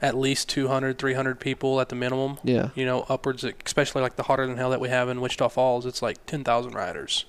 at 0.00 0.16
least 0.16 0.48
200, 0.48 0.98
300 0.98 1.40
people 1.40 1.80
at 1.80 1.88
the 1.88 1.96
minimum. 1.96 2.38
yeah. 2.44 2.70
You 2.74 2.86
know, 2.86 3.04
upwards, 3.08 3.44
especially 3.44 4.02
like 4.02 4.16
the 4.16 4.24
hotter 4.24 4.46
than 4.46 4.56
hell 4.56 4.70
that 4.70 4.80
we 4.80 4.88
have 4.90 5.08
in 5.08 5.20
Wichita 5.20 5.48
Falls. 5.48 5.86
It's 5.86 6.02
like 6.02 6.24
10,000 6.26 6.72
riders, 6.74 7.24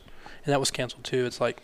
and 0.45 0.53
that 0.53 0.59
was 0.59 0.69
canceled 0.71 1.03
too. 1.03 1.25
It's 1.25 1.41
like 1.41 1.63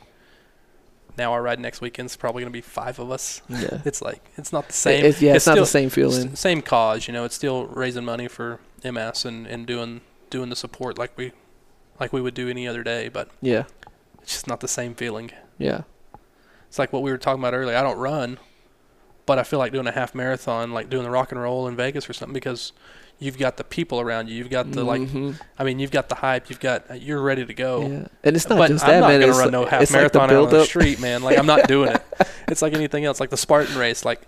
now 1.18 1.32
our 1.32 1.42
ride 1.42 1.60
next 1.60 1.80
weekend's 1.80 2.16
probably 2.18 2.42
gonna 2.44 2.52
be 2.52 2.62
five 2.62 3.00
of 3.00 3.12
us. 3.12 3.42
Yeah. 3.48 3.82
It's 3.86 4.02
like 4.02 4.22
it's 4.36 4.52
not 4.52 4.68
the 4.68 4.74
same. 4.74 5.06
It- 5.06 5.22
yeah, 5.22 5.36
it's, 5.36 5.46
not 5.46 5.54
still, 5.54 5.64
the 5.64 5.70
same 5.70 5.90
feeling. 5.90 6.36
Same 6.36 6.62
cause, 6.62 7.08
you 7.08 7.14
know. 7.14 7.24
It's 7.24 7.36
still 7.36 7.68
raising 7.68 8.04
money 8.04 8.28
for 8.28 8.60
MS 8.84 9.26
and, 9.26 9.46
and 9.48 9.66
doing 9.66 10.02
doing 10.30 10.50
the 10.50 10.56
support 10.56 10.98
like 10.98 11.16
we 11.18 11.32
like 12.00 12.12
we 12.12 12.20
would 12.22 12.34
do 12.34 12.50
any 12.50 12.68
other 12.68 12.84
day, 12.84 13.08
but 13.10 13.30
Yeah. 13.42 13.64
it's 14.22 14.34
just 14.34 14.48
not 14.48 14.60
the 14.60 14.68
same 14.68 14.96
feeling. 14.96 15.32
Yeah. 15.58 15.82
It's 16.68 16.78
like 16.80 16.92
what 16.92 17.02
we 17.04 17.12
were 17.12 17.18
talking 17.18 17.40
about 17.42 17.54
earlier. 17.54 17.78
I 17.78 17.82
don't 17.82 17.98
run, 17.98 18.38
but 19.26 19.40
I 19.40 19.44
feel 19.44 19.60
like 19.60 19.72
doing 19.72 19.88
a 19.88 19.92
half 19.92 20.14
marathon, 20.16 20.72
like 20.72 20.90
doing 20.90 21.04
the 21.04 21.10
rock 21.10 21.32
and 21.32 21.42
roll 21.42 21.68
in 21.68 21.76
Vegas 21.76 22.10
or 22.10 22.14
something, 22.14 22.34
because 22.34 22.74
you've 23.20 23.38
got 23.38 23.58
the 23.58 23.64
people 23.64 24.00
around 24.02 24.30
you. 24.30 24.36
You've 24.36 24.50
got 24.50 24.72
the 24.72 24.84
like. 24.84 25.02
Mhm. 25.02 25.40
I 25.58 25.64
mean, 25.64 25.80
you've 25.80 25.92
got 25.92 26.10
the 26.10 26.16
hype. 26.16 26.50
You've 26.50 26.60
got 26.60 27.02
you're 27.02 27.22
ready 27.22 27.46
to 27.46 27.54
go. 27.54 27.82
Yeah. 27.82 28.08
And 28.24 28.36
it's 28.36 28.48
not 28.50 28.58
but 28.58 28.68
just 28.70 28.84
I'm 28.84 28.92
that, 28.92 29.00
not 29.02 29.08
man. 29.10 29.20
gonna 29.22 29.30
it's 29.32 29.38
run 29.40 29.48
like- 29.48 29.52
no 29.54 29.66
half 29.66 29.82
it's 29.82 29.92
like 29.92 30.12
the 30.12 30.20
marathon 30.20 30.38
out 30.38 30.44
on 30.46 30.50
the 30.60 30.66
street, 30.66 31.00
man. 31.00 31.24
Like 31.24 31.38
I'm 31.38 31.46
not 31.46 31.68
doing 31.68 31.92
it. 31.92 32.04
It's 32.48 32.62
like 32.62 32.74
anything 32.74 33.06
else, 33.06 33.20
like 33.20 33.30
the 33.30 33.38
Spartan 33.38 33.78
race. 33.78 34.06
Like 34.06 34.22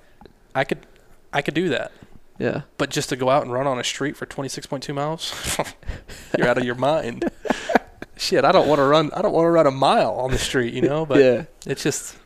I 0.55 0.63
could, 0.63 0.85
I 1.31 1.41
could 1.41 1.53
do 1.53 1.69
that. 1.69 1.91
Yeah. 2.39 2.61
But 2.77 2.89
just 2.89 3.09
to 3.09 3.15
go 3.15 3.29
out 3.29 3.43
and 3.43 3.51
run 3.51 3.67
on 3.67 3.79
a 3.79 3.83
street 3.83 4.15
for 4.15 4.25
26.2 4.25 4.93
miles, 4.93 5.33
you're 6.37 6.47
out 6.47 6.57
of 6.57 6.63
your 6.63 6.75
mind. 6.75 7.29
Shit, 8.15 8.45
I 8.45 8.51
don't 8.51 8.67
want 8.67 8.79
to 8.79 8.83
run. 8.83 9.11
I 9.15 9.21
don't 9.21 9.33
want 9.33 9.45
to 9.45 9.49
run 9.51 9.67
a 9.67 9.71
mile 9.71 10.13
on 10.13 10.31
the 10.31 10.37
street, 10.39 10.73
you 10.73 10.81
know. 10.81 11.05
But 11.05 11.17
yeah. 11.19 11.45
it's 11.67 11.83
just 11.83 12.17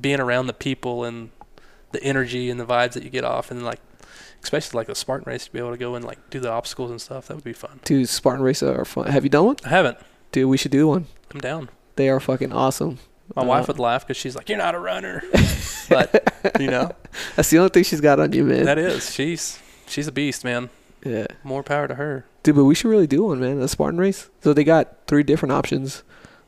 being 0.00 0.18
around 0.20 0.46
the 0.48 0.52
people 0.52 1.04
and 1.04 1.30
the 1.92 2.02
energy 2.02 2.50
and 2.50 2.58
the 2.60 2.66
vibes 2.66 2.92
that 2.92 3.02
you 3.02 3.10
get 3.10 3.24
off, 3.24 3.50
and 3.50 3.64
like 3.64 3.80
especially 4.42 4.76
like 4.78 4.88
a 4.88 4.94
Spartan 4.94 5.30
race 5.30 5.46
to 5.46 5.52
be 5.52 5.58
able 5.58 5.70
to 5.72 5.76
go 5.76 5.94
and 5.94 6.04
like 6.04 6.30
do 6.30 6.40
the 6.40 6.50
obstacles 6.50 6.90
and 6.90 7.00
stuff. 7.00 7.28
That 7.28 7.34
would 7.34 7.44
be 7.44 7.52
fun. 7.52 7.80
Dude, 7.84 8.08
Spartan 8.08 8.42
races 8.44 8.68
are 8.68 8.84
fun. 8.84 9.06
Have 9.08 9.24
you 9.24 9.30
done 9.30 9.46
one? 9.46 9.56
I 9.64 9.68
haven't. 9.70 9.98
Dude, 10.32 10.48
we 10.48 10.56
should 10.56 10.70
do 10.72 10.86
one. 10.88 11.06
I'm 11.32 11.40
down. 11.40 11.68
They 11.96 12.08
are 12.08 12.20
fucking 12.20 12.52
awesome. 12.52 12.98
My 13.34 13.42
Uh, 13.42 13.46
wife 13.46 13.68
would 13.68 13.78
laugh 13.78 14.06
because 14.06 14.16
she's 14.16 14.34
like, 14.36 14.48
"You're 14.48 14.56
not 14.58 14.74
a 14.74 14.78
runner," 14.78 15.22
but 15.88 16.32
you 16.60 16.70
know 16.70 16.92
That's 17.36 17.50
the 17.50 17.58
only 17.58 17.70
thing 17.70 17.82
she's 17.84 18.00
got 18.00 18.18
on 18.20 18.32
you, 18.32 18.44
man. 18.44 18.64
that 18.64 18.78
is 18.78 19.12
she's 19.12 19.58
she's 19.86 20.06
a 20.06 20.12
beast, 20.12 20.44
man. 20.44 20.70
yeah. 21.04 21.26
More 21.44 21.62
power 21.62 21.86
to 21.88 21.94
her. 21.96 22.24
Dude, 22.42 22.54
but 22.56 22.64
we 22.64 22.74
should 22.74 22.88
really 22.88 23.06
do 23.06 23.24
one, 23.24 23.40
man. 23.40 23.60
A 23.60 23.68
Spartan 23.68 23.98
race. 23.98 24.30
So 24.42 24.54
they 24.54 24.64
got 24.64 24.96
three 25.06 25.22
different 25.22 25.52
options. 25.52 26.02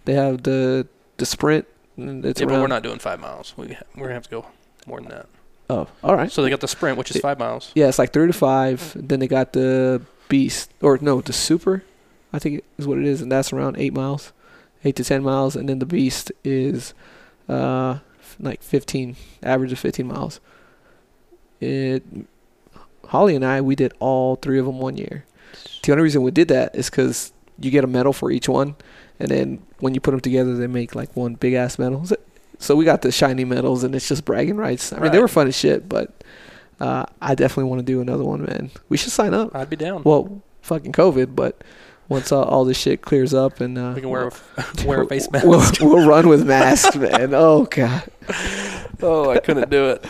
They 0.07 0.15
have 0.15 0.43
the 0.45 0.87
the 1.19 1.27
sprint. 1.27 1.67
and 1.99 2.25
It's 2.25 2.41
yeah, 2.41 2.47
but 2.47 2.61
we're 2.61 2.67
not 2.67 2.83
doing 2.83 2.99
five 2.99 3.21
miles. 3.21 3.53
We 3.59 3.75
ha- 3.75 3.83
we're 3.97 4.05
gonna 4.05 4.15
have 4.15 4.25
to 4.25 4.31
go 4.31 4.47
more 4.87 5.01
than 5.01 5.11
that. 5.11 5.27
Oh, 5.69 5.87
all 6.03 6.17
right. 6.17 6.31
So 6.33 6.43
they 6.43 6.51
got 6.51 6.61
the 6.61 6.69
sprint, 6.69 6.99
which 6.99 7.11
is 7.11 7.21
five 7.21 7.39
miles. 7.39 7.71
Yeah, 7.75 7.89
it's 7.89 7.99
like 7.99 8.13
three 8.13 8.27
to 8.27 8.33
five. 8.33 8.93
Then 8.97 9.21
they 9.21 9.29
got 9.29 9.53
the 9.53 10.03
beast, 10.29 10.73
or 10.83 10.99
no, 11.01 11.21
the 11.21 11.33
super. 11.33 11.85
I 12.33 12.39
think 12.39 12.65
is 12.79 12.87
what 12.87 12.99
it 12.99 13.05
is, 13.05 13.23
and 13.23 13.31
that's 13.31 13.53
around 13.53 13.77
eight 13.79 13.93
miles, 13.93 14.33
eight 14.85 14.97
to 14.97 15.05
ten 15.05 15.23
miles. 15.23 15.57
And 15.57 15.69
then 15.69 15.79
the 15.79 15.87
beast 15.87 16.33
is, 16.45 16.95
uh, 17.49 17.99
like 18.39 18.63
fifteen, 18.63 19.17
average 19.43 19.73
of 19.73 19.79
fifteen 19.79 20.07
miles. 20.07 20.41
It, 21.61 22.03
Holly 23.07 23.37
and 23.37 23.45
I, 23.45 23.61
we 23.61 23.75
did 23.75 23.93
all 23.99 24.37
three 24.37 24.59
of 24.59 24.67
them 24.67 24.79
one 24.79 24.97
year. 24.97 25.25
The 25.83 25.93
only 25.93 26.03
reason 26.03 26.23
we 26.23 26.31
did 26.31 26.49
that 26.49 26.75
is 26.75 26.89
because 26.89 27.33
you 27.59 27.71
get 27.71 27.85
a 27.85 27.89
medal 27.89 28.13
for 28.13 28.31
each 28.31 28.49
one, 28.49 28.77
and 29.19 29.29
then 29.29 29.63
when 29.79 29.95
you 29.95 30.01
put 30.01 30.13
them 30.13 30.21
together, 30.21 30.57
they 30.57 30.67
make 30.67 30.95
like 30.95 31.15
one 31.17 31.35
big 31.35 31.55
ass 31.55 31.79
medal. 31.79 32.05
So 32.61 32.77
we 32.77 32.85
got 32.85 33.03
the 33.03 33.11
shiny 33.11 33.45
medals, 33.45 33.85
and 33.85 33.95
it's 33.95 34.07
just 34.07 34.25
bragging 34.25 34.57
rights. 34.57 34.93
I 34.93 35.01
mean, 35.01 35.11
they 35.11 35.19
were 35.19 35.29
fun 35.29 35.49
as 35.49 35.57
shit, 35.57 35.89
but 35.89 36.13
uh, 36.79 37.07
I 37.21 37.35
definitely 37.35 37.65
want 37.65 37.81
to 37.81 37.87
do 37.87 38.01
another 38.01 38.23
one, 38.23 38.43
man. 38.43 38.71
We 38.91 38.99
should 38.99 39.13
sign 39.13 39.33
up. 39.33 39.57
I'd 39.57 39.71
be 39.71 39.77
down. 39.77 40.03
Well, 40.05 40.43
fucking 40.61 40.93
COVID, 40.93 41.35
but 41.35 41.65
once 42.11 42.33
uh, 42.33 42.43
all 42.43 42.67
this 42.67 42.77
shit 42.77 43.01
clears 43.01 43.33
up 43.33 43.61
and 43.61 43.79
uh, 43.79 43.93
we 43.95 44.03
can 44.03 44.11
wear 44.11 44.29
a, 44.29 44.33
wear 44.85 45.03
a 45.03 45.07
face 45.07 45.27
we'll, 45.43 45.61
mask. 45.61 45.81
we'll 45.81 46.07
run 46.07 46.29
with 46.29 46.47
masks, 46.47 46.97
man. 46.97 47.33
Oh 47.33 47.65
god. 47.65 48.03
oh, 49.01 49.31
I 49.31 49.39
couldn't 49.39 49.71
do 49.71 49.91
it. 49.91 50.05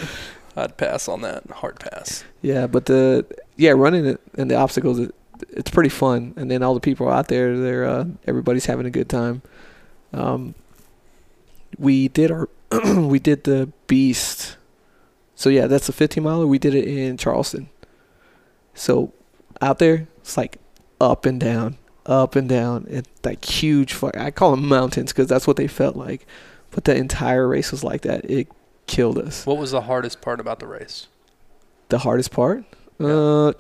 I'd 0.57 0.77
pass 0.77 1.09
on 1.09 1.21
that. 1.23 1.49
Hard 1.51 1.79
pass. 1.79 2.25
Yeah, 2.43 2.67
but 2.67 2.87
the 2.87 3.27
yeah 3.57 3.73
running 3.73 4.07
it 4.07 4.21
and 4.37 4.51
the 4.51 4.57
obstacles, 4.57 4.99
it, 4.99 5.15
it's 5.51 5.71
pretty 5.71 5.91
fun. 5.91 6.35
And 6.37 6.51
then 6.51 6.63
all 6.63 6.75
the 6.75 6.81
people 6.81 7.09
out 7.09 7.29
there, 7.29 7.57
they're 7.59 7.85
uh, 7.85 8.07
everybody's 8.27 8.67
having 8.67 8.87
a 8.87 8.91
good 8.91 9.09
time. 9.09 9.43
Um, 10.13 10.55
we 11.81 12.09
did 12.09 12.31
our 12.31 12.49
we 12.95 13.19
did 13.19 13.45
the 13.45 13.73
beast. 13.87 14.57
So 15.35 15.49
yeah, 15.49 15.67
that's 15.67 15.89
a 15.89 15.93
15 15.93 16.23
miler. 16.23 16.47
We 16.47 16.59
did 16.59 16.75
it 16.75 16.87
in 16.87 17.17
Charleston. 17.17 17.71
So 18.75 19.13
out 19.61 19.79
there, 19.79 20.07
it's 20.19 20.37
like 20.37 20.59
up 21.01 21.25
and 21.25 21.41
down, 21.41 21.79
up 22.07 22.37
and 22.37 22.49
down, 22.49 22.87
and 22.91 23.09
like 23.25 23.45
huge. 23.45 23.95
Fuck, 23.95 24.17
I 24.17 24.31
call 24.31 24.53
them 24.53 24.69
mountains 24.69 25.13
because 25.13 25.27
that's 25.27 25.47
what 25.47 25.57
they 25.57 25.67
felt 25.67 25.97
like. 25.97 26.27
But 26.71 26.85
the 26.85 26.95
entire 26.95 27.49
race 27.49 27.73
was 27.73 27.83
like 27.83 28.03
that. 28.03 28.31
It 28.31 28.49
killed 28.87 29.19
us. 29.19 29.47
What 29.47 29.59
was 29.59 29.73
the 29.73 29.83
hardest 29.83 30.21
part 30.21 30.39
about 30.39 30.61
the 30.61 30.67
race? 30.67 31.09
The 31.89 31.99
hardest 31.99 32.31
part? 32.31 32.65
Yeah. 32.99 33.07
Uh, 33.07 33.53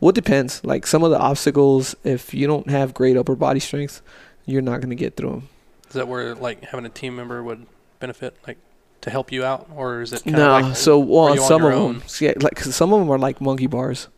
well, 0.00 0.10
it 0.10 0.14
depends. 0.14 0.64
Like 0.64 0.86
some 0.86 1.02
of 1.02 1.10
the 1.10 1.18
obstacles, 1.18 1.94
if 2.04 2.32
you 2.32 2.46
don't 2.46 2.70
have 2.70 2.94
great 2.94 3.16
upper 3.16 3.34
body 3.34 3.60
strength, 3.60 4.00
you're 4.46 4.62
not 4.62 4.80
gonna 4.80 4.94
get 4.94 5.16
through 5.16 5.30
them. 5.30 5.48
Is 5.92 5.96
that 5.96 6.08
where 6.08 6.34
like 6.34 6.64
having 6.64 6.86
a 6.86 6.88
team 6.88 7.14
member 7.16 7.42
would 7.42 7.66
benefit, 8.00 8.34
like 8.46 8.56
to 9.02 9.10
help 9.10 9.30
you 9.30 9.44
out, 9.44 9.68
or 9.76 10.00
is 10.00 10.14
it 10.14 10.24
kind 10.24 10.36
No, 10.38 10.56
of 10.56 10.64
like 10.68 10.76
so 10.76 10.98
well, 10.98 11.36
some 11.36 11.56
of 11.56 11.60
your 11.62 11.70
them, 11.72 11.80
own? 11.82 12.02
yeah, 12.18 12.32
like 12.40 12.54
'cause 12.56 12.74
some 12.74 12.94
of 12.94 13.00
them 13.00 13.10
are 13.10 13.18
like 13.18 13.42
monkey 13.42 13.66
bars, 13.66 14.08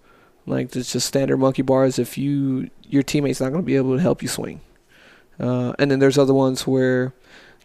like 0.47 0.77
it's 0.77 0.93
just 0.93 1.09
standard 1.09 1.39
monkey 1.39 1.63
bars. 1.63 1.99
If 1.99 2.17
you 2.17 2.71
your 2.89 3.03
teammate's 3.03 3.41
not 3.41 3.51
gonna 3.51 3.65
be 3.65 3.75
able 3.75 3.97
to 3.97 4.01
help 4.01 4.23
you 4.23 4.29
swing, 4.29 4.61
uh, 5.41 5.73
and 5.81 5.91
then 5.91 5.99
there's 5.99 6.17
other 6.17 6.33
ones 6.35 6.65
where 6.65 7.13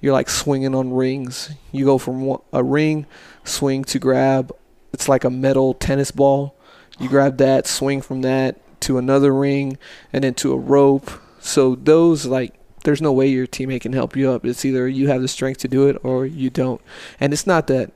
you're 0.02 0.14
like 0.14 0.30
swinging 0.30 0.74
on 0.74 0.92
rings. 0.92 1.52
You 1.72 1.86
go 1.86 2.00
from 2.00 2.22
one, 2.22 2.40
a 2.52 2.64
ring 2.64 3.06
swing 3.44 3.84
to 3.84 4.00
grab. 4.00 4.52
It's 4.92 5.08
like 5.08 5.24
a 5.24 5.30
metal 5.30 5.76
tennis 5.76 6.10
ball. 6.10 6.56
You 7.00 7.10
grab 7.10 7.38
that, 7.38 7.68
swing 7.68 8.02
from 8.02 8.22
that 8.24 8.58
to 8.82 8.98
another 8.98 9.34
ring, 9.36 9.78
and 10.12 10.24
then 10.24 10.34
to 10.36 10.52
a 10.54 10.58
rope. 10.58 11.12
So 11.40 11.76
those 11.76 12.26
like 12.26 12.56
there's 12.84 13.02
no 13.02 13.12
way 13.12 13.28
your 13.28 13.48
teammate 13.48 13.82
can 13.82 13.94
help 13.94 14.16
you 14.16 14.30
up. 14.32 14.46
It's 14.46 14.64
either 14.66 14.88
you 14.88 15.08
have 15.08 15.22
the 15.22 15.28
strength 15.28 15.60
to 15.62 15.68
do 15.68 15.88
it 15.88 15.98
or 16.04 16.26
you 16.26 16.50
don't. 16.50 16.82
And 17.20 17.34
it's 17.34 17.46
not 17.48 17.68
that 17.68 17.92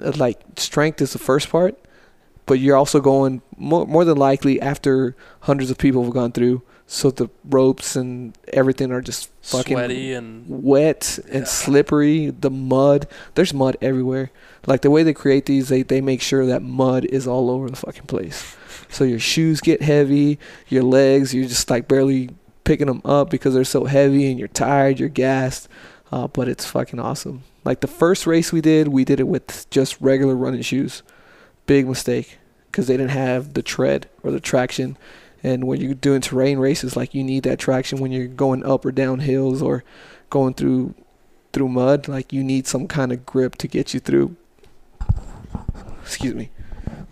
uh, 0.00 0.12
like 0.16 0.40
strength 0.56 1.00
is 1.00 1.12
the 1.12 1.18
first 1.18 1.48
part, 1.50 1.78
but 2.46 2.54
you're 2.58 2.76
also 2.76 3.00
going 3.00 3.42
more 3.56 3.86
more 3.86 4.04
than 4.04 4.16
likely 4.18 4.60
after 4.60 5.16
hundreds 5.40 5.70
of 5.70 5.78
people 5.78 6.04
have 6.04 6.12
gone 6.12 6.32
through. 6.32 6.62
So 6.88 7.10
the 7.10 7.28
ropes 7.44 7.96
and 7.96 8.38
everything 8.52 8.92
are 8.92 9.00
just 9.00 9.28
fucking 9.42 9.76
sweaty 9.76 10.12
and 10.12 10.44
wet 10.48 11.18
and 11.28 11.40
Yeah. 11.40 11.44
slippery. 11.44 12.30
The 12.30 12.50
mud, 12.50 13.08
there's 13.34 13.52
mud 13.52 13.76
everywhere. 13.82 14.30
Like 14.68 14.82
the 14.82 14.90
way 14.90 15.02
they 15.02 15.12
create 15.12 15.46
these, 15.46 15.68
they 15.68 15.82
they 15.82 16.00
make 16.00 16.22
sure 16.22 16.46
that 16.46 16.62
mud 16.62 17.04
is 17.06 17.26
all 17.26 17.50
over 17.50 17.68
the 17.68 17.76
fucking 17.76 18.06
place. 18.06 18.54
So 18.88 19.02
your 19.02 19.18
shoes 19.18 19.60
get 19.60 19.82
heavy, 19.82 20.38
your 20.68 20.84
legs, 20.84 21.34
you're 21.34 21.48
just 21.48 21.68
like 21.70 21.88
barely 21.88 22.30
picking 22.66 22.88
them 22.88 23.00
up 23.04 23.30
because 23.30 23.54
they're 23.54 23.64
so 23.64 23.84
heavy, 23.84 24.30
and 24.30 24.38
you're 24.38 24.48
tired, 24.48 25.00
you're 25.00 25.08
gassed. 25.08 25.68
Uh, 26.12 26.28
but 26.28 26.48
it's 26.48 26.66
fucking 26.66 27.00
awesome. 27.00 27.42
Like 27.64 27.80
the 27.80 27.88
first 27.88 28.26
race 28.26 28.52
we 28.52 28.60
did, 28.60 28.88
we 28.88 29.04
did 29.04 29.18
it 29.18 29.26
with 29.26 29.68
just 29.70 30.00
regular 30.00 30.36
running 30.36 30.62
shoes. 30.62 31.02
Big 31.66 31.88
mistake 31.88 32.38
because 32.70 32.86
they 32.86 32.96
didn't 32.96 33.10
have 33.10 33.54
the 33.54 33.62
tread 33.62 34.08
or 34.22 34.30
the 34.30 34.38
traction. 34.38 34.96
And 35.42 35.64
when 35.64 35.80
you're 35.80 35.94
doing 35.94 36.20
terrain 36.20 36.58
races, 36.58 36.96
like 36.96 37.14
you 37.14 37.24
need 37.24 37.42
that 37.44 37.58
traction 37.58 37.98
when 37.98 38.12
you're 38.12 38.28
going 38.28 38.64
up 38.64 38.84
or 38.84 38.92
down 38.92 39.20
hills 39.20 39.62
or 39.62 39.82
going 40.30 40.54
through 40.54 40.94
through 41.52 41.68
mud. 41.68 42.06
Like 42.06 42.32
you 42.32 42.44
need 42.44 42.66
some 42.66 42.86
kind 42.86 43.12
of 43.12 43.26
grip 43.26 43.56
to 43.56 43.68
get 43.68 43.94
you 43.94 44.00
through. 44.00 44.36
Excuse 46.02 46.34
me. 46.34 46.50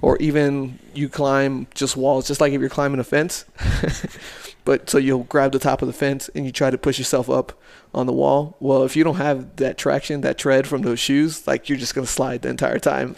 Or 0.02 0.18
even 0.18 0.78
you 0.94 1.08
climb 1.08 1.66
just 1.74 1.96
walls, 1.96 2.28
just 2.28 2.40
like 2.40 2.52
if 2.52 2.60
you're 2.60 2.70
climbing 2.70 3.00
a 3.00 3.04
fence. 3.04 3.46
but 4.64 4.88
so 4.88 4.98
you'll 4.98 5.24
grab 5.24 5.52
the 5.52 5.58
top 5.58 5.82
of 5.82 5.86
the 5.86 5.92
fence 5.92 6.30
and 6.34 6.46
you 6.46 6.52
try 6.52 6.70
to 6.70 6.78
push 6.78 6.98
yourself 6.98 7.28
up 7.28 7.52
on 7.92 8.06
the 8.06 8.12
wall. 8.12 8.56
Well, 8.60 8.82
if 8.82 8.96
you 8.96 9.04
don't 9.04 9.16
have 9.16 9.56
that 9.56 9.76
traction, 9.76 10.22
that 10.22 10.38
tread 10.38 10.66
from 10.66 10.82
those 10.82 10.98
shoes, 10.98 11.46
like 11.46 11.68
you're 11.68 11.78
just 11.78 11.94
gonna 11.94 12.06
slide 12.06 12.42
the 12.42 12.48
entire 12.48 12.78
time. 12.78 13.16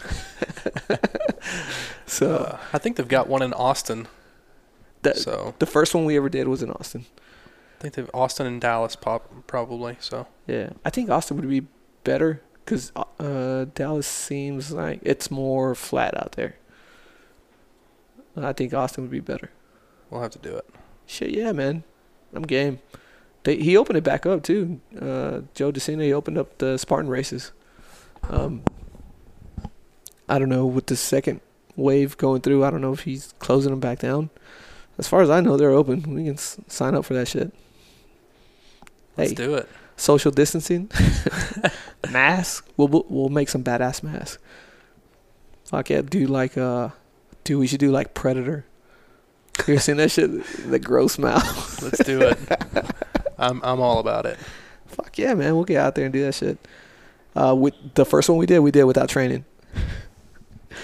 so 2.05 2.35
uh, 2.35 2.59
I 2.73 2.77
think 2.77 2.97
they've 2.97 3.07
got 3.07 3.27
one 3.27 3.41
in 3.41 3.53
Austin. 3.53 4.07
that, 5.03 5.17
so 5.17 5.55
the 5.59 5.65
first 5.65 5.95
one 5.95 6.05
we 6.05 6.17
ever 6.17 6.29
did 6.29 6.47
was 6.47 6.61
in 6.61 6.71
Austin. 6.71 7.05
I 7.77 7.81
think 7.81 7.93
they've 7.93 8.11
Austin 8.13 8.45
and 8.47 8.59
Dallas 8.59 8.95
pop 8.95 9.31
probably. 9.47 9.97
So 9.99 10.27
Yeah, 10.47 10.71
I 10.83 10.89
think 10.89 11.09
Austin 11.09 11.37
would 11.37 11.47
be 11.47 11.67
better 12.03 12.41
because 12.65 12.91
uh, 13.19 13.65
Dallas 13.73 14.07
seems 14.07 14.71
like 14.71 14.99
it's 15.03 15.31
more 15.31 15.75
flat 15.75 16.17
out 16.17 16.33
there. 16.33 16.55
I 18.35 18.53
think 18.53 18.73
Austin 18.73 19.03
would 19.03 19.11
be 19.11 19.19
better. 19.19 19.49
we'll 20.11 20.21
have 20.21 20.31
to 20.31 20.39
do 20.39 20.55
it. 20.55 20.69
Shit, 21.07 21.31
yeah, 21.31 21.51
man, 21.53 21.83
I'm 22.33 22.43
game. 22.43 22.79
They, 23.43 23.55
he 23.57 23.75
opened 23.77 23.97
it 23.97 24.03
back 24.03 24.25
up 24.25 24.43
too. 24.43 24.79
Uh, 24.99 25.41
Joe 25.55 25.71
De 25.71 25.79
Sena 25.79 26.03
he 26.03 26.13
opened 26.13 26.37
up 26.37 26.57
the 26.59 26.77
Spartan 26.77 27.09
races. 27.09 27.51
Um, 28.29 28.61
I 30.29 30.37
don't 30.37 30.49
know 30.49 30.65
with 30.65 30.87
the 30.87 30.95
second 30.97 31.39
wave 31.77 32.17
going 32.17 32.41
through. 32.41 32.65
I 32.65 32.69
don't 32.71 32.81
know 32.81 32.91
if 32.93 33.01
he's 33.01 33.33
closing 33.39 33.71
them 33.71 33.79
back 33.79 33.99
down. 33.99 34.29
As 34.97 35.07
far 35.07 35.21
as 35.21 35.29
I 35.29 35.39
know, 35.41 35.55
they're 35.57 35.71
open. 35.71 36.01
We 36.13 36.25
can 36.25 36.33
s- 36.33 36.57
sign 36.67 36.93
up 36.95 37.05
for 37.05 37.13
that 37.13 37.27
shit. 37.27 37.53
Let's 39.15 39.31
Hey. 39.31 39.35
do 39.35 39.55
it. 39.55 39.69
social 39.95 40.31
distancing, 40.31 40.91
mask. 42.11 42.67
We'll 42.77 42.87
we'll- 42.89 43.05
we'll 43.09 43.29
make 43.29 43.47
some 43.49 43.63
badass 43.63 44.03
masks. 44.03 44.37
Fuck 45.65 45.89
yeah, 45.89 46.01
do 46.01 46.27
like 46.27 46.57
uh, 46.57 46.89
dude, 47.43 47.59
we 47.59 47.67
should 47.67 47.79
do 47.79 47.91
like 47.91 48.13
Predator. 48.13 48.65
You 49.67 49.73
ever 49.73 49.81
seen 49.81 49.97
that 49.97 50.11
shit? 50.11 50.29
The 50.69 50.79
gross 50.79 51.17
mouth. 51.17 51.81
Let's 51.81 52.03
do 52.03 52.21
it. 52.21 52.37
I'm 53.37 53.61
I'm 53.63 53.79
all 53.81 53.99
about 53.99 54.25
it. 54.25 54.37
Fuck 54.87 55.17
yeah, 55.17 55.33
man, 55.33 55.55
we'll 55.55 55.65
get 55.65 55.77
out 55.77 55.95
there 55.95 56.05
and 56.05 56.13
do 56.13 56.23
that 56.23 56.33
shit. 56.35 56.57
Uh, 57.35 57.53
with 57.55 57.73
the 57.95 58.05
first 58.05 58.29
one 58.29 58.37
we 58.37 58.45
did, 58.45 58.59
we 58.59 58.71
did 58.71 58.83
without 58.85 59.09
training. 59.09 59.45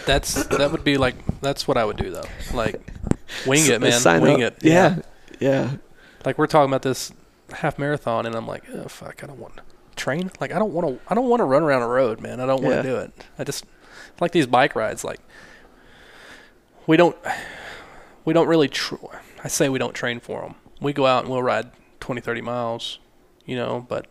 That's 0.05 0.43
that 0.47 0.71
would 0.71 0.83
be 0.83 0.97
like 0.97 1.15
that's 1.41 1.67
what 1.67 1.77
I 1.77 1.85
would 1.85 1.97
do 1.97 2.09
though. 2.09 2.25
Like 2.53 2.81
wing 3.47 3.65
it, 3.67 3.79
man. 3.81 3.91
sign 3.93 4.21
Wing 4.21 4.43
up. 4.43 4.53
it. 4.57 4.63
Yeah, 4.63 4.97
yeah. 5.39 5.71
Like 6.25 6.37
we're 6.37 6.47
talking 6.47 6.69
about 6.69 6.81
this 6.81 7.11
half 7.53 7.77
marathon, 7.79 8.25
and 8.25 8.35
I'm 8.35 8.47
like, 8.47 8.63
oh 8.73 8.87
fuck, 8.87 9.23
I 9.23 9.27
don't 9.27 9.39
want 9.39 9.57
to 9.57 9.63
train. 9.95 10.31
Like 10.39 10.51
I 10.53 10.59
don't 10.59 10.73
want 10.73 10.87
to. 10.87 10.99
I 11.09 11.15
don't 11.15 11.29
want 11.29 11.39
to 11.41 11.45
run 11.45 11.63
around 11.63 11.83
a 11.83 11.87
road, 11.87 12.21
man. 12.21 12.39
I 12.39 12.45
don't 12.45 12.61
want 12.63 12.75
Yeah. 12.75 12.81
to 12.81 12.87
do 12.89 12.95
it. 12.97 13.13
I 13.39 13.43
just 13.43 13.65
like 14.19 14.31
these 14.31 14.47
bike 14.47 14.75
rides. 14.75 15.03
Like 15.03 15.19
we 16.87 16.97
don't. 16.97 17.15
We 18.25 18.33
don't 18.33 18.47
really. 18.47 18.67
Tr- 18.67 18.95
I 19.43 19.47
say 19.47 19.69
we 19.69 19.79
don't 19.79 19.93
train 19.93 20.19
for 20.19 20.41
them. 20.41 20.55
We 20.81 20.93
go 20.93 21.05
out 21.05 21.23
and 21.23 21.31
we'll 21.31 21.43
ride 21.43 21.71
20, 21.99 22.21
30 22.21 22.41
miles, 22.41 22.99
you 23.45 23.55
know. 23.55 23.85
But 23.87 24.07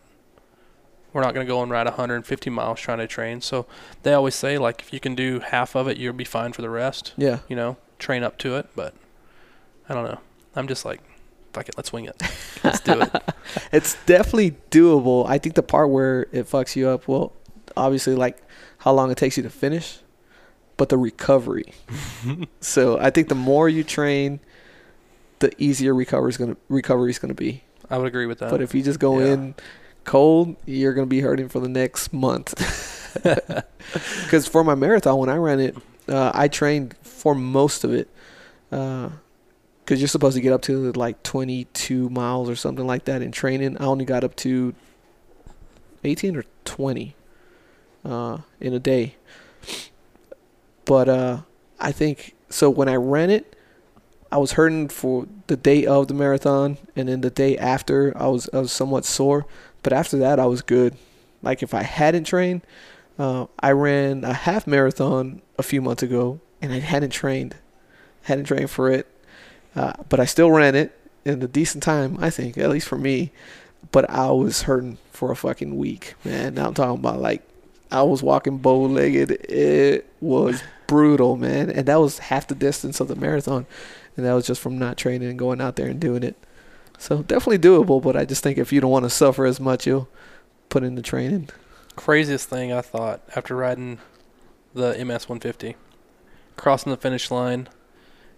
we're 1.13 1.21
not 1.21 1.33
going 1.33 1.45
to 1.45 1.51
go 1.51 1.61
and 1.61 1.71
ride 1.71 1.85
150 1.85 2.49
miles 2.49 2.79
trying 2.79 2.97
to 2.99 3.07
train. 3.07 3.41
So 3.41 3.65
they 4.03 4.13
always 4.13 4.35
say 4.35 4.57
like 4.57 4.81
if 4.81 4.91
you 4.93 4.99
can 4.99 5.15
do 5.15 5.39
half 5.39 5.75
of 5.75 5.87
it, 5.87 5.97
you'll 5.97 6.13
be 6.13 6.23
fine 6.23 6.53
for 6.53 6.61
the 6.61 6.69
rest. 6.69 7.13
Yeah. 7.17 7.39
You 7.47 7.55
know, 7.55 7.77
train 7.99 8.23
up 8.23 8.37
to 8.39 8.55
it. 8.57 8.67
But 8.75 8.93
I 9.87 9.93
don't 9.93 10.05
know. 10.05 10.19
I'm 10.55 10.67
just 10.67 10.85
like, 10.85 11.01
fuck 11.53 11.69
it, 11.69 11.77
let's 11.77 11.93
wing 11.93 12.05
it. 12.05 12.21
Let's 12.63 12.79
do 12.79 13.01
it. 13.01 13.11
It's 13.71 13.97
definitely 14.05 14.51
doable. 14.71 15.27
I 15.27 15.37
think 15.37 15.55
the 15.55 15.63
part 15.63 15.89
where 15.89 16.27
it 16.31 16.49
fucks 16.49 16.75
you 16.75 16.87
up, 16.87 17.07
well, 17.07 17.33
obviously 17.75 18.15
like 18.15 18.37
how 18.79 18.93
long 18.93 19.11
it 19.11 19.17
takes 19.17 19.35
you 19.35 19.43
to 19.43 19.49
finish, 19.49 19.99
but 20.77 20.89
the 20.89 20.97
recovery. 20.97 21.73
so 22.61 22.97
I 22.99 23.09
think 23.09 23.29
the 23.29 23.35
more 23.35 23.69
you 23.69 23.83
train, 23.83 24.39
the 25.39 25.51
easier 25.61 25.93
recovery 25.93 26.29
is 26.29 26.37
gonna 26.37 26.57
recovery 26.69 27.11
is 27.11 27.19
gonna 27.19 27.33
be. 27.33 27.63
I 27.89 27.97
would 27.97 28.07
agree 28.07 28.25
with 28.25 28.39
that. 28.39 28.49
But 28.51 28.61
if 28.61 28.73
you 28.73 28.81
just 28.81 28.99
go 28.99 29.19
Yeah. 29.19 29.33
in 29.33 29.55
cold, 30.03 30.55
you're 30.65 30.93
gonna 30.93 31.07
be 31.07 31.21
hurting 31.21 31.49
for 31.49 31.59
the 31.59 31.69
next 31.69 32.11
month. 32.13 32.53
Because 34.23 34.47
for 34.47 34.63
my 34.63 34.73
marathon, 34.75 35.17
when 35.19 35.29
I 35.29 35.35
ran 35.35 35.59
it, 35.59 35.75
uh, 36.07 36.31
I 36.33 36.47
trained 36.47 36.95
for 37.03 37.35
most 37.35 37.83
of 37.83 37.93
it. 37.93 38.09
Because 38.69 39.99
you're 39.99 40.07
supposed 40.07 40.35
to 40.35 40.41
get 40.41 40.51
up 40.53 40.61
to 40.63 40.91
like 40.93 41.21
22 41.21 42.09
miles 42.09 42.49
or 42.49 42.55
something 42.55 42.87
like 42.87 43.05
that 43.05 43.21
in 43.21 43.31
training. 43.31 43.77
I 43.79 43.85
only 43.85 44.05
got 44.05 44.23
up 44.23 44.35
to 44.37 44.73
18 46.03 46.35
or 46.35 46.45
20 46.65 47.15
uh, 48.05 48.37
in 48.59 48.73
a 48.73 48.79
day. 48.79 49.15
But 50.85 51.09
uh, 51.09 51.41
I 51.79 51.91
think 51.91 52.35
so. 52.49 52.69
When 52.69 52.89
I 52.89 52.95
ran 52.95 53.29
it, 53.29 53.55
I 54.31 54.37
was 54.37 54.53
hurting 54.53 54.89
for 54.89 55.27
the 55.47 55.55
day 55.55 55.85
of 55.85 56.07
the 56.07 56.13
marathon, 56.13 56.77
and 56.95 57.07
then 57.07 57.21
the 57.21 57.29
day 57.29 57.57
after, 57.57 58.15
I 58.17 58.27
was 58.27 58.49
I 58.53 58.59
was 58.59 58.71
somewhat 58.71 59.05
sore. 59.05 59.45
But 59.83 59.93
after 59.93 60.17
that, 60.17 60.39
I 60.39 60.45
was 60.45 60.61
good. 60.61 60.95
Like 61.41 61.61
if 61.61 61.73
I 61.73 61.83
hadn't 61.83 62.23
trained, 62.23 62.61
uh, 63.19 63.45
I 63.59 63.71
ran 63.71 64.23
a 64.23 64.33
half 64.33 64.65
marathon 64.65 65.41
a 65.57 65.63
few 65.63 65.81
months 65.81 66.03
ago, 66.03 66.39
and 66.61 66.73
I 66.73 66.79
hadn't 66.79 67.11
trained, 67.11 67.55
hadn't 68.23 68.45
trained 68.45 68.69
for 68.69 68.89
it, 68.89 69.07
uh, 69.75 69.93
but 70.09 70.19
I 70.19 70.25
still 70.25 70.51
ran 70.51 70.75
it 70.75 70.97
in 71.25 71.41
a 71.41 71.47
decent 71.47 71.83
time, 71.83 72.17
I 72.19 72.29
think, 72.29 72.57
at 72.57 72.69
least 72.69 72.87
for 72.87 72.97
me. 72.97 73.31
But 73.91 74.09
I 74.09 74.31
was 74.31 74.63
hurting 74.63 74.97
for 75.11 75.31
a 75.31 75.35
fucking 75.35 75.77
week, 75.77 76.15
man. 76.23 76.55
Now 76.55 76.67
I'm 76.67 76.73
talking 76.73 76.99
about 76.99 77.21
like 77.21 77.43
I 77.93 78.01
was 78.03 78.21
walking 78.23 78.57
bow 78.57 78.81
legged. 78.81 79.31
It 79.31 80.07
was 80.19 80.61
brutal, 80.87 81.37
man, 81.37 81.69
and 81.69 81.85
that 81.87 81.99
was 81.99 82.19
half 82.19 82.47
the 82.47 82.55
distance 82.55 82.99
of 82.99 83.07
the 83.07 83.15
marathon, 83.15 83.65
and 84.17 84.25
that 84.25 84.33
was 84.33 84.45
just 84.47 84.61
from 84.61 84.77
not 84.77 84.97
training 84.97 85.29
and 85.29 85.39
going 85.39 85.61
out 85.61 85.75
there 85.75 85.87
and 85.87 85.99
doing 85.99 86.23
it. 86.23 86.35
So 86.97 87.21
definitely 87.23 87.59
doable, 87.59 88.01
but 88.01 88.15
I 88.15 88.25
just 88.25 88.43
think 88.43 88.57
if 88.57 88.71
you 88.73 88.81
don't 88.81 88.91
want 88.91 89.05
to 89.05 89.09
suffer 89.09 89.45
as 89.45 89.59
much, 89.59 89.85
you'll 89.87 90.09
put 90.69 90.83
in 90.83 90.95
the 90.95 91.01
training. 91.01 91.49
Craziest 91.95 92.49
thing 92.49 92.71
I 92.73 92.81
thought 92.81 93.21
after 93.35 93.55
riding 93.55 93.99
the 94.73 94.93
MS 94.93 95.29
150, 95.29 95.75
crossing 96.55 96.91
the 96.91 96.97
finish 96.97 97.29
line, 97.29 97.69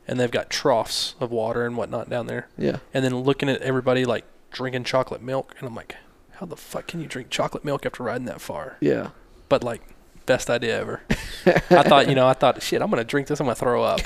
and 0.07 0.19
they've 0.19 0.31
got 0.31 0.49
troughs 0.49 1.15
of 1.19 1.31
water 1.31 1.65
and 1.65 1.77
whatnot 1.77 2.09
down 2.09 2.27
there, 2.27 2.47
Yeah, 2.57 2.77
and 2.93 3.03
then 3.05 3.15
looking 3.19 3.49
at 3.49 3.61
everybody 3.61 4.03
like 4.05 4.25
drinking 4.51 4.83
chocolate 4.83 5.21
milk, 5.21 5.55
and 5.59 5.67
I'm 5.67 5.75
like, 5.75 5.95
how 6.31 6.45
the 6.45 6.57
fuck 6.57 6.87
can 6.87 6.99
you 6.99 7.07
drink 7.07 7.29
chocolate 7.29 7.63
milk 7.63 7.85
after 7.85 8.03
riding 8.03 8.25
that 8.25 8.41
far? 8.41 8.77
yeah. 8.81 9.09
But 9.49 9.63
like, 9.63 9.81
best 10.25 10.49
idea 10.49 10.79
ever. 10.79 11.01
I 11.45 11.83
thought, 11.83 12.09
you 12.09 12.15
know, 12.15 12.27
I 12.27 12.33
thought, 12.33 12.61
shit, 12.63 12.81
I'm 12.81 12.89
gonna 12.89 13.03
drink 13.03 13.27
this, 13.27 13.39
I'm 13.39 13.45
gonna 13.45 13.55
throw 13.55 13.83
up. 13.83 14.01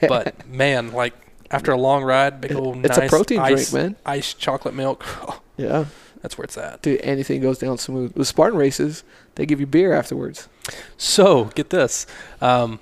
But 0.00 0.46
man, 0.48 0.92
like 0.92 1.14
after 1.50 1.72
a 1.72 1.76
long 1.76 2.02
ride, 2.04 2.40
big 2.40 2.52
old 2.54 2.84
It's 2.84 2.96
a 2.96 3.02
nice 3.02 3.10
protein 3.10 3.38
drink, 3.40 3.58
ice, 3.60 3.72
man. 3.72 3.96
Iced 4.06 4.38
chocolate 4.38 4.74
milk. 4.74 5.04
Yeah, 5.56 5.84
That's 6.22 6.38
where 6.38 6.44
it's 6.46 6.56
at. 6.56 6.80
dude. 6.80 7.02
Anything 7.02 7.42
goes 7.42 7.58
down 7.58 7.76
smooth. 7.76 8.16
With 8.16 8.26
Spartan 8.26 8.58
races, 8.58 9.04
they 9.34 9.44
give 9.44 9.60
you 9.60 9.66
beer 9.66 9.92
afterwards. 9.92 10.48
So 10.96 11.44
get 11.54 11.68
this, 11.68 12.06
um, 12.40 12.78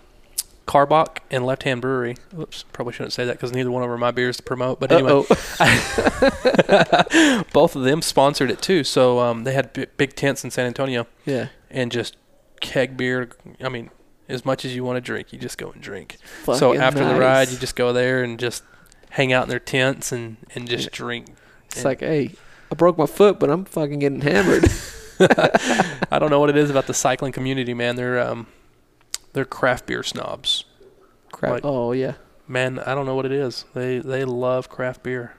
Karbach 0.68 1.20
and 1.30 1.46
Left 1.46 1.62
Hand 1.62 1.80
Brewery. 1.80 2.16
Oops, 2.38 2.62
probably 2.74 2.92
shouldn't 2.92 3.14
say 3.14 3.24
that 3.24 3.32
because 3.32 3.52
neither 3.52 3.70
one 3.70 3.82
of 3.82 3.86
them 3.86 3.94
are 3.94 3.98
my 3.98 4.10
beers 4.10 4.36
to 4.36 4.42
promote. 4.42 4.78
But 4.78 4.92
anyway, 4.92 5.10
both 7.52 7.74
of 7.74 7.82
them 7.82 8.02
sponsored 8.02 8.50
it 8.50 8.60
too. 8.60 8.84
So 8.84 9.18
um, 9.18 9.44
they 9.44 9.54
had 9.54 9.72
b- 9.72 9.86
big 9.96 10.14
tents 10.14 10.44
in 10.44 10.50
San 10.50 10.66
Antonio 10.66 11.06
yeah. 11.24 11.48
and 11.70 11.90
just 11.90 12.18
keg 12.60 12.98
beer. 12.98 13.30
I 13.62 13.70
mean, 13.70 13.88
as 14.28 14.44
much 14.44 14.66
as 14.66 14.76
you 14.76 14.84
want 14.84 14.98
to 14.98 15.00
drink, 15.00 15.32
you 15.32 15.38
just 15.38 15.56
go 15.56 15.70
and 15.70 15.80
drink. 15.82 16.18
so 16.44 16.54
Fucking 16.54 16.82
after 16.82 17.02
the 17.02 17.18
ride, 17.18 17.48
you 17.48 17.56
just 17.56 17.74
go 17.74 17.94
there 17.94 18.22
and 18.22 18.38
just 18.38 18.62
hang 19.10 19.32
out 19.32 19.44
in 19.44 19.48
their 19.48 19.58
tents 19.58 20.12
and, 20.12 20.36
and 20.54 20.68
just 20.68 20.84
Yeah. 20.84 20.90
drink. 20.92 21.28
It's 21.70 21.82
like, 21.82 22.00
hey, 22.00 22.32
I 22.70 22.74
broke 22.74 22.98
my 22.98 23.06
foot, 23.06 23.40
but 23.40 23.48
I'm 23.48 23.64
fucking 23.64 24.00
getting 24.00 24.20
hammered. 24.20 24.64
I 25.20 26.18
don't 26.18 26.28
know 26.28 26.40
what 26.40 26.50
it 26.50 26.58
is 26.58 26.68
about 26.68 26.86
the 26.86 26.92
cycling 26.94 27.32
community, 27.32 27.72
man. 27.72 27.96
They're 27.96 28.20
um, 28.20 28.48
they're 29.32 29.44
craft 29.44 29.86
beer 29.86 30.02
snobs. 30.02 30.64
Crap. 31.32 31.52
Like- 31.52 31.64
oh 31.64 31.92
yeah. 31.92 32.14
Man, 32.46 32.78
I 32.78 32.94
don't 32.94 33.04
know 33.04 33.14
what 33.14 33.26
it 33.26 33.32
is. 33.32 33.66
They 33.74 33.98
they 33.98 34.24
love 34.24 34.68
craft 34.70 35.02
beer. 35.02 35.34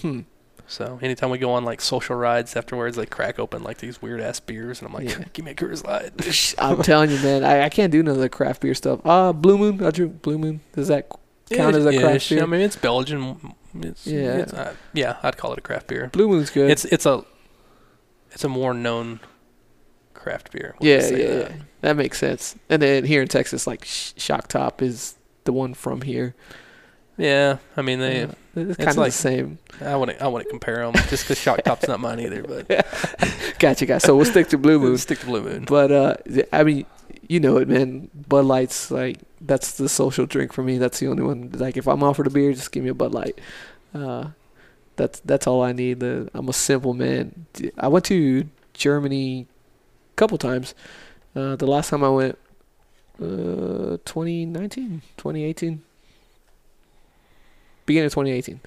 Hmm. 0.00 0.20
So 0.66 0.98
anytime 1.02 1.30
we 1.30 1.38
go 1.38 1.50
on 1.52 1.64
like 1.64 1.80
social 1.80 2.16
rides 2.16 2.54
afterwards, 2.56 2.96
they 2.96 3.06
crack 3.06 3.38
open 3.38 3.62
like 3.62 3.78
these 3.78 4.00
weird 4.02 4.20
ass 4.20 4.38
beers, 4.40 4.80
and 4.80 4.88
I'm 4.88 4.94
like, 4.94 5.08
Yeah. 5.10 5.24
give 5.32 5.44
me 5.44 5.50
a 5.52 5.54
Coors 5.54 5.84
Light. 5.84 6.12
I'm 6.58 6.82
telling 6.82 7.10
you, 7.10 7.18
man, 7.20 7.44
I, 7.44 7.64
I 7.64 7.68
can't 7.68 7.90
do 7.92 8.02
none 8.02 8.14
of 8.14 8.20
the 8.20 8.28
craft 8.28 8.62
beer 8.62 8.74
stuff. 8.74 9.00
Ah, 9.04 9.32
Blue 9.32 9.56
Moon. 9.58 9.82
I 9.84 9.90
drink 9.90 10.22
Blue 10.22 10.38
Moon. 10.38 10.60
Does 10.72 10.88
that 10.88 11.08
count 11.50 11.74
as 11.76 11.84
a 11.86 11.92
Yeah, 11.94 12.00
craft 12.00 12.28
beer? 12.30 12.42
I 12.42 12.46
mean, 12.46 12.60
it's 12.60 12.76
Belgian. 12.76 13.54
It's, 13.74 14.06
Yeah. 14.06 14.36
it's, 14.38 14.52
uh, 14.54 14.74
yeah, 14.94 15.16
I'd 15.22 15.36
call 15.36 15.52
it 15.52 15.58
a 15.58 15.62
craft 15.62 15.86
beer. 15.88 16.08
Blue 16.12 16.28
Moon's 16.28 16.50
good. 16.50 16.70
It's 16.70 16.84
it's 16.86 17.04
a 17.06 17.24
it's 18.32 18.44
a 18.44 18.48
more 18.48 18.72
known 18.74 19.20
craft 20.28 20.52
beer. 20.52 20.74
We'll 20.78 20.88
yeah, 20.90 21.08
yeah, 21.08 21.16
yeah. 21.16 21.26
that. 21.38 21.52
That 21.80 21.96
makes 21.96 22.18
sense. 22.18 22.54
And 22.68 22.82
then 22.82 23.04
here 23.04 23.22
in 23.22 23.28
Texas, 23.28 23.66
like 23.66 23.84
Shock 23.84 24.48
Top 24.48 24.82
is 24.82 25.14
the 25.44 25.52
one 25.52 25.74
from 25.74 26.02
here. 26.02 26.34
Yeah, 27.16 27.58
I 27.76 27.82
mean 27.82 27.98
they. 27.98 28.22
Uh, 28.24 28.28
it's 28.54 28.70
it's 28.70 28.76
kind 28.76 28.90
of 28.90 28.96
like- 28.98 29.12
the 29.12 29.18
same. 29.18 29.58
I 29.80 29.96
wouldn't 29.96 30.20
I 30.20 30.28
wouldn't 30.28 30.50
compare 30.50 30.76
them 30.84 30.92
just 31.08 31.24
because 31.24 31.38
Shock 31.38 31.62
Top's 31.62 31.88
not 31.88 32.00
mine 32.00 32.20
either. 32.20 32.42
But 32.42 32.68
Gotcha, 33.58 33.86
guys. 33.86 34.02
So 34.02 34.16
we'll 34.16 34.24
stick 34.26 34.48
to 34.48 34.58
Blue 34.58 34.78
Moon. 34.84 34.98
stick 34.98 35.18
to 35.20 35.26
Blue 35.26 35.42
Moon. 35.42 35.64
But 35.64 35.90
uh, 35.92 36.14
I 36.52 36.62
mean, 36.64 36.84
you 37.28 37.40
know 37.40 37.56
it, 37.56 37.68
man. 37.68 38.10
Bud 38.28 38.44
Light's 38.44 38.90
like 38.90 39.18
that's 39.40 39.76
the 39.78 39.88
social 39.88 40.26
drink 40.26 40.52
for 40.52 40.62
me. 40.62 40.78
That's 40.78 40.98
the 40.98 41.06
only 41.08 41.22
one. 41.22 41.50
Like 41.54 41.76
if 41.76 41.86
I'm 41.88 42.02
offered 42.02 42.26
a 42.26 42.30
beer, 42.30 42.52
just 42.52 42.72
give 42.72 42.82
me 42.84 42.90
a 42.90 42.94
Bud 42.94 43.12
Light. 43.12 43.40
Uh, 43.94 44.28
that's 44.96 45.20
that's 45.20 45.46
all 45.46 45.62
I 45.62 45.72
need. 45.72 46.00
The, 46.00 46.28
I'm 46.34 46.48
a 46.48 46.52
simple 46.52 46.92
man. 46.94 47.46
I 47.78 47.88
went 47.88 48.04
to 48.06 48.48
Germany 48.74 49.46
couple 50.18 50.38
times. 50.38 50.74
Uh, 51.34 51.56
the 51.56 51.66
last 51.66 51.90
time 51.90 52.04
I 52.04 52.10
went, 52.10 52.38
uh, 53.20 53.98
2019, 54.04 55.02
2018, 55.16 55.82
beginning 57.86 58.06
of 58.06 58.12
2018. 58.12 58.60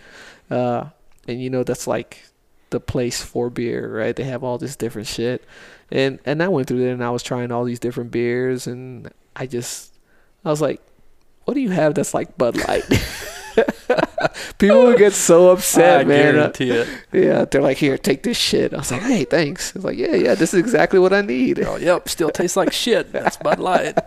Uh, 0.49 0.89
and 1.27 1.41
you 1.41 1.49
know 1.49 1.63
that's 1.63 1.87
like 1.87 2.25
the 2.71 2.79
place 2.79 3.21
for 3.21 3.49
beer, 3.49 3.95
right? 3.95 4.15
They 4.15 4.23
have 4.23 4.43
all 4.43 4.57
this 4.57 4.75
different 4.75 5.07
shit 5.07 5.43
and 5.91 6.19
and 6.25 6.41
I 6.41 6.47
went 6.47 6.67
through 6.67 6.79
there 6.79 6.93
and 6.93 7.03
I 7.03 7.09
was 7.09 7.21
trying 7.21 7.51
all 7.51 7.65
these 7.65 7.79
different 7.79 8.11
beers 8.11 8.65
and 8.65 9.11
I 9.35 9.45
just 9.45 9.93
I 10.45 10.49
was 10.49 10.61
like, 10.61 10.81
what 11.45 11.53
do 11.53 11.59
you 11.59 11.71
have 11.71 11.93
that's 11.93 12.13
like 12.13 12.37
Bud 12.37 12.55
Light? 12.67 12.85
People 14.57 14.83
would 14.85 14.97
get 14.97 15.13
so 15.13 15.49
upset, 15.49 16.01
I 16.01 16.03
man. 16.03 16.29
Uh, 16.29 16.31
guarantee 16.51 16.71
it. 16.71 16.87
yeah, 17.11 17.45
they're 17.45 17.61
like, 17.61 17.77
here, 17.77 17.97
take 17.97 18.23
this 18.23 18.37
shit. 18.37 18.73
I 18.73 18.77
was 18.77 18.91
like, 18.91 19.01
hey, 19.01 19.25
thanks. 19.25 19.75
I 19.75 19.79
was 19.79 19.85
like, 19.85 19.97
yeah, 19.97 20.15
yeah, 20.15 20.35
this 20.35 20.53
is 20.53 20.59
exactly 20.59 20.99
what 20.99 21.13
I 21.13 21.21
need. 21.21 21.59
Oh, 21.65 21.77
yep, 21.77 22.07
still 22.09 22.29
tastes 22.29 22.55
like 22.57 22.71
shit. 22.71 23.11
That's 23.11 23.37
Bud 23.37 23.59
Light. 23.59 23.97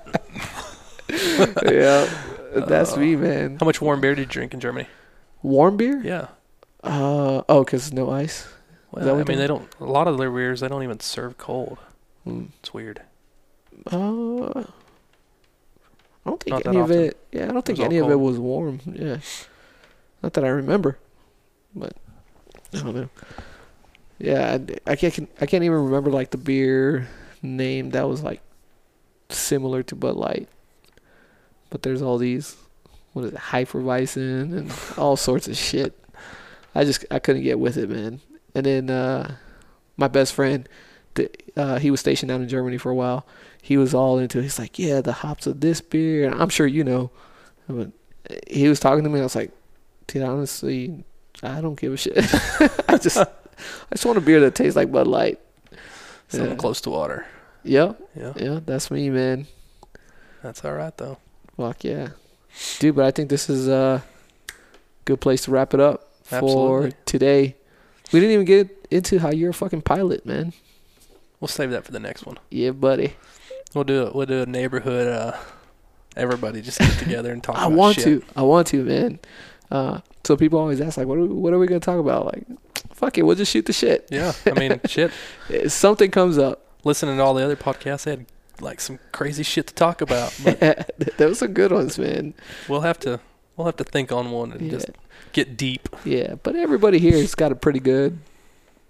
yeah, 1.64 2.08
that's 2.54 2.96
me, 2.96 3.16
man. 3.16 3.56
How 3.60 3.66
much 3.66 3.80
warm 3.80 4.00
beer 4.00 4.14
did 4.14 4.22
you 4.22 4.26
drink 4.26 4.54
in 4.54 4.60
Germany? 4.60 4.88
Warm 5.42 5.76
beer? 5.76 6.00
Yeah. 6.04 6.28
Uh 6.82 7.42
oh, 7.48 7.64
cause 7.64 7.92
no 7.92 8.10
ice. 8.10 8.46
Well, 8.90 9.08
I 9.10 9.16
mean, 9.18 9.24
they- 9.26 9.34
they 9.36 9.46
don't. 9.46 9.68
A 9.80 9.84
lot 9.84 10.06
of 10.06 10.18
their 10.18 10.30
beers 10.30 10.60
they 10.60 10.68
don't 10.68 10.82
even 10.82 11.00
serve 11.00 11.36
cold. 11.38 11.78
Hmm. 12.24 12.44
It's 12.60 12.72
weird. 12.74 13.02
Uh, 13.90 14.60
I 16.26 16.30
don't 16.30 16.40
think 16.42 16.50
Not 16.54 16.66
any 16.66 16.78
of 16.78 16.90
it. 16.90 17.18
Yeah, 17.32 17.48
I 17.48 17.52
don't 17.52 17.64
think 17.64 17.80
any 17.80 17.98
of 17.98 18.10
it 18.10 18.18
was 18.18 18.38
warm. 18.38 18.80
Yeah, 18.86 19.18
not 20.24 20.32
that 20.32 20.44
I 20.44 20.48
remember, 20.48 20.98
but 21.74 21.92
I 22.72 22.78
don't 22.78 22.96
know. 22.96 23.10
Yeah, 24.18 24.56
I, 24.86 24.92
I 24.92 24.96
can't. 24.96 25.28
I 25.38 25.44
can't 25.44 25.64
even 25.64 25.84
remember 25.84 26.10
like 26.10 26.30
the 26.30 26.38
beer 26.38 27.08
name 27.42 27.90
that 27.90 28.08
was 28.08 28.22
like 28.22 28.40
similar 29.28 29.82
to 29.82 29.94
Bud 29.94 30.16
Light. 30.16 30.48
But 31.68 31.82
there's 31.82 32.00
all 32.00 32.16
these, 32.16 32.56
what 33.12 33.26
is 33.26 33.32
it, 33.32 33.38
Hefeweizen 33.38 34.56
and 34.56 34.72
all 34.96 35.16
sorts 35.16 35.46
of 35.46 35.58
shit. 35.58 35.92
I 36.74 36.84
just 36.84 37.04
I 37.10 37.18
couldn't 37.18 37.42
get 37.42 37.58
with 37.58 37.76
it, 37.76 37.90
man. 37.90 38.22
And 38.54 38.64
then 38.64 38.88
uh, 38.88 39.34
my 39.98 40.08
best 40.08 40.32
friend, 40.32 40.66
uh, 41.54 41.78
he 41.80 41.90
was 41.90 42.00
stationed 42.00 42.30
out 42.30 42.40
in 42.40 42.48
Germany 42.48 42.78
for 42.78 42.90
a 42.90 42.94
while. 42.94 43.26
He 43.60 43.76
was 43.76 43.92
all 43.92 44.18
into. 44.18 44.38
it. 44.38 44.42
He's 44.44 44.58
like, 44.58 44.78
yeah, 44.78 45.02
the 45.02 45.12
hops 45.12 45.46
of 45.46 45.60
this 45.60 45.82
beer, 45.82 46.24
and 46.24 46.40
I'm 46.40 46.48
sure 46.48 46.66
you 46.66 46.82
know. 46.82 47.10
But 47.68 47.90
he 48.48 48.68
was 48.68 48.80
talking 48.80 49.04
to 49.04 49.10
me. 49.10 49.20
I 49.20 49.24
was 49.24 49.36
like, 49.36 49.50
dude, 50.06 50.22
honestly, 50.22 51.04
I 51.42 51.60
don't 51.60 51.78
give 51.78 51.92
a 51.92 51.96
shit. 51.96 52.16
I 52.88 52.98
just 52.98 53.16
I 53.18 53.26
just 53.92 54.04
want 54.04 54.18
a 54.18 54.20
beer 54.20 54.40
that 54.40 54.54
tastes 54.54 54.76
like 54.76 54.90
Bud 54.92 55.06
Light. 55.06 55.38
Something 56.28 56.50
Yeah. 56.50 56.56
close 56.56 56.80
to 56.82 56.90
water. 56.90 57.26
Yep. 57.64 58.00
Yeah, 58.16 58.32
Yeah, 58.36 58.60
that's 58.64 58.90
me, 58.90 59.10
man. 59.10 59.46
that's 60.42 60.64
all 60.64 60.72
right 60.74 60.96
though. 60.96 61.18
Fuck 61.56 61.84
yeah. 61.84 62.08
Dude, 62.78 62.94
but 62.96 63.04
I 63.04 63.10
think 63.10 63.30
this 63.30 63.48
is 63.50 63.68
a 63.68 64.04
good 65.04 65.20
place 65.20 65.42
to 65.44 65.50
wrap 65.50 65.74
it 65.74 65.80
up 65.80 66.08
for 66.22 66.36
Absolutely. 66.36 66.92
today. 67.04 67.56
We 68.12 68.20
didn't 68.20 68.34
even 68.34 68.44
get 68.44 68.86
into 68.90 69.18
how 69.18 69.30
you're 69.30 69.50
a 69.50 69.54
fucking 69.54 69.82
pilot, 69.82 70.24
man. 70.26 70.52
We'll 71.40 71.48
save 71.48 71.70
that 71.70 71.84
for 71.84 71.92
the 71.92 72.00
next 72.00 72.24
one. 72.26 72.38
Yeah, 72.50 72.70
buddy. 72.70 73.14
We'll 73.74 73.84
do 73.84 74.06
it. 74.06 74.14
We'll 74.14 74.26
do 74.26 74.42
a 74.42 74.46
neighborhood. 74.46 75.08
Uh, 75.08 75.36
everybody 76.16 76.62
just 76.62 76.78
get 76.78 76.98
together 76.98 77.32
and 77.32 77.42
talk. 77.42 77.56
I 77.56 77.66
about 77.66 77.72
want 77.72 77.96
shit. 77.96 78.04
to. 78.04 78.22
I 78.36 78.42
want 78.42 78.66
to, 78.68 78.84
man. 78.84 79.18
Uh, 79.74 80.00
so 80.24 80.36
people 80.36 80.58
always 80.60 80.80
ask, 80.80 80.96
like, 80.96 81.06
what 81.06 81.18
are 81.18 81.22
we, 81.22 81.28
what 81.28 81.52
are 81.52 81.58
we 81.58 81.66
gonna 81.66 81.80
talk 81.80 81.98
about? 81.98 82.26
Like, 82.26 82.44
fuck 82.92 83.18
it, 83.18 83.22
we'll 83.22 83.34
just 83.36 83.50
shoot 83.52 83.66
the 83.66 83.72
shit. 83.72 84.06
Yeah, 84.10 84.32
I 84.46 84.52
mean, 84.52 84.80
shit. 84.86 85.10
Something 85.68 86.10
comes 86.10 86.38
up. 86.38 86.60
Listening 86.84 87.16
to 87.16 87.22
all 87.24 87.34
the 87.34 87.42
other 87.44 87.56
podcasts, 87.56 88.04
they 88.04 88.10
had 88.12 88.26
like 88.60 88.78
some 88.80 88.98
crazy 89.10 89.42
shit 89.42 89.66
to 89.66 89.74
talk 89.74 90.00
about. 90.00 90.32
But 90.44 91.16
Those 91.18 91.42
are 91.42 91.48
good 91.48 91.72
ones, 91.72 91.98
man. 91.98 92.34
we'll 92.68 92.82
have 92.82 92.98
to. 93.00 93.18
We'll 93.56 93.66
have 93.66 93.76
to 93.76 93.84
think 93.84 94.12
on 94.12 94.30
one 94.30 94.52
and 94.52 94.60
Yeah. 94.62 94.70
just 94.72 94.90
get 95.32 95.56
deep. 95.56 95.88
Yeah, 96.04 96.34
but 96.42 96.54
everybody 96.56 96.98
here 96.98 97.16
has 97.18 97.34
got 97.34 97.50
a 97.52 97.54
pretty 97.56 97.80
good 97.80 98.18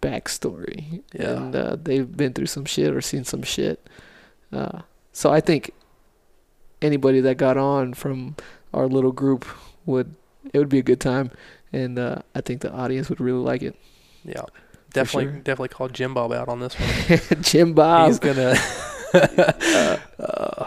backstory, 0.02 1.02
Yeah. 1.12 1.30
and 1.36 1.56
uh, 1.56 1.76
they've 1.82 2.10
been 2.16 2.32
through 2.34 2.46
some 2.46 2.64
shit 2.64 2.92
or 2.94 3.00
seen 3.00 3.24
some 3.24 3.42
shit. 3.42 3.86
Uh, 4.52 4.80
so 5.12 5.30
I 5.32 5.40
think 5.40 5.70
anybody 6.82 7.20
that 7.20 7.36
got 7.36 7.56
on 7.56 7.94
from 7.94 8.36
our 8.72 8.86
little 8.86 9.12
group 9.12 9.44
would 9.86 10.14
it 10.52 10.58
would 10.58 10.68
be 10.68 10.78
a 10.78 10.82
good 10.82 11.00
time, 11.00 11.30
and 11.72 11.98
uh, 11.98 12.18
I 12.34 12.40
think 12.40 12.60
the 12.60 12.72
audience 12.72 13.08
would 13.08 13.20
really 13.20 13.38
like 13.38 13.62
it. 13.62 13.76
Yeah, 14.24 14.42
definitely, 14.92 15.32
sure. 15.32 15.40
definitely 15.40 15.68
call 15.68 15.88
Jim 15.88 16.14
Bob 16.14 16.32
out 16.32 16.48
on 16.48 16.60
this 16.60 16.74
one. 16.78 17.20
Jim 17.42 17.74
Bob, 17.74 18.08
He's 18.08 18.18
gonna. 18.18 18.56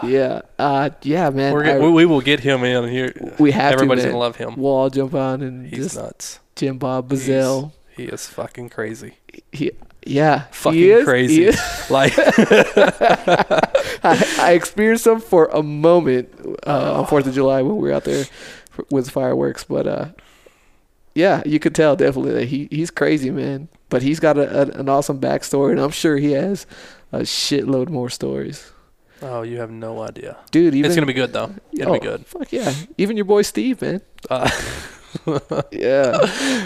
yeah, 0.04 0.40
uh, 0.58 0.90
yeah, 1.02 1.30
man. 1.30 1.52
we're 1.52 1.64
gonna, 1.64 1.80
we, 1.80 1.90
we 1.90 2.06
will 2.06 2.20
get 2.20 2.40
him 2.40 2.64
in 2.64 2.88
here. 2.88 3.12
we 3.38 3.50
have 3.52 3.74
Everybody's 3.74 4.04
to, 4.04 4.10
gonna 4.10 4.18
love 4.18 4.36
him. 4.36 4.56
We'll 4.56 4.72
all 4.72 4.90
jump 4.90 5.14
on 5.14 5.42
and 5.42 5.66
He's 5.66 5.84
just 5.84 5.96
nuts. 5.96 6.40
Jim 6.56 6.78
Bob 6.78 7.08
Bazell. 7.08 7.72
He 7.96 8.04
is 8.04 8.26
fucking 8.26 8.70
crazy. 8.70 9.16
He, 9.52 9.72
yeah, 10.06 10.44
Fucking 10.52 10.78
he 10.78 10.90
is, 10.90 11.04
crazy. 11.04 11.50
Like, 11.90 12.12
I, 14.04 14.36
I 14.40 14.52
experienced 14.52 15.04
them 15.04 15.20
for 15.20 15.46
a 15.46 15.62
moment 15.62 16.28
uh, 16.66 17.00
on 17.00 17.06
Fourth 17.06 17.26
of 17.26 17.34
July 17.34 17.62
when 17.62 17.76
we 17.76 17.88
were 17.88 17.94
out 17.94 18.04
there 18.04 18.24
with 18.90 19.10
fireworks. 19.10 19.64
But 19.64 19.86
uh, 19.86 20.08
yeah, 21.14 21.42
you 21.46 21.58
could 21.58 21.74
tell 21.74 21.96
definitely 21.96 22.32
that 22.32 22.48
he 22.48 22.68
he's 22.70 22.90
crazy, 22.90 23.30
man. 23.30 23.68
But 23.88 24.02
he's 24.02 24.20
got 24.20 24.36
a, 24.36 24.62
a, 24.62 24.80
an 24.80 24.88
awesome 24.88 25.20
backstory, 25.20 25.70
and 25.72 25.80
I'm 25.80 25.90
sure 25.90 26.16
he 26.18 26.32
has 26.32 26.66
a 27.12 27.20
shitload 27.20 27.88
more 27.88 28.10
stories, 28.10 28.70
oh, 29.22 29.42
you 29.42 29.58
have 29.58 29.70
no 29.70 30.02
idea. 30.02 30.36
dude. 30.50 30.74
Even 30.74 30.90
it's 30.90 30.94
gonna 30.94 31.06
be 31.06 31.12
good 31.14 31.32
though. 31.32 31.54
It'll 31.72 31.94
be 31.94 32.00
oh, 32.00 32.02
good. 32.02 32.26
Fuck 32.26 32.52
yeah! 32.52 32.72
Even 32.98 33.16
your 33.16 33.24
boy 33.24 33.42
Steve, 33.42 33.80
man. 33.82 34.02
Uh, 34.28 34.48
Yeah. 35.72 36.18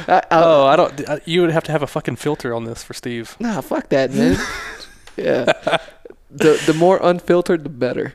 I, 0.08 0.18
I, 0.18 0.22
oh, 0.32 0.66
I 0.66 0.76
don't. 0.76 1.08
I- 1.08 1.20
You 1.24 1.42
would 1.42 1.50
have 1.50 1.64
to 1.64 1.72
have 1.72 1.82
a 1.82 1.86
fucking 1.86 2.16
filter 2.16 2.52
on 2.54 2.64
this 2.64 2.82
for 2.82 2.92
Steve. 2.94 3.36
Nah, 3.38 3.60
fuck 3.60 3.88
that, 3.90 4.12
man. 4.12 4.36
yeah. 5.16 5.44
The 6.30 6.60
the 6.66 6.74
more 6.74 6.98
unfiltered, 7.02 7.62
the 7.64 7.68
better. 7.70 8.14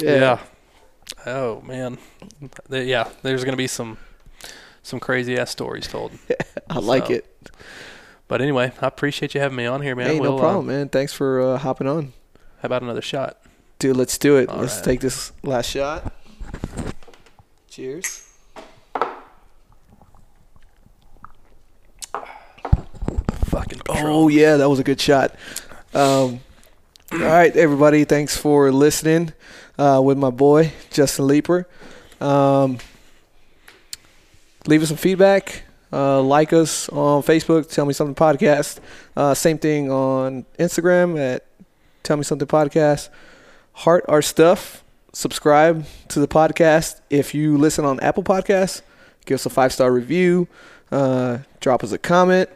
Yeah. 0.00 0.38
Oh 1.26 1.60
man. 1.62 1.98
Yeah. 2.70 3.08
There's 3.22 3.44
gonna 3.44 3.56
be 3.56 3.66
some 3.66 3.98
some 4.82 4.98
crazy 5.00 5.38
ass 5.38 5.50
stories 5.50 5.86
told. 5.86 6.12
I 6.70 6.78
like 6.78 7.06
So, 7.06 7.12
it. 7.14 7.50
But 8.28 8.40
anyway, 8.40 8.72
I 8.80 8.86
appreciate 8.86 9.34
you 9.34 9.40
having 9.40 9.56
me 9.56 9.66
on 9.66 9.82
here, 9.82 9.94
man. 9.94 10.06
hey, 10.08 10.20
We'll, 10.20 10.32
no 10.32 10.36
uh, 10.38 10.40
problem, 10.40 10.66
man. 10.66 10.88
Thanks 10.88 11.12
for 11.12 11.40
uh, 11.40 11.58
hopping 11.58 11.86
on. 11.86 12.12
how 12.60 12.66
about 12.66 12.82
another 12.82 13.02
shot? 13.02 13.38
Dude, 13.78 13.96
let's 13.96 14.16
do 14.18 14.36
it. 14.36 14.48
All 14.48 14.58
let's 14.58 14.76
right. 14.76 14.84
take 14.84 15.00
this 15.00 15.32
last 15.42 15.68
shot. 15.70 16.12
Cheers. 17.68 18.28
Fucking 23.44 23.80
Oh 23.88 24.28
yeah, 24.28 24.56
that 24.56 24.68
was 24.68 24.78
a 24.78 24.84
good 24.84 25.00
shot. 25.00 25.34
Um, 25.94 26.40
all 27.12 27.18
right, 27.18 27.54
everybody. 27.54 28.04
Thanks 28.04 28.36
for 28.36 28.72
listening 28.72 29.32
uh, 29.82 30.00
with 30.00 30.16
my 30.16 30.30
boy 30.30 30.72
Justin 30.90 31.26
Leeper. 31.26 31.66
Um, 32.20 32.78
leave 34.66 34.82
us 34.82 34.88
some 34.88 34.96
feedback. 34.96 35.64
Uh, 35.92 36.22
like 36.22 36.52
us 36.52 36.88
on 36.90 37.22
Facebook. 37.22 37.68
Tell 37.68 37.84
me 37.84 37.92
something 37.92 38.14
podcast. 38.14 38.78
Uh, 39.16 39.34
same 39.34 39.58
thing 39.58 39.90
on 39.90 40.46
Instagram 40.58 41.18
at 41.18 41.44
Tell 42.02 42.16
Me 42.16 42.22
Something 42.22 42.48
Podcast. 42.48 43.08
Heart 43.72 44.04
our 44.08 44.22
stuff. 44.22 44.84
Subscribe 45.12 45.84
to 46.08 46.20
the 46.20 46.28
podcast. 46.28 47.00
If 47.10 47.34
you 47.34 47.58
listen 47.58 47.84
on 47.84 48.00
Apple 48.00 48.22
Podcasts, 48.22 48.82
give 49.26 49.34
us 49.34 49.46
a 49.46 49.50
five 49.50 49.72
star 49.72 49.92
review. 49.92 50.48
Uh, 50.90 51.38
drop 51.60 51.82
us 51.82 51.92
a 51.92 51.98
comment 51.98 52.48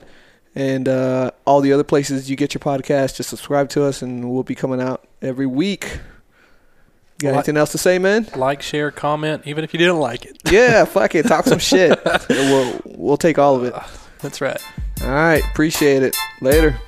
and 0.54 0.88
uh, 0.88 1.32
all 1.44 1.60
the 1.60 1.72
other 1.72 1.84
places 1.84 2.30
you 2.30 2.36
get 2.36 2.54
your 2.54 2.60
podcast. 2.60 3.16
Just 3.16 3.28
subscribe 3.28 3.68
to 3.70 3.84
us, 3.84 4.00
and 4.00 4.30
we'll 4.32 4.42
be 4.44 4.54
coming 4.54 4.80
out 4.80 5.06
every 5.20 5.46
week. 5.46 5.98
Got 7.18 7.28
Li- 7.28 7.34
anything 7.34 7.56
else 7.56 7.72
to 7.72 7.78
say, 7.78 7.98
man? 7.98 8.26
Like, 8.36 8.60
share, 8.60 8.90
comment, 8.90 9.42
even 9.46 9.64
if 9.64 9.72
you 9.72 9.78
didn't 9.78 9.98
like 9.98 10.24
it. 10.26 10.38
Yeah, 10.52 10.84
fuck 10.84 11.14
it, 11.14 11.26
talk 11.26 11.44
some 11.46 11.58
shit. 11.58 11.98
We'll 12.28 12.80
we'll 12.84 13.16
take 13.16 13.38
all 13.38 13.56
of 13.56 13.64
it. 13.64 13.74
That's 14.20 14.40
right. 14.40 14.60
All 15.02 15.08
right, 15.10 15.42
appreciate 15.44 16.02
it. 16.02 16.16
Later. 16.40 16.78